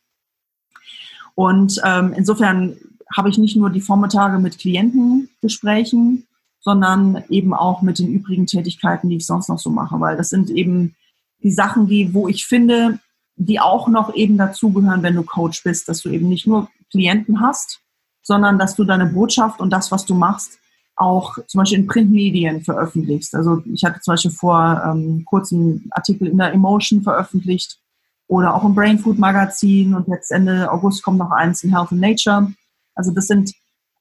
Und 1.34 1.80
ähm, 1.84 2.12
insofern 2.16 2.76
habe 3.16 3.28
ich 3.28 3.38
nicht 3.38 3.56
nur 3.56 3.70
die 3.70 3.80
Vormittage 3.80 4.38
mit 4.38 4.58
Klientengesprächen, 4.58 6.26
sondern 6.60 7.24
eben 7.28 7.52
auch 7.54 7.82
mit 7.82 7.98
den 7.98 8.12
übrigen 8.12 8.46
Tätigkeiten, 8.46 9.10
die 9.10 9.16
ich 9.16 9.26
sonst 9.26 9.48
noch 9.48 9.58
so 9.58 9.70
mache, 9.70 10.00
weil 10.00 10.16
das 10.16 10.30
sind 10.30 10.50
eben 10.50 10.94
die 11.42 11.50
Sachen, 11.50 11.86
die, 11.86 12.14
wo 12.14 12.26
ich 12.26 12.46
finde, 12.46 12.98
die 13.36 13.60
auch 13.60 13.88
noch 13.88 14.14
eben 14.14 14.36
dazugehören, 14.36 15.02
wenn 15.02 15.14
du 15.14 15.22
Coach 15.22 15.62
bist, 15.64 15.88
dass 15.88 16.02
du 16.02 16.08
eben 16.08 16.28
nicht 16.28 16.46
nur 16.46 16.68
Klienten 16.90 17.40
hast, 17.40 17.80
sondern 18.22 18.58
dass 18.58 18.76
du 18.76 18.84
deine 18.84 19.06
Botschaft 19.06 19.60
und 19.60 19.70
das, 19.70 19.90
was 19.90 20.04
du 20.06 20.14
machst, 20.14 20.58
auch 20.96 21.36
zum 21.46 21.58
Beispiel 21.58 21.80
in 21.80 21.86
Printmedien 21.86 22.62
veröffentlichst. 22.62 23.34
Also 23.34 23.62
ich 23.72 23.84
hatte 23.84 24.00
zum 24.00 24.12
Beispiel 24.12 24.30
vor 24.30 24.82
ähm, 24.86 25.24
kurzem 25.24 25.86
Artikel 25.90 26.28
in 26.28 26.38
der 26.38 26.52
Emotion 26.52 27.02
veröffentlicht 27.02 27.78
oder 28.28 28.54
auch 28.54 28.64
im 28.64 28.74
Brain 28.74 28.98
Food 28.98 29.18
Magazin 29.18 29.94
und 29.94 30.08
jetzt 30.08 30.30
Ende 30.30 30.70
August 30.70 31.02
kommt 31.02 31.18
noch 31.18 31.32
eins 31.32 31.64
in 31.64 31.70
Health 31.70 31.90
and 31.92 32.00
Nature. 32.00 32.52
Also 32.94 33.10
das 33.10 33.26
sind 33.26 33.52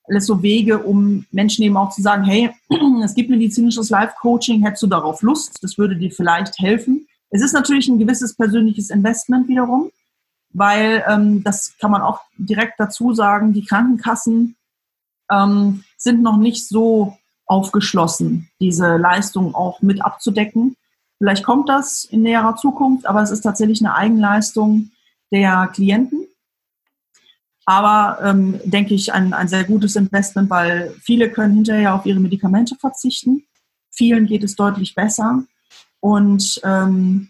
alles 0.05 0.25
so 0.25 0.43
Wege, 0.43 0.79
um 0.79 1.25
Menschen 1.31 1.63
eben 1.63 1.77
auch 1.77 1.89
zu 1.89 2.01
sagen, 2.01 2.23
hey, 2.23 2.51
es 3.03 3.15
gibt 3.15 3.29
medizinisches 3.29 3.89
Life-Coaching, 3.89 4.63
hättest 4.63 4.83
du 4.83 4.87
darauf 4.87 5.21
Lust? 5.21 5.63
Das 5.63 5.77
würde 5.77 5.95
dir 5.95 6.11
vielleicht 6.11 6.59
helfen. 6.59 7.07
Es 7.33 7.41
ist 7.41 7.53
natürlich 7.53 7.87
ein 7.87 7.97
gewisses 7.97 8.35
persönliches 8.35 8.91
Investment 8.91 9.47
wiederum, 9.47 9.89
weil 10.51 11.03
ähm, 11.07 11.43
das 11.43 11.73
kann 11.79 11.89
man 11.89 12.03
auch 12.03 12.21
direkt 12.37 12.79
dazu 12.79 13.15
sagen, 13.15 13.53
die 13.53 13.65
Krankenkassen 13.65 14.55
ähm, 15.31 15.83
sind 15.97 16.21
noch 16.21 16.37
nicht 16.37 16.67
so 16.67 17.17
aufgeschlossen, 17.47 18.49
diese 18.59 18.97
Leistung 18.97 19.55
auch 19.55 19.81
mit 19.81 20.05
abzudecken. 20.05 20.75
Vielleicht 21.17 21.43
kommt 21.43 21.69
das 21.69 22.05
in 22.05 22.21
näherer 22.21 22.55
Zukunft, 22.55 23.07
aber 23.07 23.23
es 23.23 23.31
ist 23.31 23.41
tatsächlich 23.41 23.81
eine 23.81 23.95
Eigenleistung 23.95 24.91
der 25.31 25.71
Klienten. 25.73 26.27
Aber 27.65 28.19
ähm, 28.23 28.59
denke 28.63 28.93
ich, 28.93 29.11
ein, 29.11 29.33
ein 29.33 29.47
sehr 29.47 29.63
gutes 29.63 29.95
Investment, 29.95 30.51
weil 30.51 30.93
viele 31.01 31.31
können 31.31 31.55
hinterher 31.55 31.95
auf 31.95 32.05
ihre 32.05 32.19
Medikamente 32.19 32.75
verzichten. 32.75 33.43
Vielen 33.89 34.27
geht 34.27 34.43
es 34.43 34.55
deutlich 34.55 34.93
besser. 34.93 35.45
Und 36.03 36.59
ähm, 36.65 37.29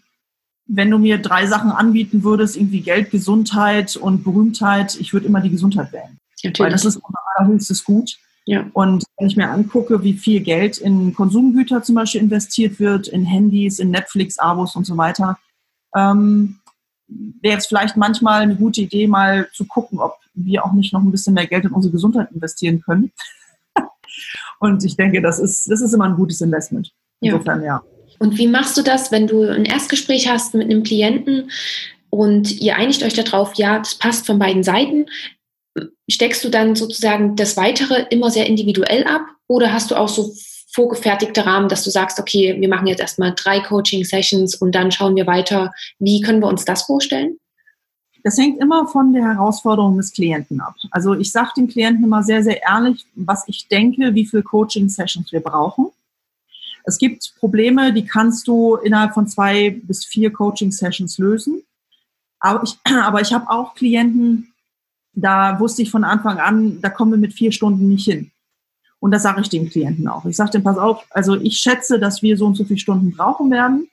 wenn 0.66 0.90
du 0.90 0.98
mir 0.98 1.18
drei 1.18 1.46
Sachen 1.46 1.70
anbieten 1.70 2.24
würdest, 2.24 2.56
irgendwie 2.56 2.80
Geld, 2.80 3.12
Gesundheit 3.12 3.94
und 3.94 4.24
Berühmtheit, 4.24 4.96
ich 4.98 5.12
würde 5.12 5.26
immer 5.26 5.40
die 5.40 5.50
Gesundheit 5.50 5.92
wählen. 5.92 6.18
Natürlich. 6.42 6.58
Weil 6.58 6.70
das 6.72 6.84
ist 6.84 6.96
unser 6.96 7.20
allerhöchstes 7.36 7.84
Gut. 7.84 8.16
Ja. 8.46 8.66
Und 8.72 9.04
wenn 9.16 9.28
ich 9.28 9.36
mir 9.36 9.48
angucke, 9.48 10.02
wie 10.02 10.14
viel 10.14 10.40
Geld 10.40 10.78
in 10.78 11.14
Konsumgüter 11.14 11.84
zum 11.84 11.94
Beispiel 11.94 12.20
investiert 12.20 12.80
wird, 12.80 13.06
in 13.06 13.24
Handys, 13.24 13.78
in 13.78 13.92
Netflix-Abos 13.92 14.74
und 14.74 14.86
so 14.86 14.96
weiter, 14.96 15.38
ähm, 15.94 16.58
wäre 17.06 17.58
es 17.58 17.66
vielleicht 17.66 17.96
manchmal 17.96 18.42
eine 18.42 18.56
gute 18.56 18.80
Idee, 18.80 19.06
mal 19.06 19.48
zu 19.52 19.66
gucken, 19.66 20.00
ob 20.00 20.16
wir 20.34 20.64
auch 20.64 20.72
nicht 20.72 20.92
noch 20.92 21.02
ein 21.02 21.12
bisschen 21.12 21.34
mehr 21.34 21.46
Geld 21.46 21.64
in 21.64 21.70
unsere 21.70 21.92
Gesundheit 21.92 22.32
investieren 22.32 22.80
können. 22.80 23.12
und 24.58 24.84
ich 24.84 24.96
denke, 24.96 25.22
das 25.22 25.38
ist, 25.38 25.70
das 25.70 25.80
ist 25.80 25.92
immer 25.92 26.06
ein 26.06 26.16
gutes 26.16 26.40
Investment. 26.40 26.92
Insofern, 27.20 27.60
ja. 27.60 27.66
ja. 27.66 27.93
Und 28.18 28.38
wie 28.38 28.46
machst 28.46 28.76
du 28.76 28.82
das, 28.82 29.10
wenn 29.12 29.26
du 29.26 29.42
ein 29.42 29.64
Erstgespräch 29.64 30.28
hast 30.28 30.54
mit 30.54 30.70
einem 30.70 30.82
Klienten 30.82 31.50
und 32.10 32.60
ihr 32.60 32.76
einigt 32.76 33.02
euch 33.02 33.14
darauf, 33.14 33.54
ja, 33.54 33.78
das 33.78 33.96
passt 33.96 34.26
von 34.26 34.38
beiden 34.38 34.62
Seiten? 34.62 35.06
steckst 36.08 36.44
du 36.44 36.48
dann 36.48 36.76
sozusagen 36.76 37.36
das 37.36 37.56
Weitere 37.56 38.06
immer 38.10 38.30
sehr 38.30 38.46
individuell 38.46 39.04
ab 39.04 39.22
oder 39.46 39.72
hast 39.72 39.90
du 39.90 39.96
auch 39.96 40.08
so 40.08 40.32
vorgefertigte 40.72 41.46
Rahmen, 41.46 41.68
dass 41.68 41.84
du 41.84 41.90
sagst, 41.90 42.18
okay, 42.18 42.56
wir 42.58 42.68
machen 42.68 42.88
jetzt 42.88 43.00
erstmal 43.00 43.32
drei 43.36 43.60
Coaching-Sessions 43.60 44.56
und 44.56 44.74
dann 44.74 44.90
schauen 44.90 45.14
wir 45.14 45.26
weiter. 45.26 45.72
Wie 46.00 46.20
können 46.20 46.40
wir 46.40 46.48
uns 46.48 46.64
das 46.64 46.82
vorstellen? 46.82 47.38
Das 48.24 48.38
hängt 48.38 48.60
immer 48.60 48.88
von 48.88 49.12
der 49.12 49.22
Herausforderung 49.22 49.96
des 49.98 50.12
Klienten 50.12 50.60
ab. 50.60 50.74
Also 50.90 51.14
ich 51.14 51.30
sage 51.30 51.50
den 51.56 51.68
Klienten 51.68 52.04
immer 52.04 52.22
sehr, 52.22 52.42
sehr 52.42 52.60
ehrlich, 52.62 53.04
was 53.14 53.46
ich 53.46 53.68
denke, 53.68 54.14
wie 54.14 54.26
viele 54.26 54.42
Coaching-Sessions 54.42 55.30
wir 55.30 55.40
brauchen. 55.40 55.90
Es 56.84 56.98
gibt 56.98 57.34
Probleme, 57.38 57.92
die 57.92 58.04
kannst 58.04 58.46
du 58.46 58.76
innerhalb 58.76 59.14
von 59.14 59.26
zwei 59.26 59.80
bis 59.82 60.04
vier 60.04 60.32
Coaching-Sessions 60.32 61.18
lösen. 61.18 61.62
Aber 62.40 62.62
ich, 62.62 62.78
aber 63.02 63.20
ich 63.20 63.32
habe 63.32 63.50
auch 63.50 63.74
Klienten, 63.74 64.52
da 65.12 65.58
wusste 65.58 65.82
ich 65.82 65.90
von 65.90 66.04
Anfang 66.04 66.38
an, 66.38 66.80
da 66.80 66.90
kommen 66.90 67.12
wir 67.12 67.18
mit 67.18 67.32
vier 67.32 67.52
Stunden 67.52 67.88
nicht 67.88 68.04
hin. 68.04 68.30
Und 69.00 69.10
das 69.10 69.22
sage 69.22 69.40
ich 69.40 69.48
den 69.48 69.68
Klienten 69.68 70.08
auch. 70.08 70.24
Ich 70.24 70.36
sage 70.36 70.52
dem, 70.52 70.62
pass 70.62 70.78
auf, 70.78 71.04
also 71.10 71.34
ich 71.36 71.58
schätze, 71.58 71.98
dass 71.98 72.22
wir 72.22 72.36
so 72.36 72.46
und 72.46 72.54
so 72.54 72.64
viele 72.64 72.78
Stunden 72.78 73.12
brauchen 73.12 73.50
werden. 73.50 73.88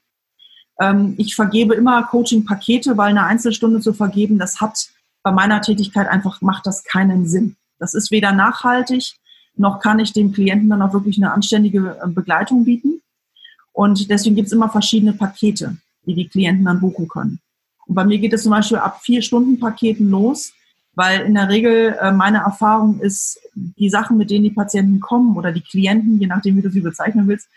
Ähm, 0.79 1.15
ich 1.17 1.35
vergebe 1.35 1.75
immer 1.75 2.03
Coaching-Pakete, 2.03 2.97
weil 2.97 3.09
eine 3.09 3.25
Einzelstunde 3.25 3.81
zu 3.81 3.93
vergeben, 3.93 4.39
das 4.39 4.61
hat 4.61 4.89
bei 5.23 5.31
meiner 5.31 5.61
Tätigkeit 5.61 6.07
einfach, 6.07 6.41
macht 6.41 6.65
das 6.65 6.83
keinen 6.83 7.27
Sinn. 7.27 7.55
Das 7.77 7.93
ist 7.93 8.11
weder 8.11 8.31
nachhaltig, 8.31 9.15
noch 9.55 9.79
kann 9.79 9.99
ich 9.99 10.13
dem 10.13 10.31
Klienten 10.31 10.69
dann 10.69 10.81
auch 10.81 10.93
wirklich 10.93 11.17
eine 11.17 11.31
anständige 11.31 11.97
äh, 12.01 12.07
Begleitung 12.07 12.65
bieten. 12.65 13.01
Und 13.73 14.09
deswegen 14.09 14.35
gibt 14.35 14.47
es 14.47 14.53
immer 14.53 14.69
verschiedene 14.69 15.13
Pakete, 15.13 15.77
die 16.05 16.13
die 16.13 16.27
Klienten 16.27 16.65
dann 16.65 16.79
buchen 16.79 17.07
können. 17.07 17.39
Und 17.87 17.95
bei 17.95 18.05
mir 18.05 18.19
geht 18.19 18.33
es 18.33 18.43
zum 18.43 18.51
Beispiel 18.51 18.77
ab 18.77 19.01
vier 19.01 19.21
Stunden 19.21 19.59
Paketen 19.59 20.09
los 20.09 20.53
weil 20.93 21.21
in 21.21 21.35
der 21.35 21.49
Regel 21.49 21.97
äh, 21.99 22.11
meine 22.11 22.39
Erfahrung 22.39 22.99
ist, 22.99 23.39
die 23.55 23.89
Sachen, 23.89 24.17
mit 24.17 24.29
denen 24.29 24.43
die 24.43 24.51
Patienten 24.51 24.99
kommen 24.99 25.37
oder 25.37 25.51
die 25.51 25.61
Klienten, 25.61 26.19
je 26.19 26.27
nachdem, 26.27 26.57
wie 26.57 26.61
du 26.61 26.69
sie 26.69 26.81
bezeichnen 26.81 27.27
willst, 27.27 27.47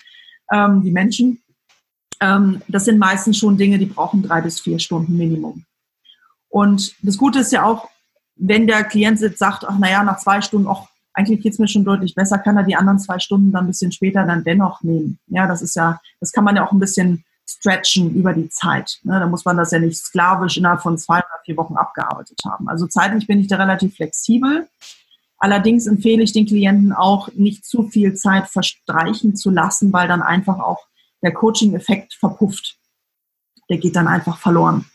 ähm, 0.53 0.83
die 0.83 0.93
Menschen, 0.93 1.43
ähm, 2.21 2.63
das 2.69 2.85
sind 2.85 2.99
meistens 2.99 3.39
schon 3.39 3.57
Dinge, 3.57 3.79
die 3.79 3.87
brauchen 3.87 4.23
drei 4.23 4.41
bis 4.41 4.61
vier 4.61 4.79
Stunden 4.79 5.17
Minimum. 5.17 5.65
Und 6.49 6.95
das 7.03 7.19
Gute 7.19 7.41
ist 7.41 7.53
ja 7.53 7.65
auch, 7.65 7.89
wenn 8.37 8.67
der 8.67 8.85
Klient 8.85 9.19
sagt, 9.19 9.65
ach 9.65 9.79
naja, 9.79 10.05
nach 10.05 10.19
zwei 10.19 10.41
Stunden, 10.41 10.69
auch 10.69 10.89
eigentlich 11.15 11.41
geht's 11.41 11.59
mir 11.59 11.69
schon 11.69 11.85
deutlich 11.85 12.15
besser, 12.15 12.39
kann 12.39 12.57
er 12.57 12.65
die 12.65 12.77
anderen 12.77 12.99
zwei 12.99 13.19
Stunden 13.19 13.53
dann 13.53 13.65
ein 13.65 13.69
bisschen 13.69 13.93
später 13.93 14.25
dann 14.25 14.45
dennoch 14.45 14.83
nehmen. 14.83 15.19
Ja, 15.29 15.47
das 15.47 15.63
ist 15.63 15.77
ja, 15.77 16.01
das 16.21 16.33
kann 16.33 16.45
man 16.45 16.57
ja 16.57 16.67
auch 16.67 16.73
ein 16.73 16.81
bisschen 16.81 17.25
stretchen 17.47 18.15
über 18.15 18.33
die 18.33 18.49
Zeit. 18.49 18.99
Ne? 19.05 19.21
Da 19.21 19.27
muss 19.27 19.45
man 19.45 19.57
das 19.57 19.71
ja 19.71 19.79
nicht 19.79 19.97
sklavisch 19.97 20.57
innerhalb 20.57 20.83
von 20.83 20.99
zwei 20.99 21.19
oder 21.19 21.41
vier 21.45 21.57
Wochen 21.57 21.77
abgearbeitet 21.77 22.41
haben. 22.45 22.69
Also 22.69 22.87
zeitlich 22.87 23.27
bin 23.27 23.39
ich 23.39 23.47
da 23.47 23.57
relativ 23.57 23.95
flexibel. 23.95 24.67
Allerdings 25.39 25.87
empfehle 25.87 26.23
ich 26.23 26.33
den 26.33 26.47
Klienten 26.47 26.93
auch, 26.93 27.29
nicht 27.35 27.65
zu 27.65 27.89
viel 27.89 28.15
Zeit 28.15 28.49
verstreichen 28.49 29.37
zu 29.37 29.51
lassen, 29.51 29.93
weil 29.93 30.09
dann 30.09 30.23
einfach 30.23 30.59
auch 30.59 30.87
der 31.23 31.33
Coaching-Effekt 31.33 32.15
verpufft. 32.15 32.77
Der 33.69 33.79
geht 33.79 33.97
dann 33.97 34.09
einfach 34.09 34.39
verloren. 34.39 34.87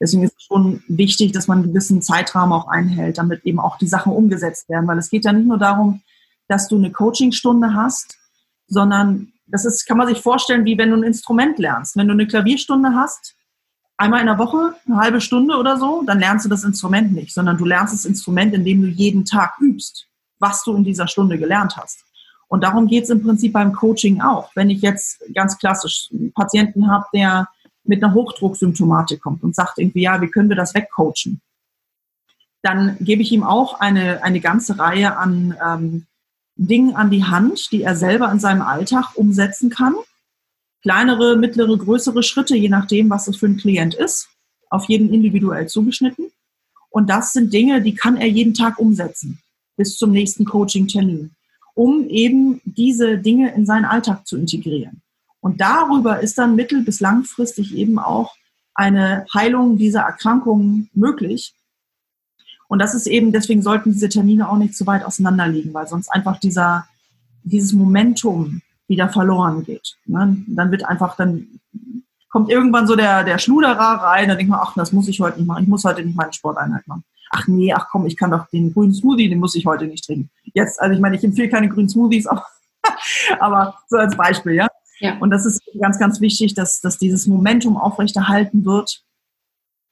Deswegen 0.00 0.22
ist 0.22 0.36
es 0.36 0.44
schon 0.44 0.82
wichtig, 0.88 1.32
dass 1.32 1.48
man 1.48 1.58
einen 1.58 1.68
gewissen 1.68 2.02
Zeitrahmen 2.02 2.52
auch 2.52 2.68
einhält, 2.68 3.18
damit 3.18 3.44
eben 3.44 3.58
auch 3.58 3.78
die 3.78 3.88
Sachen 3.88 4.12
umgesetzt 4.12 4.68
werden. 4.68 4.86
Weil 4.86 4.98
es 4.98 5.10
geht 5.10 5.24
ja 5.24 5.32
nicht 5.32 5.46
nur 5.46 5.58
darum, 5.58 6.02
dass 6.46 6.68
du 6.68 6.76
eine 6.76 6.92
Coachingstunde 6.92 7.74
hast, 7.74 8.16
sondern 8.68 9.32
das 9.46 9.64
ist, 9.64 9.86
kann 9.86 9.96
man 9.96 10.08
sich 10.08 10.20
vorstellen, 10.20 10.64
wie 10.64 10.78
wenn 10.78 10.90
du 10.90 10.96
ein 10.96 11.02
Instrument 11.02 11.58
lernst. 11.58 11.96
Wenn 11.96 12.06
du 12.06 12.12
eine 12.12 12.26
Klavierstunde 12.26 12.94
hast, 12.94 13.34
einmal 13.96 14.20
in 14.20 14.26
der 14.26 14.38
Woche, 14.38 14.74
eine 14.86 14.96
halbe 14.98 15.20
Stunde 15.20 15.56
oder 15.56 15.78
so, 15.78 16.02
dann 16.06 16.20
lernst 16.20 16.44
du 16.44 16.48
das 16.48 16.64
Instrument 16.64 17.12
nicht, 17.12 17.34
sondern 17.34 17.58
du 17.58 17.64
lernst 17.64 17.94
das 17.94 18.04
Instrument, 18.04 18.54
indem 18.54 18.82
du 18.82 18.88
jeden 18.88 19.24
Tag 19.24 19.58
übst, 19.60 20.06
was 20.38 20.62
du 20.62 20.76
in 20.76 20.84
dieser 20.84 21.08
Stunde 21.08 21.38
gelernt 21.38 21.76
hast. 21.76 22.04
Und 22.46 22.62
darum 22.62 22.86
geht 22.86 23.04
es 23.04 23.10
im 23.10 23.22
Prinzip 23.22 23.52
beim 23.52 23.72
Coaching 23.72 24.20
auch. 24.20 24.50
Wenn 24.54 24.70
ich 24.70 24.80
jetzt 24.80 25.22
ganz 25.34 25.58
klassisch 25.58 26.08
einen 26.12 26.32
Patienten 26.32 26.90
habe, 26.90 27.04
der 27.12 27.48
mit 27.88 28.04
einer 28.04 28.14
Hochdrucksymptomatik 28.14 29.20
kommt 29.20 29.42
und 29.42 29.54
sagt 29.54 29.78
irgendwie, 29.78 30.02
ja, 30.02 30.20
wie 30.20 30.28
können 30.28 30.48
wir 30.48 30.56
das 30.56 30.74
wegcoachen? 30.74 31.40
Dann 32.62 32.96
gebe 33.00 33.22
ich 33.22 33.32
ihm 33.32 33.42
auch 33.42 33.80
eine, 33.80 34.22
eine 34.22 34.40
ganze 34.40 34.78
Reihe 34.78 35.16
an 35.16 35.56
ähm, 35.64 36.06
Dingen 36.56 36.96
an 36.96 37.10
die 37.10 37.24
Hand, 37.24 37.70
die 37.70 37.82
er 37.82 37.96
selber 37.96 38.30
in 38.30 38.40
seinem 38.40 38.62
Alltag 38.62 39.12
umsetzen 39.14 39.70
kann. 39.70 39.94
Kleinere, 40.82 41.36
mittlere, 41.36 41.76
größere 41.78 42.22
Schritte, 42.22 42.56
je 42.56 42.68
nachdem, 42.68 43.10
was 43.10 43.26
das 43.26 43.36
für 43.36 43.46
ein 43.46 43.56
Klient 43.56 43.94
ist, 43.94 44.28
auf 44.68 44.84
jeden 44.86 45.12
individuell 45.12 45.68
zugeschnitten. 45.68 46.26
Und 46.90 47.08
das 47.08 47.32
sind 47.32 47.52
Dinge, 47.52 47.80
die 47.80 47.94
kann 47.94 48.16
er 48.16 48.26
jeden 48.26 48.54
Tag 48.54 48.78
umsetzen. 48.78 49.40
bis 49.76 49.96
zum 49.96 50.10
nächsten 50.10 50.44
Coaching-Termin, 50.44 51.30
um 51.74 52.08
eben 52.08 52.60
diese 52.64 53.18
Dinge 53.18 53.54
in 53.54 53.64
seinen 53.64 53.84
Alltag 53.84 54.26
zu 54.26 54.36
integrieren. 54.36 55.02
Und 55.40 55.60
darüber 55.60 56.20
ist 56.20 56.38
dann 56.38 56.56
mittel- 56.56 56.82
bis 56.82 57.00
langfristig 57.00 57.74
eben 57.74 57.98
auch 57.98 58.34
eine 58.74 59.26
Heilung 59.34 59.76
dieser 59.76 60.02
Erkrankungen 60.02 60.90
möglich. 60.94 61.54
Und 62.68 62.80
das 62.80 62.94
ist 62.94 63.06
eben, 63.06 63.32
deswegen 63.32 63.62
sollten 63.62 63.92
diese 63.92 64.08
Termine 64.08 64.48
auch 64.48 64.56
nicht 64.56 64.76
zu 64.76 64.86
weit 64.86 65.04
auseinander 65.04 65.48
liegen, 65.48 65.72
weil 65.74 65.86
sonst 65.86 66.08
einfach 66.08 66.38
dieser, 66.38 66.86
dieses 67.42 67.72
Momentum 67.72 68.62
wieder 68.86 69.08
verloren 69.08 69.64
geht. 69.64 69.96
Ne? 70.06 70.36
Dann 70.46 70.70
wird 70.70 70.84
einfach, 70.84 71.16
dann 71.16 71.60
kommt 72.28 72.50
irgendwann 72.50 72.86
so 72.86 72.94
der, 72.94 73.24
der 73.24 73.38
Schluderer 73.38 74.02
rein, 74.02 74.28
dann 74.28 74.36
denkt 74.36 74.50
man, 74.50 74.60
ach, 74.62 74.74
das 74.74 74.92
muss 74.92 75.08
ich 75.08 75.20
heute 75.20 75.38
nicht 75.38 75.46
machen, 75.46 75.62
ich 75.62 75.68
muss 75.68 75.84
heute 75.84 76.04
nicht 76.04 76.16
meine 76.16 76.32
Sporteinheit 76.32 76.86
machen. 76.86 77.04
Ach 77.30 77.46
nee, 77.46 77.72
ach 77.72 77.88
komm, 77.90 78.06
ich 78.06 78.16
kann 78.16 78.30
doch 78.30 78.48
den 78.48 78.72
grünen 78.72 78.94
Smoothie, 78.94 79.28
den 79.28 79.38
muss 79.38 79.54
ich 79.54 79.66
heute 79.66 79.86
nicht 79.86 80.04
trinken. 80.04 80.30
Jetzt, 80.54 80.80
also 80.80 80.94
ich 80.94 81.00
meine, 81.00 81.16
ich 81.16 81.24
empfehle 81.24 81.48
keine 81.48 81.68
grünen 81.68 81.88
Smoothies, 81.88 82.26
aber, 82.26 82.46
aber 83.40 83.74
so 83.88 83.96
als 83.96 84.16
Beispiel, 84.16 84.54
ja. 84.54 84.68
Ja. 85.00 85.18
Und 85.18 85.30
das 85.30 85.46
ist 85.46 85.60
ganz, 85.80 85.98
ganz 85.98 86.20
wichtig, 86.20 86.54
dass, 86.54 86.80
dass 86.80 86.98
dieses 86.98 87.26
Momentum 87.26 87.76
aufrechterhalten 87.76 88.64
wird. 88.64 89.02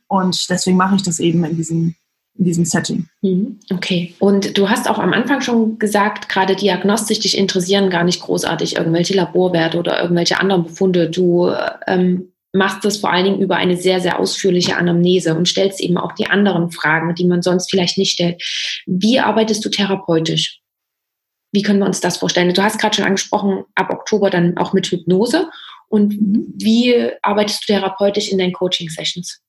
Und 0.09 0.49
deswegen 0.51 0.77
mache 0.77 0.97
ich 0.97 1.03
das 1.03 1.20
eben 1.20 1.45
in 1.45 1.57
diesem 1.57 1.95
in 2.39 2.45
diesem 2.45 2.65
Setting. 2.65 3.07
Mhm. 3.23 3.59
Okay. 3.73 4.15
Und 4.19 4.57
du 4.57 4.69
hast 4.69 4.89
auch 4.89 4.99
am 4.99 5.12
Anfang 5.12 5.41
schon 5.41 5.78
gesagt, 5.78 6.28
gerade 6.28 6.55
diagnostisch 6.55 7.20
dich 7.20 7.37
interessieren 7.39 7.91
gar 7.91 8.05
nicht 8.05 8.20
großartig 8.20 8.77
irgendwelche 8.77 9.15
Laborwerte 9.15 9.78
oder 9.78 10.03
irgendwelche 10.03 10.39
anderen 10.39 10.65
Befunde. 10.65 11.11
Du 11.11 11.51
ähm, 11.87 12.33
machst 12.53 12.85
das 12.85 12.99
vor 12.99 13.12
allen 13.12 13.24
Dingen 13.24 13.41
über 13.41 13.57
eine 13.57 13.77
sehr, 13.77 14.01
sehr 14.01 14.19
ausführliche 14.19 14.77
Anamnese 14.77 15.35
und 15.35 15.49
stellst 15.49 15.81
eben 15.81 15.97
auch 15.97 16.12
die 16.12 16.27
anderen 16.27 16.70
Fragen, 16.70 17.15
die 17.15 17.27
man 17.27 17.43
sonst 17.43 17.70
vielleicht 17.70 17.99
nicht 17.99 18.12
stellt. 18.12 18.43
Wie 18.87 19.20
arbeitest 19.20 19.65
du 19.65 19.70
therapeutisch? 19.70 20.61
Wie 21.57 21.62
können 21.62 21.78
wir 21.78 21.87
uns 21.87 22.03
das 22.03 22.19
vorstellen? 22.19 22.53
Du 22.53 22.62
hast 22.62 22.78
gerade 22.78 22.95
schon 22.95 23.07
angesprochen, 23.07 23.65
ab 23.77 23.89
Oktober 23.89 24.28
dann 24.28 24.59
auch 24.59 24.74
mit 24.74 24.89
Hypnose. 24.89 25.49
Und 25.89 26.12
mhm. 26.20 26.53
wie 26.55 27.09
arbeitest 27.23 27.62
du 27.62 27.73
therapeutisch 27.73 28.28
in 28.28 28.37
deinen 28.37 28.53
Coaching-Sessions? 28.53 29.41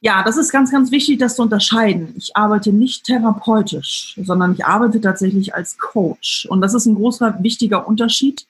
Ja, 0.00 0.24
das 0.24 0.36
ist 0.36 0.50
ganz, 0.50 0.72
ganz 0.72 0.90
wichtig, 0.90 1.18
das 1.18 1.36
zu 1.36 1.42
unterscheiden. 1.42 2.12
Ich 2.16 2.36
arbeite 2.36 2.72
nicht 2.72 3.04
therapeutisch, 3.04 4.18
sondern 4.20 4.54
ich 4.54 4.64
arbeite 4.64 5.00
tatsächlich 5.00 5.54
als 5.54 5.78
Coach. 5.78 6.48
Und 6.50 6.60
das 6.60 6.74
ist 6.74 6.86
ein 6.86 6.96
großer, 6.96 7.38
wichtiger 7.40 7.86
Unterschied, 7.86 8.44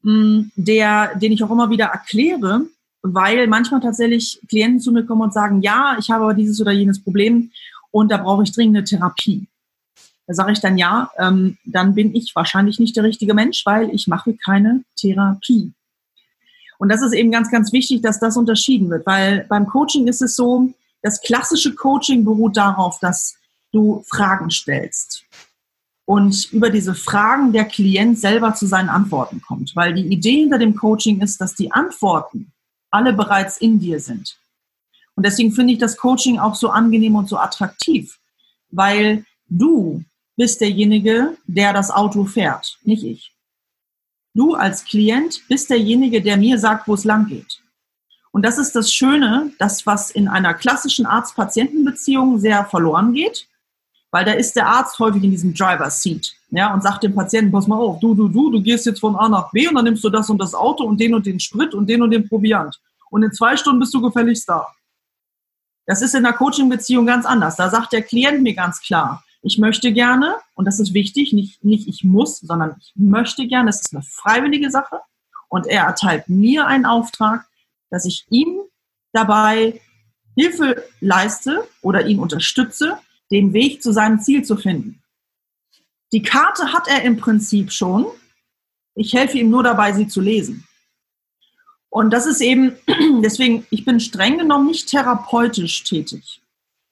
mm, 0.00 0.44
der, 0.56 1.14
den 1.16 1.32
ich 1.32 1.44
auch 1.44 1.50
immer 1.50 1.68
wieder 1.68 1.88
erkläre, 1.88 2.62
weil 3.02 3.46
manchmal 3.46 3.82
tatsächlich 3.82 4.40
Klienten 4.48 4.80
zu 4.80 4.90
mir 4.90 5.04
kommen 5.04 5.20
und 5.20 5.34
sagen, 5.34 5.60
ja, 5.60 5.98
ich 5.98 6.08
habe 6.08 6.24
aber 6.24 6.32
dieses 6.32 6.58
oder 6.62 6.72
jenes 6.72 6.98
Problem 7.04 7.50
und 7.90 8.10
da 8.10 8.16
brauche 8.16 8.42
ich 8.42 8.52
dringende 8.52 8.84
Therapie. 8.84 9.48
Da 10.26 10.34
sage 10.34 10.52
ich 10.52 10.60
dann 10.60 10.78
ja, 10.78 11.10
ähm, 11.18 11.58
dann 11.64 11.94
bin 11.94 12.14
ich 12.14 12.34
wahrscheinlich 12.34 12.78
nicht 12.78 12.96
der 12.96 13.04
richtige 13.04 13.34
Mensch, 13.34 13.66
weil 13.66 13.90
ich 13.90 14.06
mache 14.06 14.34
keine 14.34 14.84
Therapie. 14.96 15.72
Und 16.78 16.88
das 16.88 17.02
ist 17.02 17.12
eben 17.12 17.30
ganz, 17.30 17.50
ganz 17.50 17.72
wichtig, 17.72 18.02
dass 18.02 18.18
das 18.18 18.36
unterschieden 18.36 18.90
wird, 18.90 19.06
weil 19.06 19.46
beim 19.48 19.66
Coaching 19.66 20.08
ist 20.08 20.22
es 20.22 20.34
so, 20.36 20.72
das 21.02 21.20
klassische 21.20 21.74
Coaching 21.74 22.24
beruht 22.24 22.56
darauf, 22.56 22.98
dass 23.00 23.36
du 23.72 24.04
Fragen 24.08 24.50
stellst 24.50 25.24
und 26.04 26.52
über 26.52 26.70
diese 26.70 26.94
Fragen 26.94 27.52
der 27.52 27.64
Klient 27.64 28.18
selber 28.18 28.54
zu 28.54 28.66
seinen 28.66 28.88
Antworten 28.88 29.40
kommt. 29.40 29.74
Weil 29.76 29.94
die 29.94 30.06
Idee 30.06 30.40
hinter 30.40 30.58
dem 30.58 30.76
Coaching 30.76 31.20
ist, 31.20 31.40
dass 31.40 31.54
die 31.54 31.72
Antworten 31.72 32.52
alle 32.90 33.12
bereits 33.12 33.56
in 33.56 33.78
dir 33.78 34.00
sind. 34.00 34.36
Und 35.14 35.24
deswegen 35.24 35.52
finde 35.52 35.74
ich 35.74 35.78
das 35.78 35.96
Coaching 35.96 36.38
auch 36.38 36.54
so 36.54 36.70
angenehm 36.70 37.14
und 37.14 37.28
so 37.28 37.38
attraktiv, 37.38 38.18
weil 38.70 39.24
du 39.48 40.04
bist 40.36 40.60
derjenige, 40.60 41.36
der 41.46 41.72
das 41.72 41.90
Auto 41.90 42.24
fährt, 42.24 42.78
nicht 42.82 43.04
ich. 43.04 43.32
Du 44.34 44.54
als 44.54 44.84
Klient 44.84 45.42
bist 45.48 45.68
derjenige, 45.68 46.22
der 46.22 46.36
mir 46.36 46.58
sagt, 46.58 46.88
wo 46.88 46.94
es 46.94 47.04
lang 47.04 47.26
geht. 47.26 47.60
Und 48.30 48.42
das 48.42 48.56
ist 48.56 48.74
das 48.74 48.92
Schöne, 48.92 49.52
das, 49.58 49.86
was 49.86 50.10
in 50.10 50.26
einer 50.26 50.54
klassischen 50.54 51.04
Arzt-Patienten-Beziehung 51.04 52.38
sehr 52.38 52.64
verloren 52.64 53.12
geht, 53.12 53.46
weil 54.10 54.24
da 54.24 54.32
ist 54.32 54.56
der 54.56 54.66
Arzt 54.66 54.98
häufig 54.98 55.22
in 55.22 55.30
diesem 55.30 55.52
Driver-Seat 55.52 56.34
ja, 56.50 56.72
und 56.72 56.82
sagt 56.82 57.02
dem 57.02 57.14
Patienten, 57.14 57.52
pass 57.52 57.66
mal 57.66 57.76
auf, 57.76 57.98
du, 58.00 58.14
du, 58.14 58.28
du, 58.28 58.50
du 58.50 58.62
gehst 58.62 58.86
jetzt 58.86 59.00
von 59.00 59.16
A 59.16 59.28
nach 59.28 59.50
B 59.52 59.68
und 59.68 59.74
dann 59.74 59.84
nimmst 59.84 60.04
du 60.04 60.10
das 60.10 60.30
und 60.30 60.38
das 60.38 60.54
Auto 60.54 60.84
und 60.84 60.98
den 60.98 61.14
und 61.14 61.26
den 61.26 61.40
Sprit 61.40 61.74
und 61.74 61.86
den 61.88 62.02
und 62.02 62.10
den 62.10 62.28
Proviant. 62.28 62.78
Und 63.10 63.22
in 63.22 63.32
zwei 63.32 63.56
Stunden 63.56 63.80
bist 63.80 63.92
du 63.92 64.00
gefälligst 64.00 64.48
da. 64.48 64.66
Das 65.86 66.00
ist 66.00 66.14
in 66.14 66.22
der 66.22 66.32
Coaching-Beziehung 66.32 67.04
ganz 67.04 67.26
anders. 67.26 67.56
Da 67.56 67.68
sagt 67.68 67.92
der 67.92 68.02
Klient 68.02 68.42
mir 68.42 68.54
ganz 68.54 68.80
klar, 68.80 69.22
ich 69.42 69.58
möchte 69.58 69.92
gerne, 69.92 70.36
und 70.54 70.66
das 70.66 70.78
ist 70.78 70.94
wichtig, 70.94 71.32
nicht, 71.32 71.64
nicht 71.64 71.88
ich 71.88 72.04
muss, 72.04 72.38
sondern 72.38 72.76
ich 72.80 72.92
möchte 72.94 73.46
gerne, 73.48 73.66
das 73.66 73.80
ist 73.80 73.92
eine 73.92 74.04
freiwillige 74.04 74.70
Sache. 74.70 75.00
Und 75.48 75.66
er 75.66 75.84
erteilt 75.84 76.28
mir 76.28 76.66
einen 76.66 76.86
Auftrag, 76.86 77.44
dass 77.90 78.06
ich 78.06 78.24
ihm 78.30 78.60
dabei 79.12 79.80
Hilfe 80.36 80.84
leiste 81.00 81.68
oder 81.82 82.06
ihn 82.06 82.20
unterstütze, 82.20 82.98
den 83.30 83.52
Weg 83.52 83.82
zu 83.82 83.92
seinem 83.92 84.20
Ziel 84.20 84.44
zu 84.44 84.56
finden. 84.56 85.02
Die 86.12 86.22
Karte 86.22 86.72
hat 86.72 86.88
er 86.88 87.02
im 87.02 87.16
Prinzip 87.16 87.72
schon. 87.72 88.06
Ich 88.94 89.12
helfe 89.12 89.38
ihm 89.38 89.50
nur 89.50 89.62
dabei, 89.62 89.92
sie 89.92 90.06
zu 90.06 90.20
lesen. 90.20 90.66
Und 91.90 92.10
das 92.10 92.26
ist 92.26 92.40
eben, 92.40 92.76
deswegen, 93.22 93.66
ich 93.70 93.84
bin 93.84 93.98
streng 93.98 94.38
genommen 94.38 94.68
nicht 94.68 94.88
therapeutisch 94.88 95.82
tätig. 95.84 96.41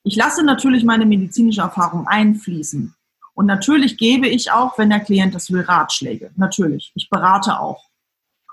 Ich 0.02 0.16
lasse 0.16 0.42
natürlich 0.42 0.84
meine 0.84 1.06
medizinische 1.06 1.60
Erfahrung 1.60 2.06
einfließen. 2.06 2.94
Und 3.34 3.46
natürlich 3.46 3.96
gebe 3.96 4.28
ich 4.28 4.50
auch, 4.50 4.76
wenn 4.78 4.90
der 4.90 5.00
Klient 5.00 5.34
das 5.34 5.50
will, 5.50 5.62
Ratschläge. 5.62 6.30
Natürlich. 6.36 6.92
Ich 6.94 7.08
berate 7.10 7.58
auch. 7.58 7.84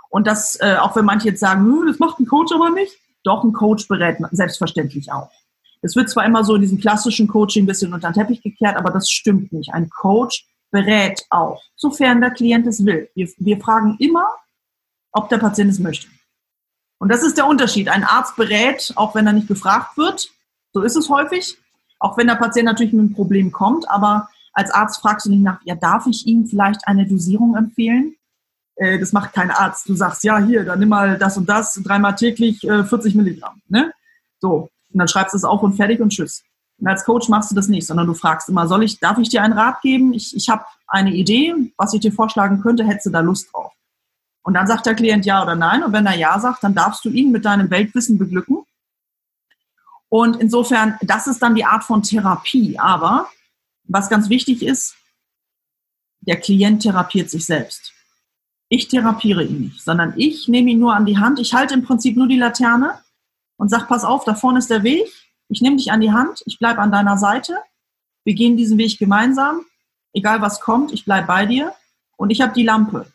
Und 0.09 0.27
das, 0.27 0.57
äh, 0.61 0.77
auch 0.79 0.95
wenn 0.95 1.05
manche 1.05 1.29
jetzt 1.29 1.39
sagen, 1.39 1.65
hm, 1.65 1.87
das 1.87 1.99
macht 1.99 2.19
ein 2.19 2.25
Coach 2.25 2.53
aber 2.53 2.69
nicht, 2.69 2.93
doch 3.23 3.43
ein 3.43 3.53
Coach 3.53 3.87
berät 3.87 4.17
selbstverständlich 4.31 5.11
auch. 5.11 5.29
Es 5.81 5.95
wird 5.95 6.09
zwar 6.09 6.25
immer 6.25 6.43
so 6.43 6.55
in 6.55 6.61
diesem 6.61 6.79
klassischen 6.79 7.27
Coaching 7.27 7.63
ein 7.63 7.67
bisschen 7.67 7.93
unter 7.93 8.09
den 8.09 8.13
Teppich 8.13 8.41
gekehrt, 8.41 8.77
aber 8.77 8.89
das 8.91 9.09
stimmt 9.09 9.51
nicht. 9.51 9.73
Ein 9.73 9.89
Coach 9.89 10.47
berät 10.71 11.25
auch, 11.29 11.61
sofern 11.75 12.21
der 12.21 12.31
Klient 12.31 12.67
es 12.67 12.85
will. 12.85 13.09
Wir, 13.15 13.29
wir 13.37 13.59
fragen 13.59 13.95
immer, 13.99 14.27
ob 15.11 15.29
der 15.29 15.37
Patient 15.37 15.71
es 15.71 15.79
möchte. 15.79 16.07
Und 16.99 17.09
das 17.09 17.23
ist 17.23 17.37
der 17.37 17.47
Unterschied. 17.47 17.89
Ein 17.89 18.03
Arzt 18.03 18.35
berät, 18.35 18.91
auch 18.95 19.13
wenn 19.15 19.27
er 19.27 19.33
nicht 19.33 19.47
gefragt 19.47 19.97
wird. 19.97 20.29
So 20.77 20.83
ist 20.83 20.95
es 20.95 21.09
häufig. 21.09 21.57
Auch 21.99 22.17
wenn 22.17 22.27
der 22.27 22.35
Patient 22.35 22.65
natürlich 22.65 22.93
mit 22.93 23.01
einem 23.01 23.13
Problem 23.13 23.51
kommt. 23.51 23.89
Aber 23.89 24.29
als 24.53 24.71
Arzt 24.71 25.01
fragst 25.01 25.25
du 25.25 25.31
nicht 25.31 25.43
nach, 25.43 25.59
ja, 25.65 25.75
darf 25.75 26.05
ich 26.07 26.27
ihm 26.27 26.45
vielleicht 26.45 26.87
eine 26.87 27.07
Dosierung 27.07 27.55
empfehlen? 27.55 28.15
äh, 28.77 28.99
das 28.99 29.11
macht 29.11 29.33
kein 29.33 29.51
Arzt. 29.51 29.89
Du 29.89 29.95
sagst, 29.95 30.23
ja, 30.23 30.39
hier, 30.39 30.63
dann 30.63 30.79
nimm 30.79 30.89
mal 30.89 31.17
das 31.17 31.37
und 31.37 31.49
das, 31.49 31.73
dreimal 31.83 32.15
täglich 32.15 32.63
äh, 32.63 32.83
40 32.83 33.15
Milligramm. 33.15 33.61
Ne? 33.67 33.91
So, 34.39 34.69
und 34.91 34.99
dann 34.99 35.07
schreibst 35.07 35.33
du 35.33 35.37
es 35.37 35.43
auf 35.43 35.61
und 35.63 35.73
fertig 35.73 35.99
und 35.99 36.09
tschüss. 36.09 36.43
Und 36.79 36.87
als 36.87 37.03
Coach 37.03 37.27
machst 37.27 37.51
du 37.51 37.55
das 37.55 37.67
nicht, 37.67 37.87
sondern 37.87 38.05
du 38.05 38.13
fragst 38.13 38.49
immer, 38.49 38.67
soll 38.67 38.83
ich, 38.83 38.99
darf 38.99 39.17
ich 39.17 39.29
dir 39.29 39.41
einen 39.41 39.53
Rat 39.53 39.81
geben? 39.81 40.13
Ich, 40.13 40.35
ich 40.35 40.47
habe 40.47 40.63
eine 40.87 41.11
Idee, 41.11 41.55
was 41.75 41.93
ich 41.93 42.01
dir 42.01 42.11
vorschlagen 42.11 42.61
könnte, 42.61 42.85
hättest 42.85 43.07
du 43.07 43.09
da 43.09 43.19
Lust 43.19 43.51
drauf? 43.51 43.71
Und 44.43 44.53
dann 44.53 44.67
sagt 44.67 44.85
der 44.85 44.95
Klient 44.95 45.25
ja 45.25 45.41
oder 45.41 45.55
nein. 45.55 45.83
Und 45.83 45.91
wenn 45.91 46.05
er 46.05 46.15
ja 46.15 46.39
sagt, 46.39 46.63
dann 46.63 46.75
darfst 46.75 47.03
du 47.03 47.09
ihn 47.09 47.31
mit 47.31 47.45
deinem 47.45 47.69
Weltwissen 47.69 48.17
beglücken. 48.17 48.59
Und 50.09 50.37
insofern, 50.37 50.97
das 51.01 51.27
ist 51.27 51.41
dann 51.41 51.55
die 51.55 51.65
Art 51.65 51.83
von 51.83 52.01
Therapie. 52.01 52.79
Aber 52.79 53.29
was 53.83 54.09
ganz 54.09 54.29
wichtig 54.29 54.63
ist, 54.63 54.95
der 56.21 56.39
Klient 56.39 56.83
therapiert 56.83 57.29
sich 57.29 57.45
selbst. 57.45 57.93
Ich 58.69 58.87
therapiere 58.89 59.43
ihn 59.43 59.61
nicht, 59.61 59.81
sondern 59.81 60.13
ich 60.17 60.47
nehme 60.47 60.71
ihn 60.71 60.79
nur 60.79 60.93
an 60.93 61.05
die 61.05 61.17
Hand. 61.17 61.39
Ich 61.39 61.53
halte 61.53 61.73
im 61.73 61.83
Prinzip 61.83 62.17
nur 62.17 62.27
die 62.27 62.37
Laterne 62.37 62.99
und 63.57 63.69
sage, 63.69 63.85
pass 63.87 64.03
auf, 64.03 64.25
da 64.25 64.35
vorne 64.35 64.59
ist 64.59 64.69
der 64.69 64.83
Weg. 64.83 65.07
Ich 65.49 65.61
nehme 65.61 65.77
dich 65.77 65.91
an 65.91 66.01
die 66.01 66.11
Hand, 66.11 66.43
ich 66.45 66.59
bleibe 66.59 66.81
an 66.81 66.91
deiner 66.91 67.17
Seite. 67.17 67.57
Wir 68.25 68.33
gehen 68.33 68.57
diesen 68.57 68.77
Weg 68.77 68.99
gemeinsam. 68.99 69.65
Egal 70.13 70.41
was 70.41 70.59
kommt, 70.59 70.91
ich 70.91 71.05
bleibe 71.05 71.27
bei 71.27 71.45
dir. 71.45 71.73
Und 72.17 72.29
ich 72.29 72.41
habe 72.41 72.53
die 72.53 72.63
Lampe. 72.63 73.11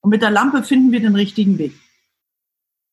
Und 0.00 0.10
mit 0.10 0.22
der 0.22 0.30
Lampe 0.30 0.64
finden 0.64 0.90
wir 0.90 1.00
den 1.00 1.14
richtigen 1.14 1.58
Weg. 1.58 1.78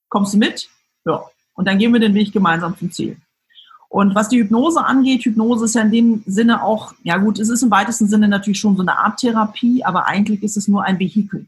Kommst 0.10 0.34
du 0.34 0.38
mit? 0.38 0.70
Ja. 1.06 1.28
Und 1.58 1.68
dann 1.68 1.80
gehen 1.80 1.92
wir 1.92 2.00
den 2.00 2.14
Weg 2.14 2.32
gemeinsam 2.32 2.78
zum 2.78 2.92
Ziel. 2.92 3.18
Und 3.90 4.16
was 4.16 4.30
die 4.30 4.38
Hypnose 4.38 4.84
angeht, 4.84 5.24
Hypnose 5.24 5.66
ist 5.66 5.76
ja 5.76 5.82
in 5.82 5.92
dem 5.92 6.24
Sinne 6.28 6.62
auch, 6.64 6.94
ja 7.04 7.18
gut, 7.18 7.40
es 7.40 7.50
ist 7.50 7.64
im 7.64 7.72
weitesten 7.72 8.08
Sinne 8.08 8.28
natürlich 8.28 8.60
schon 8.60 8.76
so 8.76 8.84
eine 8.84 8.98
Art 8.98 9.20
Therapie, 9.20 9.84
aber 9.84 10.08
eigentlich 10.08 10.44
ist 10.44 10.56
es 10.56 10.68
nur 10.68 10.84
ein 10.84 11.00
Vehikel. 11.00 11.48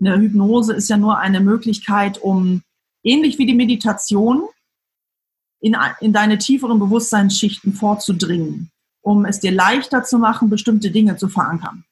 Eine 0.00 0.18
Hypnose 0.18 0.72
ist 0.72 0.88
ja 0.88 0.96
nur 0.96 1.18
eine 1.18 1.40
Möglichkeit, 1.40 2.18
um 2.18 2.62
ähnlich 3.04 3.38
wie 3.38 3.46
die 3.46 3.54
Meditation 3.54 4.48
in, 5.60 5.76
in 6.00 6.12
deine 6.12 6.38
tieferen 6.38 6.78
Bewusstseinsschichten 6.78 7.74
vorzudringen, 7.74 8.70
um 9.02 9.24
es 9.24 9.38
dir 9.38 9.52
leichter 9.52 10.02
zu 10.02 10.18
machen, 10.18 10.50
bestimmte 10.50 10.90
Dinge 10.90 11.16
zu 11.16 11.28
verankern. 11.28 11.84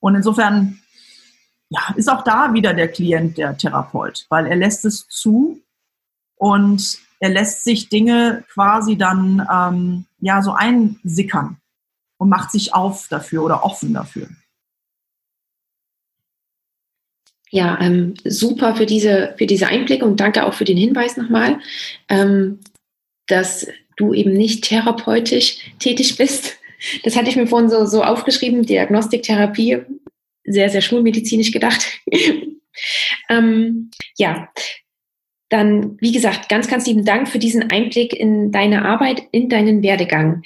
Und 0.00 0.16
insofern 0.16 0.80
ja, 1.68 1.94
ist 1.96 2.10
auch 2.10 2.24
da 2.24 2.52
wieder 2.52 2.74
der 2.74 2.88
Klient 2.88 3.38
der 3.38 3.56
Therapeut, 3.56 4.26
weil 4.28 4.46
er 4.46 4.56
lässt 4.56 4.84
es 4.84 5.06
zu 5.08 5.60
und 6.42 6.98
er 7.20 7.28
lässt 7.28 7.62
sich 7.62 7.88
Dinge 7.88 8.42
quasi 8.52 8.96
dann 8.96 9.46
ähm, 9.48 10.06
ja 10.20 10.42
so 10.42 10.50
einsickern. 10.52 11.56
und 12.18 12.28
macht 12.28 12.50
sich 12.50 12.74
auf 12.74 13.06
dafür 13.08 13.44
oder 13.44 13.64
offen 13.64 13.94
dafür. 13.94 14.28
Ja, 17.50 17.80
ähm, 17.80 18.14
super 18.24 18.74
für 18.74 18.86
diese, 18.86 19.36
für 19.38 19.46
diese 19.46 19.68
Einblicke 19.68 20.04
und 20.04 20.18
danke 20.18 20.44
auch 20.44 20.54
für 20.54 20.64
den 20.64 20.76
Hinweis 20.76 21.16
nochmal, 21.16 21.60
ähm, 22.08 22.58
dass 23.28 23.68
du 23.96 24.12
eben 24.12 24.32
nicht 24.32 24.64
therapeutisch 24.64 25.58
tätig 25.78 26.16
bist. 26.16 26.56
Das 27.04 27.14
hatte 27.14 27.28
ich 27.28 27.36
mir 27.36 27.46
vorhin 27.46 27.70
so, 27.70 27.86
so 27.86 28.02
aufgeschrieben, 28.02 28.66
Diagnostik, 28.66 29.22
Therapie, 29.22 29.78
sehr, 30.44 30.70
sehr 30.70 30.80
schulmedizinisch 30.80 31.52
gedacht. 31.52 31.86
ähm, 33.28 33.92
ja, 34.16 34.48
dann, 35.52 35.98
wie 36.00 36.12
gesagt, 36.12 36.48
ganz, 36.48 36.66
ganz 36.66 36.86
lieben 36.86 37.04
Dank 37.04 37.28
für 37.28 37.38
diesen 37.38 37.70
Einblick 37.70 38.14
in 38.14 38.52
deine 38.52 38.86
Arbeit, 38.86 39.22
in 39.32 39.50
deinen 39.50 39.82
Werdegang. 39.82 40.42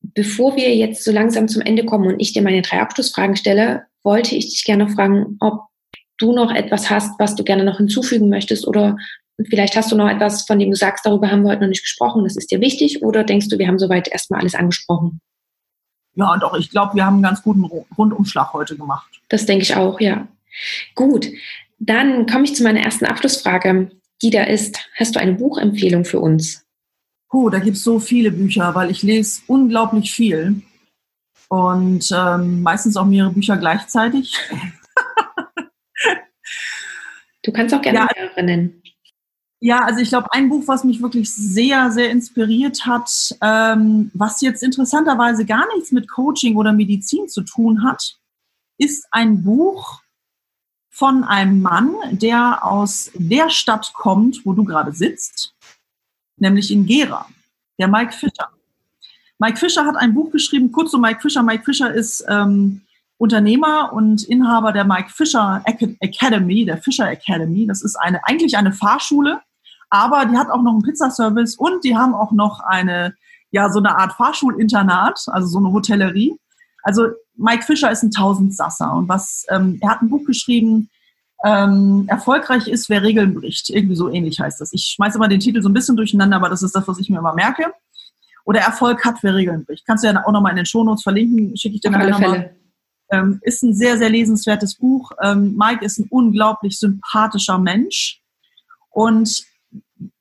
Bevor 0.00 0.56
wir 0.56 0.74
jetzt 0.74 1.04
so 1.04 1.12
langsam 1.12 1.48
zum 1.48 1.60
Ende 1.60 1.84
kommen 1.84 2.06
und 2.06 2.20
ich 2.20 2.32
dir 2.32 2.40
meine 2.40 2.62
drei 2.62 2.80
Abschlussfragen 2.80 3.36
stelle, 3.36 3.84
wollte 4.02 4.34
ich 4.34 4.48
dich 4.48 4.64
gerne 4.64 4.88
fragen, 4.88 5.36
ob 5.40 5.64
du 6.16 6.32
noch 6.32 6.50
etwas 6.50 6.88
hast, 6.88 7.18
was 7.18 7.34
du 7.34 7.44
gerne 7.44 7.64
noch 7.64 7.76
hinzufügen 7.76 8.30
möchtest 8.30 8.66
oder 8.66 8.96
vielleicht 9.50 9.76
hast 9.76 9.92
du 9.92 9.96
noch 9.96 10.08
etwas, 10.08 10.46
von 10.46 10.58
dem 10.58 10.70
du 10.70 10.76
sagst, 10.76 11.04
darüber 11.04 11.30
haben 11.30 11.42
wir 11.42 11.50
heute 11.50 11.62
noch 11.62 11.68
nicht 11.68 11.82
gesprochen, 11.82 12.24
das 12.24 12.36
ist 12.36 12.50
dir 12.50 12.60
wichtig 12.60 13.02
oder 13.02 13.24
denkst 13.24 13.48
du, 13.48 13.58
wir 13.58 13.68
haben 13.68 13.78
soweit 13.78 14.08
erstmal 14.08 14.40
alles 14.40 14.54
angesprochen? 14.54 15.20
Ja, 16.14 16.36
doch, 16.38 16.58
ich 16.58 16.70
glaube, 16.70 16.94
wir 16.94 17.04
haben 17.04 17.14
einen 17.14 17.22
ganz 17.22 17.42
guten 17.42 17.64
Rundumschlag 17.96 18.52
heute 18.54 18.76
gemacht. 18.76 19.20
Das 19.28 19.46
denke 19.46 19.62
ich 19.62 19.76
auch, 19.76 20.00
ja. 20.00 20.26
Gut, 20.94 21.28
dann 21.78 22.26
komme 22.26 22.44
ich 22.44 22.54
zu 22.54 22.64
meiner 22.64 22.80
ersten 22.80 23.04
Abschlussfrage, 23.04 23.90
die 24.22 24.30
da 24.30 24.44
ist, 24.44 24.78
hast 24.96 25.14
du 25.14 25.20
eine 25.20 25.34
Buchempfehlung 25.34 26.04
für 26.04 26.20
uns? 26.20 26.64
Oh, 27.30 27.50
da 27.50 27.58
gibt 27.58 27.76
es 27.76 27.84
so 27.84 28.00
viele 28.00 28.30
Bücher, 28.30 28.74
weil 28.74 28.90
ich 28.90 29.02
lese 29.02 29.42
unglaublich 29.46 30.12
viel 30.12 30.62
und 31.48 32.08
ähm, 32.14 32.62
meistens 32.62 32.96
auch 32.96 33.04
mehrere 33.04 33.32
Bücher 33.32 33.56
gleichzeitig. 33.56 34.36
Du 37.44 37.52
kannst 37.52 37.74
auch 37.74 37.80
gerne 37.80 38.00
ja, 38.00 38.08
mehrere 38.14 38.42
nennen. 38.42 38.82
Ja, 39.60 39.84
also 39.84 40.00
ich 40.00 40.10
glaube, 40.10 40.30
ein 40.32 40.50
Buch, 40.50 40.64
was 40.66 40.84
mich 40.84 41.00
wirklich 41.00 41.32
sehr, 41.32 41.90
sehr 41.90 42.10
inspiriert 42.10 42.84
hat, 42.84 43.10
ähm, 43.40 44.10
was 44.12 44.42
jetzt 44.42 44.62
interessanterweise 44.62 45.46
gar 45.46 45.66
nichts 45.74 45.90
mit 45.90 46.10
Coaching 46.10 46.56
oder 46.56 46.72
Medizin 46.72 47.26
zu 47.26 47.42
tun 47.42 47.84
hat, 47.84 48.18
ist 48.76 49.06
ein 49.12 49.42
Buch 49.42 50.02
von 50.98 51.22
einem 51.22 51.62
Mann, 51.62 51.94
der 52.10 52.64
aus 52.64 53.12
der 53.14 53.50
Stadt 53.50 53.92
kommt, 53.94 54.44
wo 54.44 54.52
du 54.52 54.64
gerade 54.64 54.90
sitzt, 54.90 55.54
nämlich 56.38 56.72
in 56.72 56.86
Gera, 56.86 57.24
der 57.78 57.86
Mike 57.86 58.12
Fischer. 58.12 58.48
Mike 59.38 59.58
Fischer 59.58 59.86
hat 59.86 59.94
ein 59.94 60.12
Buch 60.12 60.32
geschrieben, 60.32 60.72
kurz 60.72 60.90
zu 60.90 60.98
Mike 60.98 61.20
Fischer. 61.20 61.44
Mike 61.44 61.62
Fischer 61.62 61.94
ist 61.94 62.24
ähm, 62.28 62.80
Unternehmer 63.16 63.92
und 63.92 64.24
Inhaber 64.24 64.72
der 64.72 64.84
Mike 64.84 65.10
Fisher 65.10 65.62
Academy, 65.66 66.64
der 66.64 66.78
Fisher 66.78 67.08
Academy. 67.08 67.64
Das 67.64 67.82
ist 67.82 67.94
eine, 67.94 68.20
eigentlich 68.24 68.56
eine 68.56 68.72
Fahrschule, 68.72 69.40
aber 69.90 70.26
die 70.26 70.36
hat 70.36 70.50
auch 70.50 70.62
noch 70.62 70.72
einen 70.72 70.82
Pizzaservice 70.82 71.54
und 71.54 71.84
die 71.84 71.96
haben 71.96 72.12
auch 72.12 72.32
noch 72.32 72.58
eine, 72.58 73.14
ja, 73.52 73.70
so 73.70 73.78
eine 73.78 73.96
Art 73.96 74.14
Fahrschulinternat, 74.14 75.26
also 75.28 75.46
so 75.46 75.58
eine 75.58 75.70
Hotellerie. 75.70 76.36
Also 76.88 77.08
Mike 77.36 77.64
Fischer 77.64 77.90
ist 77.92 78.02
ein 78.02 78.10
Tausendsasser 78.10 78.94
und 78.94 79.10
was, 79.10 79.44
ähm, 79.50 79.78
er 79.82 79.90
hat 79.90 80.00
ein 80.00 80.08
Buch 80.08 80.24
geschrieben, 80.24 80.88
ähm, 81.44 82.06
erfolgreich 82.08 82.66
ist, 82.66 82.88
wer 82.88 83.02
Regeln 83.02 83.34
bricht. 83.34 83.68
Irgendwie 83.68 83.94
so 83.94 84.10
ähnlich 84.10 84.40
heißt 84.40 84.58
das. 84.58 84.72
Ich 84.72 84.84
schmeiße 84.84 85.18
immer 85.18 85.28
den 85.28 85.38
Titel 85.38 85.60
so 85.60 85.68
ein 85.68 85.74
bisschen 85.74 85.96
durcheinander, 85.96 86.36
aber 86.36 86.48
das 86.48 86.62
ist 86.62 86.74
das, 86.74 86.88
was 86.88 86.98
ich 86.98 87.10
mir 87.10 87.18
immer 87.18 87.34
merke. 87.34 87.74
Oder 88.46 88.60
Erfolg 88.60 89.04
hat, 89.04 89.16
wer 89.20 89.34
Regeln 89.34 89.66
bricht. 89.66 89.84
Kannst 89.86 90.02
du 90.02 90.08
ja 90.08 90.24
auch 90.24 90.32
nochmal 90.32 90.52
in 90.52 90.56
den 90.56 90.64
Shownotes 90.64 91.02
verlinken, 91.02 91.54
schicke 91.58 91.74
ich 91.74 91.82
dir 91.82 91.90
nachher 91.90 92.08
nochmal. 92.08 92.56
Ähm, 93.10 93.38
ist 93.42 93.62
ein 93.62 93.74
sehr, 93.74 93.98
sehr 93.98 94.08
lesenswertes 94.08 94.74
Buch. 94.76 95.12
Ähm, 95.22 95.56
Mike 95.58 95.84
ist 95.84 95.98
ein 95.98 96.06
unglaublich 96.08 96.78
sympathischer 96.78 97.58
Mensch. 97.58 98.22
Und 98.88 99.44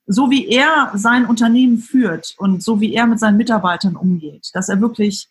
so 0.05 0.29
wie 0.29 0.49
er 0.49 0.91
sein 0.95 1.25
Unternehmen 1.25 1.77
führt 1.77 2.35
und 2.37 2.61
so 2.61 2.81
wie 2.81 2.93
er 2.93 3.07
mit 3.07 3.19
seinen 3.19 3.37
Mitarbeitern 3.37 3.95
umgeht, 3.95 4.49
dass 4.53 4.67
er 4.67 4.81
wirklich 4.81 5.29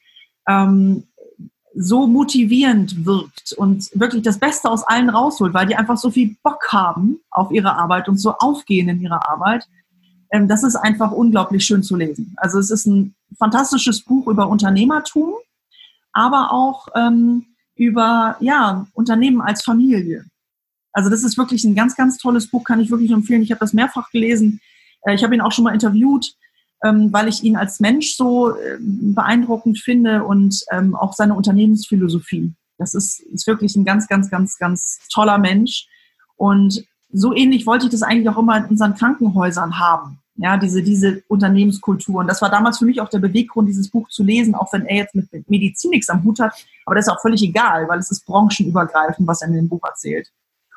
ähm, 0.48 1.04
so 1.78 2.07
motivierend 2.07 3.05
wirkt 3.05 3.53
und 3.53 3.90
wirklich 3.94 4.23
das 4.23 4.39
Beste 4.39 4.70
aus 4.70 4.82
allen 4.82 5.11
rausholt, 5.11 5.53
weil 5.55 5.66
die 5.66 5.77
einfach 5.77 5.98
so 5.98 6.11
viel 6.11 6.36
Bock 6.43 6.73
haben 6.73 7.20
auf 7.31 7.51
ihre 7.51 7.77
Arbeit 7.77 8.09
und 8.09 8.19
so 8.19 8.32
aufgehen 8.39 8.89
in 8.89 9.01
ihrer 9.01 9.28
Arbeit. 9.28 9.69
Ähm, 10.31 10.48
das 10.48 10.65
ist 10.65 10.77
einfach 10.77 11.12
unglaublich 11.12 11.65
schön 11.65 11.82
zu 11.82 11.97
lesen. 11.97 12.35
Also 12.36 12.59
es 12.59 12.70
ist 12.70 12.86
ein 12.86 13.15
fantastisches 13.39 14.03
Buch 14.03 14.27
über 14.27 14.48
Unternehmertum 14.48 15.35
aber 16.16 16.51
auch 16.51 16.89
ähm, 16.94 17.44
über 17.74 18.36
ja, 18.40 18.86
Unternehmen 18.94 19.43
als 19.43 19.62
Familie. 19.62 20.24
Also 20.93 21.11
das 21.11 21.23
ist 21.23 21.36
wirklich 21.36 21.62
ein 21.65 21.74
ganz, 21.74 21.94
ganz 21.94 22.16
tolles 22.16 22.48
Buch, 22.51 22.65
kann 22.65 22.81
ich 22.81 22.90
wirklich 22.90 23.11
empfehlen. 23.11 23.43
Ich 23.43 23.51
habe 23.51 23.61
das 23.61 23.74
mehrfach 23.74 24.11
gelesen. 24.11 24.61
Äh, 25.03 25.15
ich 25.15 25.23
habe 25.23 25.35
ihn 25.35 25.43
auch 25.43 25.53
schon 25.53 25.65
mal 25.65 25.74
interviewt, 25.74 26.35
ähm, 26.85 27.12
weil 27.12 27.28
ich 27.28 27.43
ihn 27.43 27.57
als 27.57 27.81
Mensch 27.81 28.16
so 28.16 28.51
äh, 28.51 28.77
beeindruckend 28.81 29.78
finde 29.78 30.24
und 30.24 30.62
ähm, 30.70 30.94
auch 30.94 31.12
seine 31.12 31.35
Unternehmensphilosophie. 31.35 32.53
Das 32.78 32.94
ist, 32.94 33.20
ist 33.20 33.47
wirklich 33.47 33.74
ein 33.77 33.85
ganz, 33.85 34.07
ganz, 34.09 34.31
ganz, 34.31 34.59
ganz 34.59 34.98
toller 35.12 35.39
Mensch. 35.39 35.86
Und 36.36 36.85
so 37.11 37.35
ähnlich 37.35 37.66
wollte 37.66 37.86
ich 37.86 37.93
das 37.93 38.03
eigentlich 38.03 38.28
auch 38.28 38.39
immer 38.39 38.59
in 38.59 38.66
unseren 38.66 38.94
Krankenhäusern 38.94 39.78
haben. 39.78 40.19
Ja, 40.39 40.59
diese, 40.59 40.82
diese 40.82 41.23
Unternehmenskultur. 41.28 42.16
Und 42.16 42.27
das 42.27 42.43
war 42.43 42.51
damals 42.51 42.77
für 42.77 42.85
mich 42.85 43.01
auch 43.01 43.09
der 43.09 43.20
Beweggrund, 43.20 43.70
dieses 43.70 43.90
Buch 43.90 44.07
zu 44.11 44.23
lesen, 44.23 44.55
auch 44.55 44.70
wenn 44.74 44.85
er 44.85 44.97
jetzt 44.97 45.15
mit 45.15 45.48
Medizin 45.48 45.93
nichts 45.93 46.11
am 46.11 46.24
Hut 46.24 46.40
hat. 46.40 46.53
Aber 46.85 46.94
das 46.94 47.07
ist 47.07 47.12
auch 47.12 47.23
völlig 47.23 47.43
egal, 47.43 47.89
weil 47.89 47.98
es 47.98 48.11
ist 48.11 48.27
branchenübergreifend, 48.27 49.27
was 49.27 49.40
er 49.40 49.48
in 49.48 49.55
dem 49.55 49.69
Buch 49.70 49.82
erzählt. 49.82 50.31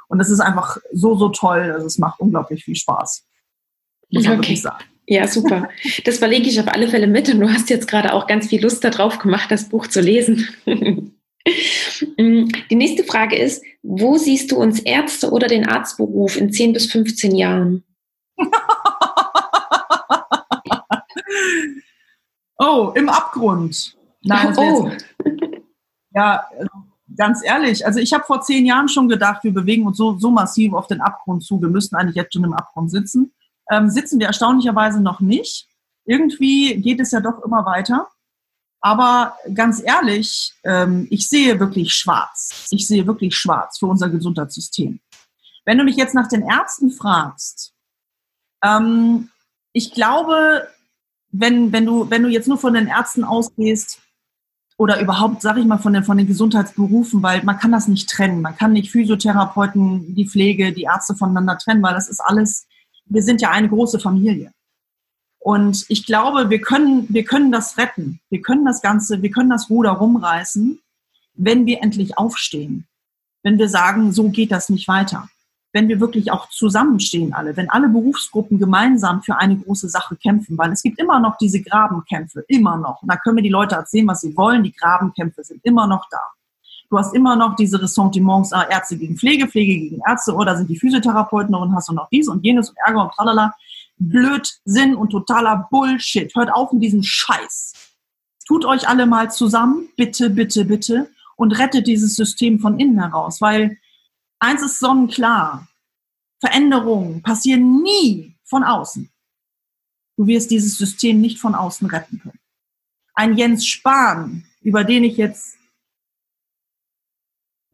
Und 0.08 0.18
das 0.18 0.30
ist 0.30 0.40
einfach 0.40 0.78
so, 0.94 1.16
so 1.16 1.28
toll. 1.28 1.72
Also 1.74 1.88
es 1.88 1.98
macht 1.98 2.22
unglaublich 2.22 2.64
viel 2.64 2.76
Spaß. 2.76 3.26
Muss 4.12 4.24
man 4.24 4.34
okay. 4.34 4.42
wirklich 4.42 4.62
sagen. 4.62 4.84
Ja, 5.10 5.28
super. 5.28 5.70
Das 6.06 6.20
verlege 6.20 6.48
ich 6.48 6.60
auf 6.60 6.68
alle 6.68 6.88
Fälle 6.88 7.08
mit. 7.08 7.34
Und 7.34 7.40
du 7.40 7.52
hast 7.52 7.72
jetzt 7.72 7.88
gerade 7.88 8.14
auch 8.14 8.28
ganz 8.28 8.46
viel 8.48 8.62
Lust 8.62 8.84
darauf 8.84 9.18
gemacht, 9.18 9.50
das 9.50 9.68
Buch 9.68 9.88
zu 9.88 10.02
lesen. 10.02 10.48
Die 12.20 12.76
nächste 12.76 13.04
Frage 13.04 13.36
ist, 13.36 13.64
wo 13.82 14.18
siehst 14.18 14.52
du 14.52 14.58
uns 14.58 14.80
Ärzte 14.80 15.32
oder 15.32 15.48
den 15.48 15.68
Arztberuf 15.68 16.38
in 16.38 16.54
10 16.54 16.74
bis 16.74 16.92
15 16.92 17.34
Jahren? 17.34 17.84
oh, 22.60 22.92
im 22.94 23.10
Abgrund. 23.10 23.98
Nein, 24.22 24.54
oh. 24.60 24.92
ja, 26.14 26.46
also 26.52 26.70
ganz 27.18 27.44
ehrlich, 27.44 27.84
also 27.84 28.00
ich 28.00 28.14
habe 28.14 28.26
vor 28.26 28.42
zehn 28.42 28.64
Jahren 28.68 28.90
schon 28.90 29.10
gedacht, 29.10 29.44
wir 29.44 29.56
bewegen 29.56 29.88
uns 29.88 29.98
so, 29.98 30.20
so 30.20 30.30
massiv 30.30 30.74
auf 30.74 30.86
den 30.86 31.02
Abgrund 31.02 31.44
zu. 31.44 31.60
Wir 31.60 31.70
müssten 31.70 31.96
eigentlich 31.96 32.16
jetzt 32.16 32.36
schon 32.36 32.44
im 32.44 32.54
Abgrund 32.54 32.92
sitzen. 32.92 33.34
Ähm, 33.70 33.90
sitzen 33.90 34.20
wir 34.20 34.28
erstaunlicherweise 34.28 35.02
noch 35.02 35.20
nicht. 35.20 35.68
Irgendwie 36.06 36.76
geht 36.82 37.00
es 37.00 37.12
ja 37.12 37.20
doch 37.20 37.44
immer 37.44 37.66
weiter. 37.66 38.08
Aber 38.82 39.36
ganz 39.54 39.82
ehrlich, 39.84 40.54
ähm, 40.64 41.08
ich 41.10 41.28
sehe 41.28 41.60
wirklich 41.60 41.94
schwarz. 41.94 42.68
Ich 42.72 42.88
sehe 42.88 43.06
wirklich 43.06 43.36
schwarz 43.36 43.78
für 43.78 43.88
unser 43.88 44.10
Gesundheitssystem. 44.10 45.00
Wenn 45.66 45.78
du 45.78 45.84
mich 45.84 45.98
jetzt 45.98 46.16
nach 46.16 46.28
den 46.28 46.44
Ärzten 46.44 46.92
fragst, 46.92 47.74
ähm, 48.64 49.30
ich 49.74 49.94
glaube, 49.94 50.68
wenn, 51.32 51.72
wenn, 51.72 51.86
du, 51.86 52.10
wenn 52.10 52.24
du 52.24 52.30
jetzt 52.30 52.48
nur 52.48 52.58
von 52.58 52.74
den 52.74 52.88
Ärzten 52.88 53.24
ausgehst 53.24 54.00
oder 54.78 55.02
überhaupt, 55.02 55.42
sag 55.42 55.58
ich 55.58 55.66
mal, 55.66 55.78
von 55.78 55.94
den, 55.94 56.04
von 56.04 56.18
den 56.18 56.28
Gesundheitsberufen, 56.28 57.22
weil 57.22 57.44
man 57.44 57.60
kann 57.60 57.72
das 57.72 57.88
nicht 57.88 58.10
trennen. 58.10 58.42
Man 58.42 58.56
kann 58.56 58.74
nicht 58.74 58.92
Physiotherapeuten, 58.92 60.16
die 60.16 60.28
Pflege, 60.28 60.72
die 60.72 60.84
Ärzte 60.84 61.16
voneinander 61.16 61.58
trennen, 61.58 61.84
weil 61.84 61.94
das 61.94 62.10
ist 62.10 62.22
alles, 62.22 62.66
wir 63.10 63.24
sind 63.24 63.42
ja 63.42 63.52
eine 63.52 63.70
große 63.70 64.00
Familie. 64.00 64.52
Und 65.40 65.86
ich 65.90 66.06
glaube, 66.06 66.50
wir 66.50 66.62
können, 66.62 67.06
wir 67.10 67.24
können 67.24 67.52
das 67.52 67.78
retten. 67.78 68.20
Wir 68.30 68.42
können 68.42 68.66
das 68.66 68.82
Ganze, 68.82 69.22
wir 69.22 69.32
können 69.32 69.50
das 69.50 69.70
Ruder 69.70 69.92
rumreißen, 69.92 70.80
wenn 71.36 71.66
wir 71.66 71.82
endlich 71.82 72.18
aufstehen. 72.18 72.88
Wenn 73.44 73.58
wir 73.58 73.70
sagen, 73.70 74.12
so 74.12 74.30
geht 74.30 74.52
das 74.52 74.70
nicht 74.70 74.88
weiter 74.88 75.30
wenn 75.72 75.88
wir 75.88 76.00
wirklich 76.00 76.32
auch 76.32 76.50
zusammenstehen 76.50 77.34
alle, 77.34 77.56
wenn 77.56 77.70
alle 77.70 77.90
Berufsgruppen 77.90 78.58
gemeinsam 78.58 79.22
für 79.22 79.38
eine 79.38 79.58
große 79.58 79.90
Sache 79.90 80.16
kämpfen, 80.16 80.58
weil 80.58 80.72
es 80.72 80.82
gibt 80.82 81.00
immer 81.00 81.20
noch 81.20 81.38
diese 81.38 81.62
Grabenkämpfe, 81.62 82.44
immer 82.48 82.78
noch. 82.78 83.02
Und 83.02 83.12
da 83.12 83.18
können 83.18 83.38
wir 83.38 83.44
die 83.44 83.50
Leute 83.50 83.76
erzählen, 83.76 84.08
was 84.08 84.22
sie 84.22 84.36
wollen, 84.36 84.64
die 84.64 84.74
Grabenkämpfe 84.74 85.44
sind 85.44 85.64
immer 85.64 85.86
noch 85.86 86.08
da. 86.10 86.22
Du 86.90 86.98
hast 86.98 87.14
immer 87.14 87.36
noch 87.36 87.56
diese 87.56 87.82
Ressentiments, 87.82 88.52
äh, 88.52 88.64
Ärzte 88.70 88.98
gegen 88.98 89.16
Pflege, 89.16 89.48
Pflege 89.48 89.78
gegen 89.78 90.02
Ärzte, 90.08 90.34
oder 90.34 90.58
sind 90.58 90.70
die 90.70 90.80
Physiotherapeuten 90.80 91.54
und 91.54 91.76
hast 91.76 91.90
du 91.90 91.94
noch 91.94 92.10
dies 92.10 92.28
und 92.28 92.44
jenes 92.44 92.70
und 92.70 92.78
Ärger 92.86 93.04
und 93.04 93.14
tralala. 93.14 93.54
Blödsinn 93.98 94.96
und 94.96 95.10
totaler 95.10 95.68
Bullshit. 95.70 96.34
Hört 96.36 96.52
auf 96.54 96.72
mit 96.72 96.84
diesem 96.84 97.04
Scheiß. 97.04 97.74
Tut 98.48 98.66
euch 98.66 98.88
alle 98.88 99.06
mal 99.06 99.32
zusammen, 99.32 99.90
bitte, 99.98 100.30
bitte, 100.30 100.66
bitte, 100.66 101.10
und 101.36 101.52
rettet 101.60 101.86
dieses 101.86 102.16
System 102.16 102.60
von 102.60 102.80
innen 102.80 103.00
heraus, 103.00 103.42
weil 103.42 103.78
Eins 104.40 104.62
ist 104.62 104.80
sonnenklar. 104.80 105.68
Veränderungen 106.40 107.22
passieren 107.22 107.84
nie 107.84 108.36
von 108.46 108.64
außen. 108.64 109.10
Du 110.16 110.28
wirst 110.28 110.50
dieses 110.50 110.78
System 110.78 111.20
nicht 111.20 111.40
von 111.40 111.56
außen 111.56 111.88
retten 111.88 112.20
können. 112.20 112.40
Ein 113.14 113.38
Jens 113.38 113.66
Spahn 113.66 114.46
über 114.62 114.84
den 114.84 115.04
ich 115.06 115.18
jetzt 115.18 115.58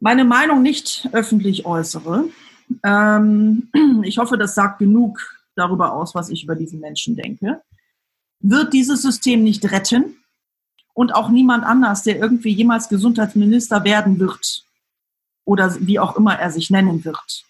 meine 0.06 0.24
Meinung 0.24 0.62
nicht 0.62 1.10
öffentlich 1.14 1.66
äußere. 1.66 2.30
Ähm, 2.84 3.70
ich 4.04 4.20
hoffe, 4.20 4.38
das 4.38 4.54
sagt 4.54 4.78
genug 4.78 5.20
darüber 5.56 5.94
aus, 5.94 6.14
was 6.14 6.30
ich 6.30 6.44
über 6.44 6.54
diesen 6.54 6.80
Menschen 6.80 7.16
denke. 7.16 7.64
Wird 8.40 8.72
dieses 8.72 9.02
System 9.02 9.44
nicht 9.44 9.66
retten 9.72 10.18
und 10.94 11.16
auch 11.16 11.30
niemand 11.30 11.64
anders, 11.64 12.04
der 12.04 12.20
irgendwie 12.20 12.52
jemals 12.52 12.88
Gesundheitsminister 12.88 13.84
werden 13.84 14.20
wird 14.20 14.64
oder 15.44 15.76
wie 15.80 15.98
auch 15.98 16.16
immer 16.16 16.38
er 16.38 16.52
sich 16.52 16.70
nennen 16.70 17.04
wird, 17.04 17.44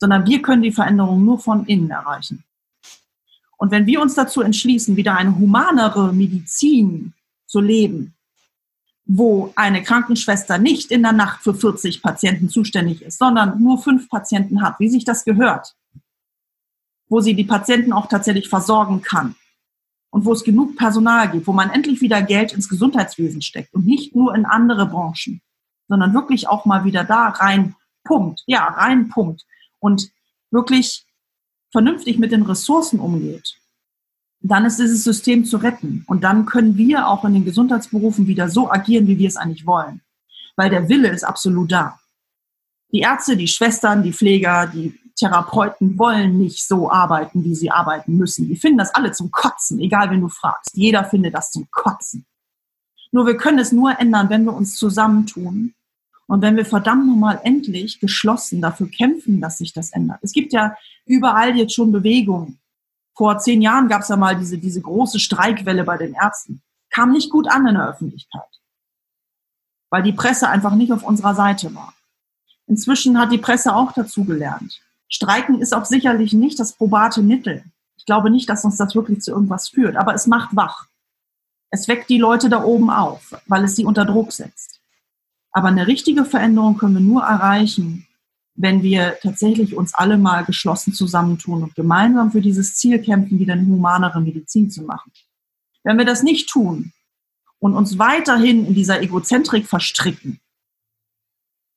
sondern 0.00 0.26
wir 0.26 0.42
können 0.42 0.62
die 0.62 0.72
Veränderung 0.72 1.24
nur 1.24 1.38
von 1.38 1.64
innen 1.66 1.90
erreichen. 1.90 2.42
Und 3.56 3.70
wenn 3.70 3.86
wir 3.86 4.00
uns 4.00 4.16
dazu 4.16 4.42
entschließen, 4.42 4.96
wieder 4.96 5.16
eine 5.16 5.38
humanere 5.38 6.12
Medizin 6.12 7.14
zu 7.46 7.60
leben, 7.60 8.13
wo 9.06 9.52
eine 9.54 9.82
Krankenschwester 9.82 10.58
nicht 10.58 10.90
in 10.90 11.02
der 11.02 11.12
Nacht 11.12 11.42
für 11.42 11.54
40 11.54 12.02
Patienten 12.02 12.48
zuständig 12.48 13.02
ist, 13.02 13.18
sondern 13.18 13.62
nur 13.62 13.82
fünf 13.82 14.08
Patienten 14.08 14.62
hat, 14.62 14.80
wie 14.80 14.88
sich 14.88 15.04
das 15.04 15.24
gehört, 15.24 15.74
wo 17.08 17.20
sie 17.20 17.34
die 17.34 17.44
Patienten 17.44 17.92
auch 17.92 18.06
tatsächlich 18.06 18.48
versorgen 18.48 19.02
kann 19.02 19.34
und 20.10 20.24
wo 20.24 20.32
es 20.32 20.44
genug 20.44 20.76
Personal 20.76 21.30
gibt, 21.30 21.46
wo 21.46 21.52
man 21.52 21.70
endlich 21.70 22.00
wieder 22.00 22.22
Geld 22.22 22.52
ins 22.52 22.68
Gesundheitswesen 22.68 23.42
steckt 23.42 23.74
und 23.74 23.84
nicht 23.84 24.14
nur 24.14 24.34
in 24.34 24.46
andere 24.46 24.86
Branchen, 24.86 25.42
sondern 25.88 26.14
wirklich 26.14 26.48
auch 26.48 26.64
mal 26.64 26.84
wieder 26.84 27.04
da 27.04 27.28
rein 27.28 27.74
pumpt, 28.04 28.42
ja, 28.46 28.64
rein 28.64 29.08
pumpt 29.08 29.44
und 29.80 30.10
wirklich 30.50 31.04
vernünftig 31.72 32.18
mit 32.18 32.32
den 32.32 32.42
Ressourcen 32.42 33.00
umgeht, 33.00 33.56
dann 34.50 34.66
ist 34.66 34.78
dieses 34.78 35.02
System 35.02 35.44
zu 35.44 35.56
retten. 35.56 36.04
Und 36.06 36.22
dann 36.22 36.44
können 36.44 36.76
wir 36.76 37.08
auch 37.08 37.24
in 37.24 37.32
den 37.32 37.46
Gesundheitsberufen 37.46 38.26
wieder 38.26 38.50
so 38.50 38.70
agieren, 38.70 39.06
wie 39.06 39.18
wir 39.18 39.28
es 39.28 39.36
eigentlich 39.36 39.66
wollen. 39.66 40.02
Weil 40.54 40.68
der 40.68 40.88
Wille 40.88 41.08
ist 41.08 41.24
absolut 41.24 41.72
da. 41.72 41.98
Die 42.92 43.00
Ärzte, 43.00 43.36
die 43.36 43.48
Schwestern, 43.48 44.02
die 44.02 44.12
Pfleger, 44.12 44.66
die 44.66 45.00
Therapeuten 45.16 45.98
wollen 45.98 46.38
nicht 46.38 46.66
so 46.66 46.90
arbeiten, 46.90 47.42
wie 47.42 47.54
sie 47.54 47.70
arbeiten 47.70 48.16
müssen. 48.16 48.46
Die 48.48 48.56
finden 48.56 48.78
das 48.78 48.94
alle 48.94 49.12
zum 49.12 49.30
Kotzen, 49.30 49.80
egal 49.80 50.10
wen 50.10 50.20
du 50.20 50.28
fragst. 50.28 50.76
Jeder 50.76 51.04
findet 51.04 51.34
das 51.34 51.50
zum 51.50 51.66
Kotzen. 51.70 52.26
Nur 53.10 53.26
wir 53.26 53.36
können 53.36 53.58
es 53.58 53.72
nur 53.72 53.98
ändern, 53.98 54.28
wenn 54.28 54.44
wir 54.44 54.52
uns 54.52 54.76
zusammentun 54.76 55.74
und 56.26 56.42
wenn 56.42 56.56
wir 56.56 56.66
verdammt 56.66 57.06
nochmal 57.06 57.40
endlich 57.44 57.98
geschlossen 57.98 58.60
dafür 58.60 58.88
kämpfen, 58.88 59.40
dass 59.40 59.58
sich 59.58 59.72
das 59.72 59.92
ändert. 59.92 60.18
Es 60.22 60.32
gibt 60.32 60.52
ja 60.52 60.76
überall 61.06 61.56
jetzt 61.56 61.74
schon 61.74 61.92
Bewegungen 61.92 62.58
vor 63.16 63.38
zehn 63.38 63.62
Jahren 63.62 63.88
gab 63.88 64.02
es 64.02 64.08
ja 64.08 64.16
mal 64.16 64.36
diese, 64.36 64.58
diese 64.58 64.80
große 64.80 65.20
Streikwelle 65.20 65.84
bei 65.84 65.96
den 65.96 66.14
Ärzten. 66.14 66.62
Kam 66.90 67.12
nicht 67.12 67.30
gut 67.30 67.48
an 67.48 67.66
in 67.66 67.74
der 67.74 67.88
Öffentlichkeit, 67.88 68.42
weil 69.90 70.02
die 70.02 70.12
Presse 70.12 70.48
einfach 70.48 70.74
nicht 70.74 70.92
auf 70.92 71.02
unserer 71.02 71.34
Seite 71.34 71.74
war. 71.74 71.94
Inzwischen 72.66 73.18
hat 73.18 73.32
die 73.32 73.38
Presse 73.38 73.74
auch 73.74 73.92
dazu 73.92 74.24
gelernt. 74.24 74.80
Streiken 75.08 75.60
ist 75.60 75.74
auch 75.74 75.84
sicherlich 75.84 76.32
nicht 76.32 76.58
das 76.58 76.72
probate 76.72 77.22
Mittel. 77.22 77.64
Ich 77.96 78.06
glaube 78.06 78.30
nicht, 78.30 78.48
dass 78.48 78.64
uns 78.64 78.76
das 78.76 78.94
wirklich 78.94 79.20
zu 79.20 79.30
irgendwas 79.30 79.68
führt, 79.68 79.96
aber 79.96 80.14
es 80.14 80.26
macht 80.26 80.56
wach. 80.56 80.86
Es 81.70 81.88
weckt 81.88 82.08
die 82.08 82.18
Leute 82.18 82.48
da 82.48 82.62
oben 82.62 82.90
auf, 82.90 83.34
weil 83.46 83.64
es 83.64 83.76
sie 83.76 83.84
unter 83.84 84.04
Druck 84.04 84.32
setzt. 84.32 84.80
Aber 85.52 85.68
eine 85.68 85.86
richtige 85.86 86.24
Veränderung 86.24 86.76
können 86.76 86.94
wir 86.94 87.00
nur 87.00 87.22
erreichen, 87.22 88.03
wenn 88.56 88.82
wir 88.82 89.18
tatsächlich 89.20 89.74
uns 89.76 89.94
alle 89.94 90.16
mal 90.16 90.44
geschlossen 90.44 90.92
zusammentun 90.92 91.62
und 91.62 91.74
gemeinsam 91.74 92.30
für 92.30 92.40
dieses 92.40 92.76
Ziel 92.76 93.00
kämpfen, 93.00 93.38
wieder 93.38 93.54
eine 93.54 93.66
humanere 93.66 94.20
Medizin 94.20 94.70
zu 94.70 94.82
machen. 94.82 95.12
Wenn 95.82 95.98
wir 95.98 96.04
das 96.04 96.22
nicht 96.22 96.48
tun 96.48 96.92
und 97.58 97.74
uns 97.74 97.98
weiterhin 97.98 98.66
in 98.66 98.74
dieser 98.74 99.02
Egozentrik 99.02 99.66
verstricken, 99.66 100.40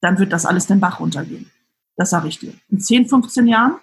dann 0.01 0.19
wird 0.19 0.31
das 0.31 0.45
alles 0.45 0.67
den 0.67 0.79
Bach 0.79 0.99
runtergehen. 0.99 1.51
Das 1.95 2.11
sage 2.11 2.27
ich 2.27 2.39
dir. 2.39 2.53
In 2.69 2.79
10, 2.79 3.07
15 3.07 3.47
Jahren 3.47 3.79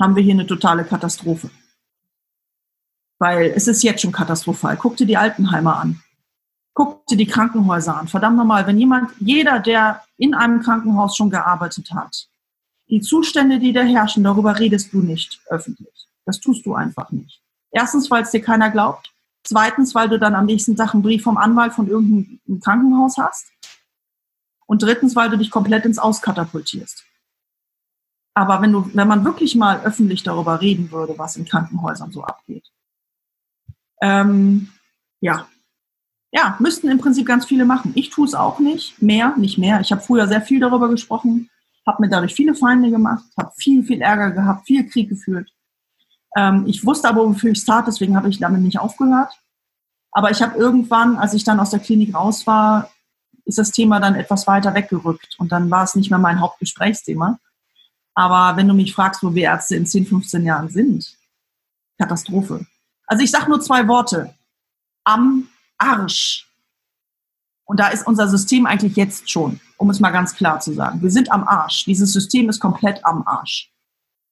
haben 0.00 0.14
wir 0.14 0.22
hier 0.22 0.34
eine 0.34 0.46
totale 0.46 0.84
Katastrophe. 0.84 1.50
Weil 3.18 3.50
es 3.50 3.66
ist 3.66 3.82
jetzt 3.82 4.02
schon 4.02 4.12
katastrophal. 4.12 4.76
Guck 4.76 4.96
dir 4.96 5.06
die 5.06 5.16
Altenheimer 5.16 5.76
an. 5.76 6.00
Guck 6.74 7.06
dir 7.06 7.16
die 7.16 7.26
Krankenhäuser 7.26 7.96
an. 7.96 8.08
Verdammt 8.08 8.36
nochmal, 8.36 8.66
wenn 8.66 8.78
jemand, 8.78 9.10
jeder, 9.18 9.58
der 9.58 10.02
in 10.22 10.34
einem 10.34 10.62
Krankenhaus 10.62 11.16
schon 11.16 11.30
gearbeitet 11.30 11.90
hat, 11.92 12.28
die 12.88 13.00
Zustände, 13.00 13.58
die 13.58 13.72
da 13.72 13.82
herrschen, 13.82 14.22
darüber 14.22 14.56
redest 14.56 14.92
du 14.92 15.00
nicht 15.00 15.40
öffentlich. 15.48 16.06
Das 16.24 16.38
tust 16.38 16.64
du 16.64 16.74
einfach 16.74 17.10
nicht. 17.10 17.42
Erstens, 17.72 18.08
weil 18.08 18.22
es 18.22 18.30
dir 18.30 18.40
keiner 18.40 18.70
glaubt. 18.70 19.12
Zweitens, 19.42 19.96
weil 19.96 20.08
du 20.08 20.20
dann 20.20 20.36
am 20.36 20.46
nächsten 20.46 20.76
Tag 20.76 20.94
einen 20.94 21.02
Brief 21.02 21.24
vom 21.24 21.38
Anwalt 21.38 21.72
von 21.72 21.88
irgendeinem 21.88 22.60
Krankenhaus 22.60 23.16
hast. 23.18 23.46
Und 24.66 24.82
drittens, 24.82 25.16
weil 25.16 25.28
du 25.28 25.38
dich 25.38 25.50
komplett 25.50 25.84
ins 25.84 25.98
Auskatapultierst. 25.98 27.04
Aber 28.34 28.62
wenn 28.62 28.70
du, 28.70 28.88
wenn 28.94 29.08
man 29.08 29.24
wirklich 29.24 29.56
mal 29.56 29.82
öffentlich 29.82 30.22
darüber 30.22 30.60
reden 30.60 30.92
würde, 30.92 31.18
was 31.18 31.36
in 31.36 31.46
Krankenhäusern 31.46 32.12
so 32.12 32.22
abgeht, 32.22 32.70
ähm, 34.00 34.70
ja, 35.20 35.48
ja, 36.32 36.56
müssten 36.58 36.88
im 36.88 36.98
Prinzip 36.98 37.26
ganz 37.26 37.44
viele 37.44 37.66
machen. 37.66 37.92
Ich 37.94 38.10
tue 38.10 38.26
es 38.26 38.34
auch 38.34 38.58
nicht, 38.58 39.00
mehr, 39.00 39.34
nicht 39.36 39.58
mehr. 39.58 39.80
Ich 39.80 39.92
habe 39.92 40.00
früher 40.00 40.26
sehr 40.26 40.40
viel 40.40 40.60
darüber 40.60 40.88
gesprochen, 40.88 41.50
habe 41.86 42.02
mir 42.02 42.08
dadurch 42.08 42.34
viele 42.34 42.54
Feinde 42.54 42.90
gemacht, 42.90 43.24
habe 43.38 43.52
viel, 43.56 43.84
viel 43.84 44.00
Ärger 44.00 44.30
gehabt, 44.30 44.66
viel 44.66 44.88
Krieg 44.88 45.10
geführt. 45.10 45.50
Ähm, 46.34 46.64
ich 46.66 46.86
wusste 46.86 47.08
aber, 47.08 47.28
wofür 47.28 47.50
ich 47.52 47.58
es 47.58 47.66
tat, 47.66 47.86
deswegen 47.86 48.16
habe 48.16 48.30
ich 48.30 48.38
damit 48.38 48.62
nicht 48.62 48.78
aufgehört. 48.78 49.32
Aber 50.10 50.30
ich 50.30 50.40
habe 50.40 50.58
irgendwann, 50.58 51.16
als 51.16 51.34
ich 51.34 51.44
dann 51.44 51.60
aus 51.60 51.70
der 51.70 51.80
Klinik 51.80 52.14
raus 52.14 52.46
war, 52.46 52.90
ist 53.44 53.58
das 53.58 53.70
Thema 53.70 54.00
dann 54.00 54.14
etwas 54.14 54.46
weiter 54.46 54.72
weggerückt 54.74 55.36
und 55.38 55.52
dann 55.52 55.70
war 55.70 55.84
es 55.84 55.94
nicht 55.96 56.10
mehr 56.10 56.18
mein 56.18 56.40
Hauptgesprächsthema. 56.40 57.38
Aber 58.14 58.56
wenn 58.56 58.68
du 58.68 58.74
mich 58.74 58.94
fragst, 58.94 59.22
wo 59.22 59.34
wir 59.34 59.44
Ärzte 59.44 59.76
in 59.76 59.86
10, 59.86 60.06
15 60.06 60.44
Jahren 60.44 60.68
sind, 60.68 61.16
Katastrophe. 61.98 62.66
Also 63.06 63.22
ich 63.22 63.30
sage 63.30 63.48
nur 63.48 63.60
zwei 63.60 63.86
Worte. 63.88 64.34
Am 65.04 65.48
Arsch. 65.78 66.48
Und 67.64 67.80
da 67.80 67.88
ist 67.88 68.06
unser 68.06 68.28
System 68.28 68.66
eigentlich 68.66 68.96
jetzt 68.96 69.30
schon, 69.30 69.60
um 69.76 69.88
es 69.90 70.00
mal 70.00 70.10
ganz 70.10 70.34
klar 70.34 70.60
zu 70.60 70.72
sagen. 70.74 71.00
Wir 71.00 71.10
sind 71.10 71.30
am 71.30 71.46
Arsch. 71.46 71.84
Dieses 71.84 72.12
System 72.12 72.48
ist 72.48 72.60
komplett 72.60 73.04
am 73.04 73.26
Arsch. 73.26 73.72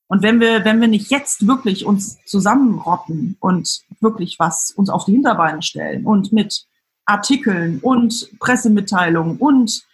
Und 0.09 0.23
wenn 0.23 0.41
wir, 0.41 0.65
wenn 0.65 0.81
wir 0.81 0.89
nicht 0.89 1.11
jetzt 1.11 1.47
wirklich 1.47 1.87
uns 1.87 2.19
zusammenrotten 2.27 3.37
und 3.39 3.83
wirklich 4.01 4.41
was 4.41 4.73
uns 4.73 4.91
auf 4.91 5.05
die 5.05 5.13
Hinterbeine 5.13 5.63
stellen 5.63 6.05
und 6.05 6.33
mit 6.33 6.67
Artikeln 7.05 7.79
und 7.79 8.29
Pressemitteilungen 8.41 9.37
und 9.37 9.85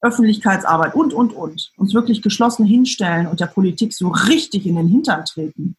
Öffentlichkeitsarbeit 0.00 0.94
und, 0.94 1.12
und, 1.12 1.32
und 1.32 1.72
uns 1.76 1.94
wirklich 1.94 2.22
geschlossen 2.22 2.64
hinstellen 2.66 3.26
und 3.26 3.40
der 3.40 3.46
Politik 3.46 3.92
so 3.92 4.08
richtig 4.08 4.66
in 4.66 4.76
den 4.76 4.86
Hintern 4.86 5.24
treten, 5.24 5.76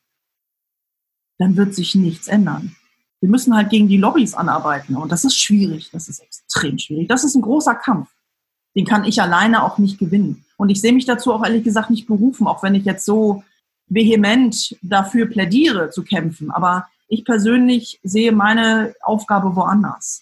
dann 1.38 1.56
wird 1.56 1.74
sich 1.74 1.96
nichts 1.96 2.28
ändern. 2.28 2.76
Wir 3.26 3.32
müssen 3.32 3.56
halt 3.56 3.72
gegen 3.72 3.88
die 3.88 3.98
Lobbys 3.98 4.36
anarbeiten 4.36 4.96
und 4.96 5.12
das 5.12 5.26
ist 5.26 5.36
schwierig, 5.36 5.90
das 5.92 6.10
ist 6.10 6.22
extrem 6.22 6.78
schwierig. 6.78 7.08
Das 7.08 7.24
ist 7.24 7.34
ein 7.34 7.42
großer 7.42 7.74
Kampf. 7.74 8.08
Den 8.76 8.86
kann 8.86 9.04
ich 9.04 9.20
alleine 9.20 9.64
auch 9.64 9.80
nicht 9.80 9.98
gewinnen. 9.98 10.46
Und 10.58 10.70
ich 10.70 10.80
sehe 10.80 10.94
mich 10.94 11.06
dazu 11.06 11.34
auch 11.34 11.44
ehrlich 11.44 11.64
gesagt 11.64 11.90
nicht 11.90 12.06
berufen, 12.06 12.46
auch 12.46 12.62
wenn 12.62 12.76
ich 12.76 12.86
jetzt 12.86 13.04
so 13.04 13.44
vehement 13.88 14.78
dafür 14.84 15.26
plädiere 15.26 15.90
zu 15.90 16.04
kämpfen. 16.04 16.52
Aber 16.52 16.88
ich 17.08 17.26
persönlich 17.26 18.00
sehe 18.04 18.32
meine 18.32 18.94
Aufgabe 19.02 19.56
woanders. 19.56 20.22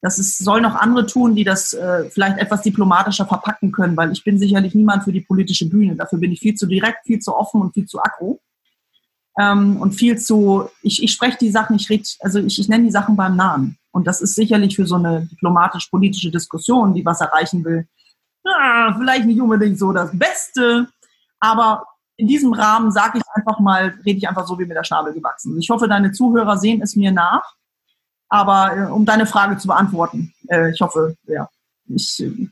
Das 0.00 0.18
ist, 0.18 0.38
soll 0.38 0.60
noch 0.60 0.74
andere 0.74 1.06
tun, 1.06 1.36
die 1.36 1.44
das 1.44 1.72
äh, 1.72 2.10
vielleicht 2.10 2.38
etwas 2.38 2.62
diplomatischer 2.62 3.26
verpacken 3.26 3.70
können, 3.70 3.96
weil 3.96 4.10
ich 4.10 4.24
bin 4.24 4.40
sicherlich 4.40 4.74
niemand 4.74 5.04
für 5.04 5.12
die 5.12 5.20
politische 5.20 5.68
Bühne. 5.68 5.94
Dafür 5.94 6.18
bin 6.18 6.32
ich 6.32 6.40
viel 6.40 6.56
zu 6.56 6.66
direkt, 6.66 7.06
viel 7.06 7.20
zu 7.20 7.32
offen 7.32 7.60
und 7.60 7.74
viel 7.74 7.86
zu 7.86 8.00
aggro 8.02 8.40
ähm, 9.38 9.76
und 9.78 9.92
viel 9.92 10.18
zu, 10.18 10.68
ich, 10.82 11.02
ich 11.02 11.12
spreche 11.12 11.38
die 11.38 11.50
Sachen, 11.50 11.76
ich 11.76 11.90
rede, 11.90 12.04
also 12.20 12.38
ich, 12.38 12.58
ich 12.58 12.68
nenne 12.68 12.84
die 12.84 12.90
Sachen 12.90 13.16
beim 13.16 13.36
Namen. 13.36 13.78
Und 13.92 14.06
das 14.06 14.20
ist 14.20 14.34
sicherlich 14.34 14.76
für 14.76 14.86
so 14.86 14.96
eine 14.96 15.26
diplomatisch-politische 15.26 16.30
Diskussion, 16.30 16.94
die 16.94 17.04
was 17.04 17.20
erreichen 17.20 17.64
will, 17.64 17.86
ja, 18.44 18.94
vielleicht 18.98 19.26
nicht 19.26 19.40
unbedingt 19.40 19.78
so 19.78 19.92
das 19.92 20.10
Beste, 20.12 20.88
aber 21.40 21.86
in 22.16 22.28
diesem 22.28 22.52
Rahmen 22.52 22.92
sage 22.92 23.18
ich 23.18 23.24
einfach 23.34 23.58
mal, 23.58 23.94
rede 24.04 24.18
ich 24.18 24.28
einfach 24.28 24.46
so 24.46 24.58
wie 24.58 24.66
mit 24.66 24.76
der 24.76 24.84
Schnabel 24.84 25.12
gewachsen. 25.12 25.58
Ich 25.58 25.70
hoffe, 25.70 25.88
deine 25.88 26.12
Zuhörer 26.12 26.58
sehen 26.58 26.80
es 26.82 26.94
mir 26.94 27.10
nach. 27.10 27.54
Aber 28.28 28.76
äh, 28.76 28.90
um 28.90 29.04
deine 29.04 29.26
Frage 29.26 29.56
zu 29.58 29.68
beantworten, 29.68 30.32
äh, 30.48 30.70
ich 30.70 30.80
hoffe, 30.80 31.16
ja, 31.26 31.48
ich 31.86 32.20
äh, 32.20 32.48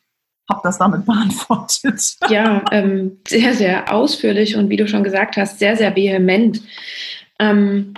habe 0.48 0.60
das 0.64 0.78
damit 0.78 1.06
beantwortet. 1.06 2.16
Ja, 2.28 2.64
ähm, 2.70 3.20
sehr, 3.26 3.54
sehr 3.54 3.92
ausführlich 3.92 4.56
und 4.56 4.70
wie 4.70 4.76
du 4.76 4.88
schon 4.88 5.04
gesagt 5.04 5.36
hast, 5.36 5.58
sehr, 5.58 5.76
sehr 5.76 5.94
vehement. 5.94 6.62
Ähm, 7.38 7.94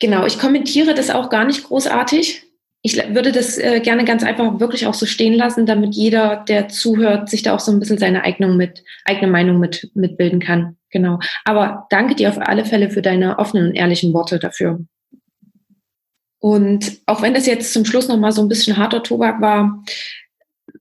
genau, 0.00 0.26
ich 0.26 0.38
kommentiere 0.38 0.94
das 0.94 1.10
auch 1.10 1.30
gar 1.30 1.44
nicht 1.44 1.64
großartig. 1.64 2.44
Ich 2.82 2.96
würde 2.96 3.32
das 3.32 3.58
äh, 3.58 3.80
gerne 3.80 4.04
ganz 4.04 4.22
einfach 4.22 4.60
wirklich 4.60 4.86
auch 4.86 4.94
so 4.94 5.04
stehen 5.04 5.34
lassen, 5.34 5.66
damit 5.66 5.94
jeder, 5.94 6.44
der 6.48 6.68
zuhört, 6.68 7.28
sich 7.28 7.42
da 7.42 7.54
auch 7.54 7.60
so 7.60 7.72
ein 7.72 7.80
bisschen 7.80 7.98
seine 7.98 8.22
Eignung 8.22 8.56
mit, 8.56 8.84
eigene 9.04 9.30
Meinung 9.30 9.58
mit, 9.58 9.90
mitbilden 9.94 10.38
kann. 10.38 10.76
Genau. 10.90 11.18
Aber 11.44 11.86
danke 11.90 12.14
dir 12.14 12.28
auf 12.28 12.38
alle 12.38 12.64
Fälle 12.64 12.90
für 12.90 13.02
deine 13.02 13.38
offenen 13.38 13.68
und 13.68 13.74
ehrlichen 13.74 14.14
Worte 14.14 14.38
dafür. 14.38 14.80
Und 16.40 17.00
auch 17.06 17.20
wenn 17.20 17.34
das 17.34 17.46
jetzt 17.46 17.72
zum 17.72 17.84
Schluss 17.84 18.06
nochmal 18.06 18.30
so 18.30 18.42
ein 18.42 18.48
bisschen 18.48 18.76
harter 18.76 19.02
Tobak 19.02 19.40
war, 19.40 19.82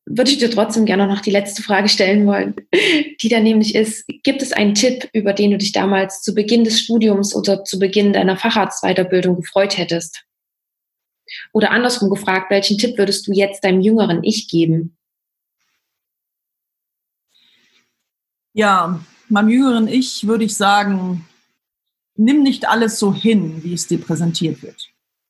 würde 0.09 0.31
ich 0.31 0.37
dir 0.37 0.49
trotzdem 0.49 0.85
gerne 0.85 1.07
noch 1.07 1.21
die 1.21 1.31
letzte 1.31 1.61
Frage 1.61 1.89
stellen 1.89 2.25
wollen, 2.25 2.55
die 3.21 3.29
dann 3.29 3.43
nämlich 3.43 3.75
ist, 3.75 4.05
gibt 4.23 4.41
es 4.41 4.53
einen 4.53 4.73
Tipp, 4.73 5.09
über 5.13 5.33
den 5.33 5.51
du 5.51 5.57
dich 5.57 5.73
damals 5.73 6.21
zu 6.21 6.33
Beginn 6.33 6.63
des 6.63 6.79
Studiums 6.79 7.35
oder 7.35 7.63
zu 7.63 7.77
Beginn 7.77 8.13
deiner 8.13 8.37
Facharztweiterbildung 8.37 9.35
gefreut 9.35 9.77
hättest? 9.77 10.23
Oder 11.51 11.71
andersrum 11.71 12.09
gefragt, 12.09 12.49
welchen 12.49 12.77
Tipp 12.77 12.97
würdest 12.97 13.27
du 13.27 13.33
jetzt 13.33 13.63
deinem 13.63 13.81
jüngeren 13.81 14.23
Ich 14.23 14.47
geben? 14.47 14.97
Ja, 18.53 19.01
meinem 19.27 19.49
jüngeren 19.49 19.87
Ich 19.87 20.25
würde 20.25 20.45
ich 20.45 20.55
sagen, 20.55 21.27
nimm 22.15 22.43
nicht 22.43 22.67
alles 22.67 22.97
so 22.97 23.13
hin, 23.13 23.63
wie 23.63 23.73
es 23.73 23.87
dir 23.87 23.99
präsentiert 23.99 24.63
wird, 24.63 24.89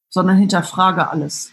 sondern 0.09 0.37
hinterfrage 0.37 1.09
alles. 1.09 1.51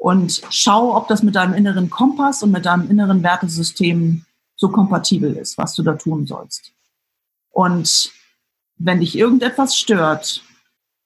Und 0.00 0.40
schau, 0.48 0.96
ob 0.96 1.08
das 1.08 1.22
mit 1.22 1.34
deinem 1.34 1.52
inneren 1.52 1.90
Kompass 1.90 2.42
und 2.42 2.52
mit 2.52 2.64
deinem 2.64 2.90
inneren 2.90 3.22
Wertesystem 3.22 4.24
so 4.56 4.70
kompatibel 4.70 5.36
ist, 5.36 5.58
was 5.58 5.74
du 5.74 5.82
da 5.82 5.92
tun 5.92 6.26
sollst. 6.26 6.72
Und 7.50 8.10
wenn 8.78 9.00
dich 9.00 9.14
irgendetwas 9.14 9.76
stört 9.76 10.42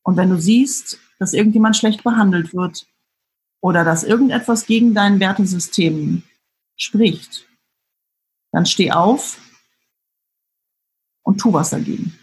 und 0.04 0.16
wenn 0.16 0.30
du 0.30 0.40
siehst, 0.40 1.00
dass 1.18 1.32
irgendjemand 1.32 1.76
schlecht 1.76 2.04
behandelt 2.04 2.54
wird 2.54 2.86
oder 3.60 3.82
dass 3.82 4.04
irgendetwas 4.04 4.64
gegen 4.64 4.94
dein 4.94 5.18
Wertesystem 5.18 6.22
spricht, 6.76 7.48
dann 8.52 8.64
steh 8.64 8.92
auf 8.92 9.40
und 11.24 11.38
tu 11.38 11.52
was 11.52 11.70
dagegen. 11.70 12.16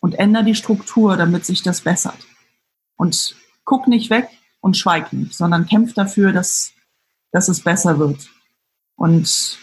Und 0.00 0.16
änder 0.16 0.42
die 0.42 0.56
Struktur, 0.56 1.16
damit 1.16 1.46
sich 1.46 1.62
das 1.62 1.82
bessert. 1.82 2.26
Und 2.96 3.36
guck 3.64 3.86
nicht 3.86 4.10
weg 4.10 4.28
und 4.60 4.76
schweig 4.76 5.12
nicht, 5.12 5.34
sondern 5.34 5.66
kämpf 5.66 5.94
dafür, 5.94 6.32
dass, 6.32 6.72
dass 7.32 7.48
es 7.48 7.62
besser 7.62 7.98
wird. 7.98 8.28
Und 8.96 9.58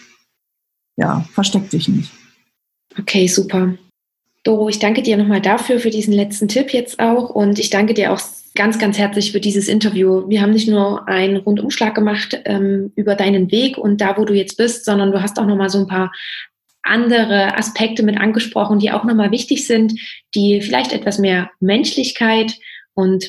ja, 0.96 1.26
versteck 1.32 1.70
dich 1.70 1.88
nicht. 1.88 2.10
Okay, 2.98 3.26
super. 3.26 3.74
Doro, 4.42 4.68
ich 4.68 4.78
danke 4.78 5.02
dir 5.02 5.16
nochmal 5.16 5.42
dafür, 5.42 5.80
für 5.80 5.90
diesen 5.90 6.14
letzten 6.14 6.48
Tipp 6.48 6.72
jetzt 6.72 7.00
auch. 7.00 7.30
Und 7.30 7.58
ich 7.58 7.68
danke 7.68 7.94
dir 7.94 8.12
auch 8.12 8.20
ganz, 8.54 8.78
ganz 8.78 8.96
herzlich 8.96 9.32
für 9.32 9.40
dieses 9.40 9.68
Interview. 9.68 10.28
Wir 10.28 10.40
haben 10.40 10.52
nicht 10.52 10.68
nur 10.68 11.06
einen 11.08 11.36
Rundumschlag 11.36 11.94
gemacht 11.94 12.40
ähm, 12.44 12.92
über 12.94 13.14
deinen 13.14 13.50
Weg 13.50 13.76
und 13.76 14.00
da, 14.00 14.16
wo 14.16 14.24
du 14.24 14.34
jetzt 14.34 14.56
bist, 14.56 14.84
sondern 14.84 15.12
du 15.12 15.20
hast 15.20 15.38
auch 15.38 15.46
nochmal 15.46 15.68
so 15.68 15.78
ein 15.78 15.88
paar 15.88 16.12
andere 16.82 17.58
Aspekte 17.58 18.02
mit 18.02 18.18
angesprochen, 18.18 18.78
die 18.78 18.92
auch 18.92 19.04
nochmal 19.04 19.32
wichtig 19.32 19.66
sind, 19.66 20.00
die 20.34 20.60
vielleicht 20.62 20.92
etwas 20.92 21.18
mehr 21.18 21.50
Menschlichkeit 21.60 22.54
und 22.94 23.28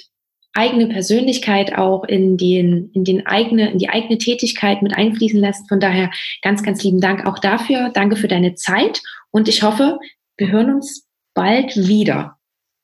eigene 0.58 0.88
Persönlichkeit 0.88 1.78
auch 1.78 2.04
in 2.04 2.38
den, 2.38 2.90
in 2.94 3.04
den 3.04 3.26
eigene, 3.28 3.72
in 3.72 3.78
die 3.78 3.90
eigene 3.90 4.18
Tätigkeit 4.18 4.82
mit 4.82 4.98
einfließen 4.98 5.40
lässt. 5.40 5.70
Von 5.70 5.80
daher 5.80 6.10
ganz, 6.42 6.64
ganz 6.64 6.84
lieben 6.84 7.00
Dank 7.00 7.26
auch 7.26 7.40
dafür. 7.40 7.90
Danke 7.94 8.16
für 8.16 8.28
deine 8.28 8.56
Zeit 8.56 9.02
und 9.32 9.48
ich 9.48 9.64
hoffe, 9.64 10.00
wir 10.38 10.50
hören 10.50 10.74
uns 10.74 11.06
bald 11.34 11.76
wieder. 11.76 12.38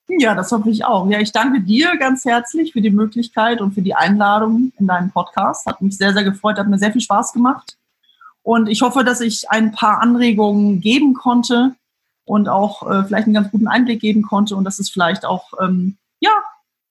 Ja, 0.08 0.36
das 0.36 0.52
hoffe 0.52 0.70
ich 0.70 0.86
auch. 0.86 1.10
Ja, 1.10 1.20
ich 1.20 1.32
danke 1.32 1.62
dir 1.62 1.98
ganz 1.98 2.26
herzlich 2.26 2.74
für 2.74 2.82
die 2.82 2.91
Möglichkeit 2.91 3.62
und 3.62 3.74
für 3.74 3.82
die 3.82 3.95
Einladung 3.95 4.72
in 4.78 4.86
deinen 4.86 5.12
Podcast. 5.12 5.66
Hat 5.66 5.82
mich 5.82 5.98
sehr, 5.98 6.14
sehr 6.14 6.24
gefreut, 6.24 6.58
hat 6.58 6.68
mir 6.68 6.78
sehr 6.78 6.91
viel 6.91 7.02
Spaß 7.02 7.34
gemacht. 7.34 7.78
Und 8.44 8.68
ich 8.68 8.82
hoffe, 8.82 9.04
dass 9.04 9.22
ich 9.22 9.50
ein 9.50 9.72
paar 9.72 10.02
Anregungen 10.02 10.82
geben 10.82 11.14
konnte 11.14 11.76
und 12.26 12.50
auch 12.50 12.90
äh, 12.90 13.04
vielleicht 13.06 13.26
einen 13.26 13.34
ganz 13.34 13.50
guten 13.50 13.68
Einblick 13.68 14.02
geben 14.02 14.22
konnte 14.22 14.56
und 14.56 14.66
dass 14.66 14.80
es 14.80 14.90
vielleicht 14.90 15.26
auch 15.26 15.54
ähm, 15.62 15.98
ja, 16.20 16.32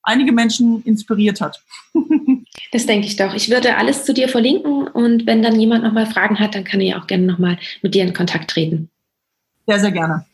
einige 0.03 0.31
Menschen 0.31 0.83
inspiriert 0.83 1.41
hat. 1.41 1.61
das 2.71 2.85
denke 2.85 3.07
ich 3.07 3.15
doch. 3.15 3.33
Ich 3.33 3.49
würde 3.49 3.77
alles 3.77 4.05
zu 4.05 4.13
dir 4.13 4.29
verlinken 4.29 4.87
und 4.87 5.25
wenn 5.25 5.41
dann 5.41 5.59
jemand 5.59 5.83
nochmal 5.83 6.05
Fragen 6.05 6.39
hat, 6.39 6.55
dann 6.55 6.63
kann 6.63 6.81
er 6.81 6.87
ja 6.87 7.01
auch 7.01 7.07
gerne 7.07 7.25
nochmal 7.25 7.57
mit 7.81 7.95
dir 7.95 8.03
in 8.03 8.13
Kontakt 8.13 8.51
treten. 8.51 8.89
Sehr, 9.65 9.79
sehr 9.79 9.91
gerne. 9.91 10.25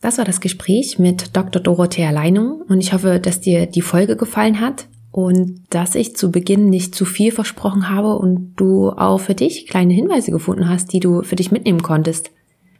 Das 0.00 0.18
war 0.18 0.24
das 0.24 0.40
Gespräch 0.40 0.98
mit 0.98 1.36
Dr. 1.36 1.62
Dorothea 1.62 2.10
Leinung 2.10 2.62
und 2.68 2.80
ich 2.80 2.92
hoffe, 2.92 3.18
dass 3.18 3.40
dir 3.40 3.66
die 3.66 3.82
Folge 3.82 4.16
gefallen 4.16 4.60
hat 4.60 4.88
und 5.10 5.64
dass 5.70 5.94
ich 5.94 6.14
zu 6.14 6.30
Beginn 6.30 6.68
nicht 6.68 6.94
zu 6.94 7.06
viel 7.06 7.32
versprochen 7.32 7.88
habe 7.88 8.16
und 8.16 8.54
du 8.56 8.90
auch 8.90 9.18
für 9.18 9.34
dich 9.34 9.66
kleine 9.66 9.94
Hinweise 9.94 10.30
gefunden 10.30 10.68
hast, 10.68 10.92
die 10.92 11.00
du 11.00 11.22
für 11.22 11.36
dich 11.36 11.50
mitnehmen 11.50 11.82
konntest. 11.82 12.30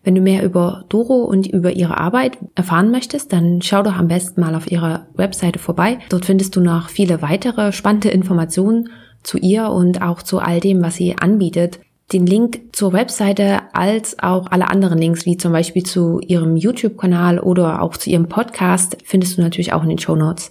Wenn 0.06 0.14
du 0.14 0.20
mehr 0.20 0.44
über 0.44 0.84
Doro 0.88 1.24
und 1.24 1.48
über 1.48 1.72
ihre 1.72 1.98
Arbeit 1.98 2.38
erfahren 2.54 2.92
möchtest, 2.92 3.32
dann 3.32 3.60
schau 3.60 3.82
doch 3.82 3.96
am 3.96 4.06
besten 4.06 4.40
mal 4.40 4.54
auf 4.54 4.70
ihrer 4.70 5.08
Webseite 5.14 5.58
vorbei. 5.58 5.98
Dort 6.10 6.26
findest 6.26 6.54
du 6.54 6.60
noch 6.60 6.90
viele 6.90 7.22
weitere 7.22 7.72
spannende 7.72 8.10
Informationen 8.10 8.90
zu 9.24 9.36
ihr 9.36 9.68
und 9.68 10.02
auch 10.02 10.22
zu 10.22 10.38
all 10.38 10.60
dem, 10.60 10.80
was 10.80 10.94
sie 10.94 11.18
anbietet. 11.18 11.80
Den 12.12 12.24
Link 12.24 12.60
zur 12.70 12.92
Webseite 12.92 13.62
als 13.72 14.16
auch 14.20 14.46
alle 14.52 14.70
anderen 14.70 14.98
Links, 14.98 15.26
wie 15.26 15.38
zum 15.38 15.50
Beispiel 15.50 15.82
zu 15.82 16.20
ihrem 16.20 16.56
YouTube-Kanal 16.56 17.40
oder 17.40 17.82
auch 17.82 17.96
zu 17.96 18.08
ihrem 18.08 18.28
Podcast, 18.28 18.98
findest 19.02 19.38
du 19.38 19.42
natürlich 19.42 19.72
auch 19.72 19.82
in 19.82 19.88
den 19.88 19.98
Show 19.98 20.14
Notes. 20.14 20.50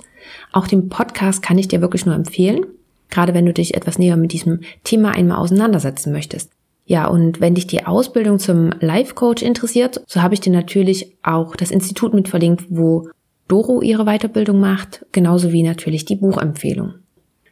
Auch 0.52 0.68
den 0.68 0.90
Podcast 0.90 1.41
kann 1.41 1.57
ich 1.57 1.69
dir 1.69 1.80
wirklich 1.80 2.06
nur 2.06 2.15
empfehlen, 2.15 2.65
gerade 3.10 3.34
wenn 3.34 3.45
du 3.45 3.53
dich 3.53 3.73
etwas 3.73 3.99
näher 3.99 4.18
mit 4.18 4.34
diesem 4.34 4.60
Thema 4.84 5.11
einmal 5.11 5.38
auseinandersetzen 5.38 6.11
möchtest. 6.11 6.52
Ja, 6.85 7.07
und 7.07 7.41
wenn 7.41 7.55
dich 7.55 7.65
die 7.65 7.85
Ausbildung 7.85 8.37
zum 8.37 8.71
Life 8.79 9.15
Coach 9.15 9.41
interessiert, 9.41 10.01
so 10.07 10.21
habe 10.21 10.35
ich 10.35 10.39
dir 10.39 10.53
natürlich 10.53 11.17
auch 11.23 11.55
das 11.55 11.71
Institut 11.71 12.13
mit 12.13 12.27
verlinkt, 12.27 12.65
wo 12.69 13.09
Doro 13.47 13.81
ihre 13.81 14.05
Weiterbildung 14.05 14.59
macht, 14.59 15.05
genauso 15.11 15.51
wie 15.51 15.63
natürlich 15.63 16.05
die 16.05 16.15
Buchempfehlung. 16.15 16.95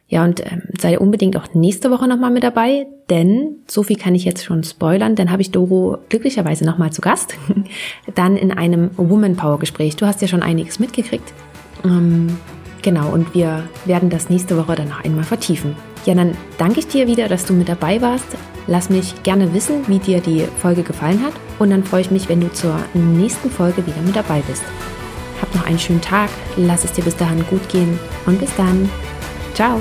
Ja, 0.06 0.22
und 0.22 0.40
ähm, 0.40 0.62
sei 0.78 0.98
unbedingt 0.98 1.36
auch 1.36 1.54
nächste 1.54 1.90
Woche 1.90 2.06
nochmal 2.06 2.30
mit 2.30 2.44
dabei, 2.44 2.86
denn 3.10 3.56
so 3.66 3.82
viel 3.82 3.96
kann 3.96 4.14
ich 4.14 4.24
jetzt 4.24 4.44
schon 4.44 4.62
spoilern, 4.62 5.16
dann 5.16 5.30
habe 5.30 5.42
ich 5.42 5.50
Doro 5.50 5.98
glücklicherweise 6.08 6.64
nochmal 6.64 6.92
zu 6.92 7.00
Gast, 7.00 7.34
dann 8.14 8.36
in 8.36 8.52
einem 8.52 8.90
Woman 8.96 9.34
Power 9.34 9.58
Gespräch. 9.58 9.96
Du 9.96 10.06
hast 10.06 10.20
ja 10.20 10.28
schon 10.28 10.42
einiges 10.42 10.78
mitgekriegt. 10.78 11.32
Ähm, 11.84 12.38
genau, 12.82 13.12
und 13.12 13.34
wir 13.34 13.64
werden 13.86 14.10
das 14.10 14.30
nächste 14.30 14.56
Woche 14.56 14.76
dann 14.76 14.88
noch 14.88 15.02
einmal 15.02 15.24
vertiefen. 15.24 15.74
Ja, 16.04 16.14
dann 16.14 16.36
danke 16.58 16.80
ich 16.80 16.86
dir 16.86 17.08
wieder, 17.08 17.28
dass 17.28 17.46
du 17.46 17.54
mit 17.54 17.68
dabei 17.68 18.00
warst. 18.00 18.36
Lass 18.66 18.90
mich 18.90 19.22
gerne 19.22 19.52
wissen, 19.52 19.86
wie 19.88 19.98
dir 19.98 20.20
die 20.20 20.46
Folge 20.60 20.82
gefallen 20.82 21.22
hat 21.22 21.34
und 21.58 21.70
dann 21.70 21.84
freue 21.84 22.00
ich 22.00 22.10
mich, 22.10 22.28
wenn 22.28 22.40
du 22.40 22.50
zur 22.52 22.76
nächsten 22.94 23.50
Folge 23.50 23.86
wieder 23.86 24.00
mit 24.02 24.16
dabei 24.16 24.42
bist. 24.48 24.62
Hab 25.40 25.54
noch 25.54 25.66
einen 25.66 25.78
schönen 25.78 26.00
Tag, 26.00 26.30
lass 26.56 26.84
es 26.84 26.92
dir 26.92 27.04
bis 27.04 27.16
dahin 27.16 27.44
gut 27.46 27.68
gehen 27.68 27.98
und 28.26 28.40
bis 28.40 28.54
dann. 28.56 28.88
Ciao! 29.54 29.78